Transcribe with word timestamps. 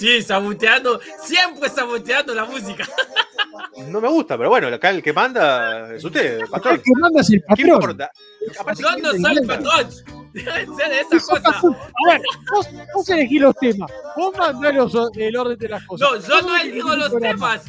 Sí, 0.00 0.22
saboteando, 0.22 0.98
siempre 1.22 1.68
saboteando 1.68 2.34
la 2.34 2.46
música. 2.46 2.88
No 3.86 4.00
me 4.00 4.08
gusta, 4.08 4.38
pero 4.38 4.48
bueno, 4.48 4.68
acá 4.68 4.88
el 4.90 5.02
que 5.02 5.12
manda 5.12 5.94
es 5.94 6.02
usted, 6.02 6.40
patrón. 6.50 6.74
El 6.76 6.82
que 6.82 6.90
manda 6.98 7.20
es 7.20 7.30
el 7.30 7.40
¿Qué 7.40 7.46
patrón. 7.48 7.68
importa? 7.68 8.10
Aparte, 8.58 8.82
Yo 8.82 8.96
no 8.96 9.10
soy 9.12 9.46
patrón. 9.46 9.90
Deben 10.32 10.76
ser 10.76 10.92
esa 10.92 11.20
cosa. 11.26 11.48
A 11.58 12.10
ver, 12.12 12.20
vos, 12.50 12.66
vos 12.94 13.08
elegís 13.10 13.42
los 13.42 13.54
temas. 13.56 13.90
Vos 14.16 14.34
mandás 14.38 14.74
los- 14.74 15.10
el 15.16 15.36
orden 15.36 15.58
de 15.58 15.68
las 15.68 15.84
cosas. 15.84 16.08
No, 16.10 16.16
yo 16.18 16.42
no 16.48 16.56
elijo 16.56 16.92
el 16.94 16.98
los 17.00 17.18
temas. 17.18 17.62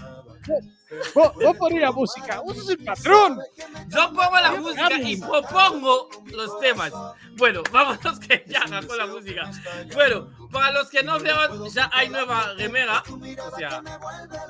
Vos, 1.16 1.34
vos 1.36 1.58
ponés 1.58 1.82
la 1.82 1.92
música. 1.92 2.42
Vos 2.42 2.58
sos 2.58 2.70
el 2.70 2.84
patrón. 2.84 3.40
Yo 3.88 4.08
pongo 4.14 4.40
la 4.40 4.52
música 4.52 4.90
y 5.00 5.18
propongo 5.18 6.10
los 6.26 6.60
temas. 6.60 6.92
Bueno, 7.38 7.64
vámonos 7.72 8.20
que 8.20 8.44
ya 8.48 8.62
arrancó 8.62 8.96
la 8.96 9.08
música. 9.08 9.50
Bueno, 9.94 10.30
para 10.52 10.72
los 10.72 10.90
que 10.90 11.02
no 11.04 11.18
vieron, 11.20 11.70
ya 11.70 11.90
hay 11.94 12.10
nueva 12.10 12.54
remera. 12.58 13.04
O 13.10 13.56
sea, 13.58 13.82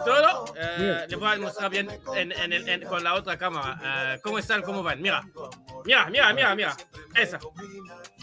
todo. 0.03 0.53
Eh, 0.57 1.05
les 1.07 1.19
voy 1.19 1.31
a 1.31 1.37
mostrar 1.37 1.69
bien 1.69 1.89
en, 2.15 2.31
en 2.31 2.53
en- 2.67 2.85
con 2.87 3.03
la 3.03 3.13
otra 3.13 3.37
cámara. 3.37 3.79
eh, 4.15 4.19
¿Cómo 4.23 4.39
están? 4.39 4.61
¿Cómo 4.63 4.81
van? 4.81 5.01
Mira. 5.01 5.21
Mira, 5.85 6.07
mira, 6.09 6.33
mira, 6.33 6.55
mira. 6.55 6.77
Esa. 7.15 7.39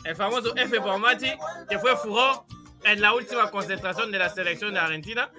El 0.05 0.17
famoso 0.17 0.55
F 0.57 0.81
por 0.81 0.99
Mati, 0.99 1.31
que 1.69 1.79
fue 1.79 1.97
furor 1.97 2.45
en 2.85 3.01
la 3.01 3.13
última 3.13 3.51
concentración 3.51 4.11
de 4.13 4.19
la 4.19 4.29
selección 4.31 4.73
de 4.75 4.81
Argentina. 4.81 5.31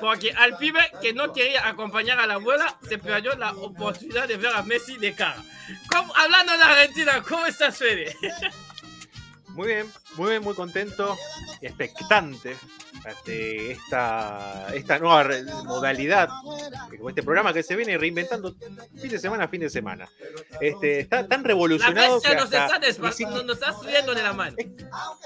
Porque 0.00 0.32
al 0.32 0.56
pibe 0.56 0.80
que 1.02 1.12
no 1.12 1.32
quería 1.32 1.66
acompañar 1.68 2.18
a 2.20 2.26
la 2.26 2.34
abuela 2.34 2.78
se 2.88 2.98
perdió 2.98 3.34
la 3.36 3.52
oportunidad 3.52 4.26
de 4.28 4.36
ver 4.36 4.54
a 4.54 4.62
Messi 4.62 4.96
de 4.96 5.14
cara. 5.14 5.42
¿Cómo- 5.90 6.14
hablando 6.16 6.56
de 6.56 6.62
Argentina, 6.62 7.22
¿cómo 7.28 7.46
estás, 7.46 7.76
Fede? 7.78 8.16
Muy 9.48 9.66
bien, 9.68 9.92
muy 10.16 10.30
bien, 10.30 10.42
muy 10.42 10.54
contento 10.54 11.16
y 11.60 11.66
expectante 11.66 12.56
ante 13.04 13.72
esta, 13.72 14.66
esta 14.74 14.98
nueva 14.98 15.26
modalidad, 15.64 16.28
que 16.90 16.96
como 16.98 17.08
este 17.08 17.22
programa 17.22 17.52
que 17.52 17.62
se 17.62 17.76
viene 17.76 17.96
reinventando 17.96 18.54
fin 19.00 19.08
de 19.10 19.18
semana 19.18 19.44
a 19.44 19.48
fin 19.48 19.60
de 19.60 19.70
semana. 19.70 20.08
Este, 20.60 21.00
está 21.00 21.26
tan 21.26 21.42
La 21.42 21.48
revolucionado 21.48 22.20
que 22.20 22.28
bestia 22.28 22.34
nos 22.34 22.52
está, 22.52 23.42
nos 23.42 23.56
está 23.56 23.72
subiendo 23.72 24.14
de 24.14 24.22
la 24.22 24.32
mano. 24.32 24.56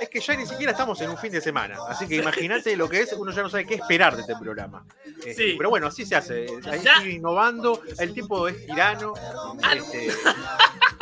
es 0.00 0.08
que 0.08 0.20
ya 0.20 0.36
ni 0.36 0.46
siquiera 0.46 0.72
estamos 0.72 1.00
en 1.00 1.10
un 1.10 1.18
fin 1.18 1.32
de 1.32 1.40
semana, 1.40 1.76
así 1.88 2.06
que 2.06 2.16
imagínate 2.16 2.76
lo 2.76 2.88
que 2.88 3.00
es, 3.00 3.12
uno 3.14 3.32
ya 3.32 3.42
no 3.42 3.50
sabe 3.50 3.66
qué 3.66 3.74
esperar 3.74 4.14
de 4.14 4.20
este 4.22 4.36
programa. 4.36 4.84
Este, 5.24 5.34
Sí. 5.34 5.54
Pero 5.58 5.70
bueno, 5.70 5.88
así 5.88 6.04
se 6.06 6.14
hace, 6.14 6.46
hay 6.70 6.80
Ya. 6.80 6.98
que 7.00 7.04
ir 7.08 7.10
innovando, 7.14 7.80
el 7.98 8.12
tiempo 8.14 8.46
es 8.46 8.64
tirano, 8.66 9.14
este, 9.74 10.08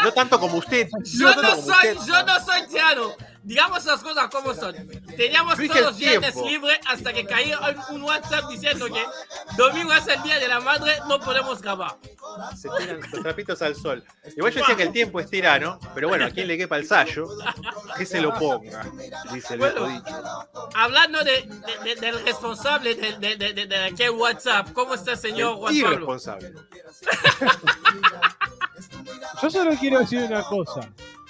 no 0.03 0.13
tanto 0.13 0.41
como 0.41 0.57
usted, 0.59 0.89
Yo 1.05 1.35
no 1.35 1.51
soy, 1.57 1.59
usted. 1.91 1.97
yo 2.07 2.23
no 2.25 2.41
soy 2.45 2.67
tirano. 2.69 3.13
Digamos 3.45 3.85
las 3.85 4.01
cosas 4.01 4.29
como 4.31 4.55
son. 4.55 4.75
Teníamos 5.17 5.57
Fije 5.57 5.69
todos 5.69 5.79
el 5.81 5.85
los 5.87 5.99
viernes 5.99 6.37
libres 6.37 6.79
hasta 6.89 7.13
que 7.13 7.27
cayó 7.27 7.59
un- 7.91 8.03
WhatsApp 8.03 8.49
diciendo 8.49 8.87
que 8.87 9.05
domingo 9.57 9.93
es 9.93 10.07
el 10.07 10.23
día 10.23 10.39
de 10.39 10.49
la 10.49 10.61
madre, 10.61 10.93
no 11.09 11.19
podemos 11.21 11.61
grabar. 11.61 11.97
Se 12.57 12.69
tiran 12.79 13.01
los 13.01 13.23
trapitos 13.23 13.61
al 13.63 13.75
sol. 13.75 14.05
Igual 14.37 14.53
yo 14.53 14.61
decía 14.61 14.77
que 14.77 14.85
el 14.85 14.93
tiempo 14.93 15.19
es 15.21 15.29
tirano, 15.29 15.79
pero 15.95 16.09
bueno, 16.09 16.27
a 16.27 16.31
quien 16.31 16.47
le 16.47 16.57
quepa 16.57 16.77
el 16.77 16.87
sallo, 16.87 17.29
que 17.97 18.07
se 18.07 18.21
lo 18.21 18.33
ponga, 18.35 18.87
dice 19.33 19.55
el 19.55 19.61
Bueno. 19.61 19.87
dicho. 19.89 20.49
Hablando 20.75 21.25
de, 21.25 21.43
de- 21.43 21.95
de- 21.95 22.01
del 22.01 22.25
responsable 22.25 22.95
de, 22.95 23.17
de, 23.19 23.37
de, 23.37 23.53
de- 23.55 23.67
de 23.67 23.85
aquel 23.87 24.11
WhatsApp, 24.11 24.73
¿cómo 24.73 24.95
está, 24.95 25.17
señor 25.17 25.57
Juan 25.57 25.75
El 25.75 25.83
Pablo? 25.83 25.95
irresponsable. 25.97 26.53
Yo 29.43 29.51
solo 29.51 29.73
quiero 29.79 29.99
decir 30.01 30.23
una 30.23 30.43
cosa. 30.45 30.81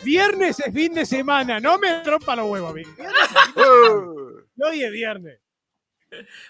Viernes 0.05 0.61
es 0.61 0.73
fin 0.73 0.95
de 0.95 1.07
semana. 1.07 1.61
No 1.61 1.79
me 1.79 2.03
rompa 2.03 2.37
los 2.37 2.51
huevos, 2.51 2.71
amigo. 2.71 2.91
No 4.55 4.69
hoy 4.69 4.85
es 4.85 4.93
viernes. 4.93 5.41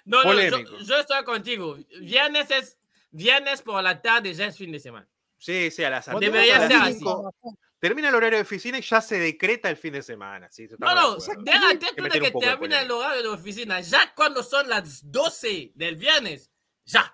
No, 0.04 0.24
no, 0.24 0.34
yo, 0.34 0.78
yo 0.80 0.96
estoy 0.98 1.22
contigo. 1.24 1.78
Viernes 2.00 2.50
es 2.50 2.76
viernes 3.10 3.62
por 3.62 3.82
la 3.82 4.02
tarde, 4.02 4.34
ya 4.34 4.46
es 4.46 4.56
fin 4.56 4.72
de 4.72 4.80
semana. 4.80 5.08
Sí, 5.38 5.70
sí, 5.70 5.84
a 5.84 5.90
las, 5.90 6.06
Debería 6.18 6.66
ser 6.66 6.76
así. 6.76 6.94
cinco, 6.94 7.34
Termina 7.78 8.10
el 8.10 8.14
horario 8.14 8.38
de 8.38 8.42
oficina 8.42 8.78
y 8.78 8.82
ya 8.82 9.00
se 9.00 9.18
decreta 9.18 9.68
el 9.68 9.76
fin 9.76 9.92
de 9.92 10.02
semana. 10.02 10.48
Sí, 10.50 10.68
No, 10.78 10.94
no, 10.94 11.16
déjate 11.16 11.86
de 12.00 12.20
que 12.20 12.30
termina 12.30 12.80
el 12.80 12.90
horario 12.90 13.22
de 13.22 13.28
oficina. 13.28 13.80
Ya 13.80 14.14
cuando 14.14 14.42
son 14.42 14.68
las 14.68 15.10
12 15.10 15.72
del 15.74 15.96
viernes, 15.96 16.50
ya. 16.84 17.12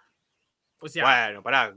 O 0.79 0.89
sea, 0.89 1.05
Bueno, 1.05 1.43
pará. 1.43 1.75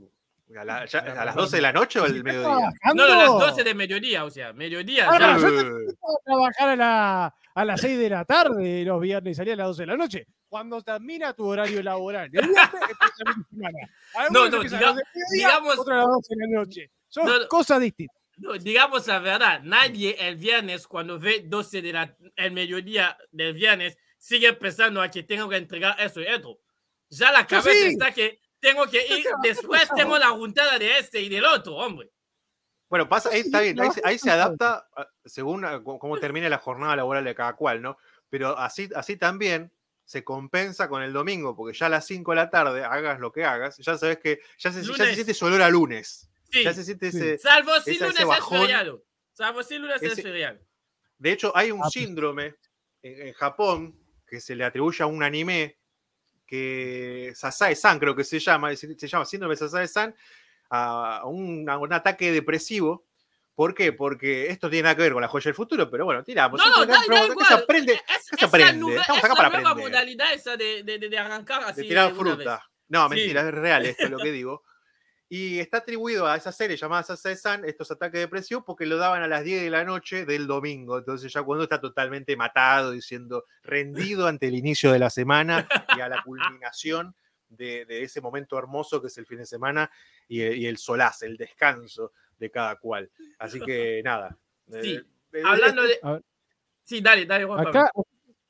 ¿A, 0.56 0.64
la- 0.64 0.84
ya- 0.86 0.98
a 1.00 1.24
las 1.24 1.34
12 1.34 1.56
de 1.56 1.62
la 1.62 1.72
noche 1.72 2.00
o 2.00 2.04
al 2.04 2.22
mediodía? 2.22 2.42
Trabajando. 2.42 2.94
no, 2.94 3.08
no, 3.08 3.16
las 3.40 3.48
12 3.50 3.64
de 3.64 3.74
mediodía, 3.74 4.24
o 4.24 4.30
sea, 4.30 4.52
mediodía, 4.52 5.06
Ahora, 5.06 5.36
ya. 5.36 5.48
yo 5.48 5.56
tengo 5.56 5.78
que 5.78 5.94
trabajar 6.24 6.68
a, 6.70 6.76
la- 6.76 7.34
a 7.54 7.64
las 7.64 7.80
6 7.80 7.98
de 7.98 8.10
la 8.10 8.24
tarde 8.24 8.84
los 8.84 9.00
viernes 9.00 9.32
y 9.32 9.34
salir 9.34 9.52
a 9.54 9.56
las 9.56 9.66
12 9.68 9.82
de 9.82 9.86
la 9.86 9.96
noche. 9.96 10.26
Cuando 10.48 10.82
termina 10.82 11.32
tu 11.32 11.46
horario 11.46 11.82
laboral. 11.82 12.26
El 12.26 12.30
viernes. 12.30 13.88
Algunos 14.14 14.30
No, 14.30 14.48
no, 14.50 14.56
empiezan 14.56 14.80
diga- 14.80 14.90
a 14.90 14.94
las 14.94 14.96
12 14.96 15.10
del 15.14 15.24
día, 15.38 15.46
digamos- 15.48 15.78
otros 15.78 15.88
a 15.94 15.98
las 15.98 16.06
12 16.08 16.34
de 16.36 16.46
la 16.46 16.58
noche. 16.60 16.90
Son 17.08 17.26
No, 17.26 17.48
cosas 17.48 17.80
distintas. 17.80 18.16
No, 18.38 18.52
digamos 18.54 19.06
la 19.06 19.18
verdad, 19.18 19.60
nadie 19.62 20.16
el 20.18 20.36
viernes, 20.36 20.86
cuando 20.86 21.18
ve 21.18 21.44
12 21.46 21.82
de 21.82 21.92
la, 21.92 22.16
el 22.36 22.52
mediodía 22.52 23.16
del 23.30 23.52
viernes, 23.54 23.96
sigue 24.18 24.52
pensando 24.54 25.00
a 25.02 25.10
que 25.10 25.22
tengo 25.22 25.48
que 25.48 25.56
entregar 25.56 25.94
eso 26.00 26.20
y 26.20 26.24
esto. 26.26 26.58
Ya 27.10 27.30
la 27.30 27.46
cabeza 27.46 27.70
sí. 27.72 27.88
está 27.88 28.10
que 28.12 28.40
tengo 28.62 28.86
que 28.86 29.04
ir, 29.18 29.26
después 29.42 29.82
tengo 29.96 30.16
la 30.18 30.28
juntada 30.28 30.78
de 30.78 30.98
este 30.98 31.20
y 31.20 31.28
del 31.28 31.44
otro, 31.44 31.74
hombre. 31.74 32.10
Bueno, 32.88 33.08
pasa, 33.08 33.30
ahí 33.30 33.40
está 33.40 33.60
bien, 33.60 33.80
ahí, 33.80 33.90
se- 33.90 34.02
ahí 34.04 34.18
se 34.18 34.30
adapta 34.30 34.86
a- 34.96 35.08
según 35.24 35.64
a 35.64 35.82
cómo 35.82 36.18
termine 36.18 36.48
la 36.48 36.58
jornada 36.58 36.94
laboral 36.94 37.24
de 37.24 37.34
cada 37.34 37.54
cual, 37.56 37.82
¿no? 37.82 37.96
Pero 38.30 38.56
así, 38.56 38.88
así 38.94 39.16
también 39.16 39.72
se 40.04 40.22
compensa 40.24 40.88
con 40.88 41.02
el 41.02 41.12
domingo, 41.12 41.56
porque 41.56 41.76
ya 41.76 41.86
a 41.86 41.88
las 41.88 42.06
5 42.06 42.32
de 42.32 42.36
la 42.36 42.50
tarde, 42.50 42.84
hagas 42.84 43.18
lo 43.18 43.32
que 43.32 43.44
hagas, 43.44 43.78
ya 43.78 43.96
sabes 43.98 44.18
que 44.18 44.40
ya 44.58 44.70
se, 44.70 44.80
ya 44.80 44.84
se 44.84 44.92
Lunes. 44.92 45.14
siente 45.14 45.32
ese 45.32 45.44
olor 45.44 45.62
a 45.62 45.70
lunes. 45.70 46.28
Sí, 46.50 46.62
Ya 46.64 46.74
se 46.74 46.84
siente 46.84 47.10
Sí. 47.10 47.16
ese. 47.18 47.38
salvo 47.38 47.72
si 47.80 47.92
ese- 47.92 48.04
lunes 48.04 48.20
ese 48.20 48.32
es 48.38 48.46
feriado. 48.48 49.02
Salvo 49.32 49.62
si 49.62 49.78
lunes 49.78 50.02
es 50.02 50.22
feriado. 50.22 50.58
De 51.18 51.32
hecho, 51.32 51.50
hay 51.56 51.70
un 51.70 51.78
Ah, 51.80 51.84
pues. 51.84 51.94
síndrome 51.94 52.56
en, 53.02 53.28
en 53.28 53.32
Japón 53.32 53.98
que 54.26 54.38
se 54.40 54.54
le 54.54 54.64
atribuye 54.64 55.02
a 55.02 55.06
un 55.06 55.22
anime 55.22 55.78
que 56.52 57.32
Sasae-san 57.34 57.98
creo 57.98 58.14
que 58.14 58.24
se 58.24 58.38
llama, 58.38 58.76
se, 58.76 58.94
llama 59.08 59.24
síndrome 59.24 59.56
Sasae-san, 59.56 60.14
a 60.68 61.22
un, 61.24 61.66
a 61.70 61.78
un 61.78 61.90
ataque 61.94 62.30
depresivo. 62.30 63.06
¿Por 63.54 63.74
qué? 63.74 63.92
Porque 63.94 64.48
esto 64.48 64.68
tiene 64.68 64.82
nada 64.84 64.96
que 64.96 65.02
ver 65.02 65.12
con 65.14 65.22
la 65.22 65.28
joya 65.28 65.44
del 65.44 65.54
futuro, 65.54 65.88
pero 65.90 66.04
bueno, 66.04 66.22
tiramos. 66.22 66.60
No, 66.62 66.84
da, 66.84 66.92
da 66.92 67.00
pero 67.08 67.20
¿qué 67.26 67.32
igual. 67.32 67.46
se 67.48 67.54
aprende? 67.54 67.92
Es, 67.94 68.28
¿Qué 68.30 68.36
se 68.36 68.44
aprende? 68.44 68.72
nueva- 68.74 69.00
Estamos 69.00 69.18
es 69.18 69.24
acá 69.24 69.34
la 69.34 69.36
para 69.36 69.48
nueva 69.60 69.70
aprender. 69.70 69.92
modalidad 69.92 70.34
esa 70.34 70.56
de, 70.58 70.82
de, 70.82 70.98
de- 70.98 71.18
arrancar 71.18 71.62
así. 71.64 71.80
de 71.82 71.88
tirar 71.88 72.12
una 72.12 72.22
vez. 72.22 72.34
fruta. 72.36 72.70
No, 72.88 73.08
Sí. 73.08 73.14
mentira, 73.14 73.40
es 73.48 73.54
real 73.54 73.86
esto 73.86 74.08
lo 74.10 74.18
que 74.18 74.30
digo. 74.32 74.62
Y 75.34 75.60
está 75.60 75.78
atribuido 75.78 76.26
a 76.26 76.36
esa 76.36 76.52
serie 76.52 76.76
llamada 76.76 77.02
Sasae-san, 77.04 77.64
estos 77.64 77.90
ataques 77.90 78.20
depresivos, 78.20 78.64
porque 78.66 78.84
lo 78.84 78.98
daban 78.98 79.22
a 79.22 79.26
las 79.26 79.42
10 79.44 79.62
de 79.62 79.70
la 79.70 79.82
noche 79.82 80.26
del 80.26 80.46
domingo. 80.46 80.98
Entonces, 80.98 81.32
ya 81.32 81.42
cuando 81.42 81.62
está 81.64 81.80
totalmente 81.80 82.36
matado, 82.36 82.90
diciendo 82.90 83.46
rendido 83.62 84.26
ante 84.26 84.48
el 84.48 84.54
inicio 84.56 84.92
de 84.92 84.98
la 84.98 85.08
semana 85.08 85.66
y 85.96 86.00
a 86.02 86.08
la 86.10 86.22
culminación 86.22 87.14
de, 87.48 87.86
de 87.86 88.02
ese 88.02 88.20
momento 88.20 88.58
hermoso 88.58 89.00
que 89.00 89.06
es 89.06 89.16
el 89.16 89.24
fin 89.24 89.38
de 89.38 89.46
semana 89.46 89.90
y, 90.28 90.42
el- 90.42 90.58
y 90.58 90.66
el 90.66 90.76
solaz, 90.76 91.22
el 91.22 91.38
descanso 91.38 92.12
de 92.38 92.50
cada 92.50 92.76
cual. 92.76 93.10
Así 93.38 93.58
que 93.58 94.02
nada. 94.04 94.36
Sí. 94.82 94.96
Eh, 94.96 95.02
eh, 95.32 95.42
Hablando 95.46 95.82
de. 95.82 95.98
A 96.02 96.12
ver. 96.12 96.22
Sí, 96.84 97.00
dale, 97.00 97.24
dale, 97.24 97.44
Juan. 97.46 97.66
Acá, 97.68 97.90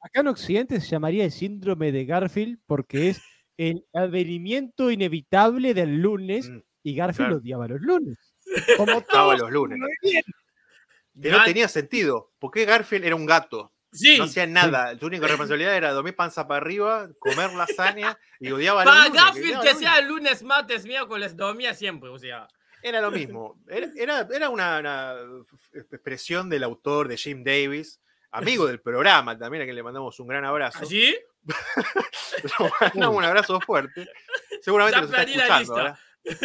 acá 0.01 0.21
en 0.21 0.27
Occidente 0.27 0.81
se 0.81 0.89
llamaría 0.89 1.25
el 1.27 1.31
síndrome 1.31 1.93
de 1.93 2.05
Garfield 2.07 2.59
porque 2.67 3.11
es 3.11 3.23
el 3.57 3.87
advenimiento 3.93 4.91
inevitable 4.91 5.75
del 5.75 6.01
lunes 6.01 6.49
Mm, 6.49 6.59
y 6.83 6.95
Garfield 6.95 7.29
claro. 7.29 7.37
odiaba 7.37 7.69
los 7.69 7.81
lunes. 7.81 8.19
Como 8.77 8.93
Estaba 8.93 9.37
todos 9.37 9.41
los 9.41 9.51
lunes. 9.51 9.79
Que 10.01 11.31
no 11.31 11.45
tenía 11.45 11.69
sentido. 11.69 12.33
porque 12.39 12.65
Garfield 12.65 13.05
era 13.05 13.17
un 13.17 13.27
gato? 13.27 13.73
Sí, 13.93 14.17
No 14.17 14.25
hacía 14.25 14.47
nada. 14.47 14.99
Su 14.99 15.07
única 15.07 15.27
responsabilidad 15.27 15.77
era 15.77 15.93
dormir 15.93 16.17
panza 16.17 16.49
para 16.49 16.63
arriba, 16.63 17.11
comer 17.19 17.53
lasaña 17.53 18.19
y 18.41 18.51
odiaba 18.51 18.85
para 18.85 18.97
los 18.97 19.09
lunes, 19.09 19.23
Garfield 19.23 19.61
que 19.61 19.69
los 19.69 19.79
sea 19.79 20.01
lunes. 20.01 20.09
lunes, 20.09 20.43
martes, 20.43 20.87
miércoles, 20.87 21.37
dormía 21.37 21.75
siempre, 21.75 22.09
o 22.09 22.19
sea. 22.19 22.49
Era 22.83 23.01
lo 23.01 23.11
mismo. 23.11 23.61
Era, 23.69 23.89
era, 23.95 24.29
era 24.35 24.49
una, 24.49 24.79
una 24.79 25.17
expresión 25.75 26.49
del 26.49 26.65
autor 26.65 27.07
de 27.07 27.17
Jim 27.19 27.45
Davis, 27.45 28.01
amigo 28.31 28.67
del 28.67 28.81
programa 28.81 29.37
también, 29.39 29.63
a 29.63 29.67
quien 29.67 29.77
le 29.77 29.83
mandamos 29.83 30.19
un 30.19 30.27
gran 30.27 30.45
abrazo. 30.45 30.79
¿Así? 30.83 31.15
Le 32.43 32.71
mandamos 32.81 33.17
un 33.17 33.25
abrazo 33.25 33.61
fuerte. 33.61 34.09
Seguramente 34.63 35.01
nos 35.01 35.11
está 35.11 35.23
escuchando. 35.23 35.97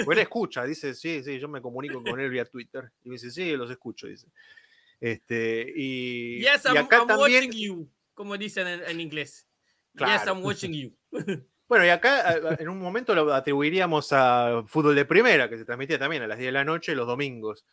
Bueno, 0.06 0.21
escucha, 0.21 0.63
dice, 0.63 0.94
sí, 0.94 1.24
sí, 1.24 1.39
yo 1.39 1.47
me 1.47 1.62
comunico 1.62 2.03
con 2.03 2.19
él 2.19 2.29
vía 2.29 2.45
Twitter. 2.45 2.91
Y 3.03 3.09
me 3.09 3.13
dice, 3.13 3.31
sí, 3.31 3.56
los 3.56 3.69
escucho, 3.69 4.07
dice. 4.07 4.27
Este, 5.00 5.71
y, 5.75 6.39
Yes, 6.39 6.65
y 6.65 6.68
I'm, 6.69 6.85
acá 6.85 6.97
I'm 6.97 7.07
también, 7.07 7.45
watching 7.45 7.51
you, 7.51 7.89
como 8.13 8.38
dicen 8.38 8.68
en, 8.68 8.83
en 8.83 9.00
inglés. 9.01 9.47
Yes, 9.94 10.06
Claro. 10.06 10.31
I'm 10.33 10.44
watching 10.44 10.74
you. 10.74 10.94
Bueno, 11.68 11.85
y 11.85 11.89
acá 11.89 12.56
en 12.59 12.69
un 12.69 12.79
momento 12.79 13.13
lo 13.13 13.33
atribuiríamos 13.33 14.13
a 14.13 14.63
fútbol 14.68 14.95
de 14.95 15.03
primera, 15.03 15.50
que 15.50 15.57
se 15.57 15.65
transmitía 15.65 16.00
también 16.00 16.24
a 16.24 16.27
las 16.27 16.38
10 16.38 16.47
de 16.47 16.51
la 16.53 16.63
noche 16.63 16.95
los 16.95 17.06
domingos, 17.06 17.65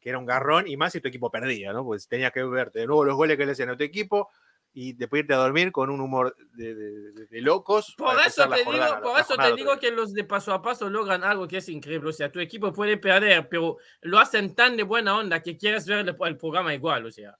que 0.00 0.08
era 0.08 0.16
un 0.16 0.24
garrón, 0.24 0.66
y 0.66 0.78
más 0.78 0.94
si 0.94 1.02
tu 1.02 1.08
equipo 1.08 1.30
perdía, 1.30 1.74
¿no? 1.74 1.84
Pues 1.84 2.08
tenías 2.08 2.32
que 2.32 2.42
verte 2.44 2.78
de 2.78 2.86
nuevo 2.86 3.04
los 3.04 3.14
goles 3.14 3.36
que 3.36 3.44
le 3.44 3.52
hacían 3.52 3.68
a 3.68 3.76
tu 3.76 3.84
equipo 3.84 4.30
y 4.78 4.92
después 4.92 5.20
irte 5.20 5.32
a 5.32 5.38
dormir 5.38 5.72
con 5.72 5.88
un 5.88 6.02
humor 6.02 6.36
de, 6.52 6.74
de- 6.74 7.12
de- 7.12 7.26
de 7.28 7.40
locos. 7.40 7.94
Por 7.96 8.14
eso 8.20 8.46
te 8.46 8.62
jornada- 8.62 8.96
digo, 8.96 9.02
por 9.10 9.18
eso 9.20 9.36
te 9.36 9.54
digo 9.54 9.78
que 9.78 9.90
los 9.90 10.12
de 10.12 10.24
paso 10.24 10.52
a 10.52 10.60
paso 10.60 10.90
logran 10.90 11.24
algo 11.24 11.48
que 11.48 11.56
es 11.56 11.68
increíble. 11.70 12.10
O 12.10 12.12
sea, 12.12 12.30
tu 12.30 12.40
equipo 12.40 12.72
puede 12.74 12.98
perder, 12.98 13.48
pero 13.48 13.78
lo 14.02 14.18
hacen 14.18 14.54
tan 14.54 14.76
de 14.76 14.82
buena 14.82 15.16
onda 15.16 15.42
que 15.42 15.56
quieres 15.56 15.86
ver 15.86 16.00
el, 16.00 16.14
el 16.20 16.36
programa 16.36 16.74
igual. 16.74 17.06
O 17.06 17.10
sea, 17.10 17.34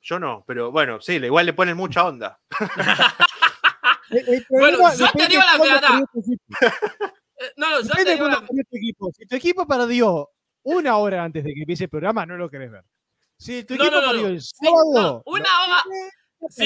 Yo 0.00 0.18
no, 0.18 0.44
pero 0.46 0.72
bueno, 0.72 0.98
sí, 1.02 1.16
igual 1.16 1.44
le 1.44 1.52
ponen 1.52 1.76
mucha 1.76 2.06
onda. 2.06 2.40
El- 4.10 4.28
el 4.28 4.46
Bueno, 4.48 4.78
yo 4.98 5.06
te 5.12 5.28
digo 5.28 5.42
la 5.42 5.62
verdad. 5.62 6.00
Eh, 7.36 7.52
no, 7.56 7.70
no, 7.70 7.80
yo 7.82 7.90
te 7.94 8.12
digo 8.14 8.28
la- 8.28 8.40
tu 8.46 8.56
equipo. 8.76 9.10
Si 9.12 9.26
tu 9.26 9.36
equipo 9.36 9.66
perdió 9.66 10.30
una 10.62 10.96
hora 10.96 11.22
antes 11.24 11.44
de 11.44 11.52
que 11.52 11.60
empiece 11.60 11.84
el 11.84 11.90
programa, 11.90 12.24
no 12.24 12.36
lo 12.36 12.48
querés 12.48 12.70
ver. 12.70 12.84
Si 13.38 13.64
tu 13.64 13.74
No, 13.76 13.84
equipo 13.84 14.00
no, 14.00 14.06
no, 14.06 14.08
perdió 14.12 14.28
no. 14.28 14.34
el 14.34 14.40
Sí, 14.40 14.50
sábado, 14.64 14.92
no, 14.94 15.22
una 15.26 15.48
hora. 15.66 15.82
Sí. 16.50 16.64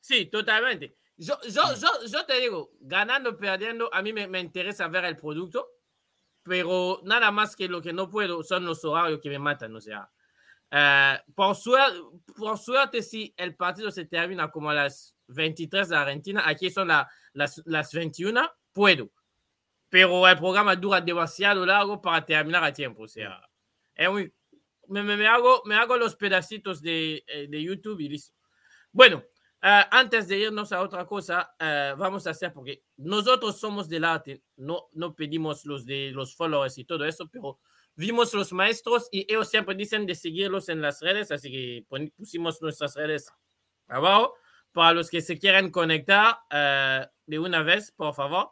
Sí, 0.00 0.26
totalmente. 0.26 0.96
Yo, 1.16 1.38
yo, 1.48 1.62
yo, 1.80 2.06
yo 2.06 2.26
te 2.26 2.40
digo, 2.40 2.72
ganando 2.80 3.36
perdiendo, 3.36 3.88
a 3.92 4.02
mí 4.02 4.12
me, 4.12 4.26
me 4.26 4.40
interesa 4.40 4.88
ver 4.88 5.04
el 5.04 5.16
producto, 5.16 5.68
pero 6.42 7.00
nada 7.04 7.30
más 7.30 7.56
que 7.56 7.68
lo 7.68 7.80
que 7.80 7.92
no 7.92 8.10
puedo 8.10 8.42
son 8.42 8.64
los 8.66 8.84
horarios 8.84 9.20
que 9.20 9.30
me 9.30 9.38
matan. 9.38 9.74
O 9.76 9.80
sea, 9.80 10.10
eh, 10.70 11.18
por, 11.34 11.54
suerte, 11.56 11.98
por 12.36 12.58
suerte, 12.58 13.02
si 13.02 13.32
el 13.36 13.54
partido 13.56 13.90
se 13.90 14.04
termina 14.06 14.50
como 14.50 14.70
a 14.70 14.74
las 14.74 15.16
23 15.28 15.88
de 15.88 15.96
Argentina, 15.96 16.42
aquí 16.46 16.70
son 16.70 16.88
la- 16.88 17.08
las, 17.32 17.62
las 17.64 17.92
21, 17.92 18.50
puedo. 18.72 19.10
Pero 19.88 20.26
el 20.26 20.36
programa 20.38 20.74
dura 20.76 21.00
demasiado 21.00 21.64
largo 21.64 22.02
para 22.02 22.24
terminar 22.26 22.64
a 22.64 22.72
tiempo. 22.72 23.04
O 23.04 23.08
sea, 23.08 23.40
es 23.94 24.10
muy, 24.10 24.32
me, 24.88 25.02
me- 25.02 25.16
me 25.16 25.28
hago, 25.28 25.62
me 25.64 25.76
hago 25.76 25.96
los 25.96 26.16
pedacitos 26.16 26.82
de, 26.82 27.24
eh, 27.28 27.46
de 27.48 27.62
YouTube 27.62 28.00
y 28.00 28.08
listo. 28.08 28.34
Bueno, 28.94 29.24
eh, 29.60 29.82
antes 29.90 30.28
de 30.28 30.38
irnos 30.38 30.72
a 30.72 30.80
otra 30.80 31.04
cosa, 31.04 31.54
eh, 31.58 31.94
vamos 31.98 32.26
a 32.28 32.30
hacer, 32.30 32.52
porque 32.52 32.84
nosotros 32.96 33.58
somos 33.58 33.88
del 33.88 34.04
arte, 34.04 34.42
no, 34.56 34.88
no 34.92 35.14
pedimos 35.16 35.66
los 35.66 35.84
de 35.84 36.12
los 36.12 36.36
followers 36.36 36.78
y 36.78 36.84
todo 36.84 37.04
eso, 37.04 37.28
pero 37.28 37.58
vimos 37.96 38.32
los 38.34 38.52
maestros 38.52 39.08
y 39.10 39.26
ellos 39.28 39.50
siempre 39.50 39.74
dicen 39.74 40.06
de 40.06 40.14
seguirlos 40.14 40.68
en 40.68 40.80
las 40.80 41.00
redes, 41.00 41.32
así 41.32 41.50
que 41.50 41.84
pusimos 42.16 42.62
nuestras 42.62 42.94
redes 42.94 43.28
abajo 43.88 44.34
para 44.72 44.92
los 44.92 45.10
que 45.10 45.20
se 45.22 45.38
quieran 45.40 45.70
conectar 45.70 46.38
eh, 46.50 47.04
de 47.26 47.38
una 47.40 47.64
vez, 47.64 47.90
por 47.90 48.14
favor. 48.14 48.50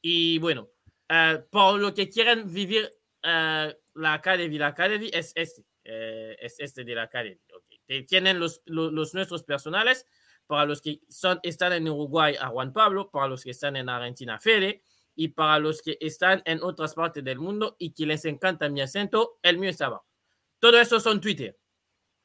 Y 0.00 0.38
bueno, 0.38 0.70
eh, 1.08 1.44
por 1.50 1.80
lo 1.80 1.92
que 1.94 2.08
quieran 2.08 2.52
vivir 2.52 2.88
eh, 3.24 3.76
la 3.94 4.14
Academy, 4.14 4.56
la 4.58 4.68
Academy 4.68 5.10
es 5.12 5.32
este, 5.34 5.64
eh, 5.84 6.36
es 6.40 6.60
este 6.60 6.84
de 6.84 6.94
la 6.94 7.02
Academy. 7.04 7.40
ok. 7.54 7.69
Tienen 8.08 8.38
los, 8.38 8.62
los, 8.66 8.92
los 8.92 9.14
nuestros 9.14 9.42
personales 9.42 10.06
para 10.46 10.64
los 10.64 10.82
que 10.82 11.00
son, 11.08 11.38
están 11.42 11.72
en 11.72 11.88
Uruguay 11.88 12.34
a 12.40 12.48
Juan 12.48 12.72
Pablo, 12.72 13.10
para 13.10 13.28
los 13.28 13.44
que 13.44 13.50
están 13.50 13.76
en 13.76 13.88
Argentina 13.88 14.38
Fede 14.38 14.82
y 15.14 15.28
para 15.28 15.58
los 15.58 15.80
que 15.80 15.96
están 16.00 16.42
en 16.44 16.62
otras 16.62 16.94
partes 16.94 17.22
del 17.22 17.38
mundo 17.38 17.76
y 17.78 17.92
que 17.92 18.06
les 18.06 18.24
encanta 18.24 18.68
mi 18.68 18.80
acento, 18.80 19.38
el 19.42 19.58
mío 19.58 19.70
está 19.70 19.86
abajo. 19.86 20.06
Todo 20.58 20.80
eso 20.80 20.98
son 20.98 21.20
Twitter. 21.20 21.56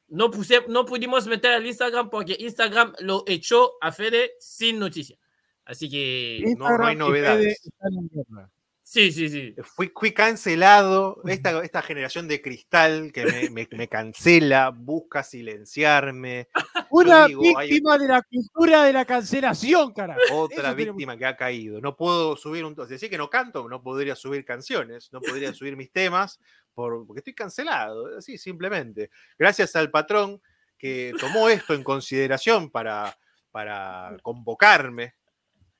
No, 0.08 0.30
puse, 0.30 0.64
no 0.68 0.84
pudimos 0.84 1.26
meter 1.26 1.52
el 1.52 1.66
Instagram 1.66 2.10
porque 2.10 2.36
Instagram 2.38 2.94
lo 3.00 3.24
echó 3.26 3.74
a 3.80 3.92
Fede 3.92 4.32
sin 4.40 4.78
noticia. 4.78 5.18
Así 5.64 5.90
que 5.90 6.42
no 6.58 6.66
hay 6.84 6.96
novedades. 6.96 7.60
Fede. 7.78 8.46
Sí, 8.88 9.10
sí, 9.10 9.28
sí. 9.28 9.54
Fui, 9.74 9.90
fui 9.94 10.12
cancelado. 10.12 11.20
Esta, 11.26 11.62
esta 11.64 11.82
generación 11.82 12.28
de 12.28 12.40
cristal 12.40 13.10
que 13.12 13.26
me, 13.26 13.50
me- 13.50 13.68
me 13.72 13.88
cancela, 13.88 14.70
busca 14.70 15.22
silenciarme. 15.22 16.48
Una 16.90 17.26
digo, 17.26 17.42
hay- 17.58 17.68
víctima 17.68 17.98
de 17.98 18.08
la 18.08 18.22
cultura 18.22 18.84
de 18.84 18.92
la 18.92 19.04
cancelación, 19.04 19.92
carajo. 19.92 20.20
Otra 20.32 20.56
Eso 20.68 20.76
tenemos- 20.76 20.76
víctima 20.96 21.16
que 21.16 21.26
ha 21.26 21.36
caído. 21.36 21.80
No 21.80 21.96
puedo 21.96 22.36
subir 22.36 22.64
un. 22.64 22.74
Es 22.80 22.88
decir, 22.88 23.10
que 23.10 23.18
no 23.18 23.28
canto, 23.28 23.68
no 23.68 23.82
podría 23.82 24.14
subir 24.14 24.44
canciones, 24.44 25.12
no 25.12 25.20
podría 25.20 25.52
subir 25.52 25.76
mis 25.76 25.90
temas 25.90 26.38
por, 26.72 27.06
porque 27.06 27.20
estoy 27.20 27.34
cancelado. 27.34 28.16
Así, 28.18 28.38
simplemente. 28.38 29.10
Gracias 29.38 29.74
al 29.76 29.90
patrón 29.90 30.40
que 30.78 31.12
tomó 31.18 31.48
esto 31.48 31.74
en 31.74 31.82
consideración 31.82 32.70
para, 32.70 33.18
para 33.50 34.16
convocarme 34.22 35.14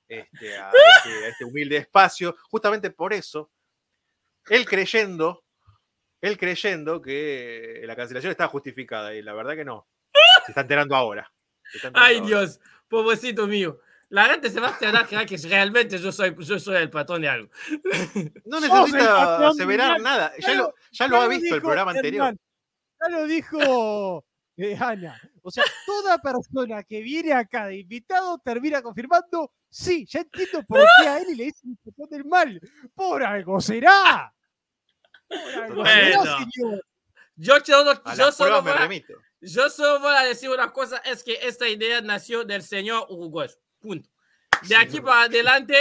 este, 0.09 0.57
a, 0.57 0.71
este, 0.71 1.25
a 1.25 1.29
este 1.29 1.45
humilde 1.45 1.77
espacio. 1.77 2.37
Justamente 2.51 2.91
por 2.91 3.13
eso, 3.13 3.51
él 4.47 4.65
creyendo, 4.65 5.45
él 6.21 6.39
creyendo 6.39 7.01
que 7.01 7.83
la 7.85 7.97
cancelación 7.97 8.31
estaba 8.31 8.49
justificada. 8.49 9.15
Y 9.15 9.23
la 9.23 9.35
verdad 9.35 9.55
que 9.55 9.65
no. 9.65 9.87
Se 10.45 10.53
está 10.53 10.63
enterando 10.63 10.95
ahora. 10.95 11.33
Está 11.73 11.89
enterando 11.89 12.01
Ay, 12.01 12.17
ahora. 12.17 12.27
Dios, 12.27 12.61
pobrecito 12.89 13.47
mío. 13.47 13.81
La 14.09 14.27
gente 14.27 14.51
se 14.51 14.61
va 14.61 14.69
a 14.69 14.73
enterar 14.73 15.07
que, 15.07 15.27
que 15.27 15.37
realmente 15.49 15.99
yo 15.99 16.13
soy, 16.13 16.35
yo 16.39 16.59
soy 16.61 16.77
el 16.77 16.91
patrón 16.91 17.23
de 17.23 17.29
algo. 17.29 17.51
No 18.45 18.59
el 18.61 18.63
necesita 18.63 19.49
aseverar 19.49 20.01
nada. 20.01 20.33
Ya 20.39 20.55
lo, 20.55 20.75
ya 20.93 21.09
lo 21.09 21.17
Ya 21.17 21.23
ha 21.23 21.29
visto 21.29 21.55
el 21.55 21.61
dijo 21.61 21.67
programa 21.67 21.91
anterior. 21.91 22.37
Ya 23.01 23.09
lo 23.09 23.27
dijo 23.27 24.25
eh, 24.57 24.77
Ana. 24.81 25.21
O 25.43 25.51
sea, 25.51 25.65
toda 25.85 26.19
persona 26.19 26.83
que 26.83 27.01
viene 27.03 27.33
acá 27.33 27.67
de 27.67 27.79
invitado 27.79 28.39
termina 28.39 28.83
confirmando, 28.83 29.53
sí, 29.69 30.07
ya 30.07 30.21
entiendo 30.21 30.63
por 30.65 30.81
qué 31.01 31.09
a 31.09 31.19
él 31.19 31.37
le 31.37 31.45
dicen 31.45 31.79
el 31.85 32.09
del 32.09 32.25
mal. 32.25 32.61
Por 32.95 33.23
algo 33.23 33.61
será. 33.61 34.33
Por 35.29 35.39
algo 35.63 35.85
será, 35.87 36.17
Bueno. 36.23 36.39
señor. 36.53 36.85
Yo, 37.39 37.59
yo 37.63 37.85
las 37.85 38.37
solo 38.37 38.63
me 38.63 38.73
remito. 38.73 39.13
Yo 39.43 39.69
solo 39.69 40.01
voy 40.01 40.17
a 40.17 40.23
decir 40.23 40.49
una 40.49 40.73
cosa, 40.73 40.97
es 40.99 41.23
que 41.23 41.35
esta 41.43 41.69
idea 41.69 42.01
nació 42.01 42.45
del 42.45 42.63
señor 42.63 43.07
uruguayo. 43.11 43.55
Punto. 43.79 44.09
De 44.67 44.75
aquí 44.75 44.93
Señor. 44.93 45.05
para 45.05 45.23
adelante 45.25 45.77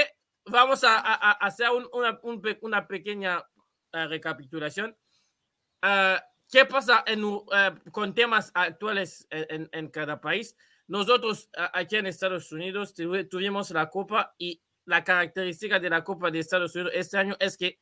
vamos 0.46 0.84
a, 0.84 1.00
a- 1.00 1.14
a 1.16 1.32
hacer 1.32 1.70
un- 1.70 1.88
una, 1.94 2.20
un 2.24 2.42
una 2.62 2.86
pequeña 2.86 3.42
eh, 3.94 4.06
recapitulación. 4.08 4.98
Eh, 5.82 6.20
¿Qué 6.50 6.66
pasa 6.66 7.04
en 7.08 7.24
U- 7.24 7.46
eh, 7.56 7.74
con 7.92 8.14
temas 8.14 8.52
actuales 8.54 9.28
en, 9.30 9.70
en- 9.72 9.90
cada 9.90 10.20
país? 10.22 10.56
Nosotros 10.88 11.50
a- 11.58 11.78
aquí 11.80 11.96
en 11.96 12.06
Estados 12.08 12.52
Unidos 12.52 12.96
tuvi- 12.96 13.28
tuvimos 13.30 13.72
la 13.72 13.90
Copa 13.90 14.36
y 14.38 14.62
la 14.86 15.04
característica 15.04 15.80
de 15.80 15.90
la 15.90 16.04
Copa 16.04 16.30
de 16.30 16.40
Estados 16.40 16.76
Unidos 16.76 16.94
este 16.96 17.18
año 17.18 17.36
es 17.40 17.58
que 17.58 17.80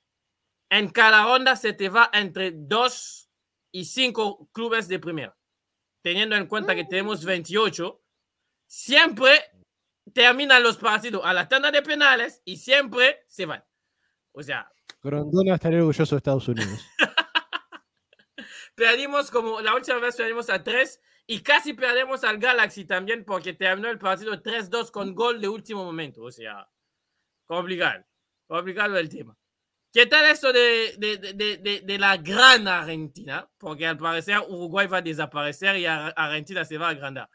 en 0.71 0.89
cada 0.89 1.24
ronda 1.25 1.56
se 1.56 1.74
te 1.74 1.89
va 1.89 2.10
entre 2.13 2.51
dos 2.56 3.30
y 3.71 3.86
cinco 3.86 4.50
clubes 4.54 4.88
de 4.88 5.00
primera 5.00 5.36
teniendo 6.01 6.36
en 6.36 6.48
cuenta 6.48 6.75
que 6.75 6.83
tenemos 6.83 7.24
28, 7.24 8.01
siempre 8.68 9.39
terminan 10.13 10.62
los 10.62 10.77
partidos 10.77 11.21
a 11.24 11.34
la 11.34 11.48
tanda 11.48 11.72
de 11.72 11.82
penales 11.82 12.41
y 12.43 12.58
siempre 12.58 13.24
se 13.27 13.46
van. 13.46 13.63
O 14.34 14.43
sea, 14.43 14.70
Grondona 15.01 15.55
estaría 15.55 15.79
orgulloso 15.79 16.15
de 16.15 16.17
Estados 16.17 16.48
Unidos. 16.50 16.86
perdimos 18.75 19.30
como 19.32 19.62
la 19.62 19.75
última 19.75 20.00
vez 20.00 20.15
perdimos 20.15 20.50
a 20.50 20.63
3 20.63 21.00
y 21.27 21.42
casi 21.42 21.74
perdemos 21.74 22.24
al 22.24 22.38
Galaxy 22.38 22.86
también 22.86 23.24
porque 23.25 23.53
terminó 23.53 23.89
el 23.89 24.00
partido 24.00 24.42
3-2 24.42 24.92
con 24.92 25.13
gol 25.15 25.39
de 25.42 25.48
último 25.48 25.84
momento. 25.86 26.24
O 26.24 26.32
sea, 26.32 26.68
complicado, 27.46 28.03
complicado 28.48 28.98
el 28.98 29.10
tema. 29.10 29.38
¿Qué 29.92 30.08
tal 30.08 30.25
esto 30.25 30.51
de, 30.51 30.96
de, 30.98 31.18
de, 31.18 31.34
de- 31.34 31.58
de- 31.58 31.82
de 31.82 32.00
la 32.00 32.18
gran 32.18 32.68
Argentina? 32.68 33.48
Porque 33.60 33.86
al 33.86 33.98
parecer 33.98 34.39
Uruguay 34.39 34.88
va 34.88 34.98
a 34.98 35.01
desaparecer 35.03 35.77
y 35.77 35.86
Ar- 35.86 36.13
Argentina 36.18 36.65
se 36.65 36.77
va 36.77 36.88
a 36.88 36.92
agrandar. 36.92 37.30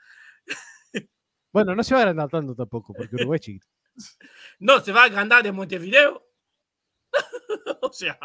Bueno, 1.51 1.75
no 1.75 1.83
se 1.83 1.95
va 1.95 2.01
a 2.01 2.03
agrandar 2.03 2.29
tanto 2.29 2.55
tampoco, 2.55 2.93
porque 2.93 3.17
Uruguay 3.17 3.37
es 3.39 3.41
chiquito. 3.47 3.67
No, 4.61 4.81
se 4.81 4.93
va 4.93 5.03
a 5.03 5.05
agrandar 5.07 5.43
de 5.43 5.51
Montevideo. 5.51 6.29
o 7.81 7.93
sea, 7.93 8.19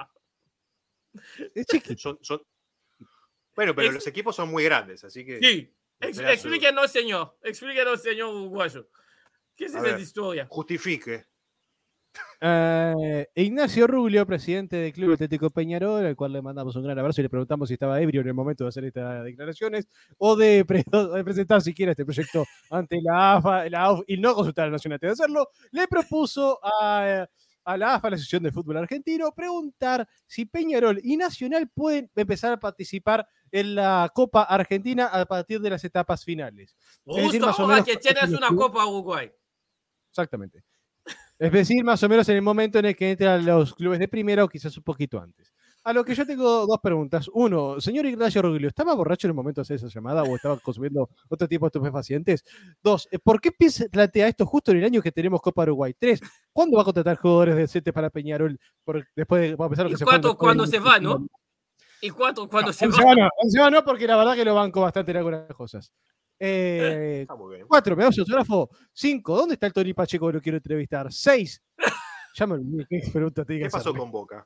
Es 1.56 1.66
chiquito. 1.68 1.98
Son- 2.00 2.20
son- 2.22 2.42
Bueno, 3.56 3.76
pero 3.76 3.92
los 3.92 4.06
equipos 4.08 4.36
son 4.36 4.50
muy 4.50 4.64
grandes, 4.64 5.04
así 5.04 5.26
que. 5.26 5.40
sí. 5.40 5.74
Ex- 6.00 6.20
explíquenos, 6.20 6.92
señor. 6.92 7.38
Explíquenos, 7.44 8.02
señor 8.02 8.34
uruguayo. 8.36 8.90
¿Qué 9.56 9.66
es 9.66 9.76
A 9.76 9.80
esa 9.80 9.92
ver. 9.92 10.00
historia? 10.00 10.48
Justifique. 10.50 11.26
Eh, 12.42 13.28
Ignacio 13.36 13.88
Rubio, 13.88 14.26
presidente 14.26 14.76
del 14.76 14.92
Club 14.92 15.14
Atlético 15.14 15.50
Peñarol, 15.50 16.06
al 16.06 16.16
cual 16.16 16.34
le 16.34 16.42
mandamos 16.42 16.76
un 16.76 16.84
gran 16.84 17.00
abrazo 17.00 17.22
y 17.22 17.24
le 17.24 17.30
preguntamos 17.30 17.70
si 17.70 17.74
estaba 17.76 18.02
ebrio 18.02 18.22
en 18.22 18.28
el 18.28 18.34
momento 18.34 18.66
de 18.66 18.68
hacer 18.70 18.84
estas 18.86 19.24
declaraciones 19.24 19.88
o 20.18 20.36
de, 20.36 20.66
pre- 20.66 20.84
o 20.92 21.08
de 21.14 21.24
presentar 21.24 21.62
siquiera 21.62 21.92
este 21.92 22.04
proyecto 22.06 22.44
ante 22.70 23.00
la 23.02 23.36
AFA, 23.36 23.70
la 23.70 23.82
AUF, 23.84 24.02
y 24.08 24.18
no 24.18 24.36
consultar 24.36 24.64
a 24.64 24.68
la 24.68 24.72
Nación 24.74 24.94
antes 24.94 25.08
de 25.08 25.12
hacerlo, 25.24 25.48
le 25.72 25.88
propuso 25.88 26.60
a, 26.64 27.26
a 27.64 27.78
la 27.78 27.96
AFA, 27.96 28.10
la 28.10 28.16
Asociación 28.16 28.44
de 28.44 28.52
Fútbol 28.52 28.78
Argentino, 28.78 29.32
preguntar 29.32 30.08
si 30.28 30.46
Peñarol 30.46 31.00
y 31.02 31.16
Nacional 31.16 31.70
pueden 31.74 32.12
empezar 32.16 32.52
a 32.52 32.60
participar 32.60 33.26
en 33.54 33.76
la 33.76 34.12
Copa 34.14 34.44
Argentina 34.44 35.06
a 35.06 35.26
partir 35.26 35.62
de 35.62 35.70
las 35.70 35.84
etapas 35.84 36.26
finales. 36.26 36.76
Es 37.06 37.16
decir, 37.16 37.24
Justo 37.32 37.46
más 37.46 37.60
o 37.60 37.68
menos 37.68 37.86
que 37.86 37.98
tienes 37.98 38.30
una 38.32 38.48
Copa 38.50 38.86
Uruguay. 38.86 39.32
Exactamente. 40.10 40.64
Es 41.38 41.52
decir, 41.52 41.84
más 41.84 42.02
o 42.02 42.10
menos 42.10 42.28
en 42.30 42.36
el 42.38 42.42
momento 42.42 42.80
en 42.80 42.86
el 42.86 42.96
que 42.96 43.12
entran 43.12 43.46
los 43.46 43.76
clubes 43.76 44.00
de 44.00 44.08
primera 44.08 44.44
o 44.44 44.50
quizás 44.50 44.76
un 44.76 44.84
poquito 44.84 45.20
antes. 45.22 45.54
A 45.84 45.92
lo 45.92 46.04
que 46.06 46.16
yo 46.16 46.26
tengo 46.26 46.66
dos 46.66 46.80
preguntas. 46.82 47.30
Uno, 47.34 47.80
señor 47.82 48.06
Ignacio 48.06 48.42
Ruglio, 48.42 48.70
¿estaba 48.70 48.96
borracho 48.96 49.28
en 49.28 49.32
el 49.32 49.36
momento 49.36 49.60
de 49.60 49.64
hacer 49.64 49.76
esa 49.76 49.88
llamada 49.88 50.24
o 50.24 50.36
estaba 50.36 50.58
consumiendo 50.58 51.10
otro 51.28 51.48
tipo 51.48 51.66
de 51.66 51.68
estupefacientes? 51.68 52.44
Dos, 52.82 53.08
eh, 53.12 53.20
¿por 53.20 53.42
qué 53.42 53.52
plantea 53.92 54.30
esto 54.30 54.46
justo 54.46 54.72
en 54.72 54.78
el 54.78 54.86
año 54.86 55.02
que 55.02 55.12
tenemos 55.12 55.42
Copa 55.42 55.64
Uruguay? 55.64 55.94
Tres, 56.00 56.22
¿cuándo 56.54 56.78
va 56.78 56.84
a 56.84 56.86
contratar 56.86 57.18
jugadores 57.18 57.56
decentes 57.58 57.94
para 57.94 58.10
Peñarol? 58.10 58.58
Por- 58.84 59.06
después 59.16 59.42
de, 59.42 59.64
a 59.64 59.70
pesar 59.70 59.86
de 59.86 59.92
¿Y 59.92 59.94
que 59.94 59.98
se 59.98 60.06
cuando 60.38 60.66
se 60.66 60.80
va, 60.80 61.00
no? 61.00 61.28
¿Y 62.04 62.10
cuánto 62.10 62.50
cuando 62.50 62.68
va? 62.68 62.74
se 62.74 62.86
va 62.86 63.16
no, 63.16 63.30
va 63.64 63.70
no, 63.70 63.86
porque 63.86 64.06
la 64.06 64.18
verdad 64.18 64.36
que 64.36 64.44
lo 64.44 64.54
banco 64.54 64.82
bastante 64.82 65.12
en 65.12 65.18
algunas 65.18 65.48
cosas. 65.56 65.90
Eh, 66.38 67.20
Está 67.22 67.36
muy 67.36 67.56
bien. 67.56 67.66
Cuatro, 67.66 67.96
me 67.96 68.04
da 68.04 68.12
su 68.12 68.20
autógrafo. 68.20 68.70
Cinco, 68.92 69.38
¿dónde 69.38 69.54
está 69.54 69.68
el 69.68 69.74
Tony 69.74 69.94
Pacheco 69.94 70.28
que 70.28 70.34
lo 70.34 70.42
quiero 70.42 70.58
entrevistar? 70.58 71.14
Seis, 71.14 71.64
ya 72.36 72.46
me 72.46 72.56
olvidé 72.56 72.86
qué 72.90 73.10
pregunta 73.10 73.46
te 73.46 73.58
¿Qué 73.58 73.70
pasó 73.70 73.96
con 73.96 74.12
Boca? 74.12 74.46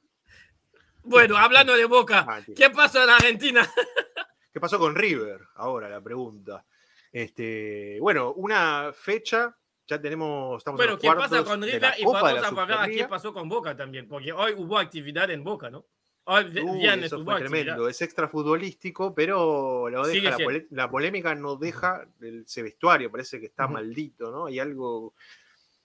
Bueno, 1.02 1.36
hablando 1.36 1.76
de 1.76 1.86
Boca, 1.86 2.28
Ah. 2.30 2.42
¿qué 2.56 2.70
pasó 2.70 3.04
en 3.04 3.10
Argentina? 3.10 3.68
¿Qué 4.54 4.60
pasó 4.60 4.78
con 4.78 4.94
River? 4.94 5.42
Ahora 5.56 5.90
la 5.90 6.00
pregunta. 6.00 6.64
Este, 7.12 7.98
bueno, 8.00 8.34
una 8.34 8.92
fecha, 8.94 9.58
ya 9.88 10.00
tenemos, 10.00 10.60
estamos 10.60 10.80
en 10.80 10.86
Bueno, 10.86 11.00
¿qué 11.00 11.08
pasa 11.12 11.44
con 11.44 11.62
de 11.62 11.66
River? 11.66 11.82
la 11.82 12.00
Y 12.00 12.06
vamos 12.06 12.60
a 12.60 12.62
hablar 12.62 12.90
qué 12.92 13.08
pasó 13.08 13.34
con 13.34 13.50
Boca 13.50 13.76
también, 13.76 14.08
porque 14.08 14.32
hoy 14.32 14.54
hubo 14.56 14.78
actividad 14.78 15.32
en 15.32 15.44
Boca, 15.44 15.72
¿no? 15.72 15.88
Uy, 16.28 16.86
eso 16.88 17.24
fue 17.24 17.36
actividad. 17.36 17.38
tremendo, 17.38 17.88
es 17.88 18.02
extra 18.02 18.28
futbolístico, 18.28 19.16
pero 19.16 19.90
lo 19.90 20.04
Sigue 20.06 20.22
deja, 20.22 20.32
la, 20.32 20.36
siendo. 20.36 20.54
pole- 20.54 20.68
la 20.72 20.90
polémica 20.90 21.36
no 21.36 21.56
deja 21.56 22.06
el, 22.22 22.42
ese 22.46 22.64
vestuario, 22.64 23.10
parece 23.12 23.40
que 23.40 23.46
está 23.46 23.68
maldito, 23.68 24.30
¿no? 24.32 24.48
Hay 24.48 24.60
algo, 24.60 25.14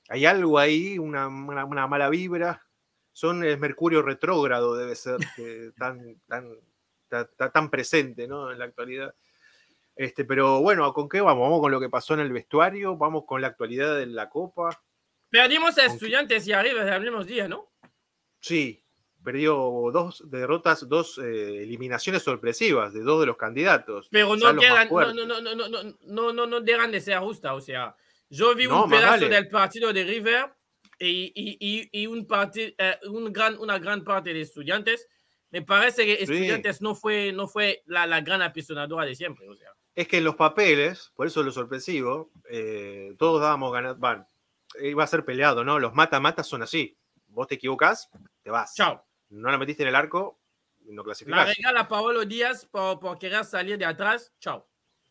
hay 0.08 0.26
algo 0.26 0.58
ahí, 0.58 0.98
una, 0.98 1.28
una- 1.28 1.64
una 1.64 1.86
mala 1.86 2.08
vibra. 2.10 2.60
Son 3.12 3.44
el 3.44 3.58
Mercurio 3.58 4.02
retrógrado, 4.02 4.74
debe 4.74 4.94
ser, 4.96 5.18
que 5.36 5.70
tan, 5.78 6.16
tan, 6.26 6.48
ta- 7.08 7.28
ta- 7.30 7.52
tan 7.52 7.70
presente, 7.70 8.26
¿no? 8.26 8.50
En 8.50 8.58
la 8.58 8.64
actualidad. 8.64 9.14
Este, 9.94 10.24
pero 10.24 10.60
bueno, 10.62 10.92
¿con 10.94 11.08
qué 11.08 11.20
vamos? 11.20 11.42
Vamos 11.44 11.60
con 11.60 11.70
lo 11.70 11.78
que 11.78 11.90
pasó 11.90 12.14
en 12.14 12.20
el 12.20 12.32
vestuario, 12.32 12.96
vamos 12.96 13.24
con 13.26 13.42
la 13.42 13.48
actualidad 13.48 13.96
de 13.98 14.06
la 14.06 14.30
Copa. 14.30 14.82
Perdimos 15.28 15.76
a 15.78 15.84
Estudiantes 15.84 16.48
y 16.48 16.52
a 16.52 16.62
River 16.62 16.88
el 16.88 17.02
mismo 17.02 17.22
día, 17.24 17.46
¿no? 17.48 17.70
Sí, 18.40 18.81
perdió 19.24 19.56
dos 19.92 20.22
derrotas, 20.30 20.88
dos 20.88 21.18
eh, 21.18 21.62
eliminaciones 21.62 22.22
sorpresivas 22.22 22.92
de 22.92 23.00
dos 23.02 23.20
de 23.20 23.26
los 23.26 23.36
candidatos. 23.36 24.08
Pero 24.10 24.36
no 24.36 24.56
quedan, 24.56 24.88
no, 24.90 25.12
no, 25.12 25.24
no, 25.26 25.40
no, 25.40 25.54
no, 25.54 25.68
no, 25.68 25.94
no, 26.02 26.32
no, 26.32 26.46
no 26.46 26.60
dejan 26.60 26.90
de 26.92 27.00
ser 27.00 27.18
justas. 27.18 27.52
O 27.52 27.60
sea, 27.60 27.94
yo 28.30 28.54
vi 28.54 28.66
No, 28.66 28.84
un 28.84 28.90
pedazo 28.90 29.10
vale. 29.24 29.28
del 29.28 29.48
partido 29.48 29.92
de 29.92 30.04
River 30.04 30.52
y, 30.98 31.32
y, 31.34 31.56
y, 31.60 32.02
y 32.02 32.06
un 32.06 32.26
parti- 32.26 32.74
eh, 32.78 32.98
un 33.08 33.32
gran, 33.32 33.58
una 33.58 33.78
gran 33.78 34.02
parte 34.04 34.32
de 34.32 34.40
Estudiantes. 34.40 35.08
Me 35.50 35.62
parece 35.62 36.04
que 36.06 36.14
Estudiantes 36.22 36.80
no 36.80 36.94
fue, 36.94 37.32
no 37.32 37.46
fue 37.46 37.82
la, 37.86 38.06
la 38.06 38.20
gran 38.22 38.40
apisonadora 38.42 39.04
de 39.04 39.14
siempre. 39.14 39.46
O 39.48 39.54
sea, 39.54 39.68
Es 39.94 40.08
que 40.08 40.18
en 40.18 40.24
los 40.24 40.34
papeles, 40.36 41.12
por 41.14 41.26
eso 41.26 41.40
es 41.40 41.46
lo 41.46 41.52
sorpresivo, 41.52 42.30
eh, 42.48 43.14
todos 43.18 43.40
dábamos 43.42 43.70
ganas. 43.72 43.98
Van, 43.98 44.26
iba 44.80 45.04
a 45.04 45.06
ser 45.06 45.24
peleado, 45.26 45.62
¿no? 45.64 45.78
Los 45.78 45.92
mata-matas 45.94 46.48
son 46.48 46.62
así. 46.62 46.96
Vos 47.26 47.46
te 47.48 47.56
equivocás, 47.56 48.08
te 48.42 48.50
vas. 48.50 48.74
chao. 48.74 49.04
No 49.32 49.50
la 49.50 49.58
metiste 49.58 49.82
en 49.82 49.88
el 49.88 49.94
arco, 49.94 50.38
no 50.86 51.02
La 51.02 51.04
clasificás. 51.04 51.56
regala 51.56 51.88
Paolo 51.88 52.24
Díaz 52.24 52.64
por, 52.66 53.00
por 53.00 53.18
querer 53.18 53.44
salir 53.44 53.78
de 53.78 53.84
atrás. 53.86 54.32
Chao. 54.38 54.66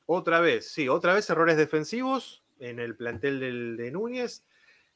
Otra 0.06 0.40
vez, 0.40 0.72
sí, 0.72 0.88
otra 0.90 1.13
vez 1.13 1.30
errores 1.30 1.58
defensivos 1.58 2.44
en 2.60 2.80
el 2.80 2.96
plantel 2.96 3.40
del, 3.40 3.78
de 3.78 3.92
Núñez. 3.92 4.46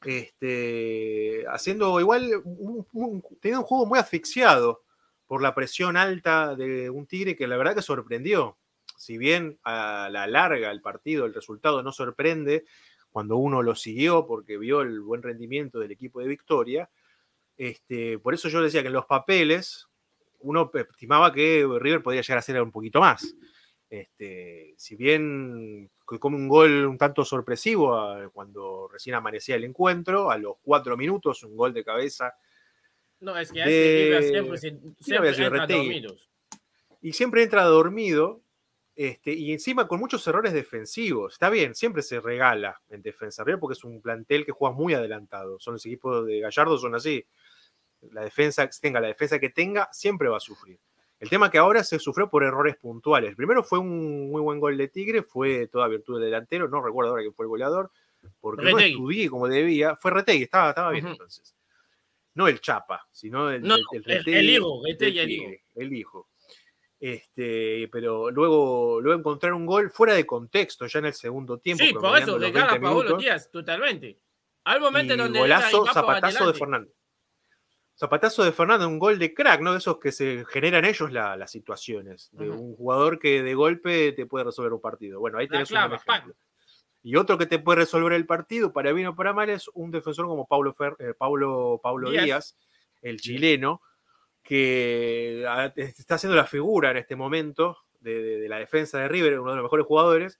Este, 0.03 1.45
haciendo 1.49 1.99
igual, 1.99 2.29
un, 2.43 2.85
un- 2.93 3.21
teniendo 3.41 3.61
un 3.61 3.67
juego 3.67 3.85
muy 3.85 3.99
asfixiado 3.99 4.83
por 5.27 5.41
la 5.41 5.55
presión 5.55 5.97
alta 5.97 6.55
de 6.55 6.89
un 6.89 7.07
Tigre 7.07 7.35
que 7.35 7.47
la 7.47 7.57
verdad 7.57 7.75
que 7.75 7.81
sorprendió. 7.81 8.57
Si 8.97 9.17
bien 9.17 9.59
a 9.63 10.07
la 10.11 10.27
larga 10.27 10.71
el 10.71 10.81
partido, 10.81 11.25
el 11.25 11.33
resultado 11.33 11.81
no 11.83 11.91
sorprende 11.91 12.65
cuando 13.11 13.37
uno 13.37 13.61
lo 13.61 13.75
siguió 13.75 14.25
porque 14.27 14.57
vio 14.57 14.81
el 14.81 14.99
buen 15.01 15.21
rendimiento 15.23 15.79
del 15.79 15.91
equipo 15.91 16.19
de 16.19 16.27
Victoria, 16.27 16.89
este, 17.57 18.19
por 18.19 18.33
eso 18.33 18.49
yo 18.49 18.61
decía 18.61 18.81
que 18.81 18.87
en 18.87 18.93
los 18.93 19.05
papeles 19.05 19.87
uno 20.39 20.69
estimaba 20.73 21.31
que 21.33 21.65
River 21.79 22.03
podía 22.03 22.21
llegar 22.21 22.37
a 22.37 22.41
ser 22.41 22.61
un 22.61 22.71
poquito 22.71 22.99
más. 22.99 23.35
Este, 23.89 24.73
si 24.77 24.95
bien 24.95 25.89
come 26.05 26.35
un 26.35 26.47
gol 26.47 26.85
un 26.85 26.97
tanto 26.97 27.23
sorpresivo 27.23 27.95
a- 27.97 28.29
cuando 28.29 28.87
recién 28.91 29.15
amanecía 29.15 29.55
el 29.55 29.63
encuentro, 29.63 30.29
a 30.31 30.37
los 30.37 30.55
cuatro 30.61 30.97
minutos, 30.97 31.43
un 31.43 31.55
gol 31.55 31.73
de 31.73 31.83
cabeza, 31.83 32.33
No, 33.21 33.35
es 33.37 33.51
que 33.51 33.59
De- 33.61 34.21
siempre, 34.29 34.57
siempre 34.99 35.33
sido 35.33 35.47
entra 35.47 35.65
dormidos. 35.67 36.29
y 37.01 37.13
siempre 37.13 37.43
entra 37.43 37.63
dormido, 37.63 38.41
este, 38.95 39.33
y 39.33 39.53
encima 39.53 39.87
con 39.87 39.99
muchos 39.99 40.27
errores 40.27 40.51
defensivos. 40.53 41.33
Está 41.33 41.49
bien, 41.49 41.73
siempre 41.75 42.01
se 42.01 42.19
regala 42.19 42.81
en 42.89 43.01
defensa 43.01 43.43
River 43.43 43.59
porque 43.59 43.73
es 43.77 43.83
un 43.85 44.01
plantel 44.01 44.45
que 44.45 44.51
juega 44.51 44.75
muy 44.75 44.93
adelantado. 44.93 45.59
Son 45.59 45.73
los 45.75 45.85
equipos 45.85 46.25
de 46.25 46.41
Gallardo, 46.41 46.77
son 46.77 46.93
así. 46.95 47.25
La 48.11 48.21
defensa, 48.21 48.69
tenga 48.81 48.99
la 48.99 49.07
defensa 49.07 49.39
que 49.39 49.49
tenga, 49.49 49.89
siempre 49.91 50.27
va 50.29 50.37
a 50.37 50.41
sufrir. 50.41 50.79
El 51.19 51.29
tema 51.29 51.49
que 51.49 51.57
ahora 51.57 51.83
se 51.83 51.97
sufrió 51.97 52.29
por 52.29 52.43
errores 52.43 52.75
puntuales. 52.75 53.29
El 53.31 53.35
primero 53.35 53.63
fue 53.63 53.79
un 53.79 54.29
muy 54.29 54.41
buen 54.41 54.59
gol 54.59 54.77
de 54.77 54.87
Tigre, 54.89 55.23
fue 55.23 55.67
toda 55.67 55.87
virtud 55.87 56.15
del 56.19 56.25
delantero, 56.29 56.67
no 56.67 56.81
recuerdo 56.83 57.11
ahora 57.11 57.21
quién 57.23 57.33
fue 57.33 57.45
el 57.45 57.49
goleador, 57.49 57.89
porque 58.41 58.63
no 58.63 58.77
estudié 58.91 59.29
como 59.29 59.47
debía. 59.47 59.95
Fue 59.95 60.11
Retegui, 60.11 60.43
estaba, 60.43 60.69
estaba 60.69 60.91
bien 60.91 61.05
entonces. 61.07 61.55
No 62.33 62.47
el 62.49 62.59
Chapa, 62.59 63.07
sino 63.11 63.49
el, 63.49 63.61
No, 63.61 63.75
el- 63.75 63.83
el- 63.93 64.03
Retegui 64.03 64.37
el 64.37 64.49
hijo, 64.49 64.81
Retegui, 64.85 65.19
el 65.19 65.27
Tigre, 65.27 65.63
el 65.75 65.93
hijo. 65.93 66.29
Este, 66.99 67.87
pero 67.91 68.31
luego, 68.31 68.99
luego 69.01 69.19
encontrar 69.19 69.53
un 69.53 69.65
gol 69.65 69.89
fuera 69.91 70.13
de 70.15 70.25
contexto, 70.25 70.85
ya 70.87 70.99
en 70.99 71.05
el 71.05 71.13
segundo 71.13 71.57
tiempo. 71.59 71.83
Sí, 71.83 71.93
por 71.93 72.17
eso 72.17 72.31
los 72.31 72.41
regala 72.41 72.71
20 72.73 72.81
Paolo. 72.87 73.17
Díaz, 73.17 73.49
totalmente. 73.51 74.19
Al 74.63 74.81
momento 74.81 75.13
Y 75.13 75.17
donde 75.17 75.39
golazo, 75.39 75.85
zapatazo 75.93 76.51
de 76.51 76.51
adelante. 76.51 76.91
Zapatazo 77.97 78.43
de 78.43 78.51
Fernando, 78.51 78.87
un 78.87 78.99
gol 78.99 79.17
de 79.19 79.33
crack, 79.33 79.61
¿no? 79.61 79.71
De 79.71 79.77
esos 79.77 79.99
que 79.99 80.11
se 80.11 80.43
generan 80.45 80.83
ellos 80.85 81.11
la- 81.11 81.37
las 81.37 81.49
situaciones. 81.51 82.29
De 82.33 82.49
un 82.49 82.75
jugador 82.75 83.19
que 83.19 83.41
de 83.41 83.53
golpe 83.55 84.11
te 84.11 84.25
puede 84.25 84.45
resolver 84.45 84.73
un 84.73 84.81
partido. 84.81 85.19
Bueno, 85.19 85.37
ahí 85.37 85.45
La 85.47 85.51
tenés 85.51 85.71
un 85.71 85.75
clava, 85.75 85.95
ejemplo. 85.95 86.35
Y 87.03 87.15
otro 87.15 87.37
que 87.37 87.45
te 87.45 87.59
puede 87.59 87.79
resolver 87.79 88.11
el 88.13 88.25
partido, 88.25 88.73
para 88.73 88.91
bien 88.91 89.07
o 89.07 89.15
para 89.15 89.31
mal, 89.31 89.49
es 89.49 89.69
un 89.73 89.91
defensor 89.91 90.25
como 90.25 90.45
Paulo, 90.47 90.73
Fer- 90.73 90.95
eh, 90.99 91.13
Paulo, 91.17 91.79
Paulo 91.81 92.09
Díaz. 92.09 92.25
Díaz. 92.25 92.57
el 93.01 93.19
chileno, 93.21 93.81
que 94.43 95.45
ah, 95.47 95.71
está 95.75 96.15
haciendo 96.15 96.35
la 96.35 96.45
figura 96.45 96.91
en 96.91 96.97
este 96.97 97.15
momento 97.15 97.77
de, 97.99 98.21
de- 98.21 98.39
de 98.41 98.49
la 98.49 98.57
defensa 98.57 98.99
de 98.99 99.07
River, 99.07 99.39
uno 99.39 99.51
de 99.51 99.57
los 99.57 99.63
mejores 99.63 99.85
jugadores. 99.85 100.39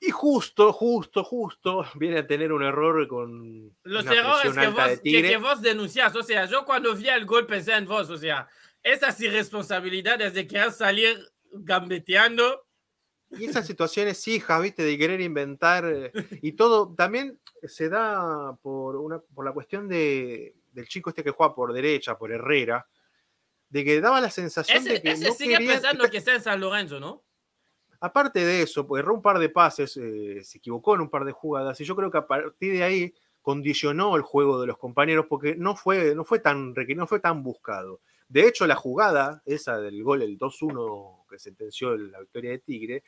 Y 0.00 0.10
justo, 0.10 0.72
justo, 0.72 1.24
justo 1.24 1.84
viene 1.94 2.18
a 2.18 2.26
tener 2.26 2.52
un 2.52 2.62
error 2.62 3.08
con 3.08 3.74
Los 3.82 4.04
una 4.04 4.14
errores 4.14 4.52
que 4.54 4.68
vos, 4.68 5.02
de 5.02 5.10
que, 5.10 5.22
que 5.22 5.36
vos 5.38 5.62
denunciás, 5.62 6.14
o 6.14 6.22
sea, 6.22 6.44
yo 6.44 6.64
cuando 6.64 6.94
vi 6.94 7.08
el 7.08 7.24
gol 7.24 7.46
pensé 7.46 7.72
en 7.72 7.86
vos, 7.86 8.10
o 8.10 8.16
sea, 8.18 8.46
esas 8.82 9.18
irresponsabilidades 9.20 10.34
de 10.34 10.46
querer 10.46 10.70
salir 10.72 11.18
gambeteando, 11.50 12.66
Y 13.30 13.46
esas 13.46 13.66
situaciones 13.66 14.26
hijas, 14.28 14.62
viste, 14.62 14.82
de 14.84 14.96
querer 14.98 15.20
inventar. 15.20 15.84
eh, 15.86 16.12
Y 16.42 16.52
todo 16.52 16.94
también 16.94 17.40
se 17.64 17.88
da 17.88 18.54
por, 18.62 18.96
una, 18.96 19.18
por 19.18 19.44
la 19.44 19.52
cuestión 19.52 19.88
de, 19.88 20.54
del 20.72 20.86
chico 20.86 21.10
este 21.10 21.24
que 21.24 21.30
juega 21.30 21.54
por 21.54 21.72
derecha, 21.72 22.16
por 22.18 22.30
Herrera, 22.30 22.86
de 23.70 23.84
que 23.84 24.00
daba 24.00 24.20
la 24.20 24.30
sensación 24.30 24.78
ese, 24.78 24.90
de 24.90 25.02
que 25.02 25.10
ese 25.12 25.28
no 25.28 25.34
sigue 25.34 25.56
quería- 25.56 25.72
pensando 25.72 26.08
que 26.08 26.18
está 26.18 26.34
en 26.34 26.42
San 26.42 26.60
Lorenzo, 26.60 27.00
¿no? 27.00 27.24
Aparte 28.00 28.44
de 28.44 28.62
eso, 28.62 28.86
pues 28.86 29.02
erró 29.02 29.14
un 29.14 29.22
par 29.22 29.38
de 29.38 29.48
pases, 29.48 29.96
eh, 29.96 30.42
se 30.42 30.58
equivocó 30.58 30.94
en 30.94 31.02
un 31.02 31.10
par 31.10 31.24
de 31.24 31.32
jugadas, 31.32 31.80
y 31.80 31.84
yo 31.84 31.96
creo 31.96 32.10
que 32.10 32.18
a 32.18 32.26
partir 32.26 32.72
de 32.72 32.82
ahí 32.82 33.14
condicionó 33.42 34.16
el 34.16 34.22
juego 34.22 34.60
de 34.60 34.66
los 34.66 34.76
compañeros 34.76 35.26
porque 35.28 35.54
no 35.54 35.76
fue, 35.76 36.14
no 36.14 36.24
fue, 36.24 36.40
tan, 36.40 36.74
no 36.74 37.06
fue 37.06 37.20
tan 37.20 37.42
buscado. 37.42 38.00
De 38.28 38.48
hecho, 38.48 38.66
la 38.66 38.74
jugada, 38.74 39.42
esa 39.46 39.78
del 39.78 40.02
gol, 40.02 40.22
el 40.22 40.36
2-1 40.36 41.26
que 41.30 41.38
sentenció 41.38 41.96
la 41.96 42.20
victoria 42.20 42.50
de 42.50 42.58
Tigre, 42.58 43.02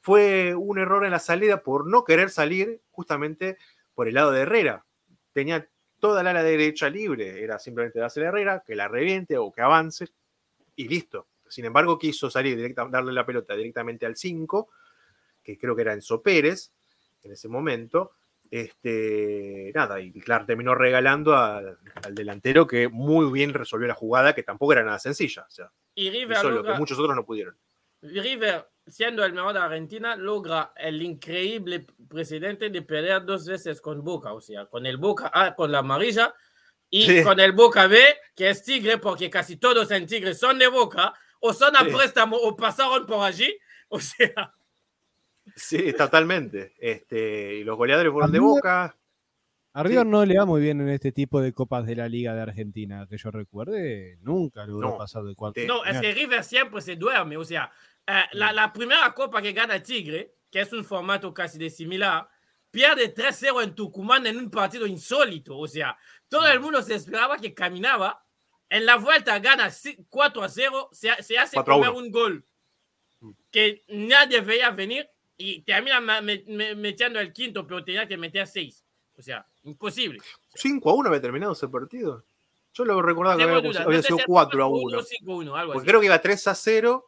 fue 0.00 0.54
un 0.54 0.78
error 0.78 1.04
en 1.04 1.12
la 1.12 1.18
salida 1.18 1.62
por 1.62 1.86
no 1.86 2.04
querer 2.04 2.30
salir 2.30 2.80
justamente 2.90 3.56
por 3.94 4.08
el 4.08 4.14
lado 4.14 4.32
de 4.32 4.42
Herrera. 4.42 4.84
Tenía 5.32 5.68
toda 5.98 6.22
la 6.22 6.30
ala 6.30 6.42
derecha 6.42 6.88
libre, 6.88 7.42
era 7.42 7.58
simplemente 7.58 7.98
darse 7.98 8.24
a 8.24 8.28
Herrera, 8.28 8.62
que 8.66 8.74
la 8.74 8.88
reviente 8.88 9.38
o 9.38 9.52
que 9.52 9.60
avance, 9.60 10.08
y 10.76 10.88
listo. 10.88 11.26
Sin 11.50 11.64
embargo, 11.64 11.98
quiso 11.98 12.30
salir 12.30 12.56
directa, 12.56 12.86
darle 12.90 13.12
la 13.12 13.26
pelota 13.26 13.54
directamente 13.54 14.06
al 14.06 14.16
5, 14.16 14.68
que 15.42 15.58
creo 15.58 15.74
que 15.74 15.82
era 15.82 15.92
Enzo 15.92 16.22
Pérez 16.22 16.72
en 17.22 17.32
ese 17.32 17.48
momento. 17.48 18.12
Este, 18.50 19.72
nada, 19.74 20.00
y 20.00 20.10
claro, 20.20 20.46
terminó 20.46 20.74
regalando 20.74 21.36
al, 21.36 21.78
al 22.02 22.14
delantero 22.14 22.66
que 22.66 22.88
muy 22.88 23.30
bien 23.30 23.52
resolvió 23.52 23.86
la 23.86 23.94
jugada, 23.94 24.34
que 24.34 24.42
tampoco 24.42 24.72
era 24.72 24.82
nada 24.84 24.98
sencilla. 24.98 25.44
O 25.46 25.50
sea, 25.50 25.70
Y 25.94 26.10
River, 26.10 26.38
hizo 26.38 26.50
lo 26.50 26.62
que 26.62 26.72
muchos 26.74 26.98
otros 26.98 27.14
no 27.14 27.26
pudieron. 27.26 27.56
River, 28.00 28.66
siendo 28.86 29.24
el 29.24 29.32
mejor 29.32 29.52
de 29.52 29.58
Argentina, 29.58 30.16
logra 30.16 30.72
el 30.76 31.02
increíble 31.02 31.84
precedente 32.08 32.70
de 32.70 32.82
perder 32.82 33.24
dos 33.24 33.46
veces 33.46 33.80
con 33.80 34.02
Boca, 34.02 34.32
o 34.32 34.40
sea, 34.40 34.66
con 34.66 34.86
el 34.86 34.96
Boca, 34.96 35.30
ah, 35.34 35.54
con 35.54 35.70
la 35.72 35.80
amarilla, 35.80 36.34
Y 36.90 37.02
Sí. 37.02 37.22
con 37.22 37.38
el 37.38 37.52
Boca 37.52 37.86
B, 37.86 38.00
que 38.34 38.48
es 38.48 38.62
Tigre, 38.62 38.96
porque 38.96 39.28
casi 39.28 39.58
todos 39.58 39.90
en 39.90 40.06
Tigre 40.06 40.32
son 40.34 40.58
de 40.58 40.68
Boca, 40.68 41.12
o 41.40 41.52
son 41.52 41.74
a 41.76 41.80
Sí. 41.84 41.90
préstamo 41.94 42.36
o 42.36 42.56
pasaron 42.56 43.06
por 43.06 43.24
allí. 43.24 43.56
O 43.88 43.98
sea, 44.00 44.54
Sí, 45.56 45.92
totalmente. 45.94 46.74
Este, 46.78 47.54
y 47.56 47.64
los 47.64 47.76
goleadores 47.76 48.12
fueron 48.12 48.30
de 48.32 48.38
Boca. 48.38 48.94
A 49.72 49.82
River 49.82 50.04
no 50.06 50.24
le 50.24 50.36
va 50.38 50.44
muy 50.44 50.60
bien 50.60 50.80
en 50.80 50.88
este 50.90 51.10
tipo 51.12 51.40
de 51.40 51.52
copas 51.52 51.86
de 51.86 51.96
la 51.96 52.08
Liga 52.08 52.34
de 52.34 52.42
Argentina, 52.42 53.06
que 53.08 53.16
yo 53.16 53.30
recuerde, 53.30 54.18
nunca 54.20 54.66
logró 54.66 54.90
No. 54.90 54.98
pasar 54.98 55.22
de 55.24 55.34
cuarto. 55.34 55.60
No, 55.66 55.84
es 55.84 56.00
que 56.00 56.12
River 56.12 56.42
siempre 56.44 56.80
se 56.82 56.96
duerme. 56.96 57.36
O 57.36 57.44
sea, 57.44 57.70
eh, 58.06 58.24
la, 58.32 58.52
la 58.52 58.72
primera 58.72 59.12
copa 59.14 59.40
que 59.40 59.52
gana 59.52 59.82
Tigre, 59.82 60.34
que 60.50 60.60
es 60.60 60.72
un 60.72 60.84
formato 60.84 61.32
casi 61.32 61.58
de 61.58 61.70
similar, 61.70 62.28
pierde 62.70 63.14
3-0 63.14 63.62
en 63.62 63.74
Tucumán 63.74 64.26
en 64.26 64.36
un 64.36 64.50
partido 64.50 64.86
insólito. 64.86 65.56
O 65.56 65.68
sea, 65.68 65.96
todo 66.28 66.46
el 66.48 66.60
mundo 66.60 66.82
se 66.82 66.94
esperaba 66.94 67.38
que 67.38 67.54
caminaba. 67.54 68.22
En 68.70 68.84
la 68.86 68.96
vuelta 68.96 69.38
gana 69.38 69.68
4-0, 69.68 70.88
se, 70.92 71.22
se 71.22 71.38
hace 71.38 71.54
4 71.54 71.72
a 71.74 71.76
comer 71.76 71.90
1. 71.90 71.98
un 71.98 72.10
gol 72.10 72.44
que 73.50 73.82
nadie 73.88 74.40
veía 74.42 74.70
venir 74.70 75.08
y 75.36 75.62
termina 75.62 76.00
metiendo 76.20 77.18
el 77.20 77.32
quinto, 77.32 77.66
pero 77.66 77.82
tenía 77.84 78.06
que 78.06 78.16
meter 78.16 78.46
6. 78.46 78.84
O 79.16 79.22
sea, 79.22 79.46
imposible. 79.64 80.18
5 80.54 80.90
a 80.90 80.94
1 80.94 81.08
había 81.08 81.20
terminado 81.20 81.52
ese 81.52 81.68
partido. 81.68 82.24
Yo 82.74 82.84
lo 82.84 83.00
recordaba 83.02 83.36
que 83.36 83.42
había, 83.44 83.60
dudas. 83.60 83.80
había 83.84 83.96
No 83.96 84.02
sé 84.02 84.08
sido 84.08 84.18
si 84.18 84.24
4 84.26 84.64
a 84.64 84.68
4-1 84.68 84.82
1. 84.84 84.98
o 84.98 85.02
5-1, 85.02 85.56
algo 85.58 85.72
Porque 85.72 85.78
así. 85.78 85.86
creo 85.88 86.00
que 86.00 86.06
iba 86.06 86.20
3 86.20 86.46
a 86.48 86.54
0. 86.54 87.04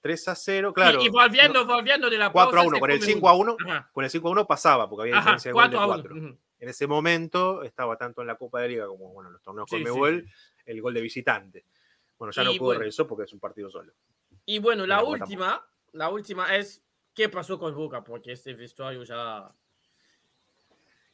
3 0.00 0.28
a 0.28 0.34
0, 0.36 0.72
claro. 0.72 1.02
y, 1.02 1.06
y 1.06 1.08
volviendo, 1.08 1.66
volviendo 1.66 2.08
de 2.08 2.18
la 2.18 2.30
4 2.30 2.48
a 2.48 2.62
pausa, 2.62 2.68
1. 2.68 2.76
se 2.76 2.80
Con 2.80 2.90
el 2.92 2.98
come 3.00 3.12
5 3.12 3.28
a 3.28 3.34
uno. 3.34 3.56
1, 3.60 3.70
Ajá, 3.72 3.90
con 3.92 4.04
el 4.04 4.10
5 4.10 4.28
a 4.28 4.30
1 4.30 4.46
pasaba, 4.46 4.88
porque 4.88 5.02
había 5.02 5.14
ajá, 5.18 5.20
diferencia 5.36 5.48
de 5.48 5.52
gol 5.54 5.70
de 5.70 5.76
4 5.76 5.80
a 5.80 5.86
1. 5.96 6.02
4. 6.02 6.16
ujú. 6.16 6.38
En 6.60 6.68
ese 6.68 6.86
momento 6.86 7.62
estaba 7.62 7.96
tanto 7.96 8.20
en 8.20 8.26
la 8.26 8.36
Copa 8.36 8.60
de 8.60 8.68
Liga 8.68 8.86
como 8.86 9.12
bueno, 9.12 9.28
en 9.28 9.34
los 9.34 9.42
torneos 9.42 9.68
con 9.68 9.78
sí, 9.78 9.84
Mebol, 9.84 10.24
sí. 10.24 10.62
el 10.66 10.82
gol 10.82 10.94
de 10.94 11.00
visitante. 11.00 11.64
Bueno, 12.18 12.32
ya 12.32 12.42
Y 12.42 12.44
no 12.46 12.50
pudo 12.52 12.74
bueno. 12.74 12.90
porque 13.08 13.24
es 13.24 13.32
un 13.32 13.40
partido 13.40 13.70
solo. 13.70 13.92
Y 14.44 14.58
bueno, 14.58 14.86
la 14.86 15.04
última, 15.04 15.64
la 15.92 16.08
última 16.08 16.56
es 16.56 16.82
qué 17.14 17.28
pasó 17.28 17.58
con 17.58 17.74
Boca, 17.74 18.02
porque 18.02 18.32
este 18.32 18.54
vestuario 18.54 19.04
ya... 19.04 19.46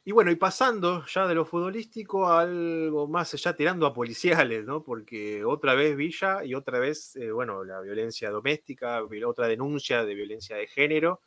Y 0.07 0.11
bueno, 0.11 0.29
y 0.29 0.35
pasando 0.35 1.03
ya 1.07 1.27
de 1.27 1.33
lo 1.33 1.45
futbolístico 1.45 2.27
a 2.27 2.41
algo 2.41 3.07
más 3.07 3.33
allá, 3.33 3.55
tirando 3.55 3.87
a 3.87 3.93
policiales, 3.93 4.63
¿no? 4.63 4.83
Porque 4.83 5.43
otra 5.43 5.73
vez 5.73 5.95
Villa 5.95 6.45
y 6.45 6.53
otra 6.53 6.77
vez, 6.77 7.15
eh, 7.15 7.31
bueno, 7.31 7.63
la 7.63 7.81
violencia 7.81 8.29
doméstica, 8.29 9.03
otra 9.25 9.47
denuncia 9.47 10.05
de 10.05 10.13
violencia 10.13 10.57
de 10.57 10.67
género, 10.67 11.21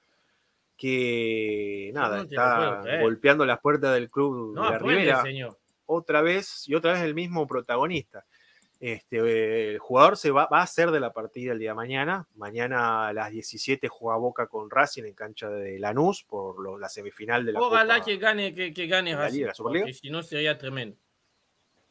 que 0.78 1.90
nada, 1.92 2.16
no 2.18 2.23
está 2.23 2.80
creer. 2.82 3.02
golpeando 3.02 3.44
las 3.44 3.61
puertas 3.61 3.92
del 3.94 4.11
club 4.11 4.54
No 4.54 4.70
de 4.70 5.04
la 5.04 5.23
señor. 5.23 5.58
otra 5.87 6.23
vez 6.23 6.66
y 6.68 6.75
otra 6.75 6.92
vez 6.94 7.02
el 7.02 7.14
mismo 7.14 7.47
protagonista. 7.47 8.25
Este, 8.80 9.16
eh, 9.18 9.70
el 9.73 9.78
jugador 9.80 10.16
se 10.16 10.30
va, 10.30 10.47
va 10.47 10.61
a 10.61 10.62
hacer 10.62 10.92
de 10.92 11.00
la 11.00 11.12
partida 11.12 11.52
el 11.52 11.58
día 11.58 11.70
de 11.70 11.75
mañana. 11.75 12.28
Mañana 12.37 13.08
a 13.08 13.12
las 13.12 13.32
17 13.32 13.88
juega 13.88 14.16
Boca 14.18 14.47
con 14.47 14.70
Racing 14.70 15.02
en 15.02 15.14
cancha 15.14 15.50
de 15.50 15.80
Lanús 15.80 16.23
por 16.23 16.61
lo- 16.62 16.78
la 16.78 16.88
semifinal 16.88 17.44
de 17.44 17.52
la 17.54 17.61
Ojalá 17.61 17.94
Copa. 17.94 18.04
que 18.06 18.16
gane, 18.18 18.54
que, 18.54 18.73
que 18.73 18.87
gane 18.87 19.16
Racing, 19.16 19.47
porque 19.58 19.92
si 19.94 20.11
no 20.11 20.23
sería 20.23 20.56
tremendo. 20.56 20.97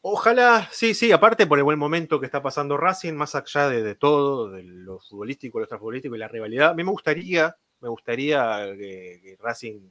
Ojalá, 0.00 0.68
sí, 0.72 0.94
sí, 0.94 1.10
aparte 1.12 1.46
por 1.46 1.58
el 1.58 1.64
buen 1.64 1.78
momento 1.78 2.20
que 2.20 2.26
está 2.26 2.40
pasando 2.40 2.76
Racing, 2.76 3.14
más 3.14 3.34
allá 3.34 3.68
de, 3.68 3.82
de 3.82 3.94
todo, 3.96 4.48
de 4.48 4.62
lo 4.62 5.00
futbolístico, 5.00 5.58
lo 5.58 5.64
extrafutbolístico 5.64 6.14
y 6.14 6.18
la 6.18 6.28
rivalidad, 6.28 6.70
a 6.70 6.74
mí 6.74 6.84
me 6.84 6.90
gustaría, 6.92 7.54
me 7.80 7.88
gustaría 7.88 8.64
que, 8.76 9.20
que 9.22 9.36
Racing 9.38 9.90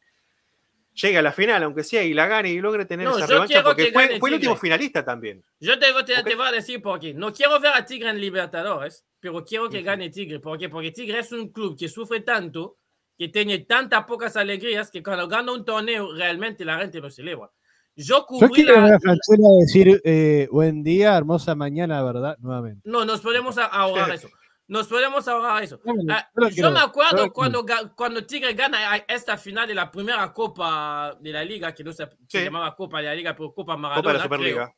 llegue 0.94 1.18
a 1.18 1.22
la 1.22 1.32
final, 1.32 1.64
aunque 1.64 1.84
sea, 1.84 2.04
y 2.04 2.14
la 2.14 2.28
gane 2.28 2.50
y 2.50 2.60
logre 2.60 2.86
tener 2.86 3.08
No, 3.08 3.18
esa 3.18 3.28
yo 3.28 3.34
revancha, 3.34 3.64
porque 3.64 3.86
que 3.86 3.92
fue, 3.92 4.20
fue 4.20 4.30
el 4.30 4.36
último 4.36 4.56
finalista 4.56 5.06
también. 5.06 5.44
Yo 5.60 5.78
te, 5.78 5.88
te, 6.04 6.24
te 6.24 6.36
voy 6.36 6.48
a 6.48 6.52
decir 6.52 6.82
por 6.82 7.00
qué. 7.00 7.14
No 7.14 7.32
quiero 7.32 7.60
ver 7.60 7.74
a 7.74 7.86
Tigre 7.86 8.10
en 8.10 8.20
Libertadores, 8.20 9.06
pero 9.20 9.44
quiero 9.46 9.70
que 9.70 9.78
Ujú. 9.78 9.86
gane 9.86 10.10
Tigre. 10.10 10.40
¿Por 10.40 10.58
qué? 10.58 10.70
Porque 10.70 10.92
Tigre 10.92 11.20
es 11.20 11.32
un 11.32 11.50
club 11.50 11.78
que 11.78 11.88
sufre 11.88 12.22
tanto, 12.22 12.78
que 13.18 13.30
tiene 13.30 13.60
tantas 13.60 14.06
pocas 14.06 14.36
alegrías, 14.38 14.90
que 14.90 15.04
cuando 15.04 15.28
gana 15.28 15.52
un 15.52 15.64
torneo 15.64 16.14
realmente 16.14 16.66
la 16.66 16.80
gente 16.80 17.00
lo 17.00 17.10
celebra. 17.10 17.52
Yo 17.96 18.20
Yo 18.20 18.26
cubrí 18.28 18.64
la... 18.64 19.00
Franchella 19.00 19.50
decir 19.60 20.02
eh, 20.04 20.48
buen 20.52 20.84
día, 20.84 21.18
hermosa 21.18 21.56
mañana, 21.56 22.04
¿verdad? 22.04 22.38
Nuevamente. 22.40 22.82
No, 22.84 23.06
nos 23.06 23.22
podemos 23.22 23.58
ahorrar 23.58 24.12
eso. 24.12 24.30
Nos 24.68 24.88
podemos 24.88 25.26
ahorrar 25.28 25.64
eso. 25.64 25.80
Ah, 26.10 26.30
Yo 26.36 26.50
quiero 26.50 26.72
me 26.72 26.80
acuerdo 26.82 27.32
cuando, 27.32 27.66
cuando 27.96 28.26
Tigre 28.26 28.54
gana 28.54 28.92
a- 28.94 28.98
esta 28.98 29.38
final 29.38 29.66
de 29.68 29.74
la 29.74 29.90
primera 29.90 30.34
Copa 30.34 31.16
de 31.20 31.32
la 31.32 31.44
Liga, 31.44 31.74
que 31.74 31.84
no 31.86 31.94
se, 31.94 32.06
se 32.28 32.40
Sí. 32.40 32.44
llamaba 32.44 32.76
Copa 32.76 32.98
de 33.00 33.06
la 33.06 33.16
Liga, 33.16 33.34
pero 33.36 33.54
Copa 33.54 33.74
Copa 33.74 33.76
de 33.76 33.82
Maradona. 33.82 34.14
la 34.18 34.24
Superliga. 34.24 34.66
creo. 34.66 34.76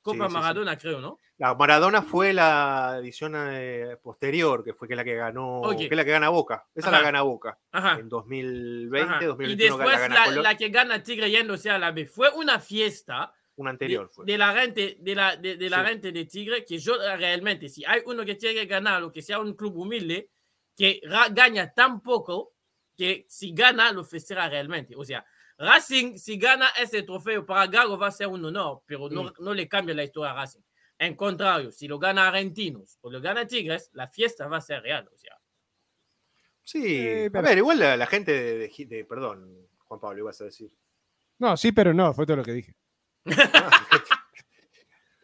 Copa 0.00 0.16
Sí, 0.16 0.22
sí, 0.22 0.28
sí. 0.28 0.34
Maradona, 0.34 0.78
creo, 0.78 1.00
¿no? 1.00 1.18
La 1.36 1.54
Maradona 1.54 2.02
fue 2.02 2.32
la 2.32 2.96
edición 3.00 3.34
eh, 3.36 3.96
posterior, 4.00 4.62
que 4.64 4.72
fue 4.72 4.86
que 4.86 4.94
la 4.96 5.02
que 5.04 5.16
ganó, 5.16 5.62
Ok. 5.62 5.88
que 5.88 5.96
la 5.96 6.04
que 6.04 6.12
gana 6.12 6.28
Boca. 6.28 6.64
Esa 6.74 6.88
Ajá. 6.88 6.98
la 6.98 7.02
gana 7.04 7.22
Boca. 7.22 7.58
Ajá. 7.72 7.98
En 7.98 8.08
2020, 8.08 9.10
Ajá. 9.14 9.22
Y 9.22 9.26
2021 9.26 9.76
después 9.76 9.94
la 9.96 10.00
gana 10.00 10.14
la, 10.14 10.24
Colón. 10.26 10.42
la 10.44 10.54
que 10.56 10.68
gana 10.68 11.02
Tigre 11.02 11.30
yéndose 11.30 11.70
a 11.70 11.78
la 11.78 11.90
B. 11.90 12.06
Fue 12.06 12.30
una 12.30 12.60
fiesta 12.60 13.32
Una 13.58 13.70
de, 13.70 13.74
anterior 13.74 14.08
fue. 14.10 14.24
de 14.24 14.38
la 14.38 14.54
gente 14.54 14.96
de 15.00 15.14
la, 15.14 15.36
de, 15.36 15.56
de 15.56 15.70
la 15.70 15.82
Sí. 15.84 15.88
gente 15.90 16.12
de 16.12 16.24
Tigre 16.24 16.64
que 16.64 16.78
yo 16.78 16.94
eh, 17.02 17.16
realmente, 17.16 17.68
si 17.68 17.84
hay 17.84 18.00
uno 18.06 18.24
que 18.24 18.34
tiene 18.36 18.54
que 18.54 18.66
ganar, 18.66 19.02
o 19.02 19.12
que 19.12 19.20
sea 19.22 19.38
un 19.40 19.54
club 19.54 19.76
humilde, 19.76 20.30
que 20.76 21.00
ra- 21.04 21.28
gana 21.28 21.72
tan 21.74 22.00
poco 22.00 22.54
que 22.96 23.26
si 23.28 23.52
gana 23.52 23.92
lo 23.92 24.04
festeja 24.04 24.48
realmente. 24.48 24.94
O 24.96 25.04
sea, 25.04 25.24
Racing, 25.58 26.16
si 26.16 26.38
gana 26.38 26.68
ese 26.80 27.02
trofeo 27.02 27.44
para 27.44 27.66
Gago 27.66 27.98
va 27.98 28.06
a 28.08 28.12
ser 28.12 28.28
un 28.28 28.44
honor, 28.44 28.82
pero 28.86 29.08
no, 29.10 29.24
Mm. 29.24 29.32
no 29.40 29.54
le 29.54 29.68
cambia 29.68 29.94
la 29.94 30.04
historia 30.04 30.30
a 30.30 30.34
Racing. 30.34 30.60
En 31.00 31.14
contrario, 31.16 31.70
si 31.70 31.86
lo 31.88 31.98
gana 31.98 32.26
Argentinos 32.28 32.98
o 33.02 33.10
lo 33.10 33.20
gana 33.20 33.46
Tigres, 33.46 33.90
la 33.92 34.06
fiesta 34.08 34.46
va 34.48 34.56
a 34.56 34.60
ser 34.60 34.82
real. 34.82 35.08
O 35.12 35.16
sea, 35.18 35.36
Sí, 36.62 36.82
Eh, 36.98 37.26
a 37.26 37.30
pero- 37.30 37.44
ver, 37.48 37.58
igual 37.58 37.78
la, 37.78 37.96
la 37.96 38.06
gente 38.06 38.30
de, 38.32 38.58
de- 38.68 38.84
de- 38.86 39.04
Perdón, 39.04 39.68
Juan 39.86 40.00
Pablo, 40.00 40.18
ibas 40.18 40.40
a 40.40 40.44
decir. 40.44 40.70
No, 41.38 41.56
sí, 41.56 41.72
pero 41.72 41.94
no, 41.94 42.12
fue 42.12 42.26
todo 42.26 42.36
lo 42.38 42.44
que 42.44 42.52
dije. 42.52 42.74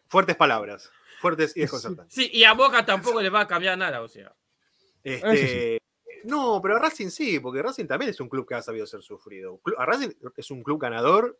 Fuertes 0.07 0.35
palabras, 0.35 0.91
fuertes 1.19 1.55
y 1.57 1.61
desconcertantes. 1.61 2.13
sí, 2.13 2.29
y 2.31 2.43
a 2.43 2.53
Boca 2.53 2.85
tampoco 2.85 3.21
le 3.21 3.29
va 3.29 3.41
a 3.41 3.47
cambiar 3.47 3.77
nada. 3.77 4.01
O 4.01 4.07
sea, 4.07 4.33
Este, 5.03 5.79
No, 6.23 6.59
pero 6.61 6.75
a 6.77 6.79
Racing 6.79 7.09
sí, 7.09 7.39
porque 7.39 7.61
Racing 7.61 7.85
también 7.85 8.11
es 8.11 8.19
un 8.19 8.29
club 8.29 8.47
que 8.47 8.55
ha 8.55 8.61
sabido 8.61 8.85
ser 8.85 9.01
sufrido. 9.01 9.59
A 9.77 9.85
Racing 9.85 10.09
es 10.37 10.51
un 10.51 10.63
club 10.63 10.79
ganador 10.81 11.39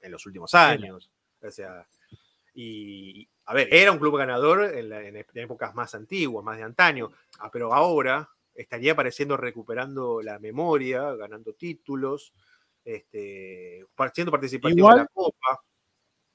en 0.00 0.12
los 0.12 0.26
últimos 0.26 0.54
años. 0.54 1.10
O 1.42 1.50
sea, 1.50 1.86
y 2.54 3.28
a 3.46 3.54
ver, 3.54 3.68
era 3.72 3.92
un 3.92 3.98
club 3.98 4.16
ganador 4.18 4.62
en, 4.76 4.88
la- 4.90 5.02
épocas 5.34 5.74
más 5.74 5.94
antiguas, 5.94 6.44
más 6.44 6.58
de 6.58 6.64
antaño, 6.64 7.10
Ah, 7.38 7.50
pero 7.50 7.72
ahora 7.72 8.28
estaría 8.54 8.92
apareciendo 8.92 9.36
recuperando 9.36 10.20
la 10.20 10.38
memoria, 10.38 11.14
ganando 11.14 11.54
títulos, 11.54 12.34
este, 12.84 13.86
siendo 14.14 14.30
participativo 14.32 14.78
Igual- 14.78 14.98
en 14.98 15.02
la 15.02 15.08
Copa. 15.12 15.60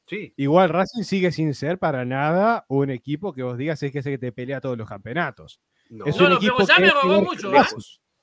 Sí, 0.07 0.33
Igual 0.37 0.69
Racing 0.69 1.01
sigue 1.03 1.31
sin 1.31 1.53
ser 1.55 1.79
para 1.79 2.05
nada 2.05 2.63
un 2.69 2.91
equipo 2.91 3.33
que 3.33 3.41
vos 3.41 3.57
digas 3.57 3.81
es 3.81 3.91
que 3.91 3.99
es 3.99 4.05
el 4.05 4.13
que 4.13 4.17
te 4.19 4.31
pelea 4.31 4.61
todos 4.61 4.77
los 4.77 4.87
campeonatos. 4.87 5.59
no. 5.89 6.05
Es 6.05 6.15
un 6.17 6.29
no, 6.29 6.29
pero 6.29 6.35
equipo 6.37 6.67
ya 6.67 6.75
que 6.75 6.81
me 6.81 6.89
robó 6.91 7.21
mucho, 7.21 7.51
¿eh? 7.53 7.61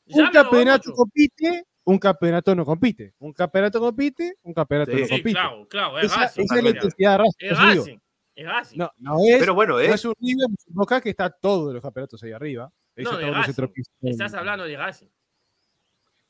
Un 0.06 0.30
campeonato 0.30 0.90
mucho. 0.90 0.96
compite, 0.96 1.64
un 1.84 1.98
campeonato 1.98 2.54
no 2.54 2.64
compite. 2.64 3.14
Un 3.18 3.32
campeonato 3.32 3.80
compite, 3.80 4.34
un 4.42 4.54
campeonato 4.54 4.92
Sí, 4.92 4.98
no 5.00 5.04
Sí, 5.06 5.10
compite. 5.10 5.32
claro, 5.32 5.66
claro, 5.68 5.98
es 5.98 6.04
esa, 6.04 6.20
Racing. 6.20 6.42
esa 6.44 6.54
es 6.54 6.62
la 6.62 6.70
Racing. 6.70 6.76
intensidad 6.76 7.10
de 7.10 7.18
Racing. 7.18 7.36
Es 7.38 7.48
por 7.48 7.58
eso 7.58 7.70
digo. 7.72 7.84
Racing. 7.84 7.98
Es 8.34 8.46
Racing. 8.46 8.78
No, 8.78 8.90
no 8.98 9.16
es, 9.28 9.38
Pero 9.40 9.54
bueno, 9.54 9.72
no 9.74 9.80
es, 9.80 10.04
un 10.04 10.14
River, 10.20 10.46
Boca 10.68 11.00
que 11.00 11.10
está 11.10 11.30
todos 11.30 11.74
los 11.74 11.82
campeonatos 11.82 12.22
ahí 12.22 12.30
arriba. 12.32 12.72
No, 12.96 13.16
de 13.16 13.30
Racing. 13.30 13.66
Estás 14.02 14.34
hablando 14.34 14.64
de 14.64 14.76
Racing. 14.76 15.08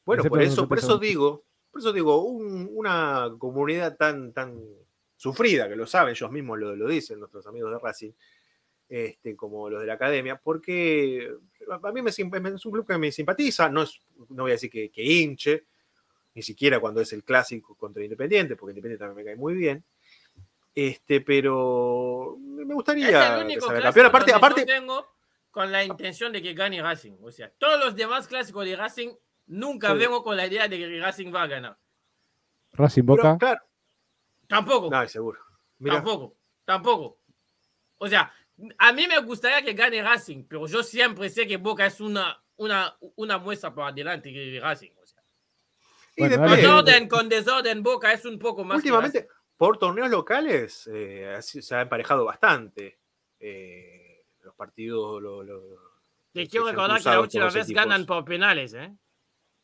Bueno, 0.07 0.25
por 0.25 0.43
eso, 0.43 0.67
por 0.67 0.79
eso 0.79 0.99
digo, 0.99 1.45
por 1.73 1.81
eso 1.81 1.93
digo, 1.93 2.23
un- 2.23 2.69
una 2.73 3.31
comunidad 3.39 3.97
tan, 3.97 4.33
tan 4.33 4.61
sufrida, 5.17 5.69
que 5.69 5.75
lo 5.77 5.87
saben, 5.87 6.11
ellos 6.13 6.31
mismos 6.31 6.59
lo, 6.59 6.77
lo 6.77 6.89
dicen, 6.89 7.19
nuestros 7.19 7.47
amigos 7.47 7.73
de 7.73 7.79
Racing, 7.79 8.13
este, 8.89 9.35
como 9.35 9.71
los 9.71 9.81
de 9.81 9.87
la 9.87 9.95
academia, 9.95 10.37
porque 10.37 11.33
a 11.83 11.93
mí 11.93 12.03
me, 12.03 12.11
es 12.11 12.19
un 12.21 12.73
club 12.73 12.87
que 12.87 12.99
me 12.99 13.11
simpatiza, 13.11 13.69
no, 13.71 13.83
es, 13.83 13.99
no 14.29 14.43
voy 14.43 14.51
a 14.51 14.55
decir 14.55 14.71
que, 14.71 14.91
que 14.91 15.03
hinche, 15.03 15.65
ni 16.35 16.43
siquiera 16.43 16.79
cuando 16.81 17.01
es 17.01 17.13
el 17.13 17.25
clásico 17.25 17.75
contra 17.75 18.03
Independiente, 18.05 18.55
porque 18.57 18.73
Independiente 18.73 19.05
también 19.05 19.25
me 19.25 19.31
cae 19.31 19.37
muy 19.37 19.55
bien. 19.55 19.85
Este, 20.75 21.21
pero 21.21 22.37
me 22.41 22.65
me 22.65 22.73
Es 22.73 22.75
gustaría 22.75 23.07
el 23.09 23.13
clásico 23.59 24.11
campeón. 24.11 24.37
Aparte, 24.37 24.65
tengo 24.67 25.07
con 25.51 25.71
la 25.71 25.85
intención 25.85 26.33
de 26.33 26.41
que 26.43 26.55
gane 26.55 26.81
Racing. 26.83 27.17
O 27.23 27.31
sea, 27.31 27.51
todos 27.59 27.79
los 27.79 27.95
demás 27.95 28.27
clásicos 28.27 28.65
de 28.65 28.75
Racing 28.77 29.11
nunca 29.53 29.93
Sí. 29.93 29.99
vengo 29.99 30.23
con 30.23 30.37
la 30.37 30.47
idea 30.47 30.69
de 30.69 30.79
que 30.79 31.01
Racing 31.01 31.33
va 31.35 31.43
a 31.43 31.47
ganar. 31.47 31.79
Racing 32.73 33.03
pero, 33.03 33.17
Boca. 33.17 33.39
claro, 33.39 33.61
Tampoco. 34.47 34.91
no, 34.91 35.09
seguro. 35.09 35.41
Mira, 35.79 35.97
Tampoco, 35.97 36.37
tampoco. 36.65 37.19
O 37.99 38.09
sea, 38.09 38.33
a 38.79 38.93
mí 38.93 39.07
me 39.07 39.19
gustaría 39.21 39.63
que 39.65 39.73
gane 39.75 40.03
Racing, 40.03 40.45
pero 40.49 40.67
yo 40.67 40.83
siempre 40.83 41.29
sé 41.29 41.47
que 41.47 41.57
Boca 41.57 41.87
es 41.87 42.01
una, 42.01 42.43
una, 42.57 42.97
una 43.17 43.39
muestra 43.39 43.75
para 43.75 43.89
adelante 43.89 44.33
que 44.33 44.59
Racing. 44.61 44.91
O 45.01 45.07
sea, 45.07 45.23
y 46.17 46.21
Bueno, 46.29 46.37
con 46.39 46.65
orden, 46.67 47.09
con 47.09 47.29
desorden, 47.29 47.83
Boca 47.83 48.13
es 48.13 48.25
un 48.25 48.39
poco 48.39 48.65
más. 48.65 48.77
últimamente, 48.77 49.29
por 49.57 49.79
torneos 49.79 50.11
locales 50.11 50.89
eh, 50.93 51.37
se 51.41 51.75
ha 51.75 51.83
emparejado 51.83 52.25
bastante. 52.25 52.99
Eh, 53.39 54.25
los 54.41 54.55
partidos. 54.55 55.21
Lo, 55.23 55.43
lo- 55.43 55.79
Te 56.33 56.47
quiero 56.49 56.67
recordar 56.67 57.03
que 57.03 57.09
la 57.09 57.21
última 57.21 57.45
vez 57.47 57.57
equipos. 57.65 57.75
ganan 57.85 58.07
por 58.07 58.25
penales, 58.25 58.75
¿eh? 58.75 58.93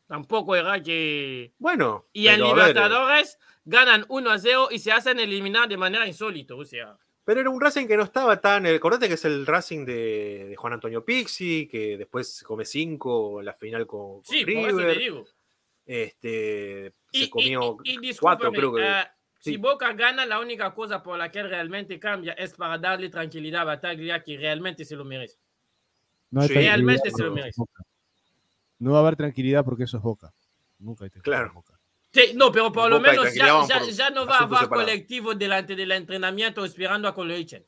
Tampoco 0.09 0.57
era 0.57 0.83
que. 0.83 1.53
Bueno. 1.59 2.07
Y 2.13 2.27
en 2.29 2.43
Libertadores 2.43 3.39
ganan 3.65 4.05
1 4.09 4.31
a 4.31 4.39
0 4.39 4.69
y 4.73 4.79
se 4.81 4.91
hacen 4.91 5.21
eliminar 5.21 5.69
de 5.69 5.77
manera 5.77 6.07
insólita. 6.07 6.55
O 6.55 6.65
sea, 6.65 6.97
Pero 7.25 7.41
era 7.41 7.51
un 7.51 7.61
Racing 7.61 7.87
que 7.87 7.97
no 7.97 8.03
estaba 8.05 8.41
tan. 8.41 8.65
eh, 8.67 8.75
Acordate 8.77 9.07
que 9.07 9.15
es 9.15 9.25
el 9.27 9.47
Racing 9.47 9.85
de, 9.85 10.47
de 10.49 10.57
Juan 10.57 10.73
Antonio 10.73 11.05
Pixi, 11.05 11.69
que 11.69 11.99
después 11.99 12.43
come 12.43 12.65
5 12.65 13.41
en 13.41 13.45
la 13.47 13.53
final 13.53 13.87
con, 13.87 14.23
con 14.23 14.25
sí, 14.25 14.45
por 14.45 14.55
eso 14.55 14.79
River. 14.79 14.93
te 14.95 14.99
digo. 14.99 15.25
Este, 15.85 16.93
Y, 17.13 17.19
se 17.21 17.25
y- 17.27 17.31
comió 17.31 17.77
y- 17.85 18.09
y 18.09 18.15
cuatro, 18.17 18.51
discúlpame, 18.51 18.57
creo 18.59 18.75
que. 18.75 18.83
eh, 18.83 19.05
sí. 19.41 19.51
Si 19.53 19.57
Boca 19.59 19.93
gana, 19.93 20.25
la 20.27 20.41
única 20.41 20.75
cosa 20.75 21.03
por 21.03 21.19
la 21.19 21.31
que 21.31 21.43
realmente 21.43 21.99
cambia 21.99 22.33
es 22.33 22.55
para 22.55 22.79
darle 22.79 23.09
tranquilidad 23.11 23.63
a 23.63 23.65
Bataglia, 23.65 24.23
que 24.23 24.37
realmente 24.39 24.85
se 24.87 24.97
lo 24.97 25.05
merece. 25.05 25.39
No 26.31 26.47
realmente 26.47 27.11
se 27.11 27.23
lo 27.23 27.33
merece. 27.33 27.63
No 28.79 28.93
va 28.93 28.99
a 28.99 29.01
haber 29.03 29.17
tranquilidad 29.17 29.65
porque 29.65 29.85
eso 29.85 29.97
es 29.97 30.03
Boca. 30.03 30.33
Nunca 30.79 31.05
hay 31.05 31.11
tranquilidad 31.11 31.39
Claro. 31.39 31.49
en 31.49 31.55
Boca. 31.55 31.81
Sí, 32.13 32.33
no, 32.35 32.51
pero 32.53 32.73
por 32.73 32.89
lo 32.89 32.99
Boca 32.99 33.11
menos 33.11 33.35
ya, 33.35 33.47
ya- 33.69 33.79
por 33.81 33.89
ya 33.91 34.11
no 34.11 34.25
va 34.27 34.37
a 34.39 34.39
haber 34.45 34.59
separados. 34.61 34.69
colectivo 34.87 35.35
delante 35.35 35.77
del 35.77 35.93
entrenamiento 35.93 36.65
esperando 36.65 37.07
a 37.09 37.15
que 37.15 37.25
lo 37.25 37.35
echen. 37.35 37.67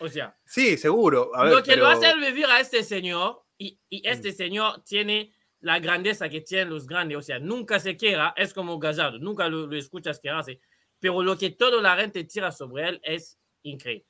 O 0.00 0.08
sea, 0.08 0.36
Sí, 0.44 0.76
seguro. 0.76 1.34
A 1.34 1.44
ver, 1.44 1.52
lo 1.54 1.62
que 1.62 1.76
lo 1.76 1.86
pero- 1.86 1.88
hace 1.88 2.14
vivir 2.16 2.46
a 2.46 2.60
este 2.60 2.84
señor, 2.84 3.42
y, 3.56 3.78
y 3.88 4.06
este 4.08 4.32
señor 4.32 4.82
tiene 4.84 5.32
la 5.60 5.80
grandeza 5.80 6.28
que 6.28 6.40
tienen 6.42 6.70
los 6.70 6.86
grandes, 6.86 7.18
o 7.18 7.22
sea, 7.22 7.38
nunca 7.40 7.80
se 7.80 7.96
queda, 7.96 8.32
es 8.36 8.54
como 8.54 8.78
Gallardo, 8.78 9.18
nunca 9.18 9.48
lo, 9.48 9.66
lo 9.66 9.76
escuchas 9.76 10.20
quejarse, 10.20 10.60
pero 11.00 11.20
lo 11.22 11.36
que 11.36 11.50
toda 11.50 11.82
la 11.82 11.96
gente 11.96 12.22
tira 12.24 12.52
sobre 12.52 12.88
él 12.88 13.00
es 13.02 13.36
increíble. 13.62 14.06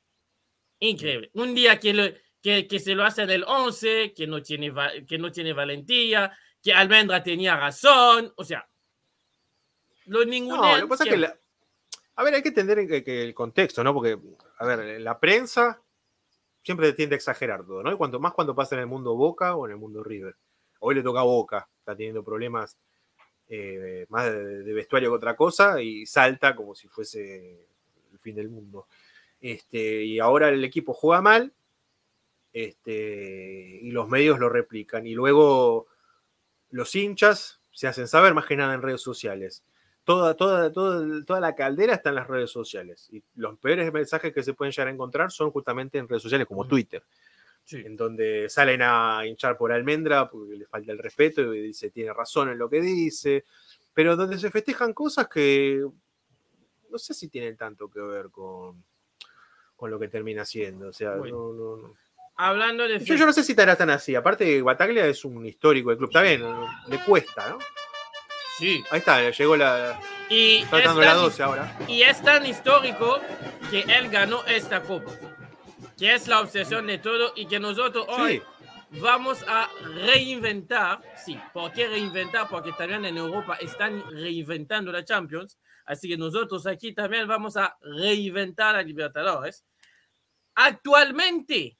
Increíble. 0.80 1.30
Un 1.32 1.54
día 1.54 1.78
que, 1.80 1.94
lo- 1.94 2.12
que, 2.42 2.66
que 2.66 2.78
se 2.78 2.94
lo 2.94 3.04
hace 3.04 3.22
en 3.22 3.30
el 3.30 3.44
11, 3.46 4.12
que 4.14 4.26
no, 4.26 4.42
tiene, 4.42 4.72
que 5.06 5.18
no 5.18 5.30
tiene 5.32 5.52
valentía, 5.52 6.36
que 6.62 6.72
Almendra 6.72 7.22
tenía 7.22 7.56
razón, 7.56 8.32
o 8.36 8.44
sea, 8.44 8.68
lo 10.06 10.24
ninguno. 10.24 10.62
No, 10.62 10.76
lo 10.76 10.82
que 10.82 10.88
pasa 10.88 11.04
es 11.04 11.10
que. 11.10 11.16
la- 11.16 11.38
A 12.16 12.22
ver, 12.24 12.34
hay 12.34 12.42
que 12.42 12.48
entender 12.48 12.86
que, 12.86 13.04
que 13.04 13.22
el 13.22 13.34
contexto, 13.34 13.84
¿no? 13.84 13.92
Porque, 13.94 14.18
a 14.58 14.66
ver, 14.66 15.00
la 15.00 15.18
prensa 15.20 15.80
siempre 16.62 16.92
tiende 16.92 17.14
a 17.14 17.18
exagerar 17.18 17.64
todo, 17.64 17.82
¿no? 17.82 17.92
Y 17.92 17.96
cuanto 17.96 18.18
más 18.20 18.32
cuando 18.32 18.54
pasa 18.54 18.74
en 18.74 18.80
el 18.82 18.86
mundo 18.86 19.14
Boca 19.14 19.54
o 19.54 19.66
en 19.66 19.72
el 19.72 19.78
mundo 19.78 20.02
River. 20.02 20.34
Hoy 20.80 20.94
le 20.94 21.02
toca 21.02 21.20
a 21.20 21.24
Boca, 21.24 21.68
está 21.78 21.96
teniendo 21.96 22.22
problemas 22.24 22.76
eh, 23.48 24.06
más 24.10 24.24
de, 24.26 24.62
de 24.62 24.72
vestuario 24.72 25.10
que 25.10 25.16
otra 25.16 25.34
cosa 25.36 25.80
y 25.80 26.06
salta 26.06 26.54
como 26.54 26.74
si 26.74 26.86
fuese 26.88 27.66
el 28.12 28.18
fin 28.20 28.34
del 28.36 28.48
mundo. 28.48 28.86
Este, 29.40 30.04
y 30.04 30.18
ahora 30.18 30.48
el 30.48 30.62
equipo 30.64 30.92
juega 30.92 31.22
mal 31.22 31.52
este, 32.66 33.78
y 33.82 33.90
los 33.90 34.08
medios 34.08 34.38
lo 34.38 34.48
replican. 34.48 35.06
Y 35.06 35.14
luego 35.14 35.86
los 36.70 36.94
hinchas 36.94 37.60
se 37.70 37.86
hacen 37.86 38.08
saber 38.08 38.34
más 38.34 38.46
que 38.46 38.56
nada 38.56 38.74
en 38.74 38.82
redes 38.82 39.00
sociales. 39.00 39.62
Toda, 40.04 40.34
toda, 40.34 40.72
toda, 40.72 41.24
toda 41.24 41.40
la 41.40 41.54
caldera 41.54 41.94
está 41.94 42.08
en 42.08 42.14
las 42.16 42.26
redes 42.26 42.50
sociales. 42.50 43.08
Y 43.12 43.22
los 43.36 43.58
peores 43.58 43.92
mensajes 43.92 44.32
que 44.32 44.42
se 44.42 44.54
pueden 44.54 44.72
llegar 44.72 44.88
a 44.88 44.90
encontrar 44.92 45.30
son 45.30 45.50
justamente 45.50 45.98
en 45.98 46.08
redes 46.08 46.22
sociales 46.22 46.46
como 46.46 46.60
Ujú. 46.62 46.70
Twitter, 46.70 47.02
Sí. 47.64 47.82
en 47.84 47.96
donde 47.96 48.48
salen 48.48 48.80
a 48.82 49.20
hinchar 49.26 49.58
por 49.58 49.70
almendra 49.70 50.28
porque 50.30 50.56
le 50.56 50.66
falta 50.66 50.90
el 50.92 50.98
respeto 50.98 51.54
y 51.54 51.60
dice 51.60 51.90
tiene 51.90 52.14
razón 52.14 52.48
en 52.48 52.56
lo 52.58 52.70
que 52.70 52.80
dice, 52.80 53.44
pero 53.92 54.16
donde 54.16 54.38
se 54.38 54.50
festejan 54.50 54.94
cosas 54.94 55.28
que 55.28 55.84
no 56.90 56.96
sé 56.98 57.12
si 57.12 57.28
tienen 57.28 57.56
tanto 57.58 57.90
que 57.90 58.00
ver 58.00 58.30
con, 58.30 58.82
con 59.76 59.90
lo 59.90 59.98
que 59.98 60.08
termina 60.08 60.46
siendo. 60.46 60.88
O 60.88 60.92
sea, 60.94 61.16
Bueno. 61.16 61.52
no- 61.52 61.52
no- 61.52 61.76
no. 61.88 61.94
Hablando 62.40 62.86
de 62.86 63.04
Yo, 63.04 63.16
yo 63.16 63.26
no 63.26 63.32
sé 63.32 63.42
si 63.42 63.52
estará 63.52 63.74
tan 63.74 63.90
así. 63.90 64.14
Aparte, 64.14 64.62
Bataglia 64.62 65.04
es 65.06 65.24
un 65.24 65.44
histórico 65.44 65.90
del 65.90 65.98
club. 65.98 66.08
Está 66.10 66.22
bien, 66.22 66.42
le 66.86 66.98
cuesta, 67.04 67.50
¿no? 67.50 67.58
Sí. 68.58 68.82
Ahí 68.90 69.00
está, 69.00 69.28
llegó 69.30 69.56
la. 69.56 70.00
Y 70.30 70.58
Está 70.58 70.78
es, 70.78 70.84
dando 70.84 71.00
la 71.00 71.06
tan, 71.08 71.16
12 71.16 71.42
ahora. 71.42 71.78
y 71.88 72.02
es 72.02 72.22
tan 72.22 72.46
histórico 72.46 73.20
que 73.70 73.80
él 73.80 74.08
ganó 74.08 74.44
esta 74.46 74.82
copa. 74.82 75.10
Que 75.98 76.14
es 76.14 76.28
la 76.28 76.40
obsesión 76.40 76.86
de 76.86 76.98
todo 76.98 77.32
y 77.34 77.46
que 77.46 77.58
nosotros 77.58 78.06
hoy 78.08 78.40
Sí, 78.92 79.00
vamos 79.00 79.44
a 79.48 79.68
reinventar. 80.06 81.00
Sí, 81.24 81.36
¿por 81.52 81.72
qué 81.72 81.88
reinventar? 81.88 82.48
Porque 82.48 82.72
también 82.72 83.04
en 83.04 83.16
Europa 83.16 83.56
están 83.60 84.04
reinventando 84.12 84.92
la 84.92 85.04
Champions. 85.04 85.58
Así 85.86 86.08
que 86.08 86.16
nosotros 86.16 86.66
aquí 86.68 86.92
también 86.92 87.26
vamos 87.26 87.56
a 87.56 87.76
reinventar 87.80 88.76
a 88.76 88.82
Libertadores. 88.82 89.64
Actualmente, 90.54 91.78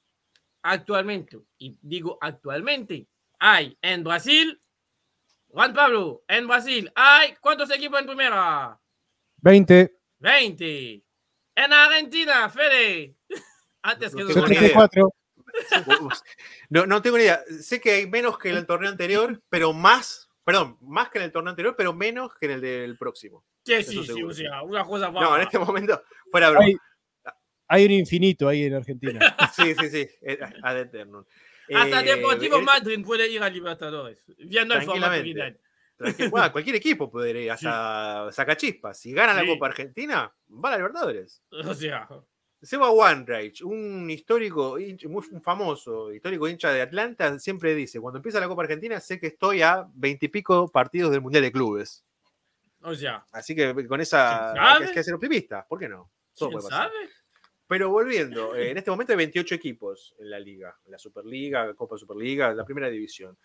actualmente, 0.61 1.39
y 1.57 1.77
digo 1.81 2.17
actualmente, 2.21 3.07
hay 3.39 3.77
en 3.81 4.03
Brasil, 4.03 4.59
Juan 5.49 5.73
Pablo, 5.73 6.23
en 6.27 6.47
Brasil, 6.47 6.91
hay 6.95 7.35
¿cuántos 7.39 7.71
equipos 7.71 7.99
en 7.99 8.05
primera? 8.05 8.79
20, 9.37 9.97
20. 10.19 11.03
En 11.55 11.73
Argentina, 11.73 12.49
Fede. 12.49 13.15
Antes 13.81 14.15
que 14.15 14.23
No. 14.23 14.29
74. 14.29 15.13
No, 16.69 16.85
no 16.85 17.01
tengo 17.01 17.17
ni 17.17 17.23
idea. 17.23 17.43
Sé 17.61 17.81
que 17.81 17.91
hay 17.91 18.07
menos 18.07 18.37
que 18.37 18.49
en 18.49 18.57
el 18.57 18.65
torneo 18.65 18.89
anterior, 18.89 19.41
pero 19.49 19.73
más. 19.73 20.29
Perdón, 20.43 20.77
más 20.81 21.09
que 21.09 21.19
en 21.19 21.25
el 21.25 21.31
torneo 21.31 21.49
anterior, 21.49 21.75
pero 21.77 21.93
menos 21.93 22.33
que 22.35 22.45
en 22.47 22.53
el 22.53 22.61
del 22.61 22.97
próximo. 22.97 23.43
Que 23.63 23.83
sí, 23.83 24.03
sí, 24.03 24.23
o 24.23 24.31
sea, 24.31 24.63
una 24.63 24.83
cosa 24.83 25.11
No, 25.11 25.35
en 25.35 25.43
este 25.43 25.59
momento, 25.59 26.01
fuera 26.31 26.49
broma. 26.49 26.65
Hay, 26.65 26.75
hay 27.69 27.85
un 27.85 27.91
infinito 27.91 28.47
ahí 28.49 28.63
en 28.65 28.73
Argentina. 28.75 29.19
Sí, 29.53 29.73
sí, 29.79 29.89
sí. 29.89 30.09
eh, 30.21 30.39
Ad 30.63 30.77
eternum. 30.79 31.23
Hasta 31.73 32.01
Eh, 32.01 32.15
Deportivo 32.15 32.57
eh, 32.57 32.61
Madrid 32.63 33.05
puede 33.05 33.29
ir 33.29 33.41
a 33.43 33.49
Libertadores, 33.49 34.25
viendo 34.37 34.73
el 34.75 34.81
formato 34.83 35.21
final. 35.21 35.59
bueno, 36.31 36.51
cualquier 36.51 36.75
equipo 36.77 37.09
puede 37.11 37.43
ir, 37.43 37.51
hasta 37.51 38.29
Sacachispas. 38.31 38.99
Si 38.99 39.11
gana 39.13 39.33
Sí. 39.39 39.45
la 39.45 39.53
Copa 39.53 39.67
Argentina, 39.67 40.33
va 40.49 40.69
a 40.69 40.71
la 40.71 40.77
Libertadores. 40.77 41.43
O 41.51 41.73
sea, 41.73 42.07
Seba 42.61 42.89
Wanreich, 42.89 43.61
un 43.63 44.09
histórico, 44.09 44.73
un 44.73 45.41
famoso 45.43 46.11
histórico 46.13 46.47
hincha 46.47 46.71
de 46.73 46.81
Atlanta, 46.81 47.37
siempre 47.39 47.75
dice, 47.75 47.99
cuando 48.01 48.17
empieza 48.17 48.39
la 48.39 48.47
Copa 48.47 48.63
Argentina 48.63 48.99
sé 48.99 49.19
que 49.19 49.27
estoy 49.27 49.61
a 49.61 49.85
veintipico 49.93 50.69
partidos 50.71 51.11
del 51.11 51.21
Mundial 51.21 51.43
de 51.43 51.51
Clubes. 51.51 52.03
o 52.81 52.95
sea, 52.95 53.25
Así 53.31 53.55
que 53.55 53.85
con 53.87 54.01
esa 54.01 54.51
hay 54.77 54.91
que 54.91 55.03
ser 55.03 55.13
optimista, 55.13 55.65
¿por 55.67 55.79
qué 55.79 55.87
no? 55.87 56.11
Todo 56.35 56.49
¿quién 56.49 56.59
puede 56.61 56.69
pasar. 56.71 56.87
sabe? 56.91 57.09
Pero 57.69 57.91
volviendo, 57.91 58.55
eh, 58.55 58.71
en 58.71 58.79
este 58.79 58.89
momento 58.89 59.13
hay 59.13 59.17
28 59.17 59.53
equipos 59.53 60.15
en 60.17 60.31
la 60.31 60.39
liga, 60.39 60.75
en 60.85 60.91
la 60.91 60.97
Superliga, 60.97 61.71
Copa 61.75 61.99
Superliga, 61.99 62.51
la 62.51 62.65
primera 62.65 62.89
división. 62.89 63.37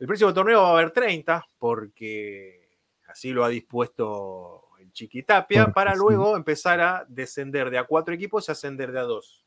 El 0.00 0.08
próximo 0.08 0.34
torneo 0.34 0.62
va 0.62 0.70
a 0.70 0.72
haber 0.72 0.90
30 0.90 1.46
porque 1.58 2.80
así 3.06 3.30
lo 3.30 3.44
ha 3.44 3.48
dispuesto 3.48 4.64
el 4.80 4.90
Chiquitapia 4.90 5.66
Porque 5.66 5.74
para 5.74 5.92
sí. 5.92 6.00
luego 6.00 6.36
empezar 6.36 6.80
a 6.80 7.06
descender 7.08 7.70
de 7.70 7.78
a 7.78 7.84
cuatro 7.84 8.12
equipos 8.12 8.48
y 8.48 8.50
ascender 8.50 8.90
de 8.90 8.98
a 8.98 9.02
dos. 9.02 9.46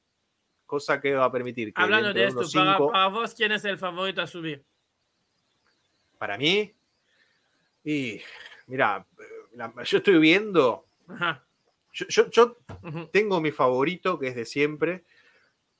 Cosa 0.65 1.01
que 1.01 1.13
va 1.13 1.25
a 1.25 1.31
permitir 1.33 1.73
que 1.73 1.81
Hablando 1.81 2.13
de 2.13 2.23
esto, 2.23 2.45
para, 2.53 3.07
vos, 3.07 3.35
¿quién 3.35 3.51
es 3.51 3.65
el 3.65 3.77
favorito 3.77 4.21
a 4.21 4.27
subir? 4.27 4.63
para 6.17 6.37
mí, 6.37 6.73
y 7.83 8.21
mira, 8.67 9.05
yo 9.83 9.97
estoy 9.97 10.17
viendo, 10.19 10.85
Ajá. 11.09 11.44
Yo, 11.95 12.05
yo- 12.09 12.29
yo 12.29 12.57
ujú. 12.83 13.07
tengo 13.07 13.39
mi 13.41 13.51
favorito, 13.51 14.19
que 14.19 14.27
es 14.27 14.35
de 14.35 14.45
siempre, 14.45 15.03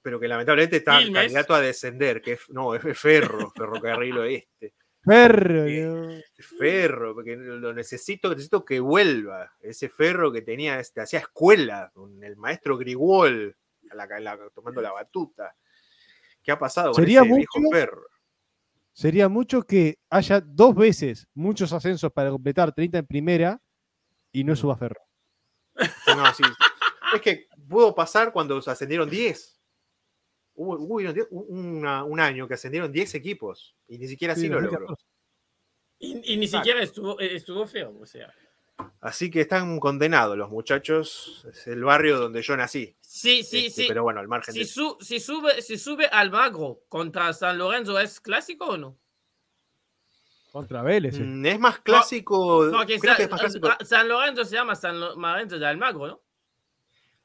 pero 0.02 0.20
que 0.20 0.28
lamentablemente 0.28 0.78
está 0.78 1.00
Quilmes. 1.00 1.22
candidato 1.24 1.54
a 1.54 1.62
descender, 1.62 2.22
que 2.22 2.34
es, 2.34 2.50
no, 2.50 2.74
es 2.76 2.82
Ferro, 2.98 3.52
Ferrocarril 3.56 4.18
Oeste. 4.20 4.74
Eh, 5.08 5.82
yo. 5.84 6.46
Ferro, 6.58 7.14
porque 7.14 7.36
lo 7.36 7.74
necesito, 7.74 8.30
necesito 8.30 8.66
que 8.66 8.80
vuelva. 8.80 9.54
Ese 9.62 9.88
Ferro 9.90 10.32
que 10.32 10.42
tenía, 10.42 10.80
este, 10.80 11.02
hacía 11.02 11.20
escuela 11.20 11.92
con 11.94 12.24
el 12.24 12.36
maestro 12.38 12.76
Grigol 12.78 13.56
a 13.92 13.96
la- 13.96 14.20
la- 14.20 14.50
tomando 14.54 14.82
la 14.82 14.92
batuta. 14.92 15.56
¿Qué 16.42 16.52
ha 16.52 16.58
pasado 16.58 16.92
con 16.92 17.04
Sería 17.04 17.22
ese 17.22 17.36
viejo 17.36 17.60
mucho- 17.60 17.76
Ferro? 17.78 18.02
Sería 18.94 19.28
mucho 19.30 19.62
que 19.64 20.00
haya 20.10 20.42
dos 20.42 20.74
veces 20.74 21.28
muchos 21.36 21.72
ascensos 21.74 22.12
para 22.12 22.30
completar 22.32 22.74
30 22.74 22.98
en 23.00 23.06
primera 23.06 23.62
y 24.32 24.44
no 24.44 24.56
suba 24.56 24.76
Ferro. 24.78 25.02
No, 26.16 26.34
sí. 26.34 26.44
Es 27.14 27.22
que 27.22 27.48
pudo 27.68 27.94
pasar 27.94 28.32
cuando 28.32 28.58
ascendieron 28.58 29.10
10. 29.10 29.60
Hubo, 30.56 30.78
hubo 30.78 30.96
un- 31.32 31.78
una- 31.78 32.04
un 32.04 32.20
año 32.20 32.48
que 32.48 32.54
ascendieron 32.54 32.92
10 32.92 33.14
equipos 33.16 33.76
y 33.88 33.98
ni 33.98 34.08
siquiera 34.08 34.34
así 34.34 34.44
Sí, 34.44 34.48
lo 34.48 34.56
2014. 34.62 34.92
logró. 34.92 34.98
Y, 36.00 36.34
y 36.34 36.38
ni 36.38 36.46
Exacto. 36.46 36.64
siquiera 36.64 36.84
estuvo, 36.84 37.20
eh, 37.20 37.36
estuvo 37.36 37.68
feo, 37.68 37.98
o 38.00 38.06
sea. 38.06 38.34
Así 39.00 39.30
que 39.32 39.42
están 39.42 39.80
condenados 39.80 40.38
los 40.38 40.50
muchachos. 40.50 41.46
Es 41.50 41.68
el 41.68 41.84
barrio 41.84 42.20
donde 42.20 42.42
yo 42.42 42.58
nací. 42.58 42.96
Sí, 43.00 43.44
sí, 43.44 43.68
Este, 43.68 43.84
sí. 43.84 43.88
Pero 43.88 44.04
bueno, 44.04 44.20
al 44.20 44.28
margen 44.28 44.54
Si, 44.54 44.60
de 44.62 44.66
su- 44.66 44.98
si 45.00 45.20
sube, 45.20 45.62
si 45.62 45.78
sube 45.78 46.08
al 46.08 46.30
Magro 46.32 46.82
contra 46.90 47.32
San 47.34 47.58
Lorenzo, 47.58 47.98
¿es 48.00 48.20
clásico 48.20 48.66
o 48.66 48.78
no? 48.78 48.98
Contra 50.56 50.82
Vélez. 50.84 51.16
eh. 51.20 51.20
Mm, 51.22 51.46
Es 51.48 51.60
más 51.60 51.80
clásico. 51.80 52.64
No, 52.72 52.86
que 52.86 52.98
creo 52.98 53.12
Sa- 53.12 53.18
que 53.18 53.24
es 53.24 53.30
más 53.30 53.42
clásico. 53.42 53.68
Sa- 53.68 53.78
San 53.86 54.08
Lorenzo 54.08 54.46
se 54.46 54.56
llama 54.56 54.74
San 54.74 54.98
Lo- 54.98 55.14
Lorenzo 55.18 55.60
de 55.60 55.66
Almagro, 55.68 56.08
¿no? 56.08 56.22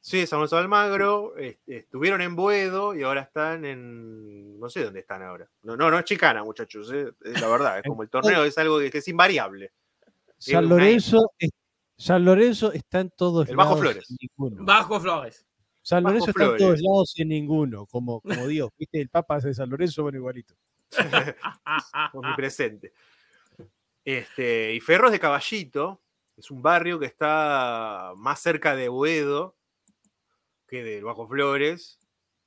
Sí, 0.01 0.27
San 0.27 0.39
Lorenzo 0.41 0.57
de 0.57 0.63
Almagro. 0.63 1.35
estuvieron 1.67 2.23
en 2.23 2.35
Boedo 2.35 2.93
y 2.93 3.05
ahora 3.05 3.21
están 3.21 3.65
en. 3.65 4.59
No 4.59 4.69
sé 4.69 4.83
dónde 4.83 4.99
están 4.99 5.23
ahora. 5.23 5.49
No, 5.63 5.77
no, 5.77 5.89
no 5.93 5.99
es 6.01 6.05
chicana, 6.07 6.43
muchachos. 6.43 6.91
eh, 6.93 7.13
es 7.25 7.41
la 7.41 7.47
verdad. 7.47 7.79
Es 7.79 7.85
como 7.87 8.03
el 8.03 8.11
torneo, 8.11 8.43
es 8.43 8.59
algo 8.59 8.81
que, 8.81 8.91
que 8.91 8.99
es 8.99 9.07
invariable. 9.07 9.73
San 10.37 10.69
Lorenzo, 10.69 11.31
es- 11.39 11.51
San 11.97 12.25
Lorenzo 12.25 12.73
está 12.73 12.99
en 12.99 13.11
todos 13.11 13.49
El 13.49 13.55
Bajo 13.55 13.77
lados. 13.77 13.81
Flores. 13.81 14.07
Bajo 14.65 14.99
Flores. 15.01 15.47
San 15.83 16.03
Bajo 16.03 16.15
Lorenzo 16.15 16.31
está 16.31 16.45
en 16.51 16.57
todos 16.57 16.81
lados 16.81 17.13
y 17.17 17.23
en 17.23 17.29
ninguno, 17.29 17.87
como, 17.87 18.21
como 18.23 18.47
Dios. 18.49 18.71
¿Viste? 18.77 19.01
El 19.01 19.09
Papa 19.09 19.37
es 19.37 19.45
de 19.45 19.55
San 19.55 19.71
Lorenzo, 19.71 20.03
bueno, 20.03 20.19
igualito. 20.19 20.53
omnipresente. 22.15 22.93
Este, 24.05 24.75
y 24.75 24.81
Ferros 24.81 25.13
de 25.13 25.21
Caballito 25.21 26.01
es 26.37 26.51
un 26.51 26.63
barrio 26.63 26.99
que 26.99 27.07
está 27.07 28.13
más 28.17 28.41
cerca 28.41 28.75
de 28.75 28.89
Boedo 28.89 29.57
que 30.67 30.83
de 30.83 31.03
Bajo 31.03 31.27
Flores. 31.29 31.99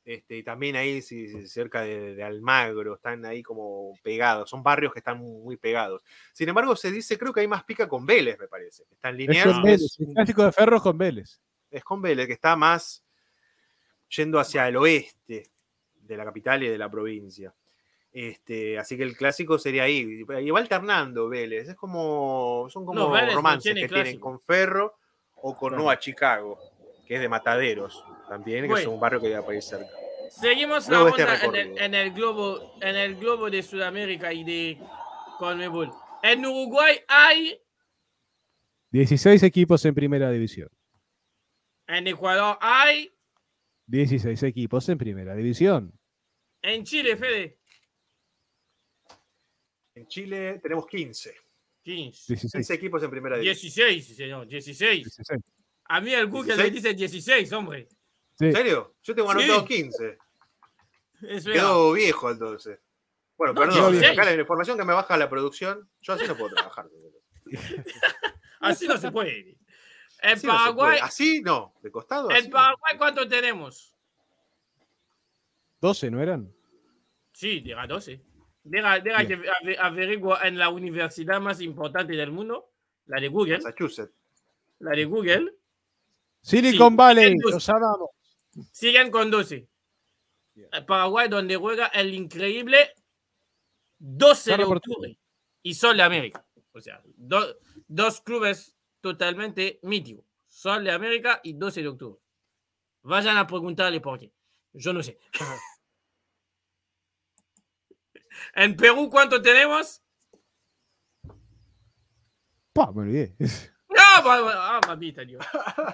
Este, 0.05 0.37
y 0.37 0.43
también 0.43 0.75
ahí 0.75 1.01
sí, 1.01 1.47
cerca 1.47 1.81
de, 1.81 2.13
de 2.15 2.23
Almagro, 2.23 2.95
están 2.95 3.25
ahí 3.25 3.41
como 3.41 3.97
pegados, 4.03 4.49
son 4.49 4.61
barrios 4.61 4.91
que 4.91 4.99
están 4.99 5.19
muy 5.19 5.55
pegados. 5.55 6.03
Sin 6.33 6.49
embargo, 6.49 6.75
se 6.75 6.91
dice, 6.91 7.17
creo 7.17 7.31
que 7.31 7.39
hay 7.39 7.47
más 7.47 7.63
pica 7.63 7.87
con 7.87 8.05
Vélez, 8.05 8.37
me 8.37 8.47
parece. 8.47 8.83
Está 8.91 9.09
en 9.09 9.21
Es 9.21 9.43
con 9.43 9.61
que 9.61 9.69
Vélez, 9.69 9.81
es, 9.81 9.99
el 9.99 10.13
clásico 10.13 10.43
de 10.43 10.51
Ferros 10.51 10.81
con 10.81 10.97
Vélez. 10.97 11.39
es 11.71 11.83
con 11.85 12.01
Vélez, 12.01 12.27
que 12.27 12.33
está 12.33 12.57
más 12.57 13.05
yendo 14.09 14.39
hacia 14.39 14.67
el 14.67 14.75
oeste 14.75 15.49
de 15.93 16.17
la 16.17 16.25
capital 16.25 16.63
y 16.63 16.67
de 16.67 16.77
la 16.77 16.91
provincia. 16.91 17.53
Este, 18.13 18.77
así 18.77 18.95
que 18.95 19.03
el 19.03 19.17
clásico 19.17 19.57
sería 19.57 19.83
ahí. 19.83 20.23
Y 20.41 20.49
va 20.51 20.59
alternando 20.59 21.27
Vélez. 21.29 21.67
Es 21.69 21.75
como. 21.75 22.67
Son 22.69 22.85
como 22.85 22.99
No, 22.99 23.11
Vélez 23.11 23.31
no 23.31 23.35
romances 23.37 23.73
tiene 23.73 23.81
que 23.87 23.93
tienen 23.93 24.19
con 24.19 24.39
Ferro 24.39 24.97
o 25.35 25.55
con 25.55 25.69
Claro. 25.69 25.83
Nueva 25.83 25.99
Chicago, 25.99 26.59
que 27.07 27.15
es 27.15 27.21
de 27.21 27.27
Mataderos 27.27 28.03
también, 28.29 28.61
que 28.63 28.69
Bueno. 28.69 28.81
es 28.81 28.87
un 28.87 28.99
barrio 28.99 29.19
que 29.19 29.29
queda 29.29 29.43
por 29.43 29.53
ahí 29.55 29.61
cerca. 29.61 29.87
Seguimos 30.29 30.87
la 30.89 31.07
este 31.09 31.09
ronda 31.09 31.23
en, 31.23 31.29
el, 31.29 31.39
recorrido. 31.41 31.77
en 31.85 31.93
el 31.95 32.13
globo, 32.13 32.75
en 32.81 32.95
el 32.95 33.15
globo 33.15 33.49
de 33.49 33.63
Sudamérica 33.63 34.31
y 34.31 34.43
de 34.43 34.77
Conmebol. 35.39 35.91
En 36.21 36.45
Uruguay 36.45 36.99
hay, 37.07 37.59
16 38.91 39.41
equipos 39.43 39.83
en 39.85 39.93
primera 39.95 40.29
división. 40.31 40.69
en 41.87 42.07
Ecuador 42.07 42.57
hay, 42.61 43.11
16 43.87 44.41
equipos 44.43 44.87
en 44.89 44.97
primera 44.97 45.35
división. 45.35 45.91
en 46.61 46.83
Chile, 46.85 47.17
Fede, 47.17 47.57
En 49.95 50.07
Chile 50.07 50.59
tenemos 50.61 50.87
15. 50.87 51.35
15. 51.83 52.33
16. 52.33 52.51
15 52.51 52.73
equipos 52.73 53.03
en 53.03 53.09
primera 53.11 53.37
división. 53.37 53.53
16, 53.61 54.15
señor, 54.17 54.47
16. 54.47 55.03
16. 55.03 55.41
A 55.85 56.01
mí 56.01 56.13
el 56.13 56.27
Google 56.27 56.55
me 56.55 56.69
16. 56.69 56.73
dice 56.73 56.93
16, 56.95 57.51
hombre. 57.53 57.87
Sí. 58.39 58.45
¿En 58.45 58.53
serio? 58.53 58.95
Yo 59.03 59.13
tengo 59.15 59.31
Sí. 59.31 59.37
anotado 59.39 59.65
15. 59.65 60.17
Es 61.21 61.45
verdad. 61.45 61.61
Quedó 61.61 61.91
viejo 61.93 62.31
entonces. 62.31 62.79
Bueno, 63.37 63.53
No, 63.53 63.61
perdón, 63.61 63.91
16. 63.91 64.17
acá 64.19 64.25
la 64.31 64.39
información 64.41 64.77
que 64.77 64.83
me 64.85 64.93
baja 64.93 65.17
la 65.17 65.29
producción, 65.29 65.89
yo 66.01 66.13
así 66.13 66.25
no 66.27 66.35
puedo 66.37 66.55
trabajar. 66.55 66.87
Así 68.61 68.87
no 68.87 68.97
se 68.97 69.11
puede. 69.11 69.57
En 70.21 70.29
Así 70.37 70.47
no 70.47 70.53
Paraguay, 70.53 70.91
puede. 70.91 71.01
Así 71.01 71.41
no, 71.41 71.73
de 71.81 71.91
costado. 71.91 72.31
en 72.31 72.45
no. 72.45 72.49
Paraguay, 72.51 72.97
¿cuánto 72.97 73.27
tenemos? 73.27 73.93
12, 75.81 76.09
¿no 76.09 76.21
eran? 76.21 76.49
Sí, 77.33 77.59
diga 77.59 77.85
12. 77.85 78.21
Diga, 78.63 78.99
diga 78.99 79.25
que 79.27 79.77
averigua 79.79 80.39
en 80.47 80.57
la 80.57 80.69
universidad 80.69 81.41
más 81.41 81.59
importante 81.61 82.13
del 82.15 82.31
mundo, 82.31 82.71
la 83.05 83.19
de 83.19 83.27
Google, 83.27 83.57
Massachusetts. 83.57 84.13
la 84.79 84.91
de 84.91 85.05
Google, 85.05 85.53
Silicon 86.41 86.91
Sí, 86.93 86.97
Valley, 86.97 87.31
en 87.31 87.37
12. 87.39 87.53
los 87.55 87.69
amamos. 87.69 88.09
siguen 88.71 89.11
con 89.11 89.29
12. 89.31 89.67
Bien. 90.55 90.69
El 90.71 90.85
Paraguay, 90.85 91.27
donde 91.29 91.55
juega 91.57 91.87
el 91.87 92.13
increíble 92.13 92.93
12 93.99 94.57
de 94.57 94.63
octubre 94.63 95.17
y 95.61 95.73
Sol 95.73 95.97
de 95.97 96.03
América. 96.03 96.45
O 96.73 96.79
sea, 96.81 97.01
do- 97.05 97.57
dos 97.87 98.21
clubes 98.21 98.75
totalmente 99.01 99.79
míticos. 99.83 100.25
Sol 100.47 100.83
de 100.83 100.91
América 100.91 101.39
y 101.43 101.53
12 101.53 101.81
de 101.81 101.87
octubre. 101.87 102.19
Vayan 103.03 103.37
a 103.37 103.47
preguntarle 103.47 103.99
por 103.99 104.19
qué. 104.19 104.31
Yo 104.73 104.93
no 104.93 105.01
sé. 105.03 105.17
en 108.55 108.75
Perú, 108.75 109.09
¿cuánto 109.09 109.41
tenemos? 109.41 110.01
Pa, 112.73 112.91
me 112.91 113.01
olvidé. 113.01 113.35
No, 113.93 113.99
ah, 114.29 114.79
mamita, 114.87 115.23
Dios. 115.23 115.45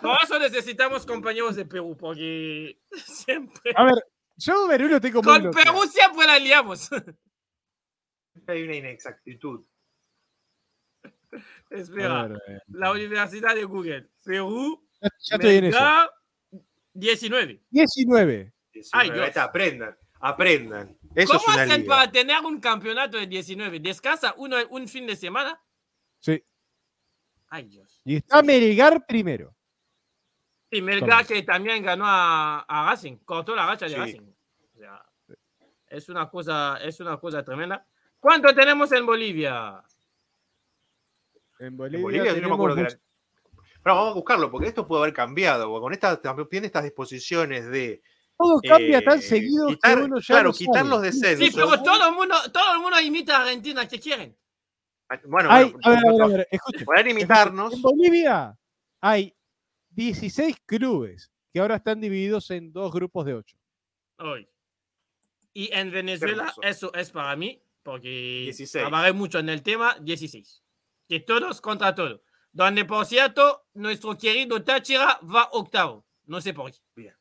Por 0.02 0.18
eso 0.24 0.40
necesitamos 0.40 1.06
compañeros 1.06 1.56
de 1.56 1.66
Perú, 1.66 1.98
porque 1.98 2.80
siempre. 3.06 3.74
A 3.76 3.84
ver, 3.84 3.96
yo 4.38 4.68
Perú 4.70 4.88
lo 4.88 5.02
tengo 5.02 5.22
Con. 5.22 5.52
Perú 5.52 5.84
siempre 5.92 6.26
la 6.26 6.40
liamos. 6.40 6.90
Hay 8.48 8.64
una 8.64 8.76
inexactitud. 8.76 9.66
A 11.34 11.76
Espera, 11.76 12.28
ver, 12.28 12.64
la 12.68 12.92
Universidad 12.92 13.54
de 13.54 13.66
Google. 13.66 14.10
Perú, 14.24 14.88
ya, 15.02 15.36
estoy 15.36 15.56
en 15.58 15.66
eso. 15.66 15.78
Melgar, 15.78 16.12
19. 16.94 17.62
19. 17.70 18.54
Ay, 18.74 18.82
Ahí 18.94 19.12
Dios. 19.12 19.28
está, 19.28 19.44
aprendan, 19.44 19.98
aprendan. 20.20 20.98
Eso 21.24 21.34
¿Cómo 21.34 21.50
es 21.50 21.54
una 21.56 21.64
hacen 21.64 21.82
liga. 21.82 21.96
para 21.96 22.12
tener 22.12 22.46
un 22.46 22.60
campeonato 22.60 23.18
de 23.18 23.28
19? 23.28 23.80
¿Descansa 23.80 24.34
uno 24.38 24.58
un 24.70 24.88
fin 24.88 25.06
de 25.08 25.16
semana? 25.16 25.62
Sí. 26.20 26.44
Ay, 27.50 27.64
Dios. 27.68 28.02
Y 28.06 28.16
está 28.18 28.42
Melgar 28.42 29.06
primero. 29.06 29.54
Y 30.72 30.82
Melgar 30.82 31.26
que 31.26 31.42
también 31.44 31.84
ganó 31.84 32.06
a, 32.08 32.60
a 32.62 32.86
Racing, 32.92 33.18
cortó 33.26 33.56
la 33.56 33.66
racha 33.66 33.86
de 33.86 33.92
Sí. 33.92 33.98
Racing. 33.98 34.22
O 34.22 34.78
sea, 34.78 35.06
es 35.88 36.10
una 36.10 36.30
cosa, 36.30 36.78
es 36.82 37.00
una 37.00 37.18
cosa 37.18 37.44
tremenda. 37.44 37.86
¿Cuánto 38.20 38.54
tenemos 38.54 38.92
en 38.92 39.06
Bolivia? 39.06 39.84
En 41.60 41.76
Bolivia, 41.76 41.98
En 41.98 42.04
Bolivia 42.04 42.34
yo 42.36 42.42
no 42.42 42.50
me 42.50 42.54
acuerdo 42.54 42.76
que 42.76 42.82
mucho- 42.84 42.96
era. 42.96 43.04
Pero 43.82 43.96
vamos 43.96 44.12
a 44.12 44.16
buscarlo, 44.16 44.52
porque 44.52 44.68
esto 44.68 44.86
puede 44.88 45.04
haber 45.04 45.14
cambiado. 45.14 45.70
Con 45.80 45.94
estas, 45.94 46.22
también 46.22 46.66
estas 46.66 46.84
disposiciones 46.84 47.66
de. 47.72 48.02
Todo 48.39 48.62
cambia 48.62 48.99
eh, 48.99 49.02
tan 49.02 49.21
seguido 49.21 49.67
quitar- 49.67 49.97
que 49.97 50.04
uno 50.06 50.19
ya 50.19 50.25
claro, 50.28 50.49
no 50.49 50.54
quitar 50.56 50.75
sabe. 50.75 50.89
los 50.89 51.02
descensos. 51.02 51.45
Sí, 51.45 51.52
pero 51.54 51.84
todo 51.84 52.08
el 52.08 52.15
mundo, 52.15 52.36
todo 52.54 52.73
el 52.73 52.80
mundo 52.80 52.99
imita 53.02 53.38
a 53.38 53.41
Argentina, 53.41 53.86
¿qué 53.88 53.99
quieren? 53.99 54.36
Bueno, 55.25 55.52
Hay, 55.52 55.65
bueno, 55.71 55.80
a 55.84 55.89
ver, 55.89 55.97
a 56.08 56.12
ver, 56.13 56.21
a 56.21 56.28
ver, 56.28 56.47
escuchen. 56.52 56.86
poder 56.86 57.08
imitarnos. 57.10 57.73
En 57.73 57.82
Bolivia 57.82 58.58
hay 59.02 59.36
16 59.89 60.56
clubes 60.65 61.30
que 61.52 61.60
ahora 61.60 61.75
están 61.75 61.99
divididos 61.99 62.49
en 62.52 62.71
dos 62.71 62.93
grupos 62.93 63.25
de 63.25 63.34
8. 63.34 63.58
Hoy. 64.19 64.47
Y 65.54 65.69
en 65.73 65.91
Venezuela, 65.91 66.54
eso 66.62 66.93
es 66.93 67.12
para 67.12 67.36
mí, 67.36 67.62
porque 67.84 68.08
16. 68.45 68.84
trabajé 68.86 69.12
mucho 69.13 69.39
en 69.39 69.49
el 69.49 69.62
tema, 69.63 69.97
16. 69.99 70.63
Que 71.10 71.19
todos 71.19 71.60
contra 71.60 71.93
todos. 71.93 72.21
Donde, 72.52 72.86
por 72.86 73.06
cierto, 73.06 73.65
nuestro 73.73 74.15
querido 74.17 74.63
Táchira 74.63 75.19
va 75.23 75.49
octavo. 75.52 76.06
No 76.25 76.39
sé 76.39 76.54
por 76.54 76.71
qué. 76.71 76.78
Bien. 76.95 77.15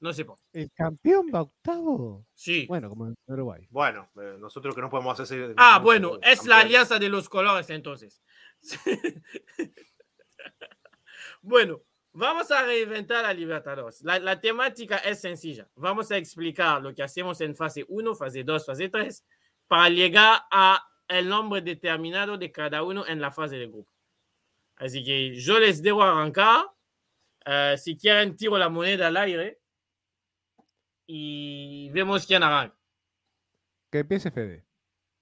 No 0.00 0.12
sé 0.12 0.24
por 0.24 0.38
qué. 0.38 0.62
¿El 0.62 0.72
campeón 0.72 1.26
va 1.34 1.42
octavo? 1.42 2.24
Sí. 2.32 2.66
Bueno, 2.66 2.88
como 2.88 3.08
en 3.08 3.16
Uruguay. 3.26 3.66
Bueno, 3.70 4.08
eh, 4.20 4.36
nosotros 4.38 4.74
que 4.74 4.80
no 4.80 4.90
podemos 4.90 5.18
hacer. 5.18 5.54
ah, 5.56 5.76
no 5.78 5.84
bueno, 5.84 6.18
es 6.22 6.46
la 6.46 6.60
alianza 6.60 6.98
de 6.98 7.08
los 7.08 7.28
colores 7.28 7.68
entonces. 7.70 8.22
bueno, 11.42 11.82
vamos 12.12 12.50
a 12.52 12.62
reinventar 12.62 13.24
a 13.24 13.32
Libertadores. 13.32 14.02
La, 14.04 14.20
la 14.20 14.40
temática 14.40 14.98
es 14.98 15.20
sencilla. 15.20 15.68
Vamos 15.74 16.12
a 16.12 16.16
explicar 16.16 16.80
lo 16.80 16.94
que 16.94 17.02
hacemos 17.02 17.40
en 17.40 17.56
fase 17.56 17.84
1, 17.88 18.14
fase 18.14 18.44
2, 18.44 18.66
fase 18.66 18.88
3, 18.88 19.24
para 19.66 19.88
llegar 19.88 20.42
a 20.52 20.84
el 21.08 21.28
nombre 21.28 21.60
determinado 21.60 22.38
de 22.38 22.52
cada 22.52 22.84
uno 22.84 23.04
en 23.06 23.20
la 23.20 23.32
fase 23.32 23.56
de 23.56 23.66
grupo. 23.66 23.90
Así 24.76 25.02
que 25.02 25.34
yo 25.34 25.58
les 25.58 25.82
debo 25.82 26.02
arrancar. 26.02 26.66
Eh, 27.44 27.74
si 27.78 27.96
quieren, 27.96 28.36
tiro 28.36 28.58
la 28.58 28.68
moneda 28.68 29.08
al 29.08 29.16
aire 29.16 29.58
y 31.10 31.88
vemos 31.90 32.26
quién 32.26 32.42
arranca. 32.42 32.76
Que 33.90 34.00
empiece 34.00 34.30
Fede. 34.30 34.64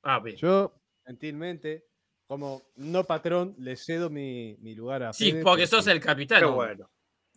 Ah, 0.02 0.18
bien. 0.18 0.36
Yo, 0.36 0.74
gentilmente, 1.06 1.86
como 2.26 2.62
no 2.74 3.04
patrón, 3.04 3.54
le 3.58 3.76
cedo 3.76 4.10
mi, 4.10 4.56
mi 4.60 4.74
lugar 4.74 5.04
a 5.04 5.12
Sí, 5.12 5.30
Fede. 5.30 5.42
porque 5.44 5.66
sos 5.68 5.86
el 5.86 6.00
capitán. 6.00 6.40
Qué 6.40 6.46
¿no? 6.46 6.54
bueno. 6.54 6.90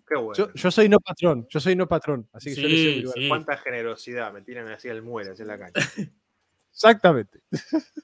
Qué 0.08 0.16
bueno. 0.16 0.34
Yo, 0.34 0.52
yo 0.54 0.72
soy 0.72 0.90
no 0.90 1.00
patrón, 1.00 1.46
yo 1.50 1.60
soy 1.60 1.76
no 1.76 1.88
patrón, 1.88 2.28
así 2.34 2.56
que 2.56 2.62
yo 2.64 2.68
le 2.68 2.76
cedo 2.76 2.86
mi 2.88 2.94
Sí, 2.96 3.02
lugar. 3.04 3.18
sí. 3.20 3.28
Cuánta 3.30 3.58
generosidad. 3.58 4.34
Me 4.34 4.42
tiran 4.42 4.68
así 4.70 4.90
al 4.90 5.04
muere, 5.04 5.30
así 5.32 5.44
en 5.44 5.48
la 5.48 5.58
cancha. 5.60 5.82
Exactamente. 6.74 7.42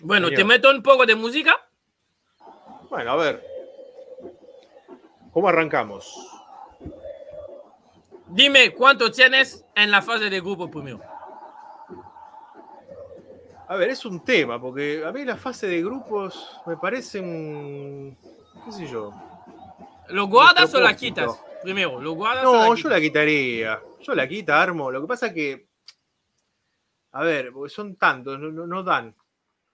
Bueno, 0.00 0.30
te 0.30 0.44
meto 0.44 0.70
un 0.70 0.80
poco 0.80 1.04
de 1.06 1.16
música. 1.16 1.56
Bueno, 2.88 3.10
a 3.10 3.16
ver. 3.16 3.44
¿Cómo 5.32 5.48
arrancamos? 5.48 6.14
Dime 8.30 8.72
cuánto 8.74 9.10
tienes 9.10 9.64
en 9.74 9.90
la 9.90 10.02
fase 10.02 10.28
de 10.30 10.40
grupo 10.40 10.70
primero. 10.70 11.00
A 13.68 13.76
ver, 13.76 13.90
es 13.90 14.04
un 14.06 14.24
tema, 14.24 14.60
porque 14.60 15.04
a 15.04 15.12
mí 15.12 15.24
la 15.24 15.36
fase 15.36 15.66
de 15.66 15.82
grupos 15.82 16.58
me 16.66 16.76
parece 16.76 17.20
un. 17.20 18.16
¿Qué 18.64 18.72
sé 18.72 18.86
yo? 18.86 19.12
¿Lo 20.08 20.26
guardas 20.26 20.74
o 20.74 20.80
la 20.80 20.96
quitas? 20.96 21.42
Primero, 21.62 22.00
¿lo 22.00 22.12
guardas 22.12 22.46
o 22.46 22.52
No, 22.52 22.58
la 22.60 22.68
yo 22.68 22.74
quitas? 22.76 22.90
la 22.92 23.00
quitaría. 23.00 23.82
Yo 24.00 24.14
la 24.14 24.26
quita, 24.28 24.62
armo. 24.62 24.90
Lo 24.90 25.02
que 25.02 25.06
pasa 25.06 25.34
que. 25.34 25.68
A 27.12 27.22
ver, 27.24 27.52
porque 27.52 27.70
son 27.70 27.96
tantos, 27.96 28.38
no, 28.38 28.50
no- 28.50 28.66
no 28.66 28.82
dan 28.82 29.14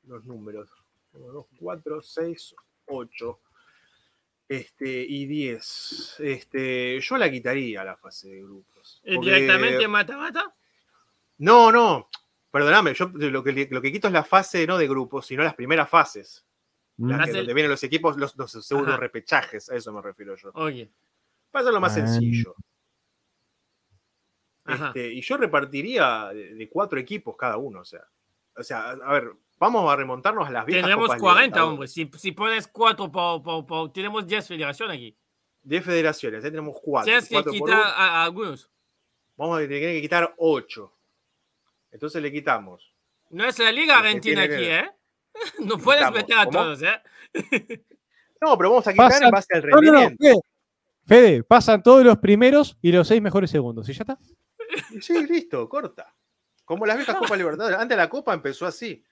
los 0.05 0.25
números. 0.25 0.69
1, 1.12 1.27
2, 1.33 1.47
4, 1.61 2.03
6, 2.03 2.55
8. 2.87 3.40
Este, 4.57 4.88
y 5.09 5.27
10. 5.27 6.17
Este, 6.21 7.01
yo 7.01 7.17
la 7.17 7.31
quitaría 7.31 7.83
la 7.85 7.97
fase 7.97 8.29
de 8.29 8.43
grupos. 8.43 9.01
¿Eh, 9.05 9.14
porque- 9.17 9.31
¿Directamente 9.35 9.88
mata-mata? 9.88 10.55
No, 11.38 11.73
no. 11.73 12.09
Perdóname, 12.51 12.95
yo 12.95 13.07
lo 13.14 13.43
que, 13.43 13.69
lo 13.71 13.83
que 13.83 13.90
quito 13.93 14.07
es 14.07 14.12
la 14.12 14.23
fase 14.25 14.67
no 14.67 14.79
de 14.79 14.87
grupos, 14.87 15.27
sino 15.27 15.43
las 15.43 15.55
primeras 15.55 15.88
fases. 15.88 16.45
Las 16.99 17.19
Las 17.19 17.27
que, 17.31 17.37
donde 17.38 17.55
vienen 17.55 17.71
los 17.73 17.83
equipos, 17.83 18.17
los, 18.17 18.37
los 18.37 18.73
Ajá. 18.73 18.97
repechajes, 18.97 19.69
a 19.71 19.75
eso 19.75 19.93
me 19.93 20.01
refiero 20.01 20.37
yo. 20.37 20.53
Oye. 20.55 20.88
Para 21.51 21.62
hacerlo 21.62 21.81
más 21.81 21.93
Ah. 21.93 22.07
sencillo. 22.07 22.55
Este, 24.67 25.12
y 25.12 25.21
yo 25.21 25.37
repartiría 25.37 26.31
de, 26.33 26.55
de 26.55 26.69
cuatro 26.69 26.99
equipos 26.99 27.37
cada 27.37 27.57
uno, 27.59 27.81
o 27.81 27.85
sea. 27.85 28.03
O 28.57 28.62
sea, 28.62 28.90
a 28.90 29.12
ver, 29.12 29.33
vamos 29.59 29.90
a 29.93 29.97
remontarnos 29.97 30.47
a 30.49 30.51
las 30.51 30.67
viejas 30.67 30.83
Tendremos 30.83 31.07
Copas 31.07 31.21
40, 31.21 31.40
Libertadores. 31.43 31.73
hombre. 31.73 31.88
Si, 31.88 32.11
si 32.19 32.33
pones 32.33 32.69
4 32.69 33.11
por, 33.12 33.43
por, 33.43 33.67
por- 33.67 33.93
Tenemos 33.93 34.27
10 34.27 34.47
federaciones 34.49 34.97
aquí. 34.97 35.17
De 35.62 35.81
federaciones, 35.81 36.45
ahí 36.45 36.51
tenemos 36.51 36.77
cuatro. 36.83 37.07
Tienes 37.07 37.27
que 37.29 37.43
quitar 37.51 37.81
a, 37.81 38.21
a 38.21 38.25
algunos. 38.25 38.71
Vamos 39.37 39.57
a 39.59 39.61
tener 39.62 39.81
que 39.81 40.01
quitar 40.03 40.35
ocho. 40.37 40.93
Entonces 41.90 42.21
le 42.21 42.31
quitamos. 42.31 42.93
No 43.31 43.45
es 43.47 43.59
la 43.59 43.73
Liga 43.73 43.99
Argentina 43.99 44.43
aquí, 44.43 44.57
que- 44.57 44.79
¿eh? 44.79 44.90
No 45.61 45.79
puedes 45.79 46.01
Quitamos. 46.07 46.19
meter 46.21 46.38
a 46.38 46.45
¿Cómo? 46.45 46.59
todos, 46.59 46.83
¿eh? 46.83 47.03
No, 48.40 48.59
pero 48.59 48.71
vamos 48.71 48.87
a 48.87 48.93
quitar 48.93 49.11
Pasan- 49.11 49.25
en 49.25 49.31
base 49.31 49.55
al 49.55 49.62
No, 49.62 49.69
no, 49.69 49.81
no, 49.81 49.99
rendimiento. 50.01 50.40
Fede, 51.07 51.27
Fede, 51.31 51.43
pasan 51.45 51.83
todos 51.83 52.05
los 52.05 52.19
primeros 52.19 52.77
y 52.83 52.93
los 52.93 53.09
seis 53.09 53.23
mejores 53.23 53.51
segundos. 53.51 53.88
¿Y 53.88 53.95
ya 53.95 54.03
está? 54.03 54.19
Sí, 55.01 55.27
listo, 55.27 55.67
corta. 55.69 56.14
Como 56.67 56.85
las 56.85 56.97
viejas 56.99 57.17
Copas 57.17 57.38
Libertadores. 57.38 57.79
Antes 57.79 57.97
la 57.97 58.09
Copa 58.11 58.35
empezó 58.35 58.67
así. 58.67 59.03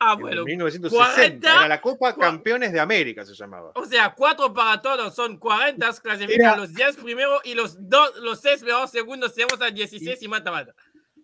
Ah, 0.00 0.14
en 0.14 0.20
bueno. 0.20 0.44
1960. 0.44 1.14
40, 1.14 1.48
Era 1.58 1.68
la 1.68 1.80
Copa 1.80 2.14
Campeones 2.14 2.72
de 2.72 2.80
América, 2.80 3.24
se 3.24 3.34
llamaba. 3.34 3.72
O 3.74 3.84
sea, 3.86 4.12
4 4.14 4.52
para 4.52 4.82
todos 4.82 5.14
son 5.14 5.38
40, 5.38 5.92
clasifican 6.02 6.58
los 6.60 6.74
10 6.74 6.96
primero 6.96 7.40
y 7.44 7.54
los, 7.54 7.76
dos, 7.88 8.16
los 8.20 8.40
6 8.40 8.62
mejores 8.64 8.90
segundos 8.90 9.34
tenemos 9.34 9.60
a 9.62 9.70
16 9.70 10.20
y 10.22 10.28
mata-mata. 10.28 10.74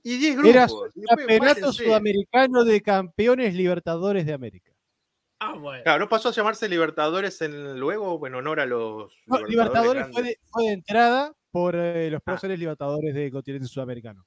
Y 0.02 0.16
10 0.16 0.38
Era 0.44 0.66
grupos. 0.66 0.90
el 0.96 1.04
campeonato 1.04 1.72
sudamericano 1.72 2.64
de 2.64 2.80
campeones 2.80 3.54
libertadores 3.54 4.24
de 4.24 4.32
América. 4.32 4.70
Ah, 5.40 5.54
bueno. 5.54 5.82
Claro, 5.82 6.00
no 6.00 6.08
pasó 6.08 6.28
a 6.28 6.32
llamarse 6.32 6.68
Libertadores 6.68 7.40
en, 7.42 7.78
luego 7.80 8.26
en 8.26 8.34
honor 8.34 8.60
a 8.60 8.66
los 8.66 9.12
No, 9.26 9.38
Libertadores 9.46 10.06
fue 10.12 10.22
de, 10.22 10.38
fue 10.50 10.64
de 10.64 10.72
entrada 10.72 11.32
por 11.50 11.74
eh, 11.76 12.10
los 12.10 12.18
Ah. 12.20 12.24
próceres 12.24 12.58
Libertadores 12.58 13.14
del 13.14 13.30
continente 13.32 13.66
sudamericano. 13.66 14.26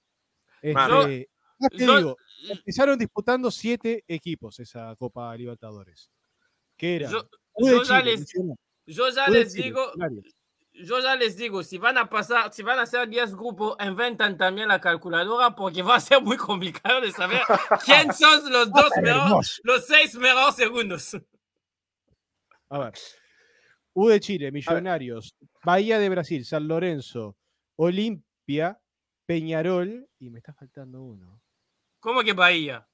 Este, 0.61 1.29
Digo, 1.71 2.17
empezaron 2.49 2.97
disputando 2.97 3.49
siete 3.51 4.03
equipos 4.07 4.59
esa 4.59 4.95
Copa 4.95 5.35
Libertadores. 5.35 6.09
Que 6.77 6.95
era 6.97 7.09
Yo, 7.09 7.27
ya 7.83 7.99
Chile, 7.99 8.03
les- 8.11 8.19
Misiones, 8.21 8.57
yo 8.85 9.09
ya 9.09 9.29
U 9.29 9.31
de 9.33 9.39
les 9.39 9.53
Chile, 9.53 9.63
digo, 9.65 9.91
yo 10.73 10.99
ya 10.99 11.15
les 11.15 11.37
digo, 11.37 11.61
si 11.63 11.77
van 11.77 11.97
a 11.99 12.09
pasar, 12.09 12.51
si 12.51 12.63
van 12.63 12.79
a 12.79 12.81
hacer 12.81 13.07
10 13.07 13.35
grupos, 13.35 13.77
inventan 13.79 14.37
también 14.37 14.67
la 14.69 14.81
calculadora 14.81 15.55
porque 15.55 15.83
va 15.83 15.95
a 15.97 15.99
ser 15.99 16.21
muy 16.21 16.35
complicado 16.37 17.01
de 17.01 17.11
saber 17.11 17.41
quién 17.85 18.11
son 18.13 18.51
los 18.51 18.71
dos 18.71 18.89
mejores, 19.01 19.61
los 19.63 19.85
seis 19.85 20.15
mejores 20.15 20.55
segundos. 20.55 21.15
A 22.69 22.79
ver. 22.79 22.93
U 23.93 24.07
de 24.09 24.19
Chile, 24.19 24.51
Millonarios, 24.51 25.35
Bahía 25.63 25.99
de 25.99 26.09
Brasil, 26.09 26.43
San 26.43 26.67
Lorenzo, 26.67 27.37
Olimpia, 27.75 28.79
Peñarol, 29.27 30.09
y 30.17 30.31
me 30.31 30.39
está 30.39 30.51
faltando 30.55 31.03
uno. 31.03 31.42
¿Cómo 32.03 32.21
que 32.21 32.33
Bahía? 32.33 32.85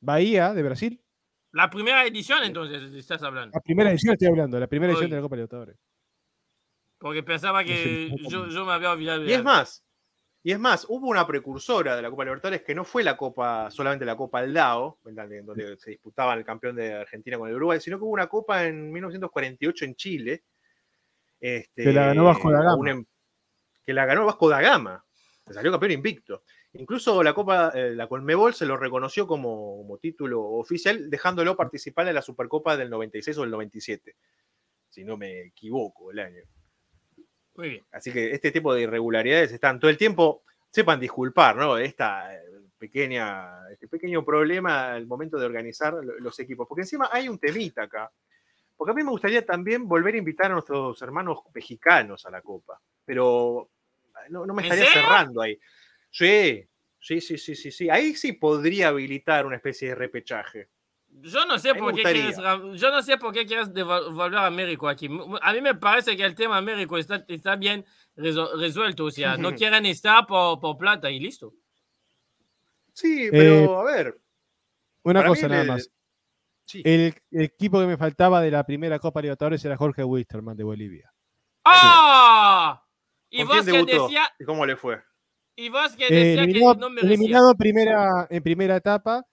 Bahía 0.00 0.52
de 0.52 0.62
Brasil, 0.62 1.02
La 1.52 1.70
primera 1.70 2.04
edición, 2.04 2.44
entonces, 2.44 2.82
estás 2.94 3.22
hablando. 3.22 3.52
la 3.54 3.60
primera 3.62 3.90
edición 3.90 4.12
estoy 4.12 4.28
hablando, 4.28 4.60
la 4.60 4.66
primera 4.66 4.92
edición 4.92 5.08
de 5.10 5.16
la 5.16 5.22
Copa 5.22 5.36
Libertadores. 5.36 5.76
Porque 6.98 7.22
pensaba 7.22 7.64
que 7.64 8.14
yo, 8.28 8.48
yo 8.48 8.66
me 8.66 8.72
había 8.72 8.90
olvidado. 8.92 9.22
de 9.22 9.30
Y 9.30 9.32
es 9.32 9.42
más, 9.42 9.82
y 10.42 10.52
es 10.52 10.58
más, 10.58 10.84
hubo 10.90 11.08
una 11.08 11.26
precursora 11.26 11.96
de 11.96 12.02
la 12.02 12.10
Copa 12.10 12.24
Libertadores 12.24 12.62
que 12.62 12.74
no 12.74 12.84
fue 12.84 13.02
la 13.02 13.16
Copa, 13.16 13.70
solamente 13.70 14.04
la 14.04 14.14
Copa 14.16 14.40
Aldao, 14.40 14.98
donde 15.02 15.76
se 15.78 15.90
disputaban 15.92 16.38
el 16.38 16.44
campeón 16.44 16.76
de 16.76 16.92
Argentina 16.92 17.38
con 17.38 17.48
el 17.48 17.54
Uruguay, 17.56 17.80
sino 17.80 17.96
que 17.96 18.04
hubo 18.04 18.12
una 18.12 18.26
Copa 18.28 18.64
en 18.66 18.92
1948 18.92 19.84
en 19.86 19.94
Chile. 19.96 20.44
este, 21.40 21.84
Que 21.84 21.92
la 21.92 22.06
ganó 22.08 22.24
Vasco 22.24 22.50
da 22.50 22.60
Gama. 22.62 22.76
un 22.76 22.88
em- 22.88 23.04
que 23.84 23.92
la 23.94 24.04
ganó 24.04 24.26
Vasco 24.26 24.48
da 24.50 24.60
Gama. 24.60 25.02
que 25.46 25.54
Salió 25.54 25.70
campeón 25.70 25.92
invicto. 25.92 26.42
Incluso 26.78 27.22
la 27.22 27.34
Copa, 27.34 27.70
eh, 27.74 27.92
la 27.94 28.08
Conmebol 28.08 28.54
se 28.54 28.66
lo 28.66 28.76
reconoció 28.76 29.26
como, 29.26 29.76
como 29.78 29.98
título 29.98 30.42
oficial, 30.42 31.08
dejándolo 31.10 31.56
participar 31.56 32.08
en 32.08 32.14
la 32.14 32.22
Supercopa 32.22 32.76
del 32.76 32.90
96 32.90 33.38
o 33.38 33.40
del 33.42 33.50
97. 33.50 34.16
Si 34.88 35.04
no 35.04 35.16
me 35.16 35.42
equivoco, 35.42 36.10
el 36.10 36.18
año. 36.20 36.42
Muy 37.56 37.70
bien. 37.70 37.84
Así 37.92 38.12
que 38.12 38.32
este 38.32 38.50
tipo 38.52 38.74
de 38.74 38.82
irregularidades 38.82 39.52
están 39.52 39.78
todo 39.80 39.90
el 39.90 39.96
tiempo. 39.96 40.42
Sepan 40.70 41.00
disculpar, 41.00 41.56
¿no? 41.56 41.78
Esta 41.78 42.34
eh, 42.34 42.40
pequeña, 42.78 43.68
este 43.70 43.88
pequeño 43.88 44.24
problema 44.24 44.92
al 44.92 45.06
momento 45.06 45.38
de 45.38 45.46
organizar 45.46 45.94
lo- 45.94 46.18
los 46.18 46.38
equipos. 46.40 46.66
Porque 46.68 46.82
encima 46.82 47.08
hay 47.10 47.28
un 47.28 47.38
temita 47.38 47.84
acá. 47.84 48.10
Porque 48.76 48.90
a 48.90 48.94
mí 48.94 49.02
me 49.02 49.10
gustaría 49.10 49.44
también 49.44 49.88
volver 49.88 50.14
a 50.14 50.18
invitar 50.18 50.46
a 50.50 50.54
nuestros 50.54 51.00
hermanos 51.00 51.38
mexicanos 51.54 52.26
a 52.26 52.30
la 52.30 52.42
Copa. 52.42 52.78
Pero 53.06 53.70
no, 54.28 54.44
no 54.44 54.52
me 54.52 54.66
¿En 54.66 54.72
estaría 54.72 54.92
cerrando 54.92 55.40
ahí. 55.40 55.58
Sí, 56.16 56.66
sí, 56.98 57.20
sí, 57.20 57.36
sí, 57.36 57.54
sí, 57.54 57.70
sí. 57.70 57.90
Ahí 57.90 58.14
sí 58.14 58.32
podría 58.32 58.88
habilitar 58.88 59.44
una 59.44 59.56
especie 59.56 59.90
de 59.90 59.94
repechaje. 59.96 60.70
Yo 61.08 61.44
no 61.44 61.58
sé 61.58 61.74
por 61.74 61.94
qué 61.94 62.02
quieres, 62.02 62.38
yo 62.38 62.90
no 62.90 63.02
sé 63.02 63.18
por 63.18 63.34
qué 63.34 63.44
quieres 63.44 63.72
devolver 63.74 64.38
a 64.38 64.50
México 64.50 64.88
aquí. 64.88 65.10
A 65.42 65.52
mí 65.52 65.60
me 65.60 65.74
parece 65.74 66.16
que 66.16 66.24
el 66.24 66.34
tema 66.34 66.62
México 66.62 66.96
está, 66.96 67.22
está 67.28 67.56
bien 67.56 67.84
resuelto. 68.16 69.04
O 69.04 69.10
sea, 69.10 69.36
no 69.36 69.54
quieren 69.54 69.84
estar 69.84 70.26
por, 70.26 70.58
por 70.58 70.78
plata 70.78 71.10
y 71.10 71.20
listo. 71.20 71.52
Sí, 72.94 73.28
pero 73.30 73.78
a 73.80 73.84
ver. 73.84 74.18
Una 75.02 75.22
cosa 75.26 75.48
nada 75.48 75.62
el- 75.62 75.68
más. 75.68 75.90
sí. 76.64 76.80
El, 76.82 77.14
el 77.30 77.42
equipo 77.42 77.78
que 77.78 77.86
me 77.86 77.98
faltaba 77.98 78.40
de 78.40 78.50
la 78.50 78.64
primera 78.64 78.98
Copa 78.98 79.20
Libertadores 79.20 79.62
era 79.66 79.76
Jorge 79.76 80.02
Wisterman 80.02 80.56
de 80.56 80.64
Bolivia. 80.64 81.12
¡Ah! 81.62 82.82
Y 83.28 83.44
¿Con 83.44 83.48
vos 83.48 83.66
que 83.66 83.84
decía, 83.84 84.32
¿Y 84.38 84.44
cómo 84.44 84.64
le 84.64 84.76
fue? 84.76 85.02
Y 85.56 85.68
vos 85.70 85.96
que 85.96 86.06
Eh, 86.06 86.10
decía 86.14 86.42
eliminado 86.44 86.74
que 86.74 86.80
no 86.80 86.90
merecía. 86.90 87.14
eliminado 87.14 87.54
primera, 87.56 88.26
en 88.30 88.42
primera 88.42 88.76
etapa. 88.76 89.26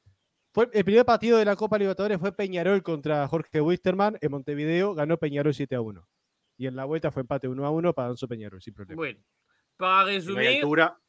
Fue, 0.54 0.70
el 0.72 0.86
primer 0.86 1.04
partido 1.06 1.38
de 1.40 1.46
la 1.46 1.56
Copa 1.56 1.78
Libertadores 1.80 2.20
fue 2.20 2.32
Peñarol 2.32 2.84
contra 2.84 3.28
Jorge 3.28 3.60
Wisterman 3.60 4.18
en 4.22 4.32
Montevideo. 4.32 4.94
Ganó 4.94 5.18
Peñarol 5.18 5.54
7 5.54 5.76
a 5.76 5.82
1. 5.82 6.08
Y 6.58 6.68
en 6.68 6.76
la 6.76 6.86
vuelta 6.86 7.12
fue 7.12 7.22
empate 7.22 7.48
1 7.48 7.66
a 7.66 7.72
1 7.72 7.94
para 7.94 8.10
Danzo 8.10 8.28
Peñarol, 8.28 8.62
sin 8.62 8.74
problema. 8.74 8.98
Bueno, 9.00 9.20
para 9.78 10.06
resumir, 10.06 10.48
altura. 10.58 11.00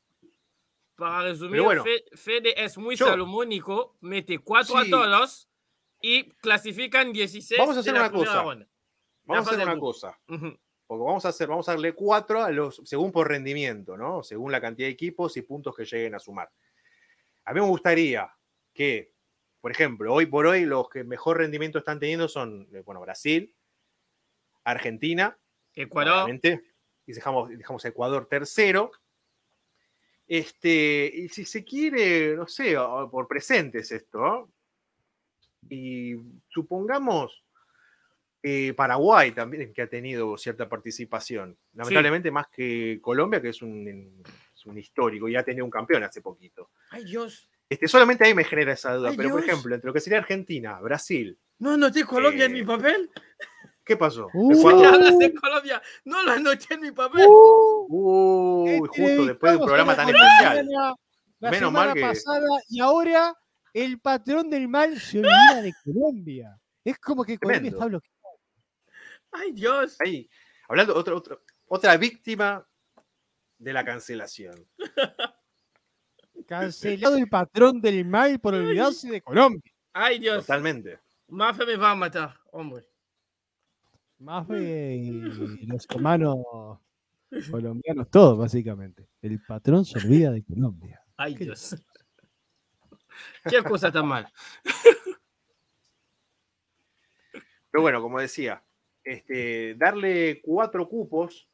para 0.97 1.23
resumir, 1.25 1.61
bueno. 1.61 1.85
Fe- 1.85 2.05
Fede 2.17 2.55
es 2.65 2.79
muy 2.79 2.97
Yo- 2.97 3.07
salomónico, 3.07 3.97
mete 4.01 4.39
4 4.39 4.81
Sí. 4.81 4.87
a 4.87 4.91
todos 4.91 5.49
y 6.01 6.31
clasifican 6.37 7.13
16 7.13 7.59
Vamos 7.59 7.73
a 7.73 7.77
de 7.77 7.81
hacer 7.81 7.93
la 7.95 8.01
una 8.01 8.11
cosa. 8.11 8.43
ronda. 8.43 8.67
Vamos 9.25 9.47
a 9.47 9.51
hacer 9.51 9.59
de 9.67 9.71
una 9.73 9.81
cosa. 9.81 10.19
Ujú. 10.29 10.57
Porque 10.87 11.05
vamos 11.05 11.25
a 11.25 11.31
hacer, 11.31 11.49
vamos 11.49 11.69
a 11.69 11.73
darle 11.73 11.93
cuatro 11.93 12.43
a 12.43 12.51
los, 12.51 12.83
según 12.85 13.11
por 13.11 13.29
rendimiento, 13.29 13.97
¿no? 13.97 14.23
Según 14.23 14.53
la 14.53 14.61
cantidad 14.61 14.87
de 14.87 14.93
equipos 14.93 15.37
y 15.37 15.43
puntos 15.43 15.75
que 15.75 15.85
lleguen 15.85 16.15
a 16.15 16.19
sumar. 16.19 16.51
A 17.45 17.55
mí 17.55 17.61
me 17.61 17.67
gustaría 17.67 18.31
que, 18.73 19.13
por 19.61 19.71
ejemplo, 19.71 20.13
hoy 20.13 20.27
por 20.27 20.47
hoy 20.47 20.65
los 20.65 20.89
que 20.89 21.05
mejor 21.05 21.39
rendimiento 21.39 21.79
están 21.79 21.99
teniendo 21.99 22.29
son, 22.29 22.69
eh, 22.73 22.83
bueno, 22.85 23.01
Brasil, 23.01 23.55
Argentina, 24.65 25.39
Ecuador. 25.75 26.31
y 27.07 27.13
dejamos, 27.13 27.51
dejamos 27.51 27.85
a 27.85 27.89
Ecuador 27.89 28.27
tercero. 28.27 28.93
Este, 30.27 31.11
y 31.15 31.29
si 31.29 31.45
se 31.45 31.65
quiere, 31.65 32.35
no 32.35 32.47
sé, 32.47 32.77
por 33.11 33.29
presentes 33.29 33.93
esto, 33.93 34.19
¿no? 34.19 34.55
y 35.69 36.17
supongamos 36.49 37.44
eh, 38.47 38.75
Paraguay 38.75 39.33
también, 39.33 39.73
que 39.73 39.81
ha 39.81 39.87
tenido 39.89 40.37
cierta 40.37 40.69
participación. 40.69 41.57
Lamentablemente 41.73 42.31
más 42.31 42.47
que 42.49 42.99
Colombia, 43.01 43.41
que 43.41 43.49
es 43.49 43.63
un, 43.63 44.23
es 44.55 44.67
un 44.67 44.77
histórico 44.77 45.27
y 45.31 45.35
ha 45.37 45.43
tenido 45.43 45.65
un 45.65 45.71
campeón 45.71 46.03
hace 46.05 46.21
poquito. 46.21 46.69
Ay, 46.91 47.05
Dios. 47.05 47.49
Este, 47.71 47.89
solamente 47.89 48.25
ahí 48.25 48.35
me 48.35 48.45
genera 48.45 48.75
esa 48.75 48.95
duda, 48.95 49.09
Ay, 49.11 49.17
pero 49.17 49.31
por 49.31 49.41
Dios. 49.41 49.51
ejemplo, 49.51 49.75
entre 49.75 49.87
lo 49.89 49.95
que 49.95 50.01
sería 50.01 50.19
Argentina, 50.19 50.79
Brasil, 50.81 51.39
No 51.59 51.71
anoté 51.71 52.05
Colombia 52.05 52.45
en 52.45 52.51
Eh, 52.51 52.55
mi 52.61 52.65
papel. 52.65 53.09
¿qué 53.83 53.97
pasó? 53.97 54.29
Uh. 54.35 54.51
¿Qué 54.53 54.59
Ecuador. 54.59 54.87
hablas 54.95 55.19
de 55.19 55.35
Colombia? 55.35 55.83
No 56.05 56.23
lo 56.23 56.33
anoté 56.33 56.75
en 56.75 56.81
mi 56.81 56.91
papel. 56.93 57.25
Uy, 57.89 58.71
Eh, 58.71 58.79
justo 58.81 59.25
después 59.27 59.53
de 59.53 59.59
un 59.59 59.65
programa 59.65 59.93
a 59.93 59.97
tan 59.97 60.13
la 60.13 60.19
especial. 60.19 60.53
Colombia 60.57 60.95
La 61.41 61.51
Menos 61.51 61.69
semana 61.71 61.87
mal 61.87 61.95
que- 61.95 62.01
pasada 62.03 62.49
y 62.69 62.81
ahora 62.81 63.35
el 63.73 63.99
patrón 64.01 64.51
del 64.51 64.69
mal 64.69 64.99
se 65.01 65.19
olvida 65.21 65.63
de 65.63 65.73
Colombia. 65.85 66.59
Es 66.85 66.99
como 66.99 67.25
que 67.25 67.39
Colombia 67.39 67.61
Tremendo. 67.61 67.77
está 67.79 67.87
bloqueada. 67.89 68.14
Ay, 69.35 69.53
Dios. 69.53 69.97
Ahí, 70.01 70.31
hablando, 70.69 70.95
otra, 70.95 71.15
otra, 71.15 71.39
otra 71.67 71.97
víctima 71.97 72.67
de 73.59 73.73
la 73.73 73.85
cancelación. 73.85 74.67
Cancelado 76.47 77.17
el 77.17 77.29
patrón 77.29 77.81
del 77.81 78.05
mal 78.05 78.39
por 78.39 78.55
olvidarse 78.55 79.11
de 79.11 79.21
Colombia. 79.21 79.73
Ay, 79.93 80.19
Dios. 80.19 80.47
Totalmente. 80.47 81.01
Mafe 81.29 81.67
me 81.67 81.77
va 81.77 81.91
a 81.91 81.95
matar, 81.95 82.39
hombre. 82.53 82.87
Más 84.19 84.47
y 84.51 85.11
los 85.67 85.87
hermanos 85.91 86.37
colombianos, 87.51 88.09
todos 88.11 88.39
básicamente. 88.39 89.09
El 89.21 89.43
patrón 89.43 89.85
se 89.85 89.99
olvida 89.99 90.31
de 90.31 90.45
Colombia. 90.45 91.03
Ay, 91.17 91.35
Dios. 91.35 91.77
Qué 93.49 93.63
cosa 93.63 93.91
tan 93.91 94.07
mal. 94.07 94.33
Pero 97.71 97.83
bueno, 97.83 98.01
como 98.01 98.21
decía, 98.21 98.64
este, 99.05 99.75
darle 99.77 100.41
cuatro 100.43 100.89
cupos 100.89 101.49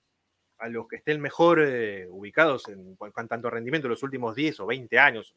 a 0.58 0.68
los 0.68 0.86
que 0.88 0.96
estén 0.96 1.20
mejor 1.20 1.60
eh, 1.62 2.06
ubicados 2.08 2.68
en 2.68 2.96
tanto 3.28 3.50
rendimiento 3.50 3.86
en 3.88 3.90
los 3.90 4.02
últimos 4.02 4.34
10 4.36 4.60
o 4.60 4.66
20 4.66 4.98
años, 4.98 5.34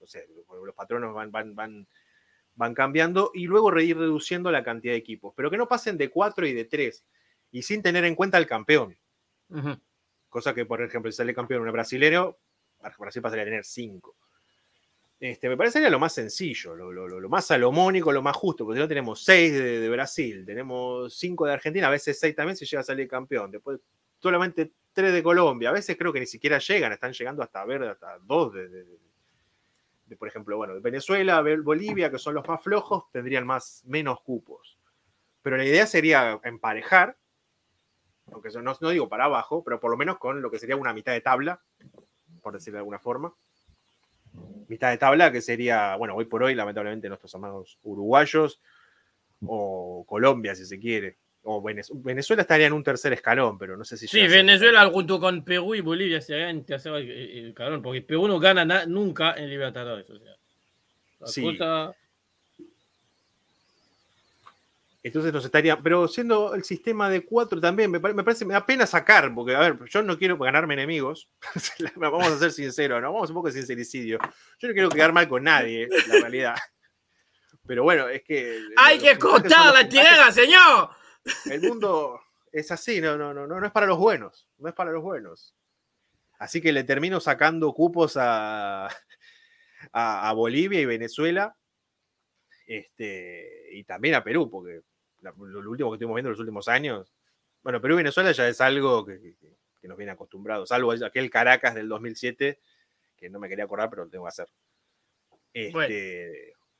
no 0.00 0.06
sé, 0.06 0.26
los- 0.34 0.74
patronos 0.74 1.14
van, 1.14 1.30
van, 1.30 1.54
van, 1.54 1.86
van 2.54 2.74
cambiando 2.74 3.30
y 3.34 3.46
luego 3.46 3.78
ir 3.80 3.96
reduciendo 3.98 4.50
la 4.50 4.64
cantidad 4.64 4.94
de 4.94 4.98
equipos, 4.98 5.34
pero 5.36 5.50
que 5.50 5.56
no 5.58 5.68
pasen 5.68 5.96
de 5.98 6.10
cuatro 6.10 6.46
y 6.46 6.52
de 6.54 6.64
tres 6.64 7.04
y 7.50 7.62
sin 7.62 7.82
tener 7.82 8.04
en 8.04 8.14
cuenta 8.14 8.38
al 8.38 8.46
campeón. 8.46 8.96
Cosa 10.28 10.54
que, 10.54 10.64
por 10.64 10.82
ejemplo, 10.82 11.10
si 11.10 11.16
sale 11.18 11.34
campeón 11.34 11.62
un 11.62 11.72
brasileño, 11.72 12.38
Brasil 12.98 13.22
pasaría 13.22 13.42
a 13.42 13.46
tener 13.46 13.64
cinco. 13.64 14.16
Este, 15.22 15.48
me 15.48 15.56
parecería 15.56 15.88
lo 15.88 16.00
más 16.00 16.14
sencillo, 16.14 16.74
lo, 16.74 17.28
más 17.28 17.46
salomónico, 17.46 18.10
lo 18.10 18.22
más 18.22 18.34
justo, 18.34 18.64
porque 18.64 18.78
si 18.78 18.82
no 18.82 18.88
tenemos 18.88 19.22
seis 19.22 19.52
de, 19.52 19.88
Brasil, 19.88 20.44
tenemos 20.44 21.14
cinco 21.14 21.46
de 21.46 21.52
Argentina, 21.52 21.86
a 21.86 21.90
veces 21.90 22.18
seis 22.18 22.34
también 22.34 22.56
si 22.56 22.66
llega 22.66 22.80
a 22.80 22.82
salir 22.82 23.06
campeón, 23.06 23.52
después 23.52 23.78
solamente 24.18 24.72
tres 24.92 25.12
de 25.12 25.22
Colombia, 25.22 25.68
a 25.68 25.72
veces 25.72 25.96
creo 25.96 26.12
que 26.12 26.18
ni 26.18 26.26
siquiera 26.26 26.58
llegan, 26.58 26.90
están 26.90 27.12
llegando 27.12 27.40
hasta 27.40 27.64
ver 27.64 27.84
hasta 27.84 28.18
dos 28.18 28.52
de, 28.52 30.16
por 30.18 30.26
ejemplo, 30.26 30.56
bueno, 30.56 30.74
de 30.74 30.80
Venezuela, 30.80 31.40
Bolivia, 31.62 32.10
que 32.10 32.18
son 32.18 32.34
los 32.34 32.48
más 32.48 32.60
flojos, 32.60 33.04
tendrían 33.12 33.46
más, 33.46 33.84
menos 33.86 34.22
cupos. 34.22 34.76
Pero 35.40 35.56
la 35.56 35.64
idea 35.64 35.86
sería 35.86 36.40
emparejar, 36.42 37.16
aunque 38.32 38.48
eso 38.48 38.60
no, 38.60 38.76
no 38.80 38.90
digo 38.90 39.08
para 39.08 39.26
abajo, 39.26 39.62
pero 39.62 39.78
por 39.78 39.92
lo 39.92 39.96
menos 39.96 40.18
con 40.18 40.42
lo 40.42 40.50
que 40.50 40.58
sería 40.58 40.74
una 40.74 40.92
mitad 40.92 41.12
de 41.12 41.20
tabla, 41.20 41.62
por 42.42 42.54
decirlo 42.54 42.78
de 42.78 42.80
alguna 42.80 42.98
forma. 42.98 43.32
Mitad 44.72 44.88
de 44.90 44.96
tabla 44.96 45.30
que 45.30 45.42
sería, 45.42 45.96
bueno, 45.96 46.14
hoy 46.16 46.24
por 46.24 46.42
hoy, 46.42 46.54
lamentablemente, 46.54 47.06
nuestros 47.06 47.34
amados 47.34 47.76
uruguayos 47.82 48.58
o 49.46 50.02
Colombia, 50.08 50.54
si 50.54 50.64
se 50.64 50.78
quiere. 50.78 51.16
O 51.42 51.60
Venez- 51.60 51.90
Venezuela 51.92 52.40
estaría 52.40 52.68
en 52.68 52.72
un 52.72 52.82
tercer 52.82 53.12
escalón, 53.12 53.58
pero 53.58 53.76
no 53.76 53.84
sé 53.84 53.98
si. 53.98 54.08
Sí, 54.08 54.26
Venezuela 54.28 54.86
junto 54.86 55.20
con 55.20 55.44
Perú 55.44 55.74
y 55.74 55.82
Bolivia 55.82 56.22
serían 56.22 56.64
en 56.66 57.44
el 57.46 57.52
cabrón, 57.54 57.82
porque 57.82 58.00
Perú 58.00 58.28
no 58.28 58.38
gana 58.40 58.64
na- 58.64 58.86
nunca 58.86 59.34
en 59.36 59.50
Libertadores. 59.50 60.08
O 60.08 60.18
sea, 60.18 60.36
la 61.20 61.26
Sí. 61.26 61.42
cosa- 61.42 61.94
Entonces 65.04 65.32
nos 65.32 65.44
estaría, 65.44 65.80
pero 65.80 66.06
siendo 66.06 66.54
el 66.54 66.62
sistema 66.62 67.10
de 67.10 67.24
cuatro 67.24 67.60
también, 67.60 67.90
me, 67.90 67.98
pare- 67.98 68.14
me 68.14 68.22
parece, 68.22 68.44
me 68.44 68.54
da 68.54 68.64
pena 68.64 68.86
sacar, 68.86 69.34
porque 69.34 69.54
a 69.56 69.58
ver, 69.60 69.78
yo 69.88 70.00
no 70.02 70.16
quiero 70.16 70.38
ganarme 70.38 70.74
enemigos, 70.74 71.28
vamos 71.96 72.28
a 72.28 72.38
ser 72.38 72.52
sinceros, 72.52 73.02
¿no? 73.02 73.12
Vamos 73.12 73.30
un 73.30 73.34
poco 73.34 73.48
de 73.48 73.54
sincericidio. 73.54 74.18
Yo 74.60 74.68
no 74.68 74.74
quiero 74.74 74.88
quedar 74.90 75.12
mal 75.12 75.28
con 75.28 75.42
nadie, 75.42 75.88
la 76.06 76.20
realidad. 76.20 76.54
Pero 77.66 77.82
bueno, 77.82 78.08
es 78.08 78.22
que. 78.22 78.60
¡Hay 78.76 78.98
los 79.00 79.08
que 79.08 79.18
cortar 79.18 79.74
la 79.74 79.88
tierra, 79.88 80.30
señor! 80.30 80.90
El 81.46 81.62
mundo 81.62 82.20
es 82.52 82.70
así, 82.70 83.00
no, 83.00 83.16
no, 83.16 83.34
no, 83.34 83.46
no, 83.46 83.58
no 83.58 83.66
es 83.66 83.72
para 83.72 83.86
los 83.86 83.98
buenos, 83.98 84.48
no 84.58 84.68
es 84.68 84.74
para 84.74 84.92
los 84.92 85.02
buenos. 85.02 85.54
Así 86.38 86.60
que 86.60 86.72
le 86.72 86.84
termino 86.84 87.18
sacando 87.20 87.72
cupos 87.72 88.16
a, 88.16 88.86
a, 89.92 90.28
a 90.28 90.32
Bolivia 90.32 90.80
y 90.80 90.86
Venezuela, 90.86 91.56
este, 92.66 93.68
y 93.72 93.84
también 93.84 94.14
a 94.14 94.24
Perú, 94.24 94.50
porque 94.50 94.80
la- 95.22 95.32
lo, 95.36 95.62
lo 95.62 95.70
último 95.70 95.90
que 95.90 95.94
estuvimos 95.96 96.16
viendo 96.16 96.28
en 96.28 96.32
los 96.32 96.40
últimos 96.40 96.68
años, 96.68 97.12
bueno, 97.62 97.80
Perú 97.80 97.94
y 97.94 97.96
Venezuela 97.98 98.32
ya 98.32 98.46
es 98.48 98.60
algo 98.60 99.04
que, 99.06 99.18
que- 99.20 99.56
que 99.80 99.88
nos 99.88 99.96
viene 99.96 100.12
acostumbrados, 100.12 100.68
salvo 100.68 100.92
aquel 100.92 101.28
Caracas 101.30 101.74
del 101.74 101.88
2007, 101.88 102.60
que 103.16 103.30
no 103.30 103.40
me 103.40 103.48
quería 103.48 103.64
acordar, 103.64 103.90
pero 103.90 104.04
lo 104.04 104.10
tengo 104.10 104.24
que 104.24 104.28
hacer. 104.28 104.48
Este, 105.52 105.72
Bueno. 105.72 105.94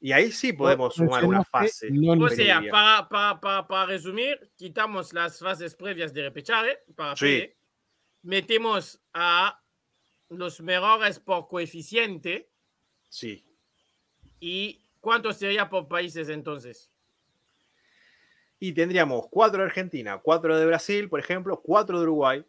Y 0.05 0.11
ahí 0.13 0.33
sí 0.33 0.53
podemos 0.53 0.95
sumar 0.97 1.25
una 1.25 1.45
fase. 1.45 1.89
No, 1.91 2.13
O 2.25 2.29
sea, 2.29 2.61
para, 2.71 3.09
para, 3.09 3.41
para, 3.41 3.69
para 3.69 3.87
resumir, 3.87 4.51
quitamos 4.57 5.13
las 5.13 5.39
fases 5.39 5.75
previas 5.77 6.13
de 6.13 6.23
repechaje 6.23 6.79
para 6.97 7.15
Sí. 7.17 7.53
Metemos 8.23 9.01
a 9.13 9.61
los 10.29 10.61
mejores 10.61 11.19
por 11.21 11.47
coeficiente 11.49 12.51
Sí. 13.09 13.45
y 14.41 14.81
¿cuánto 15.01 15.33
sería 15.33 15.69
por 15.69 15.87
países 15.89 16.29
entonces? 16.29 16.92
Y 18.65 18.75
tendríamos 18.75 19.27
cuatro 19.29 19.59
de 19.59 19.65
Argentina, 19.67 20.21
cuatro 20.23 20.57
de 20.57 20.65
Brasil, 20.65 21.09
por 21.09 21.19
ejemplo, 21.19 21.61
cuatro 21.61 21.97
de 21.99 22.05
Uruguay, 22.05 22.47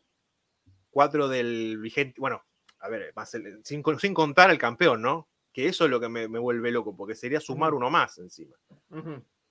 cuatro 0.92 1.28
del 1.28 1.80
vigente, 1.80 2.22
bueno, 2.22 2.44
a 2.78 2.88
ver, 2.88 3.12
más 3.16 3.34
el- 3.34 3.66
sin, 3.66 3.82
con- 3.82 4.00
sin 4.00 4.14
contar 4.14 4.52
al 4.52 4.60
campeón, 4.60 5.02
¿no? 5.02 5.28
Que 5.52 5.68
eso 5.68 5.86
es 5.86 5.90
lo 5.90 6.00
que 6.00 6.10
me, 6.10 6.28
me 6.28 6.38
vuelve 6.38 6.70
loco, 6.70 6.96
porque 6.96 7.16
sería 7.16 7.40
sumar 7.40 7.74
uno 7.74 7.90
más 7.90 8.20
encima. 8.20 8.56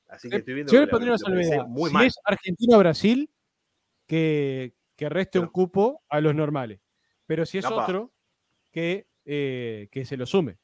Así 0.07 0.31
que 0.31 0.37
estoy 0.37 0.55
viendo 0.55 0.73
Yo 0.73 0.87
que 0.87 1.05
le 1.05 1.19
salvedad. 1.19 1.67
muy 1.67 1.89
si 1.91 1.95
mal. 1.95 2.07
es 2.07 2.15
Argentina-Brasil, 2.25 3.29
que, 4.07 4.73
que 4.95 5.09
reste 5.09 5.41
un 5.41 5.49
cupo 5.49 6.05
a 6.11 6.21
los 6.21 6.33
normales. 6.33 6.79
Pero 7.27 7.45
si 7.45 7.59
es 7.59 7.65
otro, 7.65 8.13
que, 8.71 9.09
eh, 9.25 9.89
que 9.91 10.05
se 10.05 10.17
lo 10.17 10.27
sume. 10.27 10.59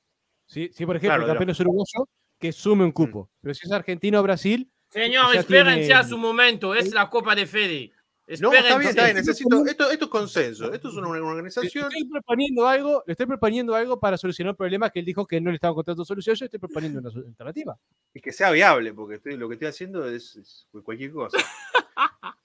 Si, 0.47 0.69
si 0.73 0.87
por 0.87 0.95
ejemplo, 0.95 1.09
Claro, 1.17 1.23
el 1.23 1.27
de 1.27 1.33
campeón 1.33 1.51
es 1.51 1.59
uruguayo, 1.61 2.09
que 2.39 2.53
sume 2.53 2.85
un 2.85 2.93
cupo. 2.93 3.31
Pero 3.41 3.53
si 3.55 3.67
es 3.67 3.73
Argentina-Brasil, 3.73 4.71
Señor, 4.91 5.35
Ya 5.35 5.41
espérense 5.41 5.81
tiene- 5.87 5.95
a 5.95 6.05
su 6.05 6.17
momento, 6.19 6.75
es 6.75 6.93
la 6.95 7.09
Copa 7.11 7.35
de 7.35 7.47
Fede. 7.47 7.93
No, 8.41 8.53
está 8.53 8.77
bien, 8.77 8.89
está 8.91 9.05
bien, 9.05 9.17
necesito, 9.17 9.65
esto, 9.65 9.91
esto 9.91 10.05
es 10.05 10.11
consenso, 10.11 10.71
esto 10.71 10.89
es 10.91 10.95
una, 10.97 11.09
una 11.09 11.17
le 11.19 11.25
organización. 11.25 11.85
estoy 11.91 12.05
proponiendo 12.11 12.67
algo, 12.69 13.03
le 13.07 13.13
estoy 13.13 13.25
proponiendo 13.25 13.75
algo 13.75 13.99
para 13.99 14.19
solucionar 14.19 14.51
un 14.53 14.57
problema 14.59 14.91
que 14.91 14.99
él 14.99 15.07
dijo 15.07 15.27
que 15.27 15.41
no 15.41 15.49
le 15.51 15.55
estaba 15.55 15.71
encontrando 15.73 16.05
solución. 16.05 16.37
Yo 16.37 16.45
estoy 16.45 16.61
proponiendo 16.61 17.01
una 17.01 17.09
alternativa. 17.09 17.79
y 18.13 18.21
que 18.21 18.31
sea 18.33 18.51
viable, 18.51 18.93
porque 18.93 19.15
estoy- 19.15 19.37
lo 19.39 19.49
que 19.49 19.55
estoy 19.55 19.69
haciendo 19.69 20.07
es, 20.07 20.37
es 20.37 20.67
cualquier 20.85 21.13
cosa. 21.13 21.39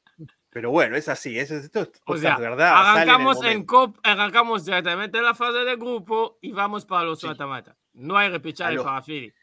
Pero 0.50 0.70
bueno, 0.70 0.96
es 0.96 1.10
así, 1.10 1.38
es, 1.39 1.50
esto 1.52 1.82
es 1.82 1.89
O 2.06 2.16
sea, 2.18 2.38
verdad. 2.38 2.70
en 2.70 2.88
arrancamos 3.08 3.38
en, 3.38 3.44
momento. 3.44 3.66
cop, 3.66 3.98
arrancamos 4.04 4.64
directamente 4.66 5.18
en 5.18 5.24
la 5.26 5.34
fase 5.34 5.58
de 5.66 5.76
grupo 5.76 6.38
y 6.41 6.52
vamos 6.52 6.86
para 6.86 7.04
los 7.06 7.20
Sí. 7.20 7.26
mata-mata. 7.28 7.76
No 7.94 8.16
hay 8.18 8.30
repechaje 8.30 8.78
para 8.78 9.02
Fede. 9.02 9.34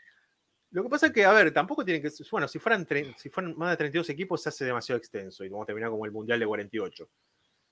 Lo 0.72 0.82
que 0.84 0.88
pasa 0.88 1.06
es 1.06 1.12
que, 1.12 1.24
a 1.24 1.32
ver, 1.32 1.52
tampoco 1.52 1.84
tienen 1.84 2.02
que. 2.02 2.10
Bueno, 2.30 2.46
si 2.46 2.58
fueran, 2.58 2.86
si 3.16 3.28
fueran 3.28 3.56
más 3.56 3.70
de 3.70 3.76
32 3.76 4.08
equipos, 4.10 4.42
se 4.42 4.48
hace 4.50 4.64
demasiado 4.64 4.98
extenso 4.98 5.44
y 5.44 5.48
vamos 5.48 5.64
a 5.64 5.66
terminar 5.66 5.90
como 5.90 6.04
el 6.06 6.12
Mundial 6.12 6.38
de 6.38 6.46
48. 6.46 7.10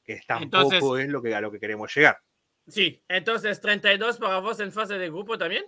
Que 0.02 0.20
tampoco 0.26 0.72
Entonces- 0.72 1.04
es 1.06 1.10
lo 1.10 1.22
que, 1.22 1.34
a 1.34 1.40
lo 1.40 1.50
que 1.52 1.60
queremos 1.60 1.94
llegar. 1.94 2.18
Sí, 2.66 3.02
entonces 3.08 3.60
32 3.60 4.18
para 4.18 4.40
vos 4.40 4.58
en 4.60 4.72
fase 4.72 4.98
de 4.98 5.08
grupo 5.08 5.38
también. 5.38 5.64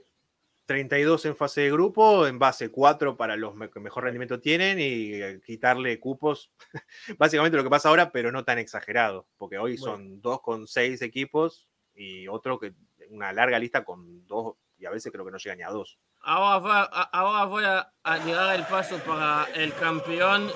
32 0.67 1.25
en 1.27 1.35
fase 1.35 1.63
de 1.63 1.73
grupo, 1.73 2.27
en 2.27 2.39
base 2.39 2.71
4 2.71 3.17
para 3.17 3.37
los 3.37 3.55
que 3.71 3.81
mejor 3.81 4.05
rendimiento 4.05 4.39
tienen 4.41 4.79
y 4.79 5.15
eh, 5.15 5.41
quitarle 5.45 5.99
cupos. 5.99 6.53
Básicamente 7.19 7.57
lo 7.57 7.65
que 7.65 7.71
pasa 7.71 7.89
ahora, 7.89 8.13
pero 8.13 8.31
no 8.31 8.45
tan 8.45 8.59
exagerado, 8.59 9.27
porque 9.37 9.59
hoy 9.59 9.77
Bueno. 9.79 9.97
son 9.97 10.21
2 10.21 10.41
con 10.43 10.67
6 10.69 11.03
equipos 11.03 11.69
y 11.95 12.29
otro 12.29 12.59
que 12.61 12.75
una 13.09 13.33
larga 13.33 13.59
lista 13.59 13.85
con 13.85 14.27
2 14.27 14.55
y 14.79 14.87
a 14.87 14.91
veces 14.91 15.11
creo 15.11 15.25
que 15.25 15.33
no 15.33 15.39
llega 15.39 15.57
ni 15.57 15.63
a 15.63 15.71
2. 15.71 15.99
Ahora, 16.23 16.59
va- 16.59 16.91
a- 16.93 17.03
ahora 17.19 17.45
voy 17.47 17.65
a, 17.65 17.93
a 18.03 18.19
llegar 18.25 18.55
el 18.57 18.65
paso 18.67 18.99
para 18.99 19.49
el 19.55 19.73
campeón 19.75 20.51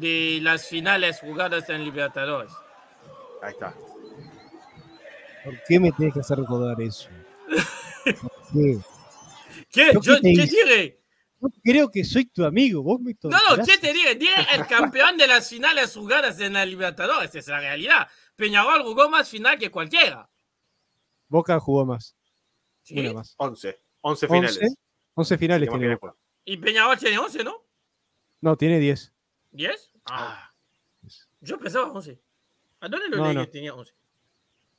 de 0.00 0.40
las 0.42 0.66
finales 0.66 1.20
jugadas 1.20 1.68
en 1.70 1.84
Libertadores. 1.84 2.52
Ahí 3.42 3.52
está. 3.52 3.72
¿Por 5.44 5.54
qué 5.68 5.78
me 5.78 5.92
tienes 5.92 6.14
que 6.14 6.20
hacer 6.20 6.38
recordar 6.38 6.80
eso? 6.80 7.08
¿Por 8.04 8.32
qué? 8.52 8.78
¿Qué? 9.70 9.92
¿Yo 9.94 10.00
Yo, 10.00 10.14
qué 10.16 10.20
te 10.20 10.34
¿Qué 10.34 10.42
hice? 10.42 10.64
diré? 10.64 11.00
Yo 11.40 11.48
creo 11.62 11.90
que 11.90 12.02
soy 12.04 12.24
tu 12.26 12.44
amigo. 12.44 12.82
Vos 12.82 13.00
me 13.00 13.14
No, 13.24 13.56
no. 13.56 13.64
¿qué 13.64 13.78
te 13.78 13.92
diré? 13.92 14.14
Diré 14.16 14.34
el 14.54 14.66
campeón 14.66 15.16
de 15.16 15.26
las 15.28 15.48
finales 15.48 15.94
jugadas 15.94 16.40
en 16.40 16.54
la 16.54 16.64
Libertadores. 16.66 17.28
Esa 17.30 17.38
es 17.38 17.46
la 17.48 17.60
realidad. 17.60 18.08
Peñarol 18.34 18.82
jugó 18.82 19.08
más 19.08 19.28
final 19.28 19.58
que 19.58 19.70
cualquiera. 19.70 20.28
Boca 21.28 21.60
jugó 21.60 21.84
más. 21.86 22.16
¿sí? 22.82 22.98
Una 22.98 23.12
más. 23.12 23.34
11. 23.36 23.78
11 24.00 24.26
finales. 24.28 24.58
11, 24.62 24.74
11 25.16 25.38
finales 25.38 25.68
tiene. 25.68 25.94
Boca. 25.96 26.14
Y 26.44 26.56
Peñarol 26.58 26.98
tiene 26.98 27.18
11, 27.18 27.42
¿no? 27.42 27.64
No, 28.42 28.56
tiene 28.56 28.78
10. 28.78 29.12
¿10? 29.54 29.90
Ah, 30.04 30.52
yo 31.40 31.58
pensaba 31.58 31.90
11. 31.90 32.20
¿A 32.80 32.88
dónde 32.88 33.08
lo 33.08 33.16
No, 33.16 33.24
leí 33.26 33.34
no. 33.34 33.40
que 33.46 33.50
tenía 33.50 33.74
11? 33.74 33.92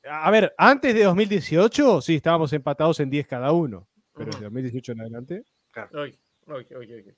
A 0.10 0.32
ver, 0.32 0.54
antes 0.58 0.94
de 0.94 1.04
2018, 1.04 2.02
sí, 2.02 2.16
estábamos 2.16 2.54
empatados 2.54 3.00
en 3.00 3.10
10 3.10 3.28
cada 3.28 3.52
uno. 3.52 3.88
Pero 4.16 4.30
Ujú. 4.30 4.38
de 4.38 4.44
2018 4.46 4.92
en 4.94 5.02
adelante. 5.02 5.44
Claro. 5.72 6.04
Ok, 6.04 6.14
ok, 6.48 6.72
ok, 6.76 7.08
ok. 7.08 7.14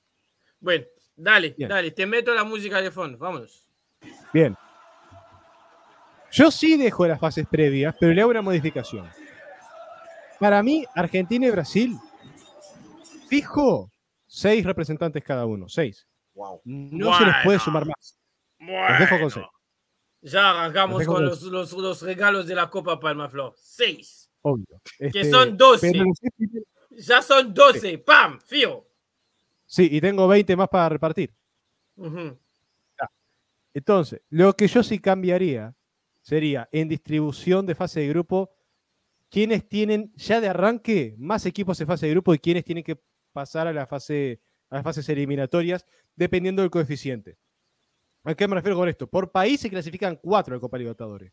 Bueno, 0.58 0.84
dale, 1.14 1.54
Bien. 1.56 1.68
dale, 1.68 1.90
te 1.90 2.06
meto 2.06 2.34
la 2.34 2.42
música 2.44 2.80
de 2.80 2.90
fondo, 2.90 3.18
vámonos. 3.18 3.66
Bien. 4.32 4.56
Yo 6.32 6.50
sí 6.50 6.76
dejo 6.76 7.06
las 7.06 7.20
fases 7.20 7.46
previas, 7.46 7.94
pero 8.00 8.12
le 8.14 8.20
hago 8.22 8.30
una 8.30 8.42
modificación. 8.42 9.08
Para 10.38 10.62
mí, 10.62 10.84
Argentina 10.94 11.46
y 11.46 11.50
Brasil, 11.50 11.98
fijo, 13.30 13.92
seis 14.26 14.64
representantes 14.64 15.22
cada 15.24 15.46
uno, 15.46 15.68
seis. 15.68 16.06
Wow. 16.34 16.60
No 16.64 17.16
se 17.18 17.24
les 17.24 17.34
puede 17.44 17.58
sumar 17.58 17.86
más. 17.86 18.18
Los 18.58 18.98
dejo 18.98 19.20
con 19.20 19.30
seis. 19.30 19.46
Ya 20.22 20.50
arrancamos 20.50 20.98
Los 20.98 21.06
con 21.06 21.16
con 21.16 21.24
los, 21.24 21.42
los, 21.42 21.72
los 21.72 22.02
regalos 22.02 22.46
de 22.46 22.54
la 22.54 22.68
Copa 22.68 23.00
Palmaflor. 23.00 23.54
Seis. 23.56 24.30
Obvio. 24.42 24.66
Que 24.98 25.06
Este, 25.06 25.30
son 25.30 25.56
12. 25.56 25.92
pero 25.92 26.04
los 26.04 26.18
seis 26.20 26.32
primeros- 26.36 26.68
Ya 27.06 27.22
son 27.22 27.54
12. 27.54 27.98
¡Pam! 27.98 28.38
Fío. 28.44 28.86
Sí, 29.64 29.88
y 29.90 30.00
tengo 30.00 30.26
20 30.28 30.56
más 30.56 30.68
para 30.68 30.88
repartir. 30.90 31.32
Entonces, 33.72 34.20
lo 34.30 34.52
que 34.54 34.66
yo 34.66 34.82
sí 34.82 34.98
cambiaría 34.98 35.74
sería 36.20 36.68
en 36.72 36.88
distribución 36.88 37.66
de 37.66 37.74
fase 37.74 38.00
de 38.00 38.08
grupo, 38.08 38.50
quienes 39.30 39.68
tienen 39.68 40.12
ya 40.16 40.40
de 40.40 40.48
arranque 40.48 41.14
más 41.18 41.46
equipos 41.46 41.80
en 41.80 41.86
fase 41.86 42.06
de 42.06 42.12
grupo 42.12 42.34
y 42.34 42.38
quienes 42.40 42.64
tienen 42.64 42.82
que 42.84 43.00
pasar 43.32 43.66
a, 43.66 43.72
la 43.72 43.86
fase, 43.86 44.40
a 44.68 44.76
las 44.76 44.84
fases 44.84 45.08
eliminatorias, 45.08 45.84
dependiendo 46.16 46.62
del 46.62 46.70
coeficiente. 46.70 47.38
¿A 48.24 48.34
qué 48.34 48.46
me 48.46 48.54
refiero 48.54 48.76
con 48.76 48.88
esto? 48.88 49.06
Por 49.06 49.30
país 49.30 49.60
se 49.60 49.70
clasifican 49.70 50.18
cuatro 50.22 50.54
de 50.54 50.60
Copa 50.60 50.76
Libertadores. 50.78 51.32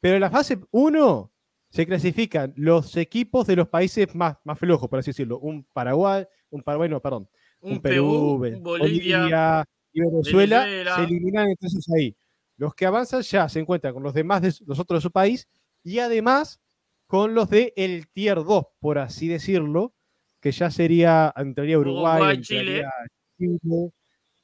Pero 0.00 0.16
en 0.16 0.20
la 0.20 0.30
fase 0.30 0.58
1 0.70 1.32
se 1.70 1.86
clasifican 1.86 2.52
los 2.56 2.96
equipos 2.96 3.46
de 3.46 3.56
los 3.56 3.68
países 3.68 4.14
más, 4.14 4.36
más 4.44 4.58
flojos, 4.58 4.88
por 4.88 4.98
así 4.98 5.10
decirlo. 5.10 5.38
Un 5.38 5.64
Paraguay, 5.72 6.26
un 6.50 6.62
Paraguay, 6.62 6.88
no, 6.88 7.00
perdón 7.00 7.28
Un, 7.60 7.72
un 7.72 7.80
Perú, 7.80 8.38
Bolivia. 8.60 9.64
y 9.92 10.00
Venezuela, 10.00 10.64
Venezuela. 10.64 10.96
se 10.96 11.02
eliminan 11.04 11.48
entonces 11.48 11.86
ahí. 11.96 12.16
Los 12.56 12.74
que 12.74 12.86
avanzan 12.86 13.22
ya 13.22 13.48
se 13.48 13.60
encuentran 13.60 13.94
con 13.94 14.02
los 14.02 14.12
demás 14.12 14.42
de 14.42 14.52
los 14.66 14.78
otros 14.78 14.98
de 14.98 15.02
su 15.02 15.10
país 15.10 15.48
y 15.82 15.98
además 16.00 16.60
con 17.06 17.34
los 17.34 17.48
de 17.48 17.72
el 17.76 18.08
tier 18.08 18.36
2, 18.44 18.66
por 18.78 18.98
así 18.98 19.28
decirlo, 19.28 19.94
que 20.40 20.52
ya 20.52 20.70
sería, 20.70 21.32
entraría 21.36 21.78
Uruguay, 21.78 22.16
Uruguay, 22.20 22.36
entraría 22.36 22.90
Chile 23.38 23.90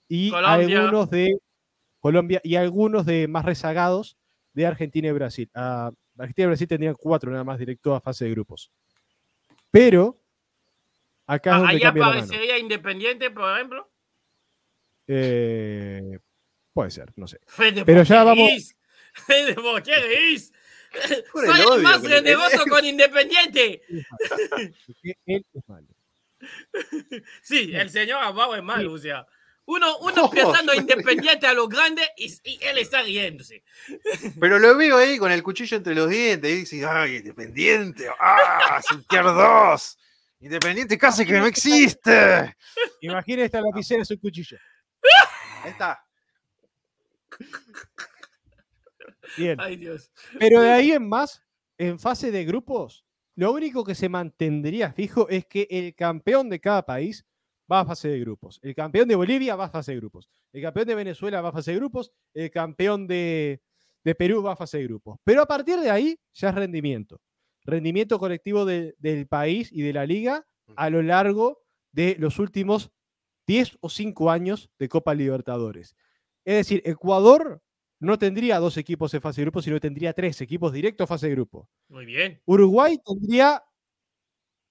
y 0.08 0.30
Colombia. 0.30 0.78
algunos 0.78 1.10
de 1.10 1.38
Colombia 2.00 2.40
y 2.44 2.56
algunos 2.56 3.06
de 3.06 3.28
más 3.28 3.44
rezagados 3.44 4.16
de 4.52 4.66
Argentina 4.66 5.08
y 5.08 5.12
Brasil. 5.12 5.50
Ah, 5.54 5.90
Argentina 6.18 6.44
y 6.44 6.48
Brasil 6.48 6.68
tendrían 6.68 6.94
cuatro 6.94 7.30
nada 7.30 7.44
más 7.44 7.58
directo 7.58 7.94
a 7.94 8.00
fase 8.00 8.24
de 8.26 8.30
grupos. 8.30 8.70
Pero 9.70 10.18
acá 11.26 11.50
es 11.50 11.56
Ah, 11.56 11.58
donde 11.60 11.78
la 11.78 11.92
mano. 11.92 12.04
aparecería 12.06 12.58
Independiente, 12.58 13.30
por 13.30 13.54
ejemplo. 13.54 13.90
Eh, 15.08 16.18
puede 16.72 16.90
ser, 16.90 17.12
no 17.16 17.26
sé. 17.26 17.40
Pero 17.84 17.84
¿por 17.84 18.04
ya 18.04 18.24
vamos-? 18.24 18.74
Fede, 19.14 19.54
¿por 19.54 19.82
qué? 19.82 19.92
Por 21.32 21.46
Soy 21.46 21.60
el 21.60 21.66
odio 21.66 21.82
más 21.82 22.02
generoso 22.02 22.64
con 22.68 22.84
Independiente. 22.84 23.82
Porque 24.86 25.16
él 25.26 25.46
es 25.52 25.68
malo. 25.68 25.86
Sí, 27.42 27.72
el 27.74 27.90
señor 27.90 28.22
Abao 28.22 28.54
es 28.54 28.62
malo, 28.62 28.92
o 28.92 28.98
sea. 28.98 29.26
Uno, 29.66 29.98
uno 29.98 30.14
No, 30.14 30.30
pensando 30.30 30.74
Independiente 30.74 31.46
a 31.46 31.54
lo 31.54 31.66
grande 31.66 32.02
y, 32.16 32.32
y 32.44 32.58
él 32.62 32.78
está 32.78 33.02
riéndose. 33.02 33.64
Pero 34.38 34.58
lo 34.58 34.76
veo 34.76 34.96
ahí 34.98 35.18
con 35.18 35.32
el 35.32 35.42
cuchillo 35.42 35.76
entre 35.76 35.94
los 35.94 36.08
dientes 36.08 36.50
y 36.50 36.56
dice, 36.56 36.86
ay, 36.86 37.16
Independiente, 37.16 38.08
ah, 38.20 38.78
es 38.78 38.90
un 38.92 39.02
tier 39.04 39.24
2. 39.24 39.98
Independiente 40.40 40.98
casi 40.98 41.26
que 41.26 41.32
no 41.32 41.46
existe. 41.46 42.54
Imagina 43.00 43.44
esta 43.44 43.60
lapicera 43.60 44.02
es 44.02 44.10
un 44.10 44.18
cuchillo. 44.18 44.58
Ahí 45.64 45.70
está. 45.70 46.00
Bien. 49.36 49.58
Ay, 49.60 49.76
Dios. 49.76 50.10
Pero 50.38 50.60
de 50.60 50.70
ahí 50.70 50.92
en 50.92 51.08
más, 51.08 51.42
en 51.78 51.98
fase 51.98 52.30
de 52.30 52.44
grupos, 52.44 53.04
lo 53.34 53.52
único 53.52 53.84
que 53.84 53.94
se 53.94 54.08
mantendría 54.08 54.92
fijo 54.92 55.28
es 55.28 55.46
que 55.46 55.66
el 55.70 55.94
campeón 55.94 56.48
de 56.48 56.60
cada 56.60 56.84
país 56.86 57.24
va 57.70 57.80
a 57.80 57.84
fase 57.84 58.08
de 58.08 58.20
grupos. 58.20 58.58
El 58.62 58.74
campeón 58.74 59.08
de 59.08 59.14
Bolivia 59.16 59.56
va 59.56 59.64
a 59.66 59.70
fase 59.70 59.92
de 59.92 59.98
grupos. 59.98 60.28
El 60.52 60.62
campeón 60.62 60.86
de 60.86 60.94
Venezuela 60.94 61.40
va 61.40 61.50
a 61.50 61.52
fase 61.52 61.72
de 61.72 61.76
grupos. 61.78 62.12
El 62.32 62.50
campeón 62.50 63.06
de, 63.06 63.60
de 64.04 64.14
Perú 64.14 64.42
va 64.42 64.52
a 64.52 64.56
fase 64.56 64.78
de 64.78 64.84
grupos. 64.84 65.18
Pero 65.24 65.42
a 65.42 65.46
partir 65.46 65.78
de 65.80 65.90
ahí 65.90 66.18
ya 66.32 66.48
es 66.50 66.54
rendimiento. 66.54 67.20
Rendimiento 67.64 68.18
colectivo 68.18 68.64
de- 68.64 68.94
del 68.98 69.26
país 69.26 69.70
y 69.72 69.82
de 69.82 69.92
la 69.92 70.06
liga 70.06 70.46
a 70.76 70.88
lo 70.90 71.02
largo 71.02 71.60
de 71.92 72.16
los 72.18 72.38
últimos 72.38 72.90
10 73.46 73.76
o 73.80 73.88
5 73.88 74.30
años 74.30 74.70
de 74.78 74.88
Copa 74.88 75.14
Libertadores. 75.14 75.94
Es 76.44 76.54
decir, 76.56 76.82
Ecuador 76.84 77.60
no 78.00 78.18
tendría 78.18 78.58
dos 78.58 78.76
equipos 78.76 79.12
en 79.14 79.20
fase 79.20 79.40
de 79.40 79.44
grupo, 79.46 79.62
sino 79.62 79.80
tendría 79.80 80.12
tres 80.12 80.40
equipos 80.40 80.72
directos 80.72 81.04
a 81.04 81.08
fase 81.08 81.26
de 81.28 81.34
grupo. 81.34 81.68
Muy 81.88 82.04
bien. 82.06 82.40
Uruguay 82.44 82.98
tendría, 83.04 83.62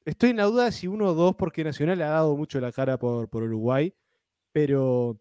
estoy 0.05 0.29
en 0.31 0.37
la 0.37 0.43
duda 0.45 0.65
de 0.65 0.71
si 0.71 0.87
uno 0.87 1.07
o 1.09 1.13
dos, 1.13 1.35
porque 1.35 1.63
Nacional 1.63 1.97
le 1.97 2.03
ha 2.03 2.09
dado 2.09 2.35
mucho 2.37 2.59
la 2.59 2.71
cara 2.71 2.97
por, 2.99 3.29
por 3.29 3.43
Uruguay, 3.43 3.93
pero 4.51 5.19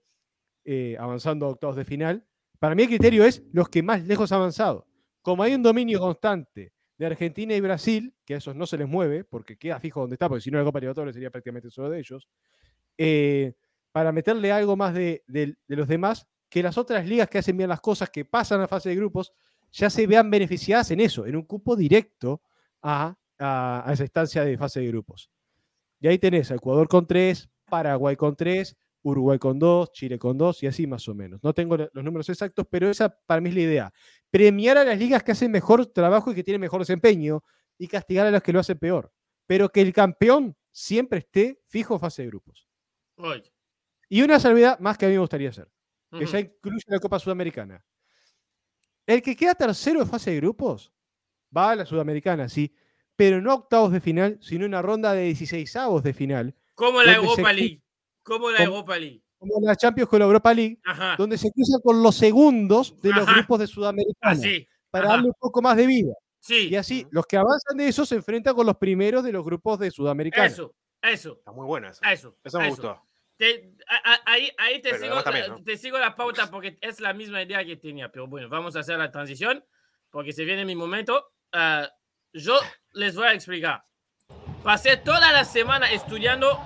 eh, 0.65 0.97
avanzando 0.99 1.47
a 1.47 1.51
octavos 1.51 1.77
de 1.77 1.85
final. 1.85 2.27
Para 2.59 2.75
mí 2.75 2.83
el 2.83 2.89
criterio 2.89 3.25
es 3.25 3.43
los 3.53 3.69
que 3.69 3.83
más 3.83 4.05
lejos 4.07 4.33
han 4.33 4.39
avanzado. 4.39 4.87
Como 5.23 5.43
hay 5.43 5.55
un 5.55 5.63
dominio 5.63 5.99
constante 6.01 6.73
de 6.97 7.07
Argentina 7.07 7.55
y 7.55 7.61
Brasil, 7.61 8.15
que 8.25 8.35
a 8.35 8.37
esos 8.37 8.55
no 8.55 8.67
se 8.67 8.79
les 8.79 8.87
mueve, 8.89 9.25
porque 9.25 9.57
queda 9.57 9.81
fijo 9.81 10.01
donde 10.01 10.15
está, 10.15 10.29
porque 10.29 10.43
si 10.43 10.51
no 10.51 10.59
la 10.59 10.65
Copa 10.65 10.79
Libertadores 10.81 11.15
sería 11.15 11.31
prácticamente 11.31 11.71
solo 11.71 11.91
de 11.91 11.99
ellos, 11.99 12.29
eh, 12.99 13.55
para 13.91 14.13
meterle 14.13 14.53
algo 14.53 14.77
más 14.77 14.95
de, 14.95 15.25
de- 15.27 15.57
de 15.67 15.77
los 15.77 15.89
demás, 15.89 16.27
que 16.55 16.63
las 16.63 16.79
otras 16.79 17.05
ligas 17.05 17.29
que 17.29 17.39
hacen 17.39 17.57
bien 17.57 17.69
las 17.69 17.81
cosas, 17.81 18.11
que 18.11 18.25
pasan 18.25 18.61
a 18.61 18.69
fase 18.69 18.89
de 18.91 18.95
grupos, 18.95 19.33
ya 19.73 19.91
se 19.91 20.07
vean 20.07 20.31
beneficiadas 20.31 20.89
en 20.93 21.01
eso, 21.01 21.27
en 21.27 21.35
un 21.35 21.43
cupo 21.43 21.75
directo 21.75 22.43
a, 22.81 23.17
a- 23.41 23.83
a 23.85 23.93
esa 23.93 24.05
instancia 24.05 24.45
de 24.45 24.57
fase 24.57 24.79
de 24.79 24.87
grupos. 24.87 25.29
Y 25.99 26.07
ahí 26.07 26.17
tenés 26.17 26.53
a 26.53 26.55
Ecuador 26.55 26.87
con 26.87 27.09
3, 27.09 27.49
Paraguay 27.69 28.15
con 28.15 28.37
3, 28.37 28.77
Uruguay 29.03 29.37
con 29.41 29.59
2, 29.59 29.91
Chile 29.91 30.17
con 30.17 30.39
2 30.39 30.63
y 30.63 30.69
así 30.69 30.87
más 30.87 31.09
o 31.09 31.15
menos. 31.17 31.43
No 31.43 31.53
tengo 31.53 31.77
lo- 31.77 31.91
los 31.93 32.05
números 32.05 32.29
exactos, 32.29 32.65
pero 32.71 32.89
esa 32.89 33.09
para 33.27 33.41
mí 33.41 33.49
es 33.49 33.55
la 33.57 33.61
idea. 33.63 33.93
Premiar 34.31 34.79
a 34.79 34.85
las 34.85 34.97
ligas 34.97 35.25
que 35.25 35.33
hacen 35.33 35.51
mejor 35.51 35.85
trabajo 35.87 36.31
y 36.31 36.37
que 36.37 36.45
tienen 36.45 36.61
mejor 36.61 36.83
desempeño 36.83 37.43
y 37.77 37.89
castigar 37.89 38.29
a 38.29 38.31
las 38.31 38.45
que 38.45 38.53
lo 38.53 38.61
hacen 38.61 38.79
peor. 38.79 39.13
Pero 39.49 39.71
que 39.71 39.81
el 39.81 39.93
campeón 39.93 40.57
siempre 40.71 41.19
esté 41.19 41.61
fijo 41.67 41.95
en 41.95 42.01
fase 42.01 42.23
de 42.23 42.29
grupos. 42.29 42.69
Oye. 43.17 43.53
Y 44.09 44.23
una 44.23 44.39
salvedad 44.39 44.79
más 44.79 44.97
que 44.97 45.07
a 45.07 45.09
mí 45.09 45.15
me 45.15 45.21
gustaría 45.21 45.49
hacer 45.49 45.69
que 46.19 46.25
Ujú. 46.25 46.33
ya 46.33 46.41
incluye 46.41 46.85
la 46.87 46.99
Copa 47.01 47.19
Sudamericana. 47.19 47.85
El 49.07 49.23
que 49.23 49.37
queda 49.37 49.55
tercero 49.55 50.01
en 50.01 50.09
fase 50.09 50.31
de 50.31 50.37
grupos 50.39 50.93
va 51.57 51.71
a 51.73 51.77
la 51.77 51.87
Sudamericana, 51.87 52.49
sí, 52.49 52.75
pero 53.17 53.41
no 53.41 53.51
a 53.53 53.55
octavos 53.55 53.93
de 53.93 54.01
final, 54.01 54.39
sino 54.41 54.67
una 54.67 54.83
ronda 54.83 55.12
de 55.12 55.25
16 55.25 55.77
avos 55.77 56.03
de 56.03 56.12
final, 56.15 56.55
Como 56.75 57.03
la 57.03 57.12
se 57.12 57.17
Europa 57.19 57.53
League. 57.53 57.83
Como 58.23 58.51
la. 58.51 58.62
Europa 58.65 58.99
League. 58.99 59.23
como 59.39 59.61
la 59.67 59.77
Champions 59.77 60.09
con 60.09 60.19
la 60.21 60.25
Europa 60.25 60.55
League, 60.55 60.81
Ajá. 60.85 61.17
donde 61.19 61.37
se 61.37 61.51
cruzan 61.53 61.81
con 61.83 62.03
los 62.03 62.15
segundos 62.17 62.99
de 63.03 63.11
los 63.11 63.25
Ajá. 63.29 63.35
grupos 63.37 63.59
de 63.61 63.67
Sudamericana 63.67 64.33
Así. 64.33 64.67
para 64.91 65.05
ajá. 65.05 65.15
darle 65.17 65.29
un 65.29 65.35
poco 65.39 65.61
más 65.61 65.77
de 65.77 65.87
vida. 65.87 66.15
Sí. 66.41 66.69
Y 66.71 66.77
así, 66.77 67.07
los 67.11 67.27
que 67.27 67.37
avanzan 67.37 67.77
de 67.77 67.89
eso 67.89 68.07
se 68.07 68.15
enfrentan 68.17 68.55
con 68.55 68.65
los 68.67 68.77
primeros 68.79 69.23
de 69.23 69.33
los 69.33 69.45
grupos 69.45 69.79
de 69.79 69.91
Sudamericana. 69.91 70.47
Eso. 70.47 70.75
Eso. 71.03 71.35
Está 71.39 71.53
muy 71.53 71.67
buena 71.67 71.91
esa. 71.91 72.11
Eso. 72.11 72.37
Eso 72.43 72.59
me 72.59 72.69
eso. 72.69 72.77
gustó. 72.77 73.03
Te- 73.37 73.72
a- 73.89 74.12
a- 74.14 74.20
ahí, 74.26 74.51
ahí 74.59 74.80
te, 74.80 74.97
sigo, 74.99 75.22
también, 75.22 75.49
¿no? 75.51 75.62
te 75.64 75.76
sigo 75.76 75.99
la 75.99 76.14
pauta 76.14 76.51
porque 76.51 76.78
es 76.80 77.01
la 77.01 77.12
misma 77.12 77.43
idea 77.43 77.64
que 77.64 77.76
tenía. 77.76 78.11
Pero 78.11 78.26
bueno, 78.26 78.49
vamos 78.49 78.76
a 78.76 78.80
hacer 78.80 78.99
la 78.99 79.11
transición 79.11 79.64
porque 80.11 80.32
se 80.32 80.45
viene 80.45 80.64
mi 80.64 80.76
momento. 80.76 81.32
Ah, 81.53 81.89
yo 82.32 82.59
les 82.93 83.16
voy 83.16 83.26
a 83.26 83.32
explicar. 83.32 83.85
Pasé 84.62 84.97
toda 84.97 85.32
la 85.32 85.45
semana 85.45 85.91
estudiando 85.91 86.59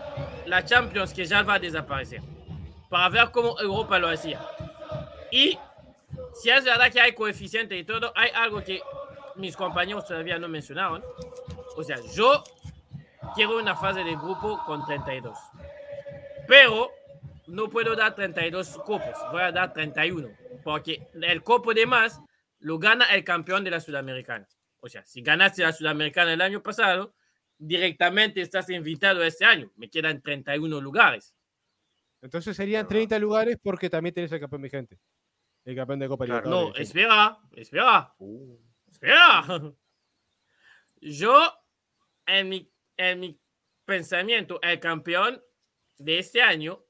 la 0.46 0.64
Champions 0.64 1.12
que 1.12 1.24
ya 1.24 1.42
va 1.42 1.54
a 1.54 1.58
desaparecer 1.58 2.22
para 2.88 3.08
ver 3.08 3.30
cómo 3.30 3.58
Europa 3.60 3.98
lo 3.98 4.08
hacía. 4.08 4.40
Y 5.30 5.58
si 6.34 6.50
es 6.50 6.64
verdad 6.64 6.90
que 6.92 7.00
hay 7.00 7.12
coeficiente 7.14 7.76
y 7.76 7.84
todo, 7.84 8.12
hay 8.14 8.30
algo 8.34 8.62
que 8.62 8.80
mis 9.36 9.56
compañeros 9.56 10.06
todavía 10.06 10.38
no 10.38 10.48
mencionaron. 10.48 11.02
O 11.76 11.82
sea, 11.82 11.98
yo 12.14 12.42
quiero 13.34 13.58
una 13.58 13.74
fase 13.76 14.04
de 14.04 14.14
grupo 14.16 14.62
con 14.64 14.84
32. 14.86 15.36
Pero 16.48 16.90
no 17.46 17.68
puedo 17.68 17.94
dar 17.94 18.14
32 18.14 18.78
copos, 18.78 19.14
voy 19.30 19.42
a 19.42 19.52
dar 19.52 19.72
31. 19.72 20.30
Porque 20.64 21.06
el 21.20 21.42
copo 21.42 21.74
de 21.74 21.86
más 21.86 22.20
lo 22.58 22.78
gana 22.78 23.04
el 23.14 23.22
campeón 23.22 23.62
de 23.62 23.70
la 23.70 23.80
Sudamericana. 23.80 24.48
O 24.80 24.88
sea, 24.88 25.04
si 25.04 25.20
ganaste 25.22 25.62
la 25.62 25.72
Sudamericana 25.72 26.32
el 26.32 26.40
año 26.40 26.62
pasado, 26.62 27.14
directamente 27.58 28.40
estás 28.40 28.70
invitado 28.70 29.22
este 29.22 29.44
año. 29.44 29.70
Me 29.76 29.90
quedan 29.90 30.22
31 30.22 30.80
lugares. 30.80 31.34
Entonces 32.22 32.56
serían 32.56 32.80
Verdad. 32.80 32.88
30 32.96 33.18
lugares 33.18 33.58
porque 33.62 33.90
también 33.90 34.14
tenés 34.14 34.32
el 34.32 34.40
campeón 34.40 34.62
vigente. 34.62 34.98
El 35.64 35.76
campeón 35.76 35.98
de 35.98 36.08
Copa 36.08 36.24
Claro. 36.24 36.48
No, 36.48 36.74
espera, 36.74 37.38
espera. 37.52 38.14
Uh, 38.18 38.56
Espera. 38.90 39.44
Yo, 41.00 41.52
en 42.26 42.48
mi, 42.48 42.72
en 42.96 43.20
mi 43.20 43.38
pensamiento, 43.84 44.58
el 44.62 44.80
campeón 44.80 45.42
de 45.98 46.18
este 46.18 46.42
año 46.42 46.84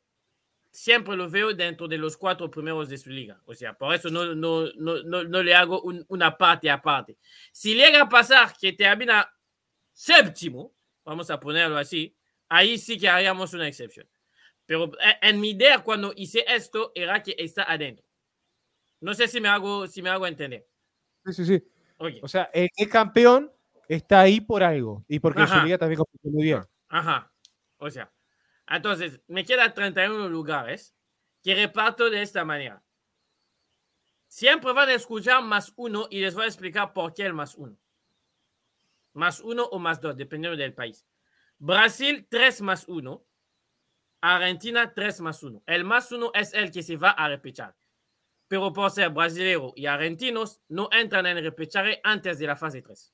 siempre 0.71 1.17
lo 1.17 1.29
veo 1.29 1.53
dentro 1.53 1.89
de 1.89 1.99
los 1.99 2.17
cuatro 2.17 2.51
primeros 2.51 2.89
de 2.89 2.99
su 2.99 3.11
liga. 3.11 3.41
O 3.47 3.55
sea, 3.55 3.75
por 3.75 3.95
eso 3.95 4.11
no, 4.11 4.35
no, 4.35 4.73
no, 4.75 5.25
no, 5.25 5.43
le 5.43 5.55
hago 5.55 5.83
una 5.83 6.37
parte 6.37 6.71
aparte. 6.71 7.19
Si 7.53 7.75
llega 7.75 8.03
a 8.03 8.09
pasar 8.09 8.55
que 8.59 8.73
termina 8.73 9.29
séptimo, 9.93 10.75
vamos 11.05 11.31
a 11.31 11.41
ponerlo 11.41 11.77
así, 11.77 12.15
ahí 12.49 12.79
sí 12.79 12.99
que 12.99 13.09
haríamos 13.09 13.53
una 13.55 13.67
excepción. 13.67 14.09
Pero 14.67 14.93
eh, 15.03 15.17
en 15.23 15.41
mi 15.41 15.51
idea 15.51 15.81
cuando 15.81 16.13
hice 16.15 16.45
esto 16.47 16.93
era 16.95 17.23
que 17.23 17.35
está 17.39 17.65
adentro. 17.65 18.05
No 19.01 19.15
sé 19.15 19.29
si 19.29 19.41
me 19.41 19.49
hago, 19.49 19.87
si 19.87 20.03
me 20.03 20.11
hago 20.11 20.27
entender. 20.27 20.69
Sí, 21.25 21.33
sí, 21.33 21.45
sí. 21.45 21.63
O 22.23 22.29
sea, 22.29 22.49
el, 22.53 22.69
campeón 22.89 23.51
está 23.89 24.21
ahí 24.21 24.41
por 24.41 24.63
algo 24.63 25.05
y 25.09 25.19
porque 25.19 25.47
su 25.47 25.57
liga 25.61 25.79
también 25.79 25.99
compite 25.99 26.29
muy 26.29 26.45
bien. 26.45 26.63
Ajá. 26.89 27.33
O 27.79 27.91
sea, 27.91 28.13
entonces 28.69 29.21
me 29.27 29.45
quedan 29.45 29.75
31 29.75 30.29
lugares 30.29 30.95
que 31.43 31.55
reparto 31.55 32.11
de 32.11 32.23
esta 32.23 32.45
manera. 32.45 32.83
Siempre 34.27 34.73
van 34.73 34.91
a 34.91 34.95
escuchar 34.95 35.43
más 35.43 35.73
uno 35.77 36.07
y 36.11 36.21
les 36.21 36.35
voy 36.35 36.45
a 36.45 36.49
explicar 36.49 36.93
por 36.93 37.15
qué 37.15 37.25
el 37.25 37.33
más 37.33 37.55
uno. 37.55 37.79
Más 39.15 39.41
uno 39.41 39.65
o 39.65 39.79
más 39.79 40.01
dos, 40.01 40.17
dependiendo 40.17 40.57
del 40.57 40.75
país. 40.75 41.07
Brasil, 41.59 42.27
3 42.29 42.61
más 42.61 42.87
1. 42.87 43.25
Argentina, 44.21 44.93
3 44.95 45.21
más 45.23 45.43
1. 45.43 45.63
El 45.67 45.85
más 45.85 46.13
1 46.13 46.31
es 46.35 46.55
el 46.55 46.71
que 46.71 46.83
se 46.83 46.97
va 46.97 47.11
a 47.11 47.29
repechaje. 47.29 47.75
Pero 48.49 48.73
por 48.73 48.91
ser 48.91 49.11
brasileños 49.11 49.73
y 49.75 49.87
argentinos, 49.87 50.61
no 50.69 50.89
entran 50.93 51.27
en 51.27 51.43
repechaje 51.43 52.01
antes 52.05 52.39
de 52.39 52.47
la 52.47 52.57
fase 52.57 52.83
3. 52.83 53.13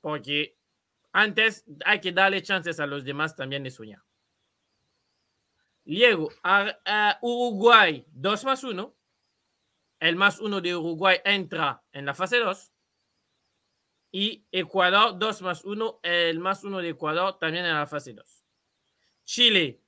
Porque 0.00 0.58
antes 1.12 1.64
hay 1.84 2.00
que 2.00 2.12
darle 2.12 2.42
chances 2.42 2.78
a 2.78 2.86
los 2.86 3.04
demás 3.04 3.34
también 3.34 3.64
de 3.64 3.70
soñar. 3.70 4.07
Luego, 5.88 6.28
Uruguay, 7.22 8.04
2 8.12 8.44
más 8.44 8.62
1. 8.62 8.94
El 10.00 10.16
más 10.16 10.38
1 10.38 10.60
de 10.60 10.76
Uruguay 10.76 11.16
entra 11.24 11.82
en 11.92 12.04
la 12.04 12.12
fase 12.12 12.38
2. 12.38 12.72
Y 14.12 14.46
Ecuador, 14.52 15.18
2 15.18 15.42
más 15.42 15.64
1. 15.64 16.00
El 16.02 16.40
más 16.40 16.62
1 16.62 16.78
de 16.78 16.90
Ecuador 16.90 17.38
también 17.38 17.64
en 17.64 17.74
la 17.74 17.86
fase 17.86 18.12
2. 18.12 18.44
Chile, 19.24 19.80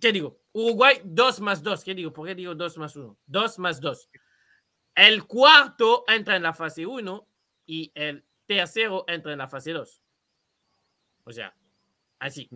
¿qué 0.00 0.10
digo? 0.10 0.40
Uruguay, 0.52 1.00
2 1.04 1.40
más 1.40 1.62
2. 1.62 1.84
¿Qué 1.84 1.94
digo? 1.94 2.12
¿Por 2.12 2.26
qué 2.26 2.34
digo 2.34 2.56
2 2.56 2.76
más 2.78 2.96
1? 2.96 3.16
2 3.24 3.58
más 3.60 3.80
2. 3.80 4.10
El 4.96 5.24
cuarto 5.24 6.04
entra 6.08 6.34
en 6.34 6.42
la 6.42 6.52
fase 6.52 6.84
1 6.84 7.28
y 7.66 7.92
el 7.94 8.26
tercero 8.44 9.04
entra 9.06 9.30
en 9.30 9.38
la 9.38 9.46
fase 9.46 9.72
2. 9.72 10.02
O 11.22 11.32
sea, 11.32 11.56
así. 12.18 12.50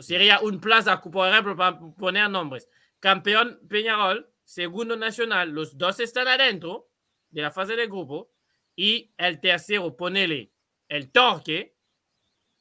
Sería 0.00 0.40
un 0.40 0.60
plaza, 0.60 1.00
por 1.00 1.28
ejemplo, 1.28 1.56
para 1.56 1.78
poner 1.78 2.28
nombres. 2.30 2.68
Campeón 3.00 3.60
Peñarol, 3.68 4.30
segundo 4.42 4.96
nacional, 4.96 5.50
los 5.50 5.76
dos 5.76 6.00
están 6.00 6.28
adentro 6.28 6.90
de 7.30 7.42
la 7.42 7.50
fase 7.50 7.76
de 7.76 7.86
grupo 7.86 8.32
y 8.76 9.12
el 9.18 9.40
tercero, 9.40 9.96
ponele 9.96 10.52
el 10.88 11.10
Torque, 11.10 11.76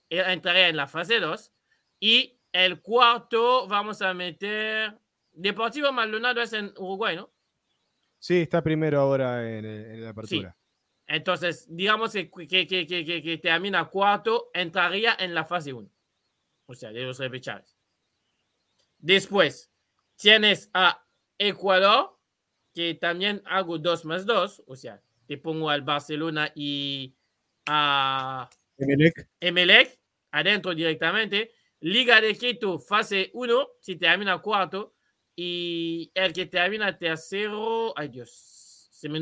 entraría 0.10 0.70
en 0.70 0.78
la 0.78 0.88
fase 0.88 1.20
2 1.20 1.52
y 2.00 2.40
el 2.52 2.82
cuarto 2.82 3.68
vamos 3.68 4.02
a 4.02 4.14
meter 4.14 5.00
Deportivo 5.34 5.92
Maldonado 5.92 6.42
es 6.42 6.54
en 6.54 6.72
Uruguay, 6.78 7.16
¿no? 7.16 7.32
Sí, 8.20 8.42
está 8.42 8.64
primero 8.64 9.00
ahora 9.00 9.58
en, 9.58 10.02
la 10.02 10.10
apertura. 10.10 10.56
Entonces, 11.08 11.66
digamos 11.70 12.14
que, 12.14 12.30
que, 12.30 12.68
que, 12.68 12.86
que, 12.86 13.38
termina 13.40 13.86
cuarto, 13.86 14.52
entraría 14.54 15.16
en 15.20 15.34
la 15.34 15.44
fase 15.44 15.74
1. 15.74 15.90
O 16.74 16.76
sea, 16.76 16.92
de 16.92 17.02
los 17.04 17.20
repechajes. 17.20 17.78
Después, 19.00 19.72
tienes 20.16 20.70
a 20.74 21.06
Ecuador, 21.38 22.18
que 22.74 22.96
también 22.96 23.42
hago 23.46 23.78
2 23.78 24.06
más 24.06 24.26
2, 24.26 24.64
o 24.66 24.76
sea, 24.76 25.02
te 25.28 25.38
pongo 25.38 25.70
al 25.70 25.84
Barcelona 25.84 26.52
y 26.56 27.16
a 27.68 28.50
Emelec, 28.78 29.30
Emelec 29.40 30.00
adentro 30.32 30.74
directamente. 30.74 31.52
Liga 31.80 32.22
de 32.22 32.36
Quito, 32.36 32.80
fase 32.80 33.30
1, 33.34 33.68
si 33.82 33.96
termina 33.98 34.38
cuarto. 34.40 34.96
Y 35.36 36.12
el 36.14 36.32
que 36.32 36.46
termina 36.46 36.98
tercero, 36.98 37.94
ay 37.98 38.08
Dios, 38.08 38.88
se 38.92 39.10
me, 39.10 39.20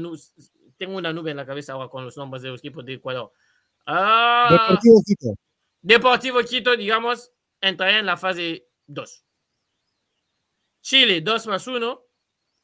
tengo 0.77 0.97
una 0.97 1.13
nube 1.13 1.31
en 1.31 1.37
la 1.37 1.45
cabeza 1.45 1.73
ahora 1.73 1.89
con 1.89 2.03
los 2.03 2.17
nombres 2.17 2.43
de 2.43 2.49
los 2.49 2.59
equipos 2.59 2.85
de 2.85 2.93
Ecuador. 2.93 3.31
Ah, 3.85 4.47
Deportivo 4.51 5.01
Quito. 5.05 5.35
Deportivo 5.81 6.39
Quito, 6.43 6.75
digamos, 6.75 7.31
entraría 7.61 7.99
en 7.99 8.05
la 8.05 8.17
fase 8.17 8.67
2. 8.87 9.23
Chile, 10.81 11.21
2 11.21 11.47
más 11.47 11.67
1. 11.67 12.05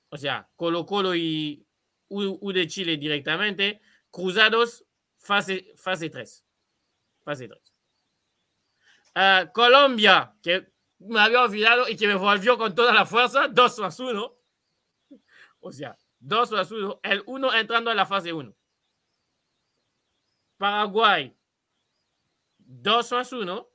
O 0.09 0.17
sea, 0.17 0.49
Colo 0.55 0.85
Colo 0.85 1.15
y 1.15 1.65
U, 2.09 2.51
de 2.51 2.67
Chile 2.67 2.97
directamente. 2.97 3.81
Cruzados, 4.09 4.85
fase, 5.17 5.73
fase 5.77 6.09
3. 6.09 6.45
Fase 7.23 7.47
3. 7.47 7.73
Ah, 9.15 9.51
Colombia, 9.53 10.35
que 10.41 10.71
me 10.99 11.19
había 11.19 11.41
olvidado 11.41 11.87
y 11.87 11.95
que 11.95 12.07
me 12.07 12.15
volvió 12.15 12.57
con 12.57 12.73
toda 12.73 12.93
la 12.93 13.05
fuerza, 13.05 13.47
2 13.47 13.79
más 13.79 13.99
1. 13.99 14.37
O 15.59 15.71
sea, 15.71 15.97
2 16.19 16.51
más 16.51 16.71
1. 16.71 16.99
El 17.03 17.23
1 17.25 17.53
entrando 17.53 17.91
a 17.91 17.95
la 17.95 18.05
fase 18.05 18.33
1. 18.33 18.55
Paraguay, 20.57 21.35
2 22.57 23.11
más 23.11 23.31
1. 23.31 23.69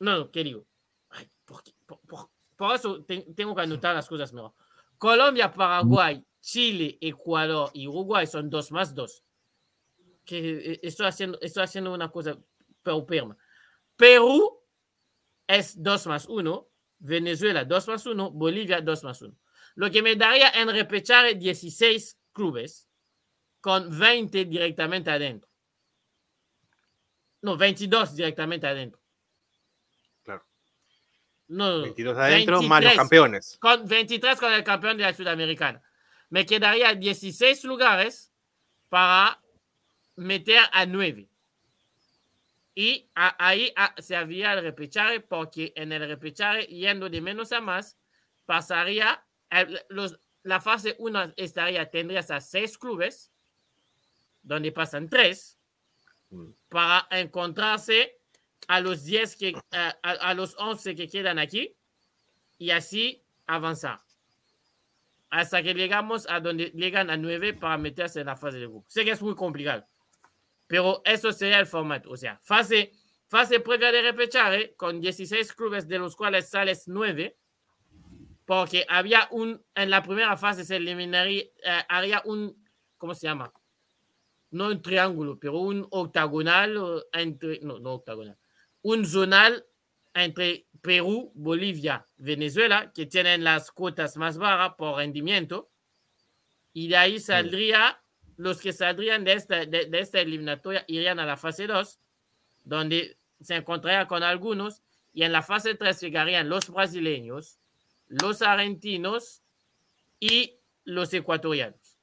No, 0.00 0.30
¿qué 0.30 0.44
digo? 0.44 0.66
por, 2.56 2.74
eso 2.74 3.04
tengo 3.04 3.54
que 3.54 3.62
anotar 3.62 3.94
las 3.94 4.08
cosas 4.08 4.32
mejor. 4.32 4.54
Colombia, 4.98 5.50
Paraguay, 5.52 6.24
Chile, 6.40 6.98
Ecuador 7.00 7.70
y 7.74 7.86
Uruguay 7.86 8.26
son 8.26 8.50
2 8.50 8.72
más 8.72 8.94
2. 8.94 9.24
Que 10.24 10.72
eh, 10.72 10.80
estoy 10.82 11.06
haciendo, 11.06 11.38
estoy 11.40 11.62
haciendo 11.64 11.92
una 11.92 12.10
cosa 12.10 12.38
perma. 12.84 13.36
Perú 13.96 14.60
es 15.46 15.82
2 15.82 16.06
más 16.06 16.26
1. 16.26 16.68
Venezuela 16.98 17.64
2 17.64 17.88
más 17.88 18.06
1. 18.06 18.30
Bolivia 18.30 18.80
2 18.80 19.04
más 19.04 19.22
1. 19.22 19.34
Lo 19.76 19.90
que 19.90 20.02
me 20.02 20.16
daría 20.16 20.50
en 20.50 20.68
repechar 20.68 21.36
16 21.36 22.18
clubes 22.32 22.88
con 23.60 23.98
20 23.98 24.44
directamente 24.46 25.10
adentro. 25.10 25.48
No, 27.42 27.56
22 27.56 28.14
directamente 28.14 28.66
adentro. 28.66 28.99
No, 31.50 31.82
22 31.82 32.16
adentro 32.16 32.60
23, 32.60 32.68
más 32.68 32.84
los 32.84 32.94
campeones. 32.94 33.58
Con 33.60 33.84
23 33.84 34.38
con 34.38 34.52
el 34.52 34.62
campeón 34.62 34.96
de 34.96 35.02
la 35.02 35.12
Sudamericana. 35.12 35.82
Me 36.28 36.46
quedaría 36.46 36.94
16 36.94 37.64
lugares 37.64 38.32
para 38.88 39.40
meter 40.14 40.60
a 40.72 40.86
9. 40.86 41.28
Y 42.76 43.10
ahí 43.14 43.74
se 43.98 44.14
había 44.14 44.52
el 44.52 44.62
repechaje 44.62 45.18
porque 45.18 45.72
en 45.74 45.90
el 45.90 46.06
repechaje, 46.06 46.66
yendo 46.66 47.10
de 47.10 47.20
menos 47.20 47.50
a 47.50 47.60
más, 47.60 47.98
pasaría, 48.46 49.24
los, 49.88 50.20
la 50.44 50.60
fase 50.60 50.94
1 51.00 51.34
estaría, 51.36 51.90
tendrías 51.90 52.30
a 52.30 52.40
6 52.40 52.78
clubes, 52.78 53.32
donde 54.40 54.70
pasan 54.70 55.08
3, 55.08 55.58
mm. 56.30 56.50
para 56.68 57.08
encontrarse 57.10 58.19
a 58.70 58.78
los 58.78 59.02
10 59.02 59.34
que, 59.34 59.52
a, 59.72 60.34
los 60.34 60.54
11 60.56 60.94
que 60.94 61.08
quedan 61.08 61.40
aquí 61.40 61.74
y 62.56 62.70
así 62.70 63.20
avanzar. 63.44 63.98
Hasta 65.28 65.60
que 65.60 65.74
llegamos 65.74 66.28
a 66.30 66.38
donde 66.38 66.66
llegan 66.66 67.10
a 67.10 67.16
9 67.16 67.54
para 67.54 67.76
meterse 67.78 68.20
en 68.20 68.26
la 68.26 68.36
fase 68.36 68.58
de 68.58 68.68
grupo. 68.68 68.84
Sé 68.86 69.04
que 69.04 69.10
es 69.10 69.22
muy 69.22 69.34
complicado. 69.34 69.88
Pero 70.68 71.02
eso 71.04 71.32
sería 71.32 71.58
el 71.58 71.66
formato. 71.66 72.12
O 72.12 72.16
sea, 72.16 72.38
fase, 72.44 72.92
fase 73.26 73.58
previa 73.58 73.90
de 73.90 74.02
repechaje 74.02 74.76
con 74.76 75.00
16 75.00 75.52
clubes 75.54 75.88
de 75.88 75.98
los 75.98 76.14
cuales 76.14 76.48
sales 76.48 76.84
9. 76.86 77.36
Porque 78.44 78.86
había 78.88 79.26
un, 79.32 79.60
en 79.74 79.90
la 79.90 80.00
primera 80.00 80.36
fase 80.36 80.64
se 80.64 80.76
eliminaría, 80.76 81.42
eh, 81.42 81.82
haría 81.88 82.22
un, 82.24 82.56
¿cómo 82.98 83.16
se 83.16 83.26
llama? 83.26 83.52
No 84.52 84.68
un 84.68 84.80
triángulo, 84.80 85.40
pero 85.40 85.58
un 85.58 85.88
octagonal 85.90 87.04
entre, 87.12 87.58
no, 87.62 87.80
no 87.80 87.94
octagonal, 87.94 88.38
un 88.82 89.06
zonal 89.06 89.66
entre 90.14 90.66
Perú, 90.80 91.30
Bolivia, 91.34 92.06
Venezuela, 92.16 92.92
que 92.92 93.06
tienen 93.06 93.44
las 93.44 93.70
cuotas 93.70 94.16
más 94.16 94.38
bajas 94.38 94.74
por 94.76 94.96
rendimiento. 94.96 95.70
Y 96.72 96.88
de 96.88 96.96
ahí 96.96 97.20
saldría 97.20 98.00
los 98.36 98.60
que 98.60 98.72
saldrían 98.72 99.24
de 99.24 99.34
esta, 99.34 99.66
de, 99.66 99.88
esta 99.92 100.20
eliminatoria 100.20 100.84
irían 100.88 101.18
a 101.18 101.26
la 101.26 101.36
fase 101.36 101.66
2, 101.66 101.98
donde 102.64 103.18
se 103.40 103.56
encontraría 103.56 104.08
con 104.08 104.22
algunos, 104.22 104.82
y 105.12 105.24
en 105.24 105.32
la 105.32 105.42
fase 105.42 105.74
3 105.74 106.00
llegarían 106.00 106.48
los 106.48 106.70
brasileños, 106.70 107.58
los 108.08 108.40
argentinos 108.40 109.42
y 110.18 110.54
los 110.84 111.12
ecuatorianos. 111.12 111.98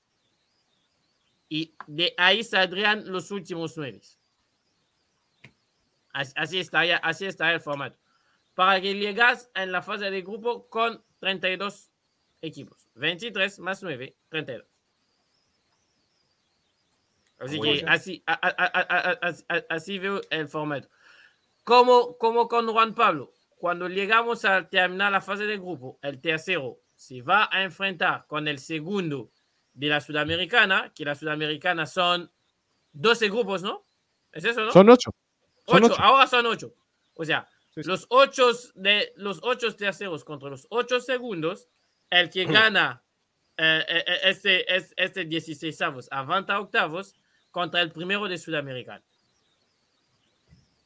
Y 1.50 1.74
de 1.88 2.14
ahí 2.18 2.44
saldrían 2.44 3.10
los 3.12 3.32
últimos 3.32 3.76
nueve. 3.78 4.02
Así, 6.18 6.34
así 6.36 6.60
está, 6.60 6.84
ya- 6.84 6.98
así 6.98 7.26
está 7.28 7.54
el 7.54 7.60
formato. 7.60 8.00
Para 8.56 8.82
que 8.82 8.96
llegas 8.96 9.52
en 9.54 9.72
la 9.72 9.84
fase 9.84 10.10
de 10.10 10.24
grupo 10.24 10.68
con 10.68 11.04
32 11.20 11.92
equipos. 12.42 12.90
23 12.96 13.60
más 13.60 13.84
9, 13.84 14.16
32. 14.30 14.66
Así 17.40 17.60
que 17.62 17.86
así, 17.88 18.24
a- 18.26 18.34
a- 18.34 18.56
a- 18.58 18.66
a- 18.66 19.20
a- 19.30 19.56
a- 19.58 19.66
así 19.76 20.00
veo 20.00 20.22
el 20.32 20.48
formato. 20.48 20.90
Como, 21.64 22.18
como 22.18 22.48
con 22.48 22.68
Juan 22.68 22.96
Pablo, 22.96 23.32
cuando 23.58 23.88
llegamos 23.88 24.44
a 24.44 24.68
terminar 24.68 25.12
la 25.12 25.22
fase 25.22 25.46
de 25.46 25.58
grupo, 25.58 26.00
el 26.02 26.20
tercero 26.20 26.80
se 26.96 27.22
va 27.22 27.48
a 27.52 27.62
enfrentar 27.64 28.26
con 28.26 28.48
el 28.48 28.58
segundo 28.58 29.30
de 29.74 29.88
la 29.90 30.02
Sudamericana, 30.02 30.92
que 30.96 31.06
la 31.06 31.14
Sudamericana 31.14 31.86
son 31.86 32.32
12 32.92 33.30
grupos, 33.30 33.62
¿no? 33.62 33.86
¿Es 34.32 34.46
eso, 34.46 34.66
no? 34.66 34.72
Son 34.72 34.90
ocho. 34.90 35.12
Son 35.68 35.84
Ocho, 35.84 35.94
ocho. 35.94 36.02
ahora 36.02 36.28
son 36.28 36.46
ocho. 36.46 36.74
O 37.16 37.26
sea, 37.26 37.48
Sí, 37.76 37.84
sí. 37.84 37.90
los 37.90 38.06
ocho 38.10 38.50
de 38.76 39.14
los 39.18 39.40
ocho 39.44 39.76
terceros 39.76 40.24
contra 40.24 40.50
los 40.50 40.66
ocho 40.70 41.00
segundos, 41.00 41.68
el 42.10 42.30
que 42.30 42.46
gana 42.46 43.02
eh, 43.58 43.84
eh, 43.88 44.04
eh, 44.08 44.20
este, 44.26 44.76
es- 44.76 44.94
este 44.98 45.26
16 45.26 45.82
avos 45.82 46.08
avanza 46.12 46.54
a 46.54 46.60
octavos 46.62 47.16
contra 47.52 47.82
el 47.82 47.92
primero 47.92 48.28
de 48.28 48.38
Sudamericana. 48.38 49.04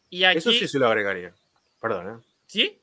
Y 0.09 0.23
aquí, 0.23 0.37
Eso 0.39 0.51
sí 0.51 0.67
se 0.67 0.79
lo 0.79 0.87
agregaría. 0.87 1.33
Perdón, 1.79 2.15
¿eh? 2.19 2.23
¿sí? 2.47 2.79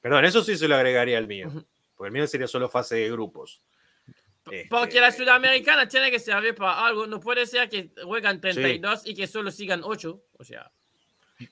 Perdón, 0.00 0.24
eso 0.24 0.42
sí 0.44 0.56
se 0.56 0.68
lo 0.68 0.74
agregaría 0.76 1.18
al 1.18 1.26
mío. 1.26 1.50
Porque 1.96 2.08
el 2.08 2.12
mío 2.12 2.26
sería 2.26 2.46
solo 2.46 2.68
fase 2.68 2.96
de 2.96 3.10
grupos. 3.10 3.60
Porque 4.70 5.00
la 5.00 5.08
Este, 5.08 5.22
Sudamericana 5.24 5.86
tiene 5.88 6.10
que 6.10 6.18
servir 6.18 6.54
para 6.54 6.86
algo. 6.86 7.06
No 7.06 7.20
puede 7.20 7.44
ser 7.46 7.68
que 7.68 7.90
juegan 8.04 8.40
32 8.40 9.06
y 9.06 9.14
que 9.14 9.26
solo 9.26 9.50
sigan 9.50 9.82
8. 9.84 10.22
O 10.38 10.44
sea, 10.44 10.70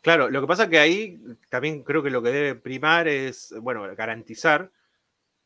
Claro, 0.02 0.28
lo 0.30 0.40
que 0.40 0.46
pasa 0.46 0.64
es 0.64 0.68
que 0.70 0.78
ahí 0.78 1.18
también 1.48 1.82
creo 1.82 2.02
que 2.02 2.10
lo 2.10 2.22
que 2.22 2.30
debe 2.30 2.54
primar 2.56 3.06
es, 3.08 3.54
bueno, 3.60 3.82
garantizar 3.96 4.70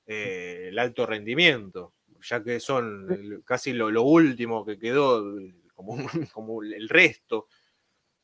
eh, 0.07 0.67
el 0.69 0.79
alto 0.79 1.07
rendimiento, 1.07 1.95
ya 2.23 2.43
que 2.43 2.59
son 2.61 3.43
casi 3.45 3.73
lo, 3.73 3.91
lo 3.91 4.03
último 4.03 4.65
que 4.65 4.79
quedó, 4.79 5.23
como, 5.75 5.93
un- 5.93 6.07
como 6.33 6.63
el 6.63 6.89
resto 6.89 7.49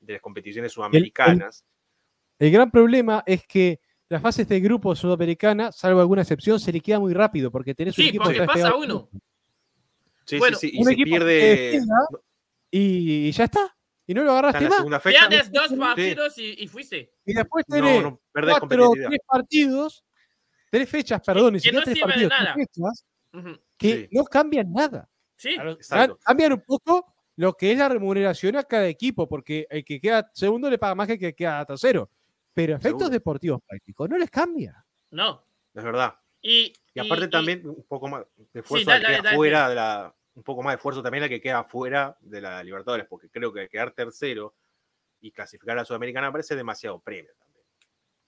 de 0.01 0.15
las 0.15 0.23
competiciones 0.23 0.73
sudamericanas. 0.73 1.65
El 2.39 2.51
gran 2.51 2.71
problema 2.71 3.23
es 3.27 3.47
que 3.47 3.81
las 4.09 4.23
fases 4.23 4.47
de 4.49 4.61
grupo 4.61 4.95
sudamericana, 4.95 5.73
salvo 5.73 6.01
alguna 6.01 6.23
excepción, 6.23 6.61
se 6.61 6.73
liquida 6.73 6.99
muy 7.01 7.13
rápido 7.13 7.51
porque 7.51 7.75
tenés 7.75 7.99
un 7.99 8.05
Sí, 8.05 8.09
equipo 8.09 8.25
porque 8.25 8.41
que 8.41 8.47
pasa 8.47 8.75
uno. 8.75 9.09
Sí, 10.25 10.39
Bueno, 10.39 10.57
sí, 10.59 10.69
sí, 10.71 10.77
y 10.77 10.81
un 10.81 10.85
se 10.87 10.97
pierde 10.97 11.81
y 12.71 13.31
ya 13.33 13.45
está. 13.45 13.76
Y 14.07 14.15
no 14.15 14.23
lo 14.25 14.33
agarraste 14.33 14.69
más. 14.69 15.03
Pierdes 15.03 15.51
dos 15.53 15.69
Sí. 15.69 15.77
partidos 15.77 16.39
y, 16.39 16.55
y 16.63 16.69
fuiste. 16.69 17.13
Y 17.25 17.35
después 17.35 17.65
tenés 17.67 18.03
No, 18.03 18.21
cuatro, 18.33 18.93
tres 19.09 19.19
partidos, 19.27 20.05
tres 20.71 20.89
fechas, 20.89 21.21
perdón, 21.25 21.55
ni 21.55 21.61
que 21.61 21.73
no 21.73 21.83
tres 21.83 21.95
sirve 21.99 22.13
de 22.21 22.29
partidos, 22.29 22.31
nada. 22.31 22.55
tres 22.55 22.69
fechas 22.73 23.05
que 23.77 23.95
Sí. 23.97 24.09
no 24.13 24.25
cambian 24.25 24.73
nada. 24.73 25.09
Sí, 25.37 25.55
Exacto. 25.55 26.19
Cambian 26.25 26.53
un 26.55 26.61
poco 26.63 27.15
lo 27.37 27.53
que 27.55 27.73
es 27.73 27.79
la 27.79 27.89
remuneración 27.89 28.57
a 28.57 28.63
cada 28.65 28.87
equipo, 28.87 29.29
porque 29.29 29.67
el 29.69 29.85
que 29.85 30.01
queda 30.01 30.31
segundo 30.33 30.71
le 30.71 30.79
paga 30.79 30.95
más 30.95 31.07
que 31.07 31.15
el 31.15 31.19
que 31.19 31.35
queda 31.35 31.65
tercero. 31.67 32.09
Pero 32.55 32.73
efectos 32.77 32.93
Seguro. 32.93 33.09
deportivos 33.11 33.61
prácticos 33.67 34.09
no 34.09 34.17
les 34.19 34.31
cambia. 34.31 34.85
no. 35.11 35.45
Es 35.75 35.85
verdad. 35.85 36.15
Y, 36.41 36.73
Y 36.95 37.01
aparte 37.01 37.27
y- 37.27 37.29
también 37.29 37.69
un 37.69 37.85
poco 37.87 38.09
más 38.09 38.25
de 38.55 38.63
dale, 38.63 38.85
que 38.85 38.85
dale, 38.87 39.21
dale. 39.23 39.37
fuera 39.37 39.69
de 39.69 39.75
la. 39.75 40.15
Un 40.37 40.43
poco 40.43 40.63
más 40.63 40.73
de 40.73 40.77
esfuerzo 40.77 41.03
también 41.03 41.25
al 41.25 41.29
que 41.31 41.41
queda 41.41 41.65
fuera 41.65 42.17
de 42.21 42.41
la 42.41 42.63
Libertadores, 42.63 43.07
porque 43.09 43.29
creo 43.31 43.53
que 43.53 43.69
quedar 43.69 43.91
tercero 43.93 44.55
y 45.21 45.33
clasificar 45.33 45.73
a 45.77 45.81
la 45.81 45.85
Sudamericana 45.85 46.31
parece 46.31 46.55
demasiado 46.55 47.01
premio 47.01 47.33
también. 47.39 47.65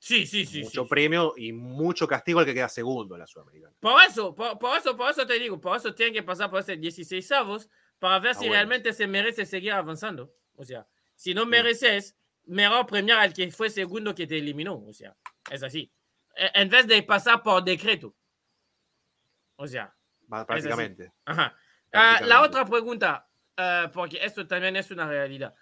Sí, 0.00 0.26
sí, 0.26 0.46
sí. 0.46 0.62
mucho 0.62 0.82
sí. 0.84 0.88
premio 0.88 1.34
y 1.36 1.52
mucho 1.52 2.08
castigo 2.08 2.40
al 2.40 2.46
que 2.46 2.54
queda 2.54 2.68
segundo 2.68 3.14
en 3.14 3.20
la 3.20 3.26
Sudamericana. 3.26 3.74
Por 3.78 4.02
eso, 4.02 4.34
por, 4.34 4.58
por 4.58 4.76
eso, 4.78 4.96
por 4.96 5.10
eso 5.10 5.26
te 5.26 5.38
digo, 5.38 5.60
por 5.60 5.76
eso 5.76 5.94
tienen 5.94 6.14
que 6.14 6.22
pasar 6.22 6.48
por 6.50 6.60
este 6.60 6.76
16 6.76 7.30
avos 7.32 7.68
para 7.98 8.18
ver 8.20 8.30
Ah, 8.30 8.34
si 8.34 8.40
bueno. 8.40 8.54
realmente 8.54 8.92
se 8.92 9.06
merece 9.06 9.44
seguir 9.44 9.72
avanzando. 9.72 10.32
O 10.54 10.64
sea, 10.64 10.86
si 11.14 11.34
no 11.34 11.44
mereces, 11.46 12.16
mejor 12.44 12.86
premiar 12.86 13.18
al 13.18 13.34
que 13.34 13.50
fue 13.50 13.68
segundo 13.68 14.14
que 14.14 14.26
te 14.26 14.38
eliminó. 14.38 14.82
O 14.86 14.92
sea, 14.94 15.14
es 15.50 15.62
así. 15.62 15.92
E- 16.34 16.52
En 16.54 16.70
vez 16.70 16.86
de 16.86 17.02
pasar 17.02 17.42
por 17.42 17.62
decreto. 17.62 18.14
O 19.56 19.66
sea, 19.66 19.94
Prácticamente. 20.28 21.12
Ajá. 21.24 21.56
Ah, 21.92 22.20
la 22.24 22.42
otra 22.42 22.64
pregunta, 22.64 23.28
eh, 23.56 23.88
porque 23.92 24.18
esto 24.22 24.46
también 24.46 24.76
es 24.76 24.90
una 24.90 25.06
realidad. 25.08 25.54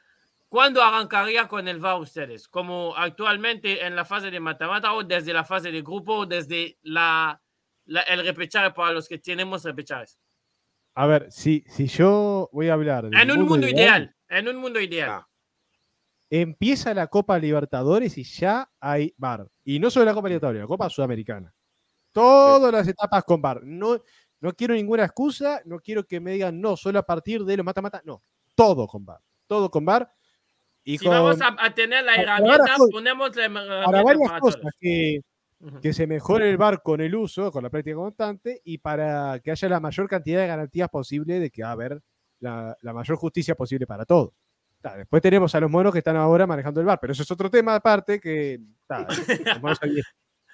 ¿Cuándo 0.48 0.82
arrancaría 0.82 1.48
con 1.48 1.66
el 1.68 1.78
VAR 1.78 2.00
ustedes? 2.00 2.48
¿Como 2.48 2.94
actualmente 2.96 3.84
en 3.84 3.96
la 3.96 4.04
fase 4.04 4.30
de 4.30 4.38
mata-mata 4.40 4.92
o 4.92 5.02
desde 5.02 5.32
la 5.32 5.44
fase 5.44 5.72
de 5.72 5.82
grupo 5.82 6.14
o 6.18 6.26
desde 6.26 6.78
la, 6.82 7.40
la- 7.86 8.02
el 8.02 8.24
repechaje 8.24 8.70
para 8.70 8.92
los 8.92 9.08
que 9.08 9.18
tenemos 9.18 9.64
repechajes? 9.64 10.18
A 10.94 11.06
ver, 11.06 11.30
si, 11.30 11.64
si 11.68 11.86
yo 11.88 12.48
voy 12.52 12.68
a 12.68 12.74
hablar. 12.74 13.06
En 13.12 13.30
un 13.30 13.42
mundo 13.46 13.68
ideal. 13.68 14.14
En 14.28 14.48
un 14.48 14.56
mundo 14.56 14.80
ideal. 14.80 15.10
Ah, 15.10 15.28
Empieza 16.30 16.92
la 16.94 17.06
Copa 17.06 17.38
Libertadores 17.38 18.16
y 18.18 18.24
ya 18.24 18.68
hay 18.80 19.14
VAR. 19.16 19.46
Y 19.64 19.78
no 19.78 19.90
solo 19.90 20.06
la 20.06 20.14
Copa 20.14 20.28
Libertadores, 20.28 20.60
la 20.62 20.66
Copa 20.66 20.90
Sudamericana. 20.90 21.52
Todas 22.12 22.72
las 22.72 22.88
etapas 22.88 23.22
con 23.24 23.40
VAR. 23.42 23.60
No, 23.62 24.00
no 24.46 24.54
quiero 24.54 24.74
ninguna 24.74 25.02
excusa, 25.02 25.60
no 25.64 25.80
quiero 25.80 26.06
que 26.06 26.20
me 26.20 26.30
digan 26.30 26.60
no, 26.60 26.76
solo 26.76 27.00
a 27.00 27.02
partir 27.02 27.44
de 27.44 27.56
los 27.56 27.66
mata-mata. 27.66 28.00
No, 28.04 28.22
todo 28.54 28.86
con 28.86 29.04
VAR. 29.04 29.20
Todo 29.48 29.72
con 29.72 29.84
VAR. 29.84 30.08
Y 30.84 30.98
si 30.98 31.04
con, 31.04 31.14
vamos 31.14 31.40
a, 31.40 31.56
a 31.58 31.74
tener 31.74 32.04
la 32.04 32.12
para 32.12 32.22
herramienta, 32.22 32.76
ponemos 32.92 33.34
la 33.34 33.48
para 33.52 33.64
herramienta 33.64 34.04
varias 34.04 34.28
para 34.28 34.40
cosas 34.40 34.72
que, 34.78 35.20
que 35.82 35.92
se 35.92 36.06
mejore 36.06 36.48
el 36.48 36.58
VAR 36.58 36.80
con 36.80 37.00
el 37.00 37.16
uso, 37.16 37.50
con 37.50 37.64
la 37.64 37.70
práctica 37.70 37.96
constante, 37.96 38.60
y 38.62 38.78
para 38.78 39.40
que 39.40 39.50
haya 39.50 39.68
la 39.68 39.80
mayor 39.80 40.08
cantidad 40.08 40.42
de 40.42 40.46
garantías 40.46 40.88
posible 40.90 41.40
de 41.40 41.50
que 41.50 41.64
va 41.64 41.70
a 41.70 41.72
haber 41.72 42.00
la, 42.38 42.76
la 42.82 42.92
mayor 42.92 43.16
justicia 43.16 43.56
posible 43.56 43.84
para 43.84 44.04
todos. 44.04 44.30
Ta, 44.80 44.96
después 44.96 45.20
tenemos 45.20 45.52
a 45.56 45.58
los 45.58 45.68
monos 45.72 45.92
que 45.92 45.98
están 45.98 46.14
ahora 46.14 46.46
manejando 46.46 46.78
el 46.80 46.86
VAR, 46.86 47.00
pero 47.00 47.12
eso 47.12 47.24
es 47.24 47.30
otro 47.32 47.50
tema 47.50 47.74
aparte 47.74 48.20
que... 48.20 48.60
ta, 48.86 49.08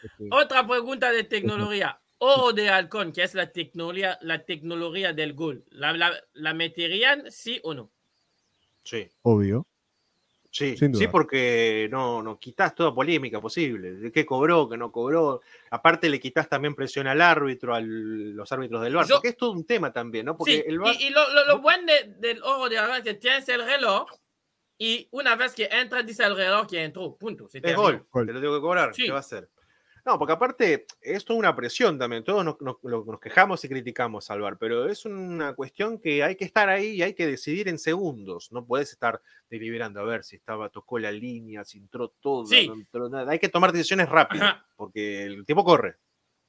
este, 0.02 0.28
Otra 0.30 0.66
pregunta 0.66 1.12
de 1.12 1.24
tecnología. 1.24 2.01
Oro 2.24 2.52
de 2.52 2.68
halcón, 2.68 3.10
que 3.12 3.24
es 3.24 3.34
la 3.34 3.50
tecnología, 3.50 4.16
la 4.20 4.44
tecnología 4.44 5.12
del 5.12 5.34
gol. 5.34 5.64
¿La, 5.70 5.92
la, 5.92 6.12
la 6.34 6.54
meterían 6.54 7.30
sí 7.30 7.60
o 7.64 7.74
no? 7.74 7.90
sí, 8.84 9.08
obvio. 9.22 9.66
sí, 10.50 10.76
sí, 10.76 11.06
porque 11.08 11.88
no, 11.90 12.22
no 12.22 12.38
quitas 12.38 12.74
toda 12.74 12.94
polémica 12.94 13.40
posible. 13.40 13.92
De 13.94 14.12
qué 14.12 14.24
cobró, 14.26 14.68
qué 14.68 14.76
no 14.76 14.92
cobró. 14.92 15.40
Aparte, 15.70 16.08
le 16.10 16.20
quitas 16.20 16.48
también 16.48 16.74
presión 16.74 17.06
al 17.08 17.20
árbitro, 17.20 17.74
a 17.74 17.80
los 17.80 18.50
árbitros 18.52 18.82
del 18.82 18.94
bar, 18.94 19.06
Yo- 19.06 19.16
porque 19.16 19.28
es 19.30 19.36
todo 19.36 19.50
un 19.52 19.64
tema 19.64 19.92
también, 19.92 20.26
¿no? 20.26 20.36
Porque 20.36 20.56
Sí, 20.56 20.64
el 20.66 20.78
y, 21.00 21.06
y 21.06 21.10
lo, 21.10 21.28
lo, 21.32 21.46
lo 21.46 21.60
bueno 21.60 21.84
de- 21.92 22.14
del 22.18 22.42
oro 22.42 22.68
de 22.68 22.78
halcón 22.78 22.96
es 22.98 23.02
que 23.02 23.14
tienes 23.14 23.48
el 23.48 23.64
reloj 23.64 24.08
y 24.78 25.08
una 25.12 25.34
vez 25.36 25.54
que 25.54 25.68
entra 25.72 26.02
dice 26.02 26.22
el 26.24 26.36
reloj 26.36 26.66
que 26.68 26.82
entró. 26.84 27.16
Punto. 27.16 27.48
se 27.48 27.58
Es 27.58 27.76
gol, 27.76 28.04
Gol. 28.10 28.26
te 28.26 28.32
lo 28.32 28.40
tengo 28.40 28.54
que 28.56 28.60
cobrar. 28.60 28.94
Sí. 28.94 29.04
¿Qué 29.06 29.10
va 29.10 29.18
a 29.18 29.20
hacer? 29.20 29.48
No, 30.04 30.18
porque 30.18 30.32
aparte, 30.32 30.86
es 31.00 31.24
toda 31.24 31.38
una 31.38 31.54
presión 31.54 31.96
también. 31.96 32.24
Todos 32.24 32.44
nos, 32.44 32.60
nos- 32.60 32.76
lo- 32.82 33.04
nos 33.04 33.20
quejamos 33.20 33.64
y 33.64 33.68
criticamos 33.68 34.30
al 34.30 34.40
VAR, 34.40 34.58
pero 34.58 34.88
es 34.88 35.04
una 35.04 35.54
cuestión 35.54 35.98
que 36.00 36.24
hay 36.24 36.34
que 36.34 36.44
estar 36.44 36.68
ahí 36.68 36.88
y 36.96 37.02
hay 37.02 37.14
que 37.14 37.24
decidir 37.26 37.68
en 37.68 37.78
segundos. 37.78 38.50
No 38.50 38.64
puedes 38.64 38.90
estar 38.90 39.22
deliberando 39.48 40.00
a 40.00 40.04
ver 40.04 40.24
si 40.24 40.34
estaba, 40.34 40.70
tocó 40.70 40.98
la 40.98 41.12
línea, 41.12 41.64
si 41.64 41.78
entró 41.78 42.08
todo, 42.08 42.46
Sí. 42.46 42.66
no 42.66 42.74
entró 42.74 43.08
nada. 43.08 43.30
Hay 43.30 43.38
que 43.38 43.48
tomar 43.48 43.70
decisiones 43.70 44.08
rápidas, 44.08 44.54
Ajá. 44.54 44.66
porque 44.76 45.22
el 45.22 45.46
tiempo 45.46 45.62
corre. 45.64 45.96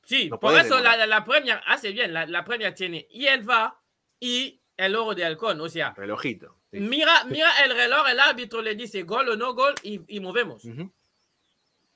Sí, 0.05 0.29
No 0.29 0.39
por 0.39 0.55
eso 0.59 0.79
la, 0.79 0.97
la, 0.97 1.05
la 1.05 1.23
Premier 1.23 1.61
hace 1.67 1.91
bien. 1.91 2.11
La, 2.11 2.25
la 2.25 2.43
Premier 2.43 2.73
tiene 2.73 3.07
y 3.11 3.27
el 3.27 3.43
VAR 3.43 3.73
y 4.19 4.59
el 4.77 4.95
oro 4.95 5.13
de 5.13 5.25
halcón. 5.25 5.61
O 5.61 5.69
sea, 5.69 5.93
Relojito. 5.95 6.57
sí. 6.71 6.79
mira, 6.79 7.23
mira 7.25 7.49
el 7.63 7.71
reloj, 7.75 8.07
el 8.09 8.19
árbitro 8.19 8.63
le 8.63 8.73
dice 8.75 9.03
gol 9.03 9.29
o 9.29 9.35
no 9.37 9.53
gol 9.53 9.75
y, 9.83 10.01
y 10.07 10.19
movemos. 10.19 10.63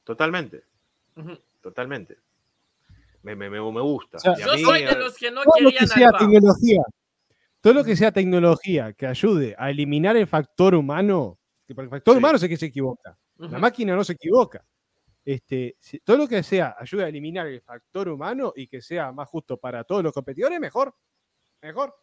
Totalmente. 0.04 0.64
Totalmente. 1.68 2.18
Me, 3.24 3.36
me, 3.36 3.50
me- 3.50 3.60
me 3.60 3.82
gusta. 3.82 4.18
O 4.18 4.20
sea, 4.20 4.36
Yo 4.38 4.54
mí, 4.54 4.62
soy 4.62 4.84
de 4.86 4.96
los 4.96 5.16
que 5.18 5.32
no 5.32 5.42
Todo 5.44 5.60
lo 5.60 5.70
que 5.72 5.78
querían 5.78 5.88
sea 5.90 6.12
tecnología, 6.18 6.82
todo 7.60 7.74
lo 7.74 7.84
que 7.84 7.96
sea 7.96 8.12
tecnología 8.12 8.94
que 8.94 9.08
ayude 9.08 9.56
a 9.58 9.70
eliminar 9.70 10.16
el 10.16 10.28
factor 10.28 10.76
humano, 10.76 11.38
que 11.68 11.74
el 11.78 11.90
factor 11.90 12.14
Sí. 12.14 12.18
humano 12.20 12.38
es 12.38 12.44
el 12.44 12.50
que 12.50 12.58
se 12.58 12.68
equivoca. 12.68 13.18
La 13.38 13.60
máquina 13.60 13.96
no 13.96 14.04
se 14.04 14.14
equivoca. 14.14 14.64
Este, 15.26 15.76
si- 15.80 16.00
todo 16.00 16.16
lo 16.16 16.28
que 16.28 16.42
sea 16.42 16.76
ayuda 16.80 17.06
a 17.06 17.10
eliminar 17.10 17.48
el 17.48 17.60
factor 17.62 18.08
humano 18.08 18.54
y 18.56 18.68
que 18.68 18.82
sea 18.82 19.12
más 19.12 19.28
justo 19.28 19.58
para 19.58 19.84
todos 19.84 20.02
los 20.04 20.14
competidores, 20.14 20.58
mejor. 20.60 20.96
Mejor. 21.62 21.94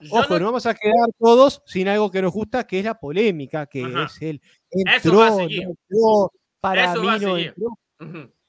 Yo 0.00 0.16
Ojo, 0.16 0.34
no- 0.34 0.38
no 0.40 0.44
vamos 0.46 0.66
a 0.66 0.74
quedar 0.74 1.08
todos 1.16 1.62
sin 1.64 1.86
algo 1.86 2.10
que 2.10 2.20
nos 2.22 2.32
gusta, 2.32 2.66
que 2.66 2.80
es 2.80 2.84
la 2.84 2.98
polémica, 2.98 3.66
que 3.66 3.84
Ajá. 3.84 4.06
es 4.06 4.20
el 4.22 4.40
Eso 4.68 5.10
entró, 5.10 5.18
va 5.18 5.26
a 5.26 5.30
no 5.30 5.36
seguir. 5.36 5.62
entró, 5.62 6.32
para 6.60 6.84
Eso 6.90 7.00
mí 7.00 7.06
va 7.06 7.12
a 7.14 7.18
no 7.18 7.34
seguir. 7.36 7.46
entró. 7.56 7.78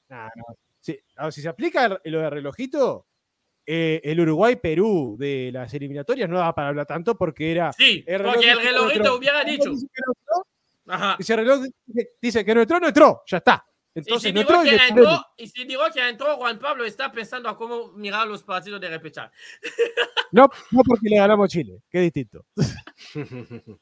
Nah, 0.08 0.28
no. 0.34 0.44
Ahora, 1.16 1.32
si 1.32 1.42
se 1.42 1.48
aplica 1.48 1.88
lo 2.04 2.20
de 2.20 2.30
relojito, 2.30 3.06
eh, 3.66 4.00
el 4.04 4.20
Uruguay-Perú 4.20 5.16
de 5.18 5.50
las 5.52 5.72
eliminatorias 5.72 6.28
no 6.28 6.38
daba 6.38 6.54
para 6.54 6.68
hablar 6.68 6.86
tanto 6.86 7.16
porque 7.16 7.50
era 7.50 7.72
Sí, 7.72 8.04
El 8.06 8.22
porque 8.22 8.50
el 8.50 8.58
relojito 8.60 8.98
entró. 8.98 9.16
hubiera 9.16 9.44
dicho. 9.44 9.70
dice 9.70 9.86
que 9.92 10.02
no 10.04 10.12
entró, 10.12 11.16
Y 11.18 11.22
si 11.22 11.32
el 11.32 11.38
reloj 11.38 11.64
dice 12.20 12.44
que 12.44 12.54
no 12.54 12.60
entró, 12.60 12.80
no 12.80 12.88
entró, 12.88 13.22
ya 13.26 13.38
está. 13.38 13.64
Entonces, 13.96 14.24
y 14.24 14.28
si, 14.28 14.32
no 14.34 14.40
entró, 14.40 14.62
que 14.64 14.76
entró, 14.88 15.24
y 15.36 15.46
si 15.46 15.64
digo 15.64 15.82
que 15.94 16.06
entró, 16.08 16.36
Juan 16.36 16.58
Pablo 16.58 16.84
está 16.84 17.12
pensando 17.12 17.48
a 17.48 17.56
cómo 17.56 17.92
mirar 17.92 18.26
los 18.26 18.42
partidos 18.42 18.80
de 18.80 18.88
repechar. 18.88 19.30
No, 20.32 20.50
no 20.72 20.82
porque 20.84 21.08
le 21.08 21.16
ganamos 21.16 21.48
Chile, 21.48 21.80
que 21.88 22.00
distinto. 22.00 22.44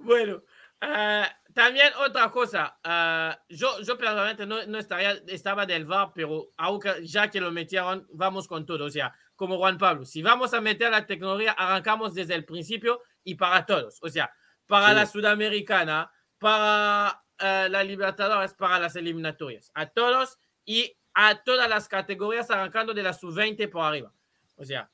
bueno, 0.00 0.42
uh, 0.82 1.52
también 1.52 1.92
otra 2.04 2.30
cosa, 2.30 2.78
uh, 2.84 3.54
yo, 3.54 3.80
yo 3.80 3.98
personalmente 3.98 4.46
no, 4.46 4.64
no 4.66 4.78
estaría, 4.78 5.12
estaba 5.28 5.66
del 5.66 5.84
VAR, 5.84 6.12
pero 6.14 6.52
aunque 6.56 7.06
ya 7.06 7.28
que 7.28 7.40
lo 7.40 7.52
metieron, 7.52 8.06
vamos 8.12 8.48
con 8.48 8.64
todo. 8.64 8.86
O 8.86 8.90
sea, 8.90 9.14
como 9.36 9.58
Juan 9.58 9.78
Pablo, 9.78 10.04
si 10.04 10.22
vamos 10.22 10.54
a 10.54 10.60
meter 10.60 10.90
la 10.90 11.06
tecnología, 11.06 11.52
arrancamos 11.52 12.14
desde 12.14 12.34
el 12.34 12.44
principio 12.44 13.00
y 13.22 13.34
para 13.34 13.66
todos. 13.66 13.98
O 14.02 14.08
sea, 14.08 14.32
para 14.66 14.88
sí. 14.88 14.94
la 14.94 15.06
Sudamericana, 15.06 16.10
para 16.38 17.22
uh, 17.40 17.70
la 17.70 17.84
Libertadores, 17.84 18.54
para 18.54 18.78
las 18.78 18.96
eliminatorias. 18.96 19.70
A 19.74 19.86
todos 19.86 20.38
y 20.64 20.96
a 21.14 21.42
todas 21.42 21.68
las 21.68 21.88
categorías, 21.88 22.50
arrancando 22.50 22.94
de 22.94 23.02
la 23.02 23.12
sub-20 23.12 23.70
por 23.70 23.84
arriba. 23.84 24.12
O 24.56 24.64
sea. 24.64 24.90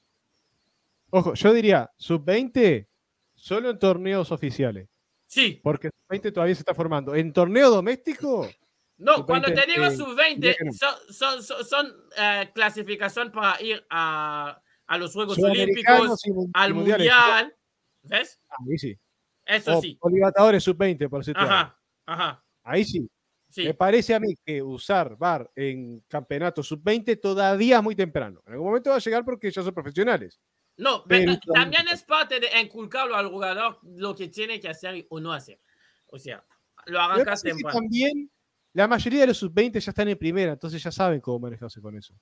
Ojo, 1.11 1.35
yo 1.35 1.53
diría 1.53 1.91
sub-20 1.97 2.89
solo 3.35 3.71
en 3.71 3.79
torneos 3.79 4.33
oficiales. 4.33 4.89
Sí. 5.29 5.61
Porque 5.63 5.91
sub-20 5.91 6.33
todavía 6.33 6.55
se 6.55 6.63
está 6.63 6.75
formando. 6.75 7.15
En 7.15 7.33
torneo 7.33 7.71
doméstico. 7.71 8.49
No, 8.97 9.25
cuando 9.25 9.53
te 9.53 9.65
digo 9.67 9.89
sub-20, 9.91 10.57
son, 10.73 10.95
son, 11.15 11.43
son, 11.43 11.65
son 11.65 11.87
uh, 11.87 12.53
clasificación 12.53 13.31
para 13.31 13.63
ir 13.63 13.87
a, 13.91 14.61
a 14.87 14.99
los 14.99 15.13
Juegos 15.13 15.39
Olímpicos, 15.39 16.21
al 16.55 16.75
Mundial. 16.75 17.55
¿Ves? 18.03 18.41
Ahí 18.49 18.79
sí. 18.79 18.99
Eso 19.45 19.79
o, 19.79 19.81
sí. 19.81 19.97
O 20.01 20.09
Libertadores 20.09 20.65
sub-20, 20.65 21.09
por 21.09 21.25
cierto. 21.25 21.43
Ajá, 21.43 21.79
ajá. 22.07 22.45
Ahí 22.65 22.85
sí. 22.85 23.09
sí. 23.49 23.65
Me 23.65 23.75
parece 23.75 24.15
a 24.15 24.21
mí 24.21 24.35
que 24.45 24.63
usar 24.63 25.17
VAR 25.17 25.51
en 25.55 26.01
campeonato 26.09 26.63
sub-20 26.63 27.21
todavía 27.21 27.77
es 27.77 27.83
muy 27.83 27.95
temprano. 27.95 28.43
En 28.47 28.55
algún 28.55 28.69
momento 28.69 28.91
va 28.91 28.97
a 28.97 29.01
llegar 29.01 29.25
porque 29.25 29.51
ya 29.51 29.63
son 29.63 29.75
profesionales. 29.75 30.41
No, 30.79 31.05
pero, 31.07 31.39
pero 31.45 31.53
también 31.53 31.87
es 31.89 32.03
parte 32.03 32.41
de 32.41 32.49
inculcarlo 32.61 33.17
al 33.17 33.29
jugador 33.29 33.81
lo 33.83 34.15
que 34.15 34.29
tiene 34.29 34.61
que 34.61 34.69
hacer 34.69 35.07
o 35.11 35.21
no 35.21 35.33
hacer. 35.33 35.61
O 36.07 36.19
sea, 36.19 36.45
lo 36.87 37.01
arrancas 37.01 37.43
temprano. 37.43 37.81
También 37.81 38.31
la 38.73 38.87
mayoría 38.87 39.23
de 39.23 39.27
los 39.27 39.39
sub-20 39.39 39.81
ya 39.81 39.91
están 39.91 40.09
en 40.09 40.17
primera, 40.17 40.53
entonces 40.53 40.81
ya 40.83 40.93
saben 40.93 41.21
cómo 41.21 41.41
manejarse 41.41 41.81
con 41.81 41.97
eso. 41.97 42.15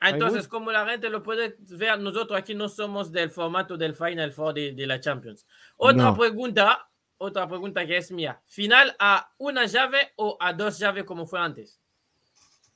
Entonces, 0.00 0.48
como 0.48 0.70
la 0.72 0.86
gente 0.88 1.10
lo 1.10 1.22
puede 1.22 1.56
ver, 1.58 1.98
nosotros 2.00 2.38
aquí 2.38 2.54
no 2.54 2.68
somos 2.68 3.10
del 3.10 3.30
formato 3.30 3.76
del 3.76 3.94
Final 3.94 4.32
Four 4.32 4.54
de, 4.54 4.72
de 4.72 4.86
la 4.86 5.00
Champions. 5.00 5.46
Otra 5.76 6.04
no. 6.04 6.16
pregunta, 6.16 6.88
otra 7.18 7.48
pregunta 7.48 7.86
que 7.86 7.96
es 7.96 8.10
mía. 8.10 8.40
¿Final 8.46 8.96
a 8.98 9.32
una 9.38 9.66
llave 9.66 10.12
o 10.16 10.36
a 10.40 10.52
dos 10.52 10.78
llaves 10.78 11.04
como 11.04 11.26
fue 11.26 11.40
antes? 11.40 11.80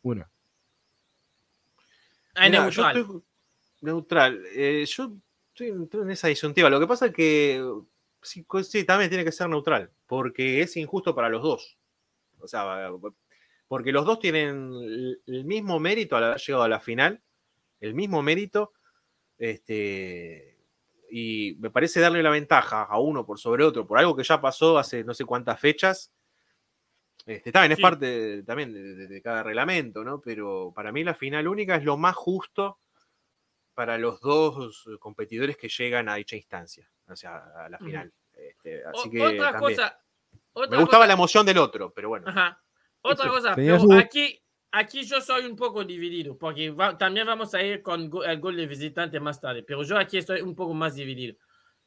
Una. 0.03 0.31
A 2.35 2.49
Mira, 2.49 2.63
neutral. 2.63 2.97
Estoy, 2.97 3.23
neutral. 3.87 4.45
Eh, 4.55 4.85
yo 4.87 5.13
estoy, 5.49 5.83
estoy, 5.83 6.01
en 6.03 6.11
esa 6.11 6.29
disyuntiva. 6.29 6.69
Lo 6.69 6.79
que 6.79 6.87
pasa 6.87 7.07
es 7.07 7.13
que 7.15 7.65
sí, 8.21 8.47
sí, 8.65 8.85
también 8.85 9.09
tiene 9.09 9.25
que 9.25 9.33
ser 9.33 9.49
neutral, 9.49 9.91
porque 10.07 10.61
es 10.61 10.77
injusto 10.77 11.15
para 11.15 11.31
los 11.31 11.43
dos. 11.43 11.79
O 12.39 12.47
sea, 12.47 12.91
porque 13.69 13.93
los 13.93 14.05
dos 14.05 14.19
tienen 14.19 14.71
el 15.27 15.45
mismo 15.45 15.81
mérito 15.81 16.17
al 16.17 16.25
haber 16.25 16.41
llegado 16.41 16.65
a 16.65 16.69
la 16.69 16.81
final, 16.81 17.23
el 17.81 17.95
mismo 17.95 18.23
mérito, 18.23 18.73
este, 19.39 20.59
y 21.11 21.57
me 21.59 21.71
parece 21.71 22.01
darle 22.01 22.23
la 22.23 22.31
ventaja 22.31 22.83
a 22.83 22.99
uno 23.01 23.25
por 23.25 23.39
sobre 23.39 23.65
otro, 23.65 23.87
por 23.87 23.99
algo 23.99 24.15
que 24.15 24.25
ya 24.25 24.41
pasó 24.41 24.79
hace 24.79 25.05
no 25.05 25.15
sé 25.15 25.25
cuántas 25.25 25.59
fechas. 25.59 26.13
Este, 27.25 27.51
también 27.51 27.73
es 27.73 27.77
sí. 27.77 27.83
parte 27.83 28.07
de, 28.07 28.43
también 28.45 28.73
de, 28.73 28.83
de, 28.83 29.09
de, 29.09 29.23
cada 29.23 29.43
reglamento, 29.43 30.05
¿no? 30.05 30.21
Pero 30.21 30.73
para 30.75 30.93
mí 30.93 31.03
la 31.03 31.15
final 31.15 31.49
única 31.49 31.75
es 31.75 31.83
lo 31.83 31.97
más 31.97 32.15
justo 32.15 32.79
para 33.77 33.99
los 33.99 34.21
dos 34.23 34.85
competidores 34.99 35.57
que 35.59 35.69
llegan 35.69 36.09
a 36.09 36.15
dicha 36.17 36.35
instancia, 36.35 36.91
o 37.07 37.15
sea, 37.15 37.45
a 37.65 37.69
la 37.69 37.79
final. 37.79 38.11
Este, 38.33 38.83
así 38.87 39.09
o, 39.09 39.11
que 39.11 39.21
otra 39.23 39.53
también. 39.53 39.77
cosa, 39.77 40.01
otra 40.55 40.71
me 40.71 40.83
gustaba 40.83 41.03
cosa. 41.03 41.07
la 41.07 41.13
emoción 41.13 41.47
del 41.47 41.59
otro, 41.59 41.93
pero 41.95 42.09
bueno. 42.09 42.27
Ajá. 42.27 42.59
Otra 43.03 43.29
cosa, 43.29 43.55
pero 43.55 43.79
aquí, 43.93 44.43
aquí 44.73 45.05
yo 45.05 45.21
soy 45.21 45.45
un 45.45 45.55
poco 45.57 45.85
dividido, 45.85 46.37
porque 46.39 46.71
va- 46.71 46.97
también 46.97 47.27
vamos 47.27 47.55
a 47.55 47.63
ir 47.63 47.83
con 47.83 48.09
go- 48.09 48.25
el 48.25 48.41
gol 48.41 48.57
de 48.57 48.67
visitante 48.67 49.21
más 49.21 49.39
tarde, 49.41 49.63
pero 49.63 49.83
yo 49.83 49.99
aquí 49.99 50.17
estoy 50.19 50.41
un 50.41 50.55
poco 50.57 50.73
más 50.75 50.95
dividido. 50.95 51.37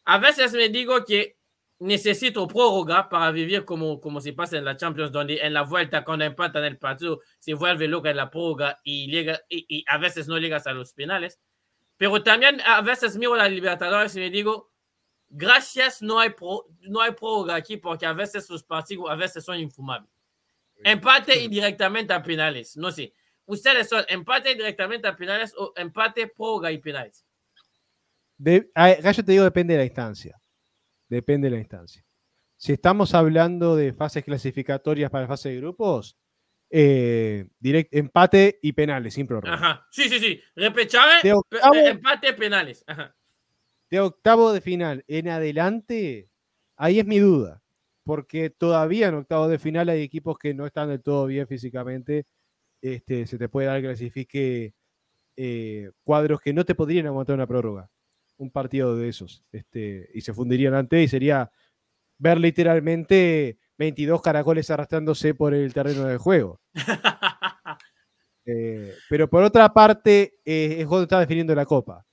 A 0.06 0.20
veces 0.20 0.54
me 0.54 0.70
digo 0.70 1.04
que 1.04 1.38
necesito 1.80 2.48
prórroga 2.48 3.10
para 3.10 3.32
vivir 3.32 3.66
como, 3.66 4.00
como 4.00 4.22
se 4.22 4.34
pasa 4.34 4.58
en 4.58 4.66
la 4.66 4.78
Champions, 4.78 5.12
donde 5.12 5.40
en 5.42 5.54
la 5.54 5.64
vuelta, 5.64 6.04
cuando 6.04 6.26
empatan 6.26 6.64
el 6.66 6.78
partido, 6.78 7.22
se 7.40 7.54
vuelve 7.54 7.88
loca 7.88 8.10
en 8.12 8.18
la 8.18 8.30
prórroga 8.30 8.80
y, 8.84 9.10
llega, 9.10 9.40
y, 9.50 9.66
y 9.68 9.84
a 9.88 9.98
veces 9.98 10.28
no 10.28 10.38
llegas 10.38 10.68
a 10.68 10.74
los 10.74 10.94
penales. 10.94 11.40
Pero 12.00 12.24
también 12.24 12.62
a 12.66 12.82
veces 12.82 13.18
miro 13.18 13.36
la 13.36 13.50
Libertadores 13.50 14.16
y 14.16 14.20
me 14.20 14.30
digo, 14.30 14.72
gracias, 15.28 16.02
no 16.02 16.18
hay, 16.18 16.30
pro, 16.30 16.66
no 16.84 17.02
hay 17.02 17.12
prórroga 17.12 17.56
aquí, 17.56 17.76
porque 17.76 18.06
a 18.06 18.14
veces 18.14 18.50
los 18.50 18.64
partidos 18.64 19.10
a 19.10 19.16
veces 19.16 19.43
son 19.43 19.60
infumables. 19.60 20.10
Empate 20.82 21.43
y 21.43 21.50
directamente 21.50 22.14
a 22.14 22.24
penales. 22.24 22.78
No 22.78 22.89
sé. 22.89 23.14
¿Ustedes 23.45 23.89
son 23.89 24.06
empate 24.08 24.56
directamente 24.56 25.10
a 25.10 25.16
penales 25.18 25.54
o 25.58 25.74
empate, 25.76 26.28
prórroga 26.28 26.72
y 26.72 26.78
penales? 26.78 27.26
De, 28.38 28.72
a- 28.74 29.12
yo 29.12 29.26
te 29.26 29.34
digo, 29.34 29.43
depende 29.43 29.74
de 29.74 29.80
la 29.80 29.86
instancia. 29.86 30.39
Depende 31.10 31.50
de 31.50 31.56
la 31.56 31.60
instancia. 31.60 32.02
Si 32.56 32.72
estamos 32.72 33.14
hablando 33.14 33.76
de 33.76 33.91
fases 33.91 34.24
clasificatorias 34.24 35.12
para 35.12 35.28
fase 35.28 35.50
de 35.50 35.58
grupos, 35.58 36.16
eh, 36.70 37.47
direct, 37.59 37.93
empate 37.95 38.59
y 38.61 38.74
penales, 38.74 39.13
sin 39.13 39.26
prórroga. 39.28 39.53
Ajá. 39.55 39.88
Sí, 39.91 40.07
sí, 40.09 40.20
sí. 40.20 40.41
Repechaje, 40.55 41.28
De 41.28 41.34
octavo- 41.34 41.76
empate, 41.76 42.34
penales. 42.34 42.84
Ajá. 42.88 43.15
De 43.89 43.99
octavo 43.99 44.53
de 44.53 44.61
final 44.61 45.03
en 45.07 45.30
adelante, 45.30 46.30
ahí 46.76 46.99
es 46.99 47.05
mi 47.05 47.20
duda. 47.20 47.61
Porque 48.03 48.49
todavía 48.49 49.07
en 49.07 49.15
octavo 49.15 49.47
de 49.47 49.59
final 49.59 49.89
hay 49.89 50.01
equipos 50.01 50.38
que 50.38 50.53
no 50.53 50.65
están 50.65 50.89
del 50.89 51.01
todo 51.01 51.26
bien 51.28 51.47
físicamente. 51.47 52.26
Este, 52.82 53.28
se 53.28 53.38
te 53.38 53.49
puede 53.49 53.67
dar 53.67 53.82
que 53.82 53.88
clasifique 53.88 54.74
eh, 55.38 55.91
cuadros 56.03 56.41
que 56.41 56.53
no 56.53 56.65
te 56.65 56.76
podrían 56.76 57.07
aguantar 57.07 57.36
una 57.36 57.45
prórroga. 57.47 57.89
Un 58.38 58.51
partido 58.51 58.95
de 58.95 59.09
esos. 59.09 59.43
Este, 59.51 60.09
y 60.13 60.22
se 60.22 60.34
fundirían 60.34 60.74
antes 60.74 61.03
y 61.03 61.07
sería 61.07 61.51
ver 62.17 62.39
literalmente 62.39 63.57
22 63.80 64.22
caracoles 64.22 64.70
arrastrándose 64.70 65.34
por 65.34 65.54
el 65.56 65.74
terreno 65.74 66.04
del 66.06 66.18
juego. 66.20 66.60
Eh, 68.52 68.96
pero 69.08 69.30
por 69.30 69.44
otra 69.44 69.72
parte, 69.72 70.40
eh, 70.44 70.78
es 70.80 70.88
cuando 70.88 71.04
está 71.04 71.20
definiendo 71.20 71.54
la 71.54 71.68
copa. 71.68 72.04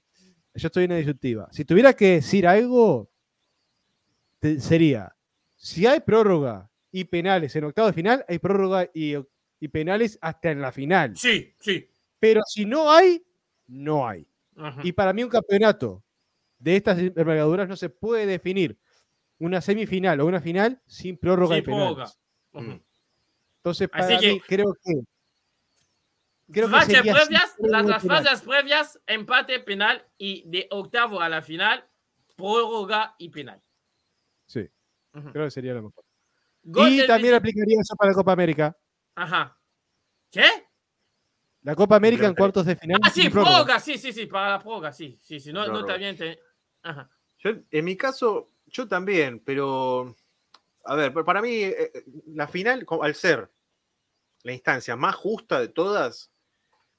Yo 0.54 0.66
estoy 0.66 0.84
en 0.84 0.90
la 0.90 0.96
disyuntiva. 0.96 1.48
Si 1.50 1.64
tuviera 1.64 1.94
que 1.94 2.14
decir 2.16 2.46
algo, 2.46 3.10
te- 4.38 4.60
sería: 4.60 5.16
si 5.54 5.86
hay 5.86 6.00
prórroga 6.00 6.70
y 6.92 7.04
penales 7.04 7.56
en 7.56 7.64
octavo 7.64 7.86
de 7.88 7.94
final, 7.94 8.22
hay 8.28 8.38
prórroga 8.38 8.86
y, 8.92 9.14
y 9.60 9.68
penales 9.68 10.18
hasta 10.20 10.50
en 10.50 10.60
la 10.60 10.72
final. 10.72 11.16
sí, 11.16 11.54
sí. 11.58 11.88
Pero 12.18 12.42
si 12.46 12.66
no 12.66 12.90
hay, 12.92 13.24
no 13.66 14.06
hay. 14.06 14.28
Ajá. 14.56 14.82
Y 14.84 14.92
para 14.92 15.14
mí, 15.14 15.22
un 15.24 15.30
campeonato 15.30 16.04
de 16.58 16.76
estas 16.76 16.98
envergaduras 16.98 17.66
no 17.66 17.76
se 17.76 17.88
puede 17.88 18.26
definir 18.26 18.78
una 19.38 19.60
semifinal 19.60 20.20
o 20.20 20.26
una 20.26 20.40
final 20.40 20.80
sin 20.86 21.16
prórroga 21.18 21.56
Sin 21.56 21.62
y 21.62 21.66
penales. 21.66 22.18
Mm. 22.52 22.72
Entonces, 23.58 23.88
Así 23.92 24.08
para 24.08 24.20
que- 24.20 24.32
mí, 24.32 24.40
creo 24.40 24.74
que. 24.82 24.92
Creo 26.52 26.70
que 26.70 26.80
sería 26.82 27.12
previas, 27.12 27.54
las, 27.58 27.86
las 27.86 28.04
fases 28.04 28.40
previas, 28.42 29.00
empate, 29.06 29.58
penal 29.58 30.06
y 30.16 30.48
de 30.48 30.68
octavo 30.70 31.20
a 31.20 31.28
la 31.28 31.42
final, 31.42 31.84
prórroga 32.36 33.16
y 33.18 33.30
penal. 33.30 33.60
Sí, 34.46 34.68
creo 35.32 35.46
que 35.46 35.50
sería 35.50 35.74
lo 35.74 35.82
mejor. 35.82 36.04
Gol 36.62 36.90
y 36.90 37.06
también 37.06 37.34
aplicaría 37.34 37.80
eso 37.80 37.96
para 37.96 38.12
la 38.12 38.14
Copa 38.14 38.32
América. 38.32 38.76
Ajá. 39.16 39.58
¿Qué? 40.30 40.44
La 41.62 41.74
Copa 41.74 41.96
América 41.96 42.26
en 42.28 42.34
cuartos 42.34 42.64
de 42.64 42.76
final. 42.76 43.00
Ah, 43.02 43.10
sí, 43.10 43.28
prórroga. 43.28 43.50
prórroga, 43.56 43.80
sí, 43.80 43.98
sí, 43.98 44.12
sí, 44.12 44.26
para 44.26 44.50
la 44.50 44.58
prórroga, 44.60 44.92
sí, 44.92 45.18
sí, 45.20 45.40
sí, 45.40 45.52
no, 45.52 45.66
no 45.66 45.84
también 45.84 46.16
te... 46.16 46.38
Ajá. 46.82 47.10
Yo, 47.38 47.50
en 47.70 47.84
mi 47.84 47.96
caso, 47.96 48.52
yo 48.76 48.88
también, 48.88 49.40
pero. 49.40 50.14
A 50.84 50.96
ver, 50.96 51.12
pa- 51.12 51.24
para 51.24 51.42
mí, 51.42 51.50
eh, 51.64 51.92
eh, 51.94 52.04
la 52.28 52.48
final, 52.48 52.86
al 53.02 53.14
ser 53.14 53.50
la 54.44 54.52
instancia 54.52 54.96
más 54.96 55.14
justa 55.16 55.60
de 55.60 55.68
todas, 55.68 56.32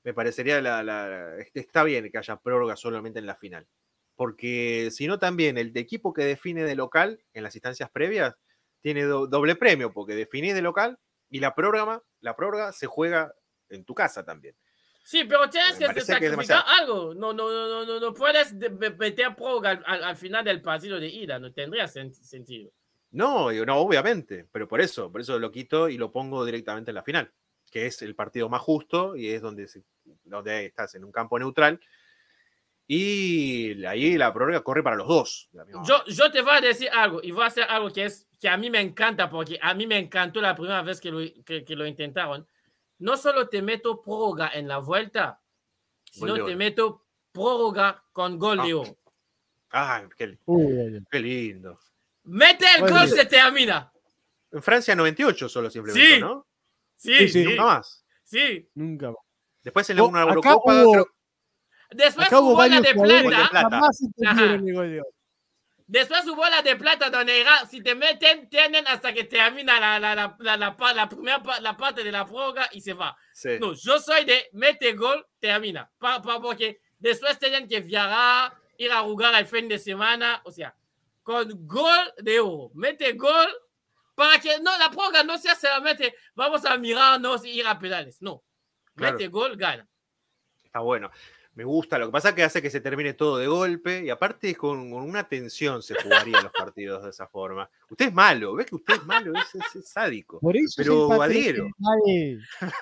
me 0.03 0.13
parecería 0.13 0.61
la, 0.61 1.37
está 1.53 1.83
bien 1.83 2.11
que 2.11 2.17
haya 2.17 2.37
prórroga 2.37 2.75
solamente 2.75 3.19
en 3.19 3.27
la 3.27 3.35
final. 3.35 3.67
Porque 4.15 4.89
si 4.91 5.07
no, 5.07 5.19
también 5.19 5.57
el 5.57 5.73
de 5.73 5.81
equipo 5.81 6.13
que 6.13 6.23
define 6.25 6.63
de 6.65 6.75
local 6.75 7.23
en 7.33 7.43
las 7.43 7.55
instancias 7.55 7.89
previas 7.91 8.35
tiene 8.81 9.03
do- 9.05 9.27
doble 9.27 9.55
premio, 9.55 9.93
porque 9.93 10.15
definís 10.15 10.55
de 10.55 10.61
local 10.63 10.99
y 11.29 11.39
la 11.39 11.55
prórroga, 11.55 12.03
la 12.21 12.35
prórroga 12.35 12.73
se 12.73 12.87
juega 12.87 13.33
en 13.69 13.85
tu 13.85 13.95
casa 13.95 14.25
también. 14.25 14.55
Sí, 15.09 15.23
pero 15.23 15.49
tienes 15.49 15.77
que 15.77 15.85
que 15.85 16.01
sacrificar 16.01 16.31
demasiado. 16.31 16.63
algo. 16.67 17.13
No, 17.13 17.31
no, 17.31 17.49
no, 17.49 17.85
no, 17.85 17.97
no, 18.01 18.13
puedes 18.13 18.59
de- 18.59 18.67
de- 18.67 18.89
meter 18.91 19.33
prórroga 19.37 19.69
al, 19.69 19.83
al- 19.85 20.03
al 20.03 20.17
final 20.17 20.43
del 20.43 20.61
partido 20.61 20.99
de 20.99 21.07
ida. 21.07 21.39
No 21.39 21.53
tendría 21.53 21.85
sen- 21.85 22.11
sentido. 22.11 22.71
No, 23.11 23.49
no, 23.53 23.77
obviamente, 23.77 24.47
pero 24.51 24.67
por 24.67 24.81
eso, 24.81 25.09
por 25.09 25.21
eso 25.21 25.39
lo 25.39 25.49
quito 25.49 25.87
y 25.87 25.97
lo 25.97 26.11
pongo 26.11 26.43
directamente 26.43 26.91
en 26.91 26.95
la 26.95 27.03
final, 27.03 27.31
que 27.71 27.85
es 27.85 28.01
el 28.01 28.15
partido 28.15 28.49
más 28.49 28.61
justo 28.61 29.15
y 29.15 29.29
es 29.29 29.41
donde, 29.41 29.69
se- 29.69 29.85
donde 30.25 30.65
estás 30.65 30.93
en 30.95 31.05
un 31.05 31.13
campo 31.13 31.39
neutral. 31.39 31.79
Y 32.85 33.85
ahí 33.85 34.17
la 34.17 34.33
prórroga 34.33 34.61
corre 34.61 34.83
para 34.83 34.95
los 34.97 35.07
dos. 35.07 35.49
Yo, 35.85 36.03
yo 36.05 36.31
te 36.31 36.41
voy 36.41 36.55
a 36.57 36.61
decir 36.61 36.89
algo 36.93 37.21
y 37.23 37.31
voy 37.31 37.43
a 37.43 37.47
hacer 37.47 37.63
algo 37.69 37.91
que, 37.91 38.05
es, 38.05 38.27
que 38.39 38.47
a 38.49 38.57
mí 38.57 38.69
me 38.69 38.79
encanta 38.81 39.29
porque 39.29 39.59
a 39.61 39.73
mí 39.73 39.87
me 39.87 39.97
encantó 39.97 40.39
la 40.41 40.55
primera 40.55 40.81
vez 40.81 40.99
que 40.99 41.11
lo, 41.11 41.19
que, 41.45 41.63
que 41.65 41.75
lo 41.75 41.85
intentaron. 41.87 42.45
No 42.99 43.15
solo 43.17 43.47
te 43.49 43.61
meto 43.61 44.01
prórroga 44.01 44.49
en 44.53 44.67
la 44.67 44.79
vuelta, 44.79 45.39
sino 46.11 46.33
de 46.35 46.43
te 46.45 46.55
meto 46.55 47.03
prórroga 47.31 48.03
con 48.11 48.39
gol 48.39 48.57
de 48.63 48.71
Ah. 48.71 48.77
oro. 48.77 48.97
Ah, 49.71 50.03
qué, 50.17 50.37
Uy, 50.45 51.03
qué 51.11 51.19
lindo. 51.19 51.79
Mete 52.23 52.65
el 52.77 52.89
gol, 52.89 53.07
se 53.07 53.25
termina. 53.25 53.91
En 54.51 54.63
Francia 54.63 54.95
98 54.95 55.47
solo 55.49 55.69
se 55.69 55.77
implementó, 55.79 56.15
Sí. 56.15 56.21
¿no? 56.21 56.45
Sí, 56.95 57.29
Sí. 57.29 57.43
Nunca 57.43 57.63
más. 57.65 58.03
sí. 58.23 58.69
nunca. 58.73 59.13
Después 59.63 59.89
en 59.89 59.97
la 59.97 60.03
Oh, 60.03 60.07
una 60.07 60.21
Eurocopa, 60.21 60.83
hubo- 60.83 60.91
creo- 60.93 61.07
Después 61.91 62.27
Acá 62.27 62.39
hubo 62.41 62.57
la 62.65 62.81
de 62.81 62.93
plata. 62.93 63.29
de. 63.29 63.35
Jamás 63.47 64.01
entendieron 64.01 65.05
Después 65.89 66.27
hubo 66.27 66.45
la 66.49 66.61
de 66.61 66.75
plata 66.75 67.09
donde 67.09 67.45
si 67.69 67.81
te 67.81 67.95
meten, 67.95 68.49
tienen 68.49 68.85
hasta 68.87 69.13
que 69.13 69.23
termina 69.23 69.79
la, 69.79 69.97
la, 69.99 70.13
la, 70.13 70.35
la, 70.39 70.57
la, 70.57 70.75
pa- 70.75 70.93
la 70.93 71.07
primera 71.07 71.41
la 71.61 71.77
parte 71.77 72.03
de 72.03 72.11
la 72.11 72.25
prórroga 72.25 72.67
y 72.73 72.81
se 72.81 72.93
va. 72.93 73.15
sí. 73.33 73.57
No, 73.59 73.73
yo 73.73 73.97
soy 73.99 74.25
de 74.25 74.49
mete 74.51 74.91
gol, 74.93 75.25
termina. 75.39 75.89
Pa, 75.97 76.21
pa- 76.21 76.41
porque 76.41 76.81
después 76.99 77.39
tienen 77.39 77.69
que 77.69 77.79
viajar, 77.79 78.53
ir 78.77 78.91
a 78.91 78.99
jugar 79.01 79.33
el 79.35 79.45
fin 79.45 79.69
de 79.69 79.79
semana. 79.79 80.41
O 80.43 80.51
sea, 80.51 80.75
con 81.23 81.47
gol 81.65 82.13
de 82.17 82.39
oro. 82.41 82.69
Mete 82.73 83.13
gol 83.13 83.47
para 84.13 84.39
que 84.41 84.59
no, 84.59 84.77
la 84.77 84.89
prórroga 84.91 85.23
no 85.23 85.37
sea 85.37 85.55
solamente 85.55 86.15
vamos 86.35 86.65
a 86.65 86.75
mirarnos 86.77 87.45
y 87.45 87.51
ir 87.51 87.65
a 87.67 87.79
pedales. 87.79 88.21
No. 88.21 88.43
Claro. 88.93 89.13
Mete 89.13 89.29
gol, 89.29 89.55
gana. 89.55 89.87
Está 90.65 90.79
bueno. 90.79 91.09
Me 91.57 91.63
gusta. 91.63 91.97
Lo 91.97 92.05
que 92.05 92.11
pasa 92.11 92.29
es 92.29 92.35
que 92.35 92.43
hace 92.43 92.61
que 92.61 92.69
se 92.69 92.81
termine 92.81 93.13
todo 93.15 93.37
de 93.37 93.47
golpe 93.47 94.03
y 94.05 94.11
aparte 94.11 94.53
con, 94.55 94.91
con 94.91 95.01
una 95.01 95.27
tensión 95.27 95.81
se 95.81 95.95
jugarían 95.95 96.43
los 96.43 96.51
partidos 96.51 97.03
de 97.03 97.09
esa 97.09 97.27
forma. 97.27 97.67
Usted 97.89 98.09
es 98.09 98.13
malo, 98.13 98.53
¿ves 98.53 98.67
que 98.67 98.75
usted 98.75 98.93
es 98.93 99.03
malo? 99.05 99.33
Es, 99.35 99.55
es- 99.55 99.75
es 99.75 99.89
sádico. 99.89 100.39
Por 100.39 100.55
eso 100.55 100.75
Pero 100.77 101.19
adhiero. 101.19 101.67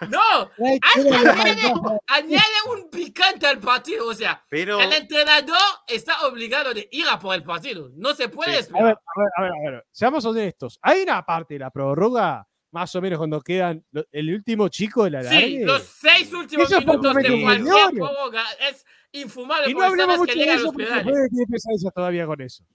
No, 0.10 0.52
añade, 0.96 1.74
añade 2.08 2.44
un 2.70 2.90
picante 2.90 3.48
al 3.48 3.60
partido. 3.60 4.08
O 4.10 4.14
sea, 4.14 4.44
Pero 4.50 4.80
el 4.82 4.92
entrenador 4.92 5.56
está 5.88 6.28
obligado 6.28 6.74
de 6.74 6.88
ir 6.92 7.06
a 7.10 7.18
por 7.18 7.34
el 7.34 7.44
partido. 7.44 7.90
No 7.96 8.14
se 8.14 8.28
puede 8.28 8.62
Sí. 8.62 8.72
A 8.78 8.84
ver, 8.84 8.98
a 9.16 9.22
ver, 9.22 9.30
a 9.38 9.42
ver, 9.42 9.52
a 9.52 9.72
ver. 9.72 9.86
Seamos 9.92 10.26
honestos. 10.26 10.80
Hay 10.82 11.02
una 11.04 11.26
parte 11.26 11.54
de 11.56 11.60
la 11.62 11.70
prórroga, 11.72 12.46
más 12.76 12.94
o 12.94 13.02
menos 13.02 13.18
cuando 13.18 13.40
quedan 13.42 13.84
lo- 13.92 14.06
el 14.12 14.34
último 14.36 14.68
chico 14.68 15.06
de 15.06 15.12
la 15.12 15.24
Sí, 15.24 15.60
los 15.64 15.82
seis 15.82 16.32
últimos 16.34 16.66
Eso 16.70 16.80
es 16.80 16.86
minutos 16.86 17.16
de 17.16 17.42
cualquier 17.42 17.90
prórroga 17.94 18.44
es 18.70 18.86
infumable 19.14 19.72
Y 19.72 19.74
no 19.74 19.80
sabes 19.96 20.18
mucho 20.18 20.34
que 20.34 20.34
de 20.34 20.40
llega 20.40 20.52
a 20.52 20.56
eso 20.58 20.64
los 20.66 20.74
porque 20.74 20.84
se 20.86 20.92
pedales. 20.92 21.12
puede 21.14 21.30
tener 21.30 21.48
pesadillas 21.48 21.94
todavía 21.94 22.26
con 22.28 22.42
eso. 22.42 22.66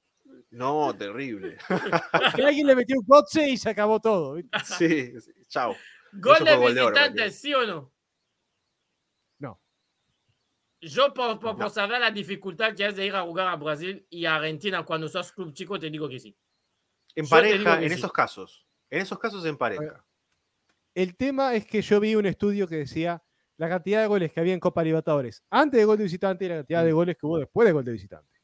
no, 0.52 0.94
terrible. 0.96 1.58
Que 2.34 2.42
alguien 2.46 2.66
le 2.66 2.74
metió 2.76 2.96
un 2.98 3.04
coche 3.04 3.50
y 3.50 3.56
se 3.58 3.68
acabó 3.68 4.00
todo. 4.00 4.38
Sí, 4.64 5.20
sí, 5.20 5.32
chao. 5.48 5.76
Gol 6.14 6.44
de 6.44 6.56
visitante. 6.56 7.30
¿sí 7.30 7.52
o 7.54 7.66
no? 7.66 7.92
No. 9.38 9.60
Yo, 10.80 11.12
por, 11.12 11.38
por, 11.38 11.50
por 11.56 11.58
No. 11.58 11.68
saber 11.68 12.00
la 12.00 12.10
dificultad 12.10 12.74
que 12.74 12.86
es 12.86 12.96
de 12.96 13.04
ir 13.04 13.14
a 13.14 13.20
jugar 13.22 13.48
a 13.48 13.56
Brasil 13.56 14.06
y 14.08 14.24
a 14.24 14.36
Argentina 14.36 14.82
cuando 14.82 15.08
sos 15.08 15.30
club 15.32 15.52
chico, 15.52 15.78
te 15.78 15.90
digo 15.90 16.08
que 16.08 16.18
sí. 16.18 16.34
En 17.14 17.24
Yo 17.26 17.30
pareja, 17.30 17.82
en 17.82 17.90
sí. 17.90 17.94
esos 17.96 18.12
casos. 18.12 18.66
En 18.90 19.00
esos 19.02 19.18
casos 19.18 19.44
en 19.46 19.56
pareja. 19.56 20.04
El 20.94 21.16
tema 21.16 21.54
es 21.54 21.66
que 21.66 21.80
yo 21.82 22.00
vi 22.00 22.14
un 22.16 22.26
estudio 22.26 22.66
que 22.66 22.76
decía 22.76 23.22
la 23.56 23.68
cantidad 23.68 24.00
de 24.00 24.06
goles 24.08 24.32
que 24.32 24.40
había 24.40 24.54
en 24.54 24.60
Copa 24.60 24.82
Libertadores 24.82 25.42
antes 25.50 25.78
de 25.78 25.84
gol 25.84 25.96
de 25.98 26.04
visitante 26.04 26.44
y 26.44 26.48
la 26.48 26.56
cantidad 26.56 26.82
Mm. 26.82 26.86
de 26.86 26.92
goles 26.92 27.16
que 27.16 27.26
hubo 27.26 27.38
después 27.38 27.66
de 27.66 27.72
gol 27.72 27.84
de 27.84 27.92
visitante. 27.92 28.40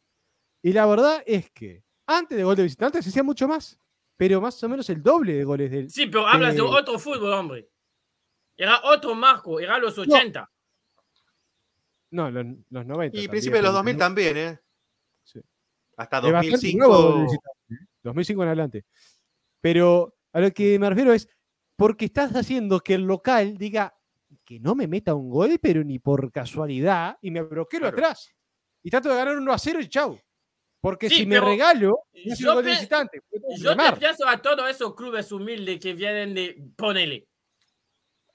Y 0.63 0.73
la 0.73 0.87
verdad 0.87 1.23
es 1.27 1.51
que 1.51 1.83
antes 2.07 2.37
de 2.39 2.45
gol 2.45 2.55
de 2.57 2.63
visitante 2.65 3.03
se 3.03 3.09
hacía 3.09 3.23
mucho 3.23 3.49
más, 3.49 3.79
pero 4.17 4.41
más 4.41 4.63
o 4.63 4.69
menos 4.69 4.89
el 4.91 5.03
doble 5.03 5.35
de 5.35 5.45
goles 5.45 5.71
del. 5.71 5.91
Sí, 5.91 6.07
pero 6.07 6.27
hablas 6.27 6.55
de 6.55 6.61
otro 6.63 6.99
fútbol, 6.99 7.33
hombre. 7.33 7.69
Era 8.57 8.81
otro 8.85 9.15
marco, 9.15 9.59
era 9.61 9.79
los 9.79 9.99
80. 9.99 10.49
No, 12.11 12.31
los, 12.31 12.47
los 12.71 12.87
90. 12.87 13.17
Y 13.17 13.23
también, 13.27 13.31
principio 13.31 13.57
de 13.59 13.63
los 13.63 13.71
pero 13.71 13.77
2000 13.79 13.95
no- 13.95 13.99
también, 13.99 14.37
¿eh? 14.37 14.61
Sí. 15.25 15.41
Hasta 15.97 16.19
es 16.19 16.33
bastante 16.33 16.75
nuevo 16.75 16.93
gol 16.95 17.03
de 17.03 17.21
2005. 17.21 17.25
visitante, 17.25 17.75
¿eh? 17.75 17.87
2005 18.03 18.43
en 18.43 18.49
adelante. 18.49 18.85
Pero 19.61 20.16
a 20.37 20.41
lo 20.41 20.51
que 20.53 20.79
me 20.79 20.91
refiero 20.91 21.15
es 21.15 21.29
porque 21.77 22.05
estás 22.05 22.31
haciendo 22.37 22.81
que 22.81 22.93
el 22.95 23.03
local 23.03 23.57
diga 23.57 23.97
que 24.45 24.61
no 24.61 24.75
me 24.75 24.87
meta 24.87 25.15
un 25.15 25.31
gol, 25.31 25.59
pero 25.63 25.83
ni 25.83 25.99
por 25.99 26.31
casualidad, 26.31 27.17
y 27.23 27.31
me 27.31 27.41
bloqueo 27.41 27.81
Claro. 27.81 27.97
atrás. 27.97 28.35
Y 28.83 28.91
trato 28.91 29.09
de 29.09 29.17
ganar 29.17 29.39
1 29.39 29.51
a 29.53 29.59
0 29.59 29.81
y 29.81 29.89
chau. 29.89 30.21
Porque 30.81 31.09
Sí, 31.09 31.17
si 31.17 31.27
me 31.27 31.41
regalo, 31.41 32.01
hace 32.15 32.43
yo 32.43 32.51
un 32.51 32.55
gol 32.57 32.65
de 32.65 32.71
visitante. 32.73 33.21
Yo 33.59 33.77
te 33.77 33.93
pienso 33.99 34.29
a 34.29 34.37
todos 34.43 34.69
esos 34.69 34.95
clubes 34.95 35.33
humildes 35.33 35.81
que 35.81 35.95
vienen 35.95 36.35
de, 36.35 36.63
ponele, 36.77 37.27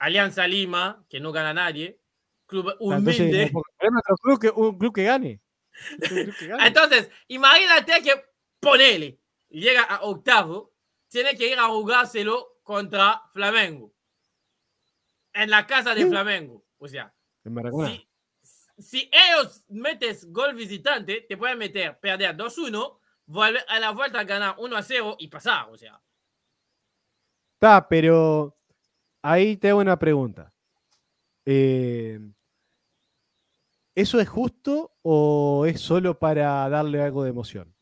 Alianza 0.00 0.46
Lima, 0.48 1.04
que 1.08 1.20
no 1.20 1.30
gana 1.30 1.54
nadie, 1.54 2.00
club 2.46 2.68
Ah, 2.70 2.76
Entonces, 2.80 3.20
humilde. 3.20 3.52
otro 3.54 4.16
club 4.22 4.40
que, 4.40 4.48
un 4.50 4.76
club 4.78 4.92
que 4.92 5.04
gane. 5.04 5.40
Un 6.10 6.24
club 6.24 6.36
que 6.36 6.46
gane. 6.48 6.66
Entonces, 6.66 7.10
imagínate 7.28 8.02
que 8.02 8.24
ponele, 8.60 9.20
llega 9.48 9.82
a 9.84 10.02
octavo, 10.02 10.71
tiene 11.12 11.36
que 11.36 11.52
ir 11.52 11.58
a 11.58 11.68
jugárselo 11.68 12.58
contra 12.62 13.22
Flamengo. 13.32 13.92
En 15.34 15.50
la 15.50 15.66
casa 15.66 15.94
de 15.94 16.02
Sí. 16.02 16.08
Flamengo. 16.08 16.64
O 16.78 16.88
sea, 16.88 17.14
si, 17.86 18.08
si 18.78 19.10
ellos 19.12 19.62
metes 19.68 20.30
gol 20.32 20.54
visitante, 20.54 21.20
te 21.28 21.36
pueden 21.36 21.58
meter, 21.58 21.98
perder 22.00 22.36
2-1, 22.36 22.98
volver 23.26 23.64
a 23.68 23.78
la 23.78 23.90
vuelta 23.90 24.20
a 24.20 24.24
ganar 24.24 24.56
1-0 24.56 25.16
y 25.18 25.28
pasar. 25.28 25.68
O 25.70 25.76
sea, 25.76 26.00
Está, 27.54 27.86
pero 27.88 28.56
ahí 29.22 29.56
te 29.56 29.68
hago 29.70 29.80
una 29.80 29.98
pregunta. 29.98 30.52
Eh, 31.46 32.18
¿Eso 33.94 34.18
es 34.18 34.28
justo 34.28 34.96
o 35.02 35.64
es 35.66 35.80
solo 35.80 36.18
para 36.18 36.68
darle 36.68 37.02
algo 37.02 37.22
de 37.22 37.30
emoción? 37.30 37.74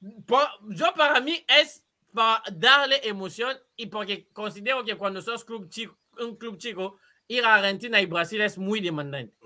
Yo 0.00 0.94
para 0.96 1.20
mí 1.20 1.44
es 1.48 1.85
para 2.16 2.42
darle 2.50 2.98
emoción 3.04 3.54
y 3.76 3.86
porque 3.86 4.30
considero 4.32 4.82
que 4.82 4.96
cuando 4.96 5.20
sos 5.20 5.44
club 5.44 5.68
chico, 5.68 5.98
un 6.18 6.36
club 6.36 6.56
chico, 6.56 6.96
ir 7.28 7.44
a 7.44 7.56
Argentina 7.56 8.00
y 8.00 8.06
Brasil 8.06 8.40
es 8.40 8.56
muy 8.56 8.80
demandante. 8.80 9.36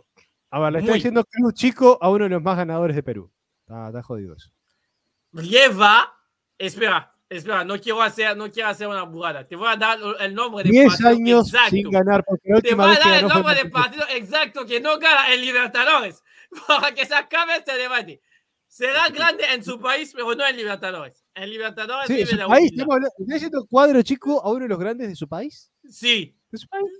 A 0.50 0.60
ver, 0.60 0.72
le 0.74 0.78
está 0.78 0.92
Muy. 0.92 0.98
diciendo 0.98 1.24
club 1.24 1.52
chico 1.52 1.98
a 2.00 2.08
uno 2.08 2.24
de 2.24 2.30
los 2.30 2.42
más 2.42 2.56
ganadores 2.56 2.94
de 2.94 3.02
Perú. 3.02 3.28
Está, 3.62 3.88
está 3.88 4.04
jodido 4.04 4.36
eso. 4.36 4.50
Lleva, 5.32 6.16
espera, 6.56 7.12
espera, 7.28 7.64
no 7.64 7.76
quiero 7.80 8.02
hacer, 8.02 8.36
no 8.36 8.48
quiero 8.52 8.68
hacer 8.68 8.86
una 8.86 9.02
burrada. 9.02 9.44
Te 9.48 9.56
voy 9.56 9.68
a 9.68 9.76
dar 9.76 9.98
el 10.20 10.32
nombre 10.32 10.62
de 10.62 10.70
10 10.70 10.90
partido 10.90 11.08
años 11.08 11.48
exacto. 11.48 11.70
sin 11.70 11.90
ganar, 11.90 12.24
porque 12.24 12.62
Te 12.62 12.74
voy 12.76 12.94
a 12.94 12.98
dar 13.00 13.18
el 13.18 13.28
nombre 13.28 13.54
de 13.56 13.68
partido 13.68 14.04
exacto 14.10 14.64
que 14.64 14.80
no 14.80 14.96
gana 15.00 15.34
en 15.34 15.40
Libertadores 15.40 16.22
para 16.68 16.94
que 16.94 17.04
se 17.04 17.16
acabe 17.16 17.56
este 17.56 17.76
debate. 17.76 18.22
Será 18.68 19.08
grande 19.08 19.42
en 19.52 19.64
su 19.64 19.80
país, 19.80 20.12
pero 20.14 20.36
no 20.36 20.46
en 20.46 20.56
Libertadores. 20.56 21.19
En 21.42 21.48
Libertadores 21.50 22.06
Sí, 22.06 22.14
vive 22.16 22.32
la 22.36 22.46
país, 22.48 22.70
¿está 22.72 23.34
diciendo 23.34 23.66
cuadro 23.70 24.02
chico 24.02 24.42
a 24.44 24.50
uno 24.50 24.60
de 24.64 24.68
los 24.68 24.78
grandes 24.78 25.08
de 25.08 25.16
su 25.16 25.26
país? 25.28 25.72
Sí, 25.88 26.36
¿De 26.50 26.58
su 26.58 26.68
país? 26.68 26.90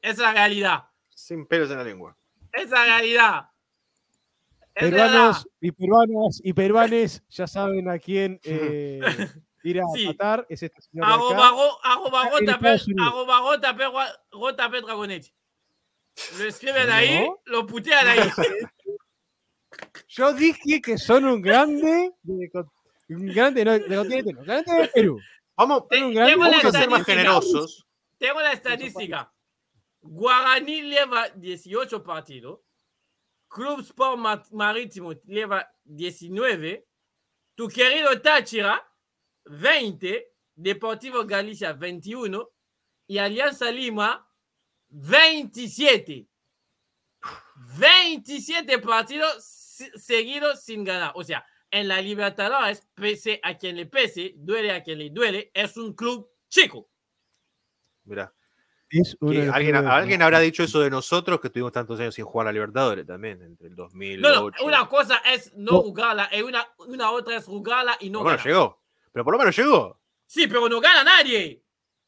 es 0.00 0.16
la 0.18 0.32
realidad. 0.32 0.84
Sin 1.10 1.46
pelos 1.46 1.70
en 1.70 1.76
la 1.78 1.84
lengua. 1.84 2.16
Es 2.52 2.70
la 2.70 2.84
realidad. 2.84 3.50
Es 4.74 4.90
verdad. 4.90 5.06
Peruanos 5.08 5.48
y 5.60 5.72
peruanas 5.72 6.40
y 6.42 6.52
peruanes 6.52 7.22
ya 7.28 7.46
saben 7.46 7.88
a 7.90 7.98
quién 7.98 8.40
eh, 8.44 9.00
ir 9.64 9.80
a 9.80 9.84
Sí. 9.94 10.06
matar. 10.06 10.46
Es 10.48 10.62
este 10.62 10.80
señor 10.82 11.06
de 11.06 11.12
acá. 11.12 11.22
Arroba, 11.22 11.50
ro- 11.50 11.78
arroba 11.84 12.22
en 12.24 12.30
rota 12.32 12.44
pe- 12.46 12.52
Estados 12.52 12.86
Unidos. 12.88 13.08
arroba 13.08 13.40
rota 13.40 13.76
pe- 13.76 13.86
gua- 13.88 14.20
rota 14.32 14.70
pe 14.70 14.80
Dragonetti. 14.80 15.34
Lo 16.38 16.44
escriben 16.44 16.90
ahí, 16.90 17.24
No. 17.26 17.40
lo 17.44 17.66
putean 17.66 18.06
ahí. 18.06 18.20
Yo 20.08 20.32
dije 20.32 20.80
que 20.80 20.96
son 20.96 21.24
un 21.26 21.42
grande 21.42 22.12
de, 22.22 22.50
grande 23.08 23.64
no, 23.64 23.78
no, 23.78 24.04
grande 24.04 24.22
de 24.22 24.88
Perú. 24.94 25.20
Vamos, 25.56 25.88
Te- 25.88 26.00
vamos 26.00 26.48
a 26.48 26.70
ser 26.70 26.90
más 26.90 27.00
estadística. 27.00 27.04
generosos. 27.04 27.86
Tengo 28.18 28.40
la 28.40 28.52
estadística. 28.52 29.32
Guaraní 30.00 30.82
lleva 30.82 31.28
18 31.30 32.02
partidos. 32.02 32.60
Club 33.48 33.80
Sport 33.80 34.18
Ma- 34.18 34.42
Marítimo 34.52 35.12
lleva 35.12 35.66
19. 35.84 36.86
Tu 37.54 37.68
querido 37.68 38.20
Táchira, 38.20 38.86
20. 39.44 40.32
Deportivo 40.54 41.24
Galicia, 41.24 41.72
21. 41.72 42.50
Y 43.08 43.18
Alianza 43.18 43.70
Lima, 43.70 44.28
27. 44.88 46.26
27 47.78 48.78
partidos 48.78 49.42
seguidos 49.96 50.62
sin 50.64 50.84
ganar. 50.84 51.12
O 51.14 51.22
sea, 51.24 51.44
en 51.70 51.88
la 51.88 52.00
Libertadores, 52.00 52.86
pese 52.94 53.40
a 53.42 53.56
quien 53.56 53.76
le 53.76 53.86
pese, 53.86 54.34
duele 54.36 54.72
a 54.72 54.82
quien 54.82 54.98
le 54.98 55.10
duele, 55.10 55.50
es 55.52 55.76
un 55.76 55.94
club 55.94 56.30
chico. 56.48 56.88
Los 58.04 59.52
alguien, 59.52 60.22
habrá 60.22 60.38
dicho 60.40 60.62
eso 60.62 60.80
de 60.80 60.90
nosotros 60.90 61.40
que 61.40 61.48
estuvimos 61.48 61.72
tantos 61.72 61.98
años 61.98 62.14
sin 62.14 62.24
jugar 62.24 62.46
a 62.46 62.52
Libertadores 62.52 63.06
también, 63.06 63.42
entre 63.42 63.68
el 63.68 63.74
2008. 63.74 64.20
No, 64.20 64.50
no, 64.50 64.64
una 64.64 64.88
cosa 64.88 65.16
es 65.24 65.52
no 65.54 65.72
No. 65.72 65.82
jugarla, 65.82 66.28
y 66.32 66.42
una, 66.42 66.66
una 66.78 67.10
otra 67.10 67.36
es 67.36 67.44
jugarla 67.44 67.96
y 68.00 68.10
no 68.10 68.22
bueno, 68.22 68.42
llegó. 68.42 68.80
Pero 69.12 69.24
por 69.24 69.32
lo 69.34 69.38
menos 69.38 69.56
llegó. 69.56 70.00
Sí, 70.26 70.46
pero 70.46 70.68
no 70.68 70.80
gana 70.80 71.02
nadie. 71.02 71.62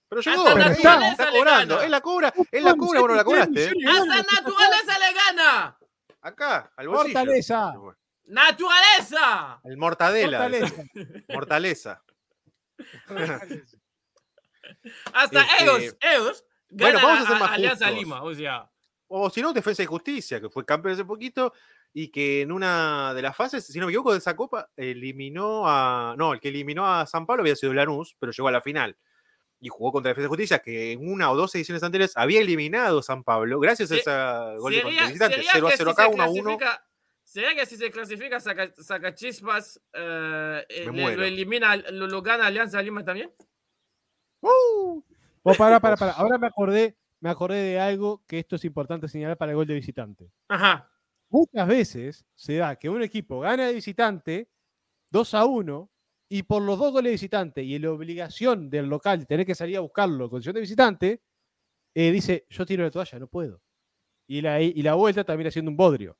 Pero 0.08 0.20
Hasta 0.20 0.30
llegó. 0.30 0.44
Pero 0.54 0.70
está, 0.70 1.10
está 1.10 1.30
cobrando. 1.30 1.80
Él 1.82 1.90
la 1.90 2.00
cobra, 2.00 2.32
él 2.52 2.64
la 2.64 2.74
cobra, 2.74 3.00
bueno, 3.00 3.14
la 3.16 3.24
cobraste. 3.24 3.64
¿eh? 3.64 3.72
Hasta 3.86 4.34
naturaleza 4.34 4.98
le 4.98 5.14
gana. 5.14 5.78
Acá, 6.20 6.72
al 6.76 6.88
bolsillo. 6.88 7.18
Fortaleza. 7.18 7.74
Naturaleza. 8.28 9.60
El 9.64 9.76
mortadela. 9.76 10.50
Mortaleza. 11.28 12.02
Hasta 15.12 15.42
Este, 15.42 15.62
ellos, 15.64 15.96
ellos 16.00 16.44
bueno, 16.70 16.98
vamos 17.02 17.20
a 17.24 17.26
ser 17.26 17.36
a- 17.36 17.38
más 17.40 17.50
Alianza 17.52 17.86
justos. 17.86 18.02
Lima. 18.04 18.22
O 18.22 18.34
sea, 18.34 18.70
O 19.08 19.30
si 19.30 19.40
no, 19.40 19.52
Defensa 19.52 19.82
y 19.82 19.86
Justicia, 19.86 20.40
que 20.40 20.50
fue 20.50 20.64
campeón 20.66 20.94
hace 20.94 21.04
poquito 21.04 21.52
y 21.94 22.08
que 22.08 22.42
en 22.42 22.52
una 22.52 23.14
de 23.14 23.22
las 23.22 23.34
fases, 23.34 23.66
si 23.66 23.78
no 23.80 23.86
me 23.86 23.92
equivoco, 23.92 24.12
de 24.12 24.18
esa 24.18 24.36
copa, 24.36 24.68
eliminó 24.76 25.62
a. 25.66 26.14
No, 26.18 26.34
el 26.34 26.40
que 26.40 26.48
eliminó 26.48 26.86
a 26.86 27.06
San 27.06 27.24
Pablo 27.24 27.42
había 27.42 27.56
sido 27.56 27.72
Lanús, 27.72 28.14
pero 28.18 28.30
llegó 28.32 28.48
a 28.48 28.52
la 28.52 28.60
final. 28.60 28.96
Y 29.60 29.68
jugó 29.70 29.90
contra 29.90 30.10
Defensa 30.10 30.26
y 30.26 30.28
Justicia, 30.28 30.58
que 30.60 30.92
en 30.92 31.10
una 31.10 31.32
o 31.32 31.36
dos 31.36 31.52
ediciones 31.54 31.82
anteriores 31.82 32.16
había 32.16 32.40
eliminado 32.40 32.98
a 33.00 33.02
San 33.02 33.24
Pablo, 33.24 33.58
gracias 33.58 33.90
a 33.90 33.96
ese 33.96 34.58
gol 34.60 34.72
de 34.72 34.82
sería, 34.82 35.06
visitante. 35.06 35.34
sería 35.36 35.50
0 35.54 35.66
a 35.66 35.70
que 35.70 35.76
0 35.78 35.90
si 35.90 35.92
acá, 35.94 36.02
se 36.08 36.14
1 36.14 36.22
a 36.22 36.28
1. 36.28 36.58
Sería 37.28 37.54
que 37.54 37.66
si 37.66 37.76
se 37.76 37.90
clasifica 37.90 38.40
saca, 38.40 38.72
Sacachispas, 38.74 39.78
eh, 39.92 40.64
eh, 40.66 40.84
le- 40.86 40.92
muero. 40.92 41.18
lo 41.18 41.24
elimina, 41.26 41.76
lo, 41.76 42.06
lo 42.06 42.22
gana 42.22 42.46
Alianza 42.46 42.80
Lima 42.80 43.04
también. 43.04 43.30
Oh, 44.40 45.04
para, 45.42 45.78
para, 45.78 45.96
para. 45.98 46.12
Ahora 46.16 46.38
me 46.38 46.46
acordé, 46.46 46.96
me 47.20 47.28
acordé 47.28 47.56
de 47.62 47.78
algo 47.80 48.24
que 48.26 48.38
esto 48.38 48.56
es 48.56 48.64
importante 48.64 49.08
señalar 49.08 49.36
para 49.36 49.52
el 49.52 49.56
gol 49.56 49.66
de 49.66 49.74
visitante. 49.74 50.32
Ajá. 50.48 50.90
Muchas 51.28 51.68
veces 51.68 52.24
se 52.34 52.56
da 52.56 52.76
que 52.76 52.88
un 52.88 53.02
equipo 53.02 53.40
gana 53.40 53.66
de 53.66 53.74
visitante 53.74 54.48
2 55.10 55.34
a 55.34 55.44
1 55.44 55.90
y 56.30 56.44
por 56.44 56.62
los 56.62 56.78
dos 56.78 56.92
goles 56.92 57.10
de 57.10 57.14
visitante 57.16 57.62
y 57.62 57.78
la 57.78 57.90
obligación 57.92 58.70
del 58.70 58.86
local 58.86 59.18
de 59.20 59.26
tener 59.26 59.44
que 59.44 59.54
salir 59.54 59.76
a 59.76 59.80
buscarlo 59.80 60.24
en 60.24 60.30
condición 60.30 60.54
de 60.54 60.62
visitante, 60.62 61.22
eh, 61.94 62.10
dice, 62.10 62.46
yo 62.48 62.64
tiro 62.64 62.84
la 62.84 62.90
toalla, 62.90 63.18
no 63.18 63.26
puedo. 63.26 63.60
Y 64.26 64.40
la, 64.40 64.62
y 64.62 64.80
la 64.82 64.94
vuelta 64.94 65.24
también 65.24 65.48
haciendo 65.48 65.70
un 65.70 65.76
bodrio. 65.76 66.16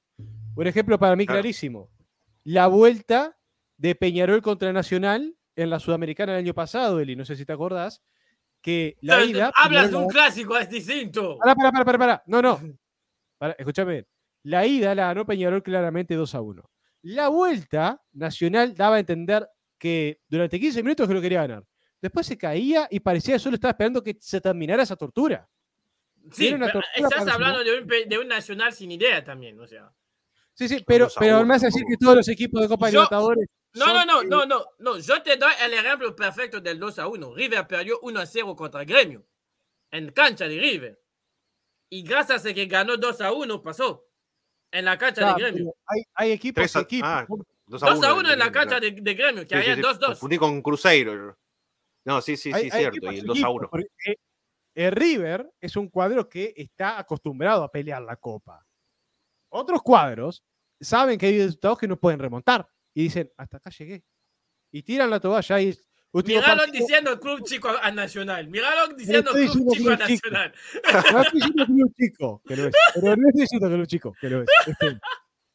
Un 0.59 0.67
ejemplo 0.67 0.99
para 0.99 1.15
mí 1.15 1.25
clarísimo. 1.25 1.89
La 2.43 2.67
vuelta 2.67 3.39
de 3.77 3.95
Peñarol 3.95 4.43
contra 4.43 4.73
Nacional 4.73 5.37
en 5.55 5.71
la 5.71 5.79
Sudamericana 5.79 6.33
el 6.33 6.39
año 6.39 6.53
pasado, 6.53 6.99
Eli, 6.99 7.15
no 7.15 7.25
sé 7.25 7.37
si 7.37 7.47
te 7.47 7.53
acordás, 7.53 8.03
que 8.61 8.97
la 9.01 9.25
ida... 9.25 9.53
hablas 9.55 9.93
de 9.93 9.97
un 9.97 10.09
clásico, 10.09 10.59
es 10.59 10.69
distinto. 10.69 11.39
Pará, 11.39 11.55
pará, 11.55 11.85
pará, 11.85 11.99
pará. 11.99 12.23
No, 12.27 12.43
no. 12.43 12.61
Escúchame 13.57 13.93
bien. 13.93 14.09
La 14.43 14.67
ida 14.67 14.97
la 14.97 15.07
ganó 15.07 15.25
Peñarol 15.25 15.63
claramente 15.63 16.17
2 16.17 16.35
a 16.35 16.41
1. 16.41 16.71
La 17.03 17.29
vuelta, 17.29 18.03
Nacional 18.11 18.75
daba 18.75 18.97
a 18.97 18.99
entender 18.99 19.49
que 19.79 20.23
durante 20.29 20.59
15 20.59 20.83
minutos 20.83 21.07
que 21.07 21.15
lo 21.15 21.21
quería 21.21 21.43
ganar. 21.43 21.65
Después 22.03 22.27
se 22.27 22.37
caía 22.37 22.89
y 22.91 22.99
parecía 22.99 23.35
que 23.35 23.39
solo 23.39 23.55
estaba 23.55 23.71
esperando 23.71 24.03
que 24.03 24.17
se 24.19 24.41
terminara 24.41 24.83
esa 24.83 24.97
tortura. 24.97 25.49
Sí, 26.33 26.51
tortura 26.51 26.85
estás 26.97 27.29
hablando 27.29 27.63
de 27.63 27.81
un, 27.81 27.87
de 27.87 28.19
un 28.19 28.27
nacional 28.27 28.73
sin 28.73 28.91
idea 28.91 29.23
también, 29.23 29.61
o 29.61 29.67
sea. 29.69 29.93
Sí, 30.59 30.69
sí, 30.69 30.85
pero, 30.85 31.05
2 31.05 31.17
a 31.17 31.21
pero 31.21 31.37
1, 31.37 31.47
me 31.47 31.55
hace 31.55 31.67
decir 31.67 31.85
que 31.89 31.97
todos 31.97 32.17
los 32.17 32.29
equipos 32.29 32.61
de 32.61 32.69
Copa 32.69 32.91
Yo- 32.91 32.99
Libertadores. 32.99 33.47
No, 33.75 33.87
no, 33.95 34.05
no, 34.05 34.23
no, 34.25 34.45
no, 34.45 34.65
no. 34.79 34.99
Yo 34.99 35.23
te 35.23 35.37
doy 35.37 35.53
el 35.63 35.73
ejemplo 35.75 36.17
perfecto 36.17 36.61
del 36.61 36.81
2 36.81 36.99
a 36.99 37.07
1. 37.07 37.33
River 37.35 37.67
perdió 37.69 38.01
1 38.03 38.19
a 38.19 38.27
0 38.27 38.57
contra 38.57 38.83
Gremio. 38.85 39.25
En 39.93 40.11
cancha 40.11 40.49
de 40.49 40.59
River. 40.59 41.01
Y 41.91 42.03
gracias 42.03 42.45
a 42.45 42.53
que 42.53 42.67
ganó 42.67 42.97
2 42.97 43.21
a 43.21 43.31
1, 43.33 43.63
pasó. 43.63 44.05
En 44.73 44.85
la 44.85 44.99
cancha 44.99 45.21
Claro, 45.23 45.37
de 45.37 45.43
Gremio. 45.53 45.75
hay, 45.87 46.03
hay 46.15 46.33
equipos, 46.33 46.57
3 46.63 46.77
a, 46.77 46.81
equipos. 46.81 47.09
ah, 47.09 47.27
2 47.29 47.81
2 47.81 48.03
a 48.03 48.15
1 48.15 48.23
del 48.31 48.33
en 48.33 48.39
la 48.41 48.51
cancha 48.53 48.81
de, 48.81 48.91
de 48.91 49.15
Gremio, 49.15 49.43
que 49.43 49.49
Sí, 49.51 49.55
había 49.55 49.75
sí, 49.77 49.81
2 49.81 49.99
2. 50.01 50.09
Confundí 50.11 50.39
con 50.39 50.61
Cruzeiro. 50.61 51.39
No, 52.05 52.21
sí, 52.21 52.37
sí, 52.37 52.51
hay- 52.53 52.63
sí, 52.65 52.71
hay 52.73 52.81
cierto. 52.81 53.13
Y 53.13 53.19
el 53.21 53.27
2 53.27 53.43
a 53.45 53.49
1. 53.51 53.67
equipos, 53.67 53.71
porque, 53.71 54.11
eh, 54.11 54.17
el 54.75 54.93
River 54.93 55.53
es 55.61 55.77
un 55.77 55.89
cuadro 55.89 56.29
que 56.29 56.53
está 56.57 56.99
acostumbrado 56.99 57.63
a 57.63 57.71
pelear 57.71 58.03
la 58.03 58.17
Copa. 58.17 58.65
Otros 59.51 59.83
cuadros 59.83 60.43
saben 60.81 61.19
que 61.19 61.27
hay 61.27 61.39
resultados 61.43 61.79
que 61.79 61.89
no 61.89 61.97
pueden 61.99 62.19
remontar 62.21 62.69
y 62.95 63.05
dicen, 63.05 63.31
hasta 63.37 63.57
acá 63.59 63.71
llegué. 63.71 64.05
Y 64.71 64.83
tiran 64.83 65.11
la 65.11 65.19
toalla 65.21 65.61
y 65.61 65.75
partido- 66.67 66.73
diciendo 66.87 67.21
club 67.21 67.43
chico 67.45 67.69
a 67.83 67.91
Nacional. 67.91 68.49
Míralo 68.49 68.95
diciendo 68.95 69.31
estoy 69.37 69.49
club 69.49 69.75
chico 69.75 69.91
a. 69.91 69.97
Nacional. 69.97 70.55
No 71.13 71.21
estoy 71.23 71.41
diciendo 71.41 71.67
club 71.67 71.95
chico, 71.99 72.43
que 72.47 72.57
lo 72.57 72.67
es. 72.69 72.75
Pero 72.95 73.17
no 73.17 73.29
estoy 73.29 73.41
diciendo 73.43 73.69
club 73.69 73.87
chico, 73.87 74.15
que 74.21 74.31
lo 74.31 74.43
es. 74.43 74.49
Este, 74.67 74.99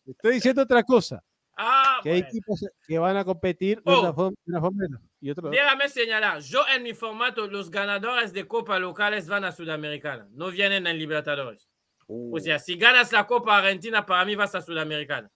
Estoy 0.05 0.33
diciendo 0.33 0.61
otra 0.63 0.83
cosa, 0.83 1.23
Ah, 1.55 1.99
que 2.03 2.09
hay 2.09 2.15
bueno. 2.21 2.27
equipos 2.29 2.65
que 2.87 2.97
van 2.97 3.15
a 3.15 3.23
competir 3.23 3.77
de 3.77 3.83
Oh. 3.93 4.01
una 4.01 4.13
forma, 4.13 4.35
de 4.45 4.51
una 4.51 4.59
forma 4.61 4.83
y 5.21 5.29
otro. 5.29 5.49
Déjame 5.49 5.87
señalar, 5.87 6.39
yo 6.41 6.61
en 6.75 6.81
mi 6.83 6.93
formato, 6.95 7.47
los 7.47 7.69
ganadores 7.69 8.33
de 8.33 8.47
Copa 8.47 8.79
locales 8.79 9.27
van 9.27 9.45
a 9.45 9.51
Sudamericana, 9.51 10.27
no 10.31 10.49
vienen 10.51 10.87
en 10.87 10.97
Libertadores. 10.97 11.69
Uh, 12.07 12.35
O 12.35 12.39
sea, 12.39 12.59
si 12.59 12.75
ganas 12.77 13.11
la 13.11 13.25
Copa 13.25 13.57
Argentina, 13.57 14.05
para 14.05 14.25
mí 14.25 14.35
vas 14.35 14.53
a 14.55 14.61
Sudamericana. 14.61 15.29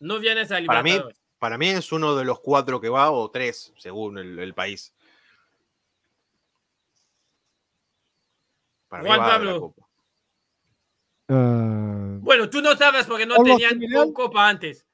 No 0.00 0.18
vienes 0.18 0.50
a 0.52 0.58
Para 0.64 0.82
mí- 0.82 0.90
Libertadores. 0.90 1.20
para 1.38 1.58
mí 1.58 1.68
es 1.68 1.92
uno 1.92 2.14
de 2.16 2.24
los 2.24 2.40
cuatro 2.40 2.80
que 2.80 2.88
va, 2.88 3.10
o 3.10 3.30
tres, 3.30 3.72
según 3.76 4.18
el, 4.18 4.38
el 4.38 4.54
país. 4.54 4.92
Para 8.88 9.02
mí 9.02 9.08
Juan 9.08 9.20
Pablo. 9.20 9.74
Ah, 11.28 12.18
Bueno, 12.20 12.48
tú 12.48 12.60
no 12.62 12.76
sabes 12.76 13.06
porque 13.06 13.26
no 13.26 13.36
tenían 13.42 13.80
general- 13.80 14.12
Copa 14.12 14.48
antes. 14.48 14.86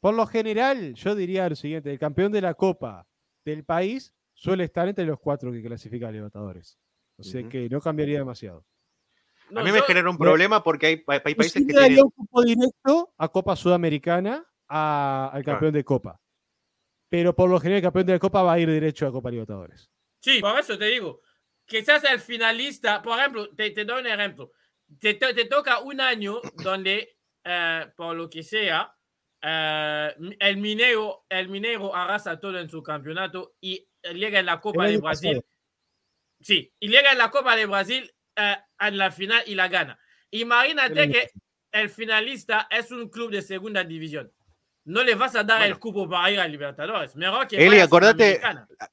por 0.00 0.14
lo 0.14 0.26
general, 0.26 0.94
yo 0.94 1.14
diría 1.14 1.48
lo 1.48 1.56
siguiente: 1.56 1.90
el 1.90 1.98
campeón 1.98 2.32
de 2.32 2.40
la 2.40 2.54
Copa 2.54 3.06
del 3.44 3.64
país 3.64 4.12
suele 4.32 4.64
estar 4.64 4.88
entre 4.88 5.04
los 5.04 5.18
cuatro 5.20 5.52
que 5.52 5.62
clasifican 5.62 6.08
a 6.10 6.12
Libertadores. 6.12 6.78
O 7.16 7.22
sea 7.22 7.46
que 7.48 7.68
no 7.68 7.80
cambiaría 7.80 8.18
demasiado. 8.18 8.64
No, 9.50 9.60
a 9.60 9.64
mí 9.64 9.70
me 9.72 9.78
yo- 9.78 9.84
genera 9.84 10.08
un 10.10 10.18
problema 10.18 10.62
porque 10.62 10.86
hay, 10.86 11.04
hay 11.06 11.34
países 11.34 11.64
que 11.66 11.72
tienen. 11.72 12.04
un 12.04 12.10
cupo 12.10 12.42
directo 12.42 13.12
a 13.18 13.28
Copa 13.28 13.54
Sudamericana 13.56 14.44
a- 14.68 15.30
al 15.32 15.44
campeón 15.44 15.72
de 15.72 15.84
Copa. 15.84 16.20
Pero 17.08 17.34
por 17.36 17.48
lo 17.50 17.60
general, 17.60 17.76
el 17.78 17.82
campeón 17.82 18.06
de 18.06 18.12
la 18.14 18.18
Copa 18.18 18.42
va 18.42 18.54
a 18.54 18.58
ir 18.58 18.68
derecho 18.68 19.06
a 19.06 19.12
Copa 19.12 19.30
Libertadores. 19.30 19.90
Sí, 20.20 20.40
por 20.40 20.58
eso 20.58 20.76
te 20.78 20.86
digo. 20.86 21.20
Quizás 21.66 22.02
el 22.04 22.18
finalista, 22.20 23.00
por 23.02 23.18
ejemplo, 23.18 23.48
te, 23.54 23.70
te 23.70 23.84
doy 23.84 24.00
un 24.00 24.06
ejemplo. 24.06 24.52
Te, 24.98 25.14
te- 25.14 25.34
te 25.34 25.44
toca 25.46 25.80
un 25.80 26.00
año 26.00 26.40
donde, 26.62 27.16
eh, 27.44 27.86
por 27.96 28.16
lo 28.16 28.28
que 28.28 28.42
sea, 28.42 28.94
eh, 29.42 30.14
el, 30.40 30.56
minero, 30.56 31.24
el 31.28 31.48
minero 31.48 31.94
arrasa 31.94 32.40
todo 32.40 32.58
en 32.58 32.68
su 32.68 32.82
campeonato 32.82 33.54
y 33.60 33.86
llega 34.02 34.40
en 34.40 34.46
la 34.46 34.60
Copa 34.60 34.86
de 34.86 34.98
Brasil. 34.98 35.36
pasado. 35.36 35.46
Sí, 36.40 36.72
y 36.80 36.88
llega 36.88 37.12
en 37.12 37.18
la 37.18 37.30
Copa 37.30 37.54
de 37.56 37.66
Brasil 37.66 38.13
eh, 38.36 38.56
en 38.80 38.98
la 38.98 39.10
final 39.10 39.42
y 39.46 39.54
la 39.54 39.68
gana. 39.68 39.98
Imagínate 40.30 41.10
que 41.10 41.30
el 41.72 41.88
finalista 41.90 42.66
es 42.70 42.90
un 42.90 43.08
club 43.08 43.30
de 43.30 43.42
segunda 43.42 43.82
división. 43.84 44.30
No 44.86 45.02
le 45.02 45.14
vas 45.14 45.34
a 45.34 45.42
dar 45.44 45.60
Bueno. 45.60 45.74
el 45.74 45.80
cupo 45.80 46.06
para 46.08 46.30
ir 46.30 46.38
a 46.38 46.46
Libertadores. 46.46 47.16
Mejor 47.16 47.48
que 47.48 47.56
Eli, 47.56 47.80
acordate-. 47.80 48.38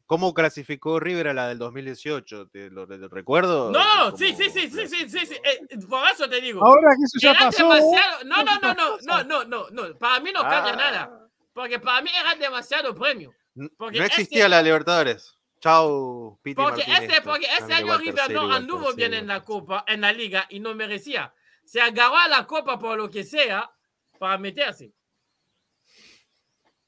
¿Cómo 0.05 0.33
clasificó 0.33 1.01
River 1.01 1.27
a 1.27 1.33
la 1.33 1.49
del 1.49 1.57
2018? 1.57 2.47
¿Te 2.47 2.69
lo, 2.69 2.87
te 2.87 2.97
lo 2.97 3.09
recuerdo? 3.09 3.71
No, 3.71 4.15
sí, 4.15 4.33
sí, 4.37 4.49
sí, 4.49 4.69
sí, 4.69 4.87
sí, 4.87 5.09
sí, 5.09 5.25
sí, 5.25 5.35
eh, 5.43 5.59
por 5.89 6.07
eso 6.07 6.29
te 6.29 6.39
digo. 6.39 6.63
Ahora 6.65 6.91
que 6.97 7.03
eso 7.03 7.19
ya 7.19 7.31
Era 7.31 7.39
pasó. 7.41 7.63
demasiado. 7.73 8.23
No, 8.23 8.37
no, 8.43 8.59
no, 8.61 8.73
no, 8.73 8.91
cosa. 8.91 9.05
no, 9.05 9.23
no, 9.25 9.43
no, 9.43 9.69
no. 9.89 9.97
Para 9.97 10.19
mí 10.21 10.31
no 10.33 10.41
cambia 10.43 10.73
Ah, 10.73 10.77
nada. 10.77 11.27
Porque 11.53 11.77
para 11.79 12.01
mí 12.01 12.09
era 12.17 12.35
demasiado 12.35 12.95
premio. 12.95 13.33
porque 13.77 13.99
no 13.99 14.05
este- 14.05 14.21
existía 14.21 14.47
la 14.47 14.61
Libertadores. 14.61 15.37
Chao, 15.61 16.39
Piti 16.41 16.55
Porque 16.55 16.83
Martínez, 16.87 17.03
este, 17.03 17.21
porque 17.21 17.45
este 17.45 17.73
año 17.73 17.97
River 17.97 18.31
no 18.31 18.51
anduvo 18.51 18.93
bien 18.93 19.13
en 19.13 19.27
la. 19.27 19.43
Copa, 19.43 19.85
en 19.87 20.01
la 20.01 20.11
Liga 20.11 20.47
y 20.49 20.59
no 20.59 20.73
merecía. 20.73 21.33
Se 21.63 21.79
agarró 21.79 22.17
a 22.17 22.27
la 22.27 22.47
Copa 22.47 22.79
por 22.79 22.97
lo 22.97 23.09
que 23.11 23.23
sea 23.23 23.71
para 24.17 24.39
meterse. 24.39 24.91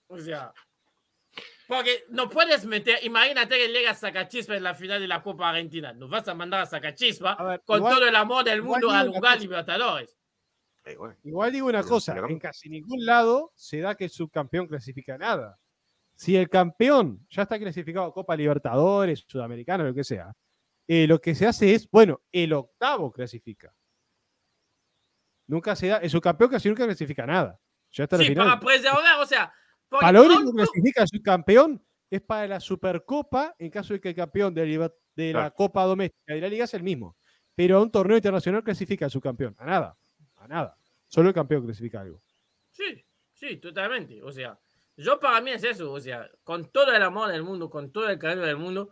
O 0.07 0.17
sea, 0.17 0.51
porque 1.67 2.03
no 2.09 2.29
puedes 2.29 2.65
meter, 2.65 2.99
imagínate 3.03 3.57
que 3.57 3.67
llega 3.69 3.93
Sacachispa 3.93 4.55
en 4.55 4.63
la 4.63 4.73
final 4.73 4.99
de 4.99 5.07
la 5.07 5.21
Copa 5.21 5.49
Argentina. 5.49 5.93
Nos 5.93 6.09
vas 6.09 6.27
a 6.27 6.33
mandar 6.33 6.61
a 6.61 6.65
Sacachispa 6.65 7.33
A 7.33 7.43
ver, 7.43 7.61
con 7.65 7.77
igual- 7.77 7.93
todo 7.95 8.07
el 8.07 8.15
amor 8.15 8.43
del 8.43 8.63
mundo 8.63 8.89
a 8.89 8.99
digo 8.99 9.09
una 9.11 9.17
jugar 9.17 9.33
cosa. 9.33 9.41
Libertadores. 9.43 10.17
Igual 11.23 11.51
digo 11.51 11.67
una 11.67 11.83
cosa, 11.83 12.17
en 12.17 12.39
casi 12.39 12.67
ningún 12.69 13.05
lado 13.05 13.53
se 13.55 13.79
da 13.79 13.95
que 13.95 14.03
el 14.05 14.09
subcampeón 14.09 14.67
clasifica 14.67 15.17
nada. 15.17 15.57
Si 16.23 16.37
el 16.37 16.47
campeón 16.47 17.27
ya 17.29 17.41
está 17.41 17.59
clasificado 17.59 18.05
a 18.05 18.13
Copa 18.13 18.33
Libertadores, 18.37 19.25
Sudamericana, 19.27 19.83
lo 19.83 19.93
que 19.93 20.05
sea, 20.05 20.33
eh, 20.87 21.05
lo 21.05 21.19
que 21.19 21.35
se 21.35 21.45
hace 21.45 21.73
es, 21.73 21.89
bueno, 21.91 22.21
el 22.31 22.53
octavo 22.53 23.11
clasifica. 23.11 23.75
Nunca 25.47 25.75
se 25.75 25.87
da, 25.87 25.97
el 25.97 26.09
subcampeón 26.09 26.49
casi 26.51 26.69
nunca 26.69 26.85
clasifica 26.85 27.25
nada. 27.25 27.59
Ya 27.91 28.05
está 28.05 28.15
la 28.17 28.23
Sí, 28.23 28.29
final. 28.29 28.47
para 28.47 28.59
preservar, 28.61 29.19
o 29.19 29.25
sea, 29.25 29.53
Para 29.89 30.13
lo 30.13 30.23
único 30.23 30.43
no- 30.43 30.51
que 30.51 30.55
clasifica 30.63 31.05
su 31.05 31.21
campeón 31.21 31.85
es 32.09 32.21
para 32.21 32.47
la 32.47 32.59
Supercopa, 32.61 33.53
en 33.59 33.69
caso 33.69 33.93
de 33.93 33.99
que 33.99 34.09
el 34.09 34.15
campeón 34.15 34.53
de, 34.53 34.65
de 35.15 35.33
la 35.33 35.39
Claro. 35.41 35.53
Copa 35.55 35.83
Doméstica 35.83 36.33
de 36.35 36.39
la 36.41 36.47
Liga 36.47 36.63
es 36.63 36.73
el 36.73 36.83
mismo. 36.83 37.17
Pero 37.53 37.77
a 37.77 37.81
un 37.81 37.91
torneo 37.91 38.15
internacional 38.15 38.63
clasifica 38.63 39.07
a 39.07 39.09
su 39.09 39.19
campeón. 39.19 39.55
A 39.59 39.65
nada. 39.65 39.97
A 40.37 40.47
nada. 40.47 40.77
Solo 41.07 41.27
el 41.27 41.35
campeón 41.35 41.65
clasifica 41.65 41.99
algo. 41.99 42.21
Sí, 42.71 43.05
sí, 43.33 43.57
totalmente. 43.57 44.23
O 44.23 44.31
sea, 44.31 44.57
yo 44.98 45.20
para 45.20 45.41
mí 45.41 45.52
es 45.52 45.64
eso. 45.64 45.91
O 45.91 45.99
sea, 45.99 46.30
con 46.44 46.70
todo 46.72 46.91
el 46.94 47.02
amor 47.02 47.30
del 47.32 47.44
mundo, 47.44 47.70
con 47.70 47.91
todo 47.91 48.10
el 48.10 48.20
cariño 48.20 48.45
del 48.45 48.57
mundo, 48.57 48.90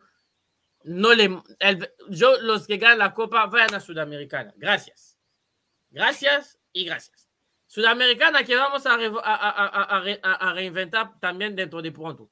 no 0.83 1.13
le. 1.13 1.39
el- 1.59 1.93
yo, 2.09 2.39
los 2.41 2.65
que 2.67 2.77
ganan 2.77 2.99
la 2.99 3.13
copa, 3.13 3.45
vayan 3.45 3.75
a 3.75 3.79
Sudamericana. 3.79 4.53
Gracias. 4.57 5.17
Gracias 5.89 6.57
y 6.73 6.85
gracias. 6.85 7.27
Sudamericana 7.67 8.43
que 8.43 8.55
vamos 8.55 8.85
a, 8.85 8.93
a- 8.95 10.19
a- 10.23 10.33
a 10.49 10.53
reinventar 10.53 11.19
también 11.19 11.55
dentro 11.55 11.81
de 11.81 11.91
pronto. 11.91 12.29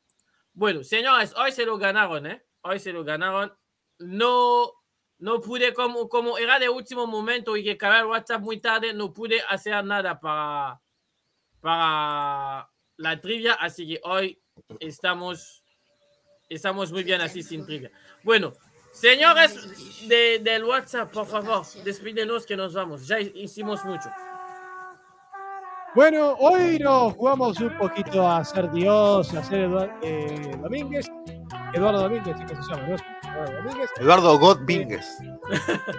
Bueno, 0.53 0.83
señores, 0.83 1.33
hoy 1.37 1.51
se 1.51 1.65
lo 1.65 1.77
ganaron, 1.77 2.25
¿eh? 2.25 2.45
Hoy 2.61 2.79
se 2.79 2.91
lo 2.91 3.03
ganaron. 3.03 3.53
No, 3.99 4.73
no 5.19 5.39
pude, 5.41 5.73
como, 5.73 6.09
como 6.09 6.37
era 6.37 6.59
de 6.59 6.67
último 6.69 7.05
momento 7.07 7.55
y 7.55 7.63
que 7.63 7.71
acabé 7.71 7.99
el 7.99 8.05
WhatsApp 8.05 8.41
muy 8.41 8.59
tarde, 8.59 8.93
no 8.93 9.13
pude 9.13 9.41
hacer 9.47 9.83
nada 9.85 10.19
para, 10.19 10.81
para 11.61 12.69
la 12.99 13.19
trivia, 13.19 13.53
así 13.53 13.87
que 13.87 14.01
hoy 14.03 14.37
estamos, 14.79 15.63
estamos 16.49 16.91
muy 16.91 17.03
bien 17.03 17.21
así 17.21 17.41
sin 17.41 17.65
trivia. 17.65 17.89
Bueno, 18.23 18.53
señores 18.91 20.07
de, 20.07 20.39
del 20.39 20.65
WhatsApp, 20.65 21.11
por 21.11 21.25
favor, 21.25 21.65
despídenos 21.83 22.45
que 22.45 22.57
nos 22.57 22.73
vamos. 22.73 23.07
Ya 23.07 23.19
hicimos 23.19 23.83
mucho. 23.85 24.09
Bueno, 25.95 26.35
hoy 26.39 26.77
nos 26.79 27.13
jugamos 27.13 27.59
un 27.61 27.75
poquito 27.77 28.27
a 28.27 28.43
ser 28.43 28.69
Dios, 28.71 29.33
a 29.33 29.43
ser 29.43 29.61
Eduardo 29.61 30.57
Domínguez. 30.61 31.07
Eduardo 31.73 32.01
Domínguez, 32.01 32.37
¿sí 32.37 32.45
que 32.45 32.55
se 32.55 32.61
llama? 32.69 33.18
Eduardo 33.99 34.37
Godbingues. 34.39 35.05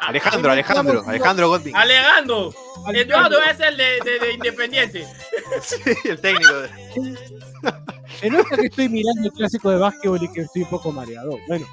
Alejandro, 0.00 0.52
Alejandro, 0.52 1.04
Alejandro 1.06 1.48
Godbingues. 1.48 1.80
Alejandro, 1.80 2.52
Eduardo 2.94 3.38
es 3.42 3.60
el 3.60 3.76
de, 3.76 3.98
de- 4.04 4.18
de 4.18 4.32
Independiente. 4.32 5.06
Sí, 5.62 5.80
el 6.04 6.20
técnico. 6.20 6.52
Se 8.20 8.30
nota 8.30 8.56
que 8.56 8.66
estoy 8.66 8.88
mirando 8.88 9.28
el 9.28 9.32
clásico 9.32 9.70
de 9.70 9.78
básquetbol 9.78 10.22
y 10.22 10.32
que 10.32 10.40
estoy 10.42 10.62
un 10.62 10.70
poco 10.70 10.92
mareado. 10.92 11.38
Bueno, 11.46 11.66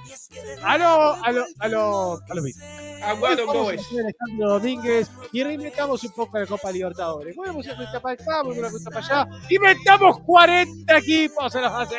a 0.63 0.77
lo, 0.77 1.13
a 1.23 1.31
lo, 1.31 1.45
a 1.59 1.67
lo, 1.67 2.13
a 2.13 2.35
lo 2.35 2.41
mismo. 2.41 2.63
Aguado 3.03 3.69
a 3.69 3.73
hacer 3.73 4.01
Alejandro 4.01 4.49
Domínguez 4.49 5.11
y 5.31 5.43
reinventamos 5.43 6.03
un 6.03 6.11
poco 6.11 6.39
la 6.39 6.47
Copa 6.47 6.71
Libertadores. 6.71 7.35
Movemos 7.35 7.65
una 7.65 7.75
cuenta 7.75 7.99
para 7.99 8.13
acá, 8.13 8.43
una 8.43 8.69
cuenta 8.69 8.89
para 8.89 9.05
allá. 9.05 9.27
Inventamos 9.49 10.19
40 10.21 10.97
equipos 10.97 11.55
en 11.55 11.61
la 11.61 11.71
fase. 11.71 11.95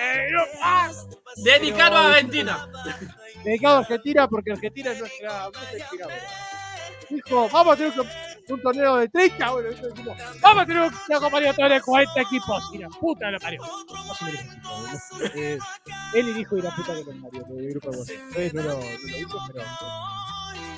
Dedicado 1.37 1.97
a 1.97 2.09
Argentina. 2.09 2.69
Dedicado 3.45 3.77
a 3.77 3.79
Argentina 3.81 4.29
porque 4.29 4.53
Argentina 4.53 4.93
es 4.93 4.99
nuestra. 4.99 5.51
Dijo, 7.09 7.49
vamos 7.51 7.75
a 7.75 7.77
tener 7.77 8.01
un, 8.01 8.07
un 8.48 8.62
torneo 8.62 8.97
de 8.97 9.09
30, 9.09 9.51
bueno, 9.51 9.70
nosotros 9.70 10.16
vamos 10.40 10.62
a 10.62 10.66
tener 10.66 10.82
una 10.82 11.40
Libertadores 11.40 11.78
de 11.78 11.82
40 11.82 12.20
equipos. 12.20 12.70
Y 12.73 12.78
la 12.78 12.89
puta 12.89 13.31
lo 13.31 13.39
parió. 13.39 13.60
Más 13.62 14.23
o 14.23 14.24
menos 14.24 14.40
así, 14.40 14.59
¿no? 14.62 15.27
Eh, 15.35 15.59
él 16.14 16.35
dijo 16.35 16.56
y 16.56 16.62
la 16.62 16.74
puta 16.74 16.94
lo 16.94 17.05
parió, 17.05 17.44
del 17.48 17.70
grupo 17.70 17.90
de. 17.90 17.98
Ustedes 17.98 18.55
no 18.55 18.62
no 18.62 18.68
lo 18.68 18.78
dijo, 18.78 19.39
pero... 19.52 19.64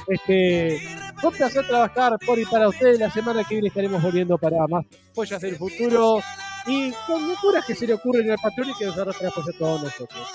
Este, 0.09 0.81
un 1.23 1.33
placer 1.33 1.67
trabajar 1.67 2.19
por 2.25 2.39
y 2.39 2.47
para 2.47 2.69
ustedes. 2.69 2.99
La 2.99 3.11
semana 3.11 3.45
que 3.45 3.57
viene 3.57 3.69
estaremos 3.69 4.03
volviendo 4.03 4.39
para 4.39 4.57
más 4.69 4.87
joyas 5.15 5.41
del 5.41 5.57
futuro 5.57 6.21
y 6.67 6.93
con 7.07 7.29
locuras 7.29 7.65
que 7.67 7.75
se 7.75 7.87
le 7.87 7.95
ocurren 7.95 8.31
al 8.31 8.39
patrón 8.39 8.71
y 8.71 8.75
que 8.79 8.87
nos 8.87 8.97
arrastran 8.97 9.31
a 9.31 9.59
todos 9.59 9.83
nosotros. 9.83 10.29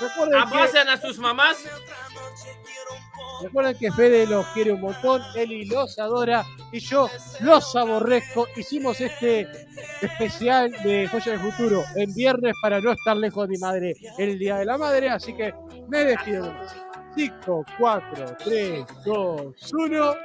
Recuerden 0.00 0.38
Abracen 0.38 0.88
a 0.88 0.96
sus 0.96 1.18
mamás. 1.18 1.58
Recuerden 3.42 3.76
que 3.78 3.92
Fede 3.92 4.26
los 4.26 4.46
quiere 4.48 4.72
un 4.72 4.80
montón, 4.80 5.22
Eli 5.34 5.66
los 5.66 5.98
adora 5.98 6.44
y 6.72 6.78
yo 6.80 7.08
los 7.40 7.74
aborrezco. 7.76 8.46
Hicimos 8.56 9.00
este 9.00 9.48
especial 10.00 10.70
de 10.82 11.08
Joyas 11.08 11.42
del 11.42 11.52
Futuro 11.52 11.82
en 11.94 12.14
viernes 12.14 12.54
para 12.60 12.80
no 12.80 12.92
estar 12.92 13.16
lejos 13.16 13.46
de 13.46 13.52
mi 13.54 13.58
madre 13.58 13.94
el 14.18 14.38
Día 14.38 14.56
de 14.56 14.64
la 14.64 14.78
Madre, 14.78 15.08
así 15.10 15.34
que 15.34 15.52
me 15.88 16.04
despido. 16.04 16.52
5, 17.16 17.64
4, 17.78 18.36
3, 18.44 18.84
2, 19.06 19.72
1. 19.72 20.16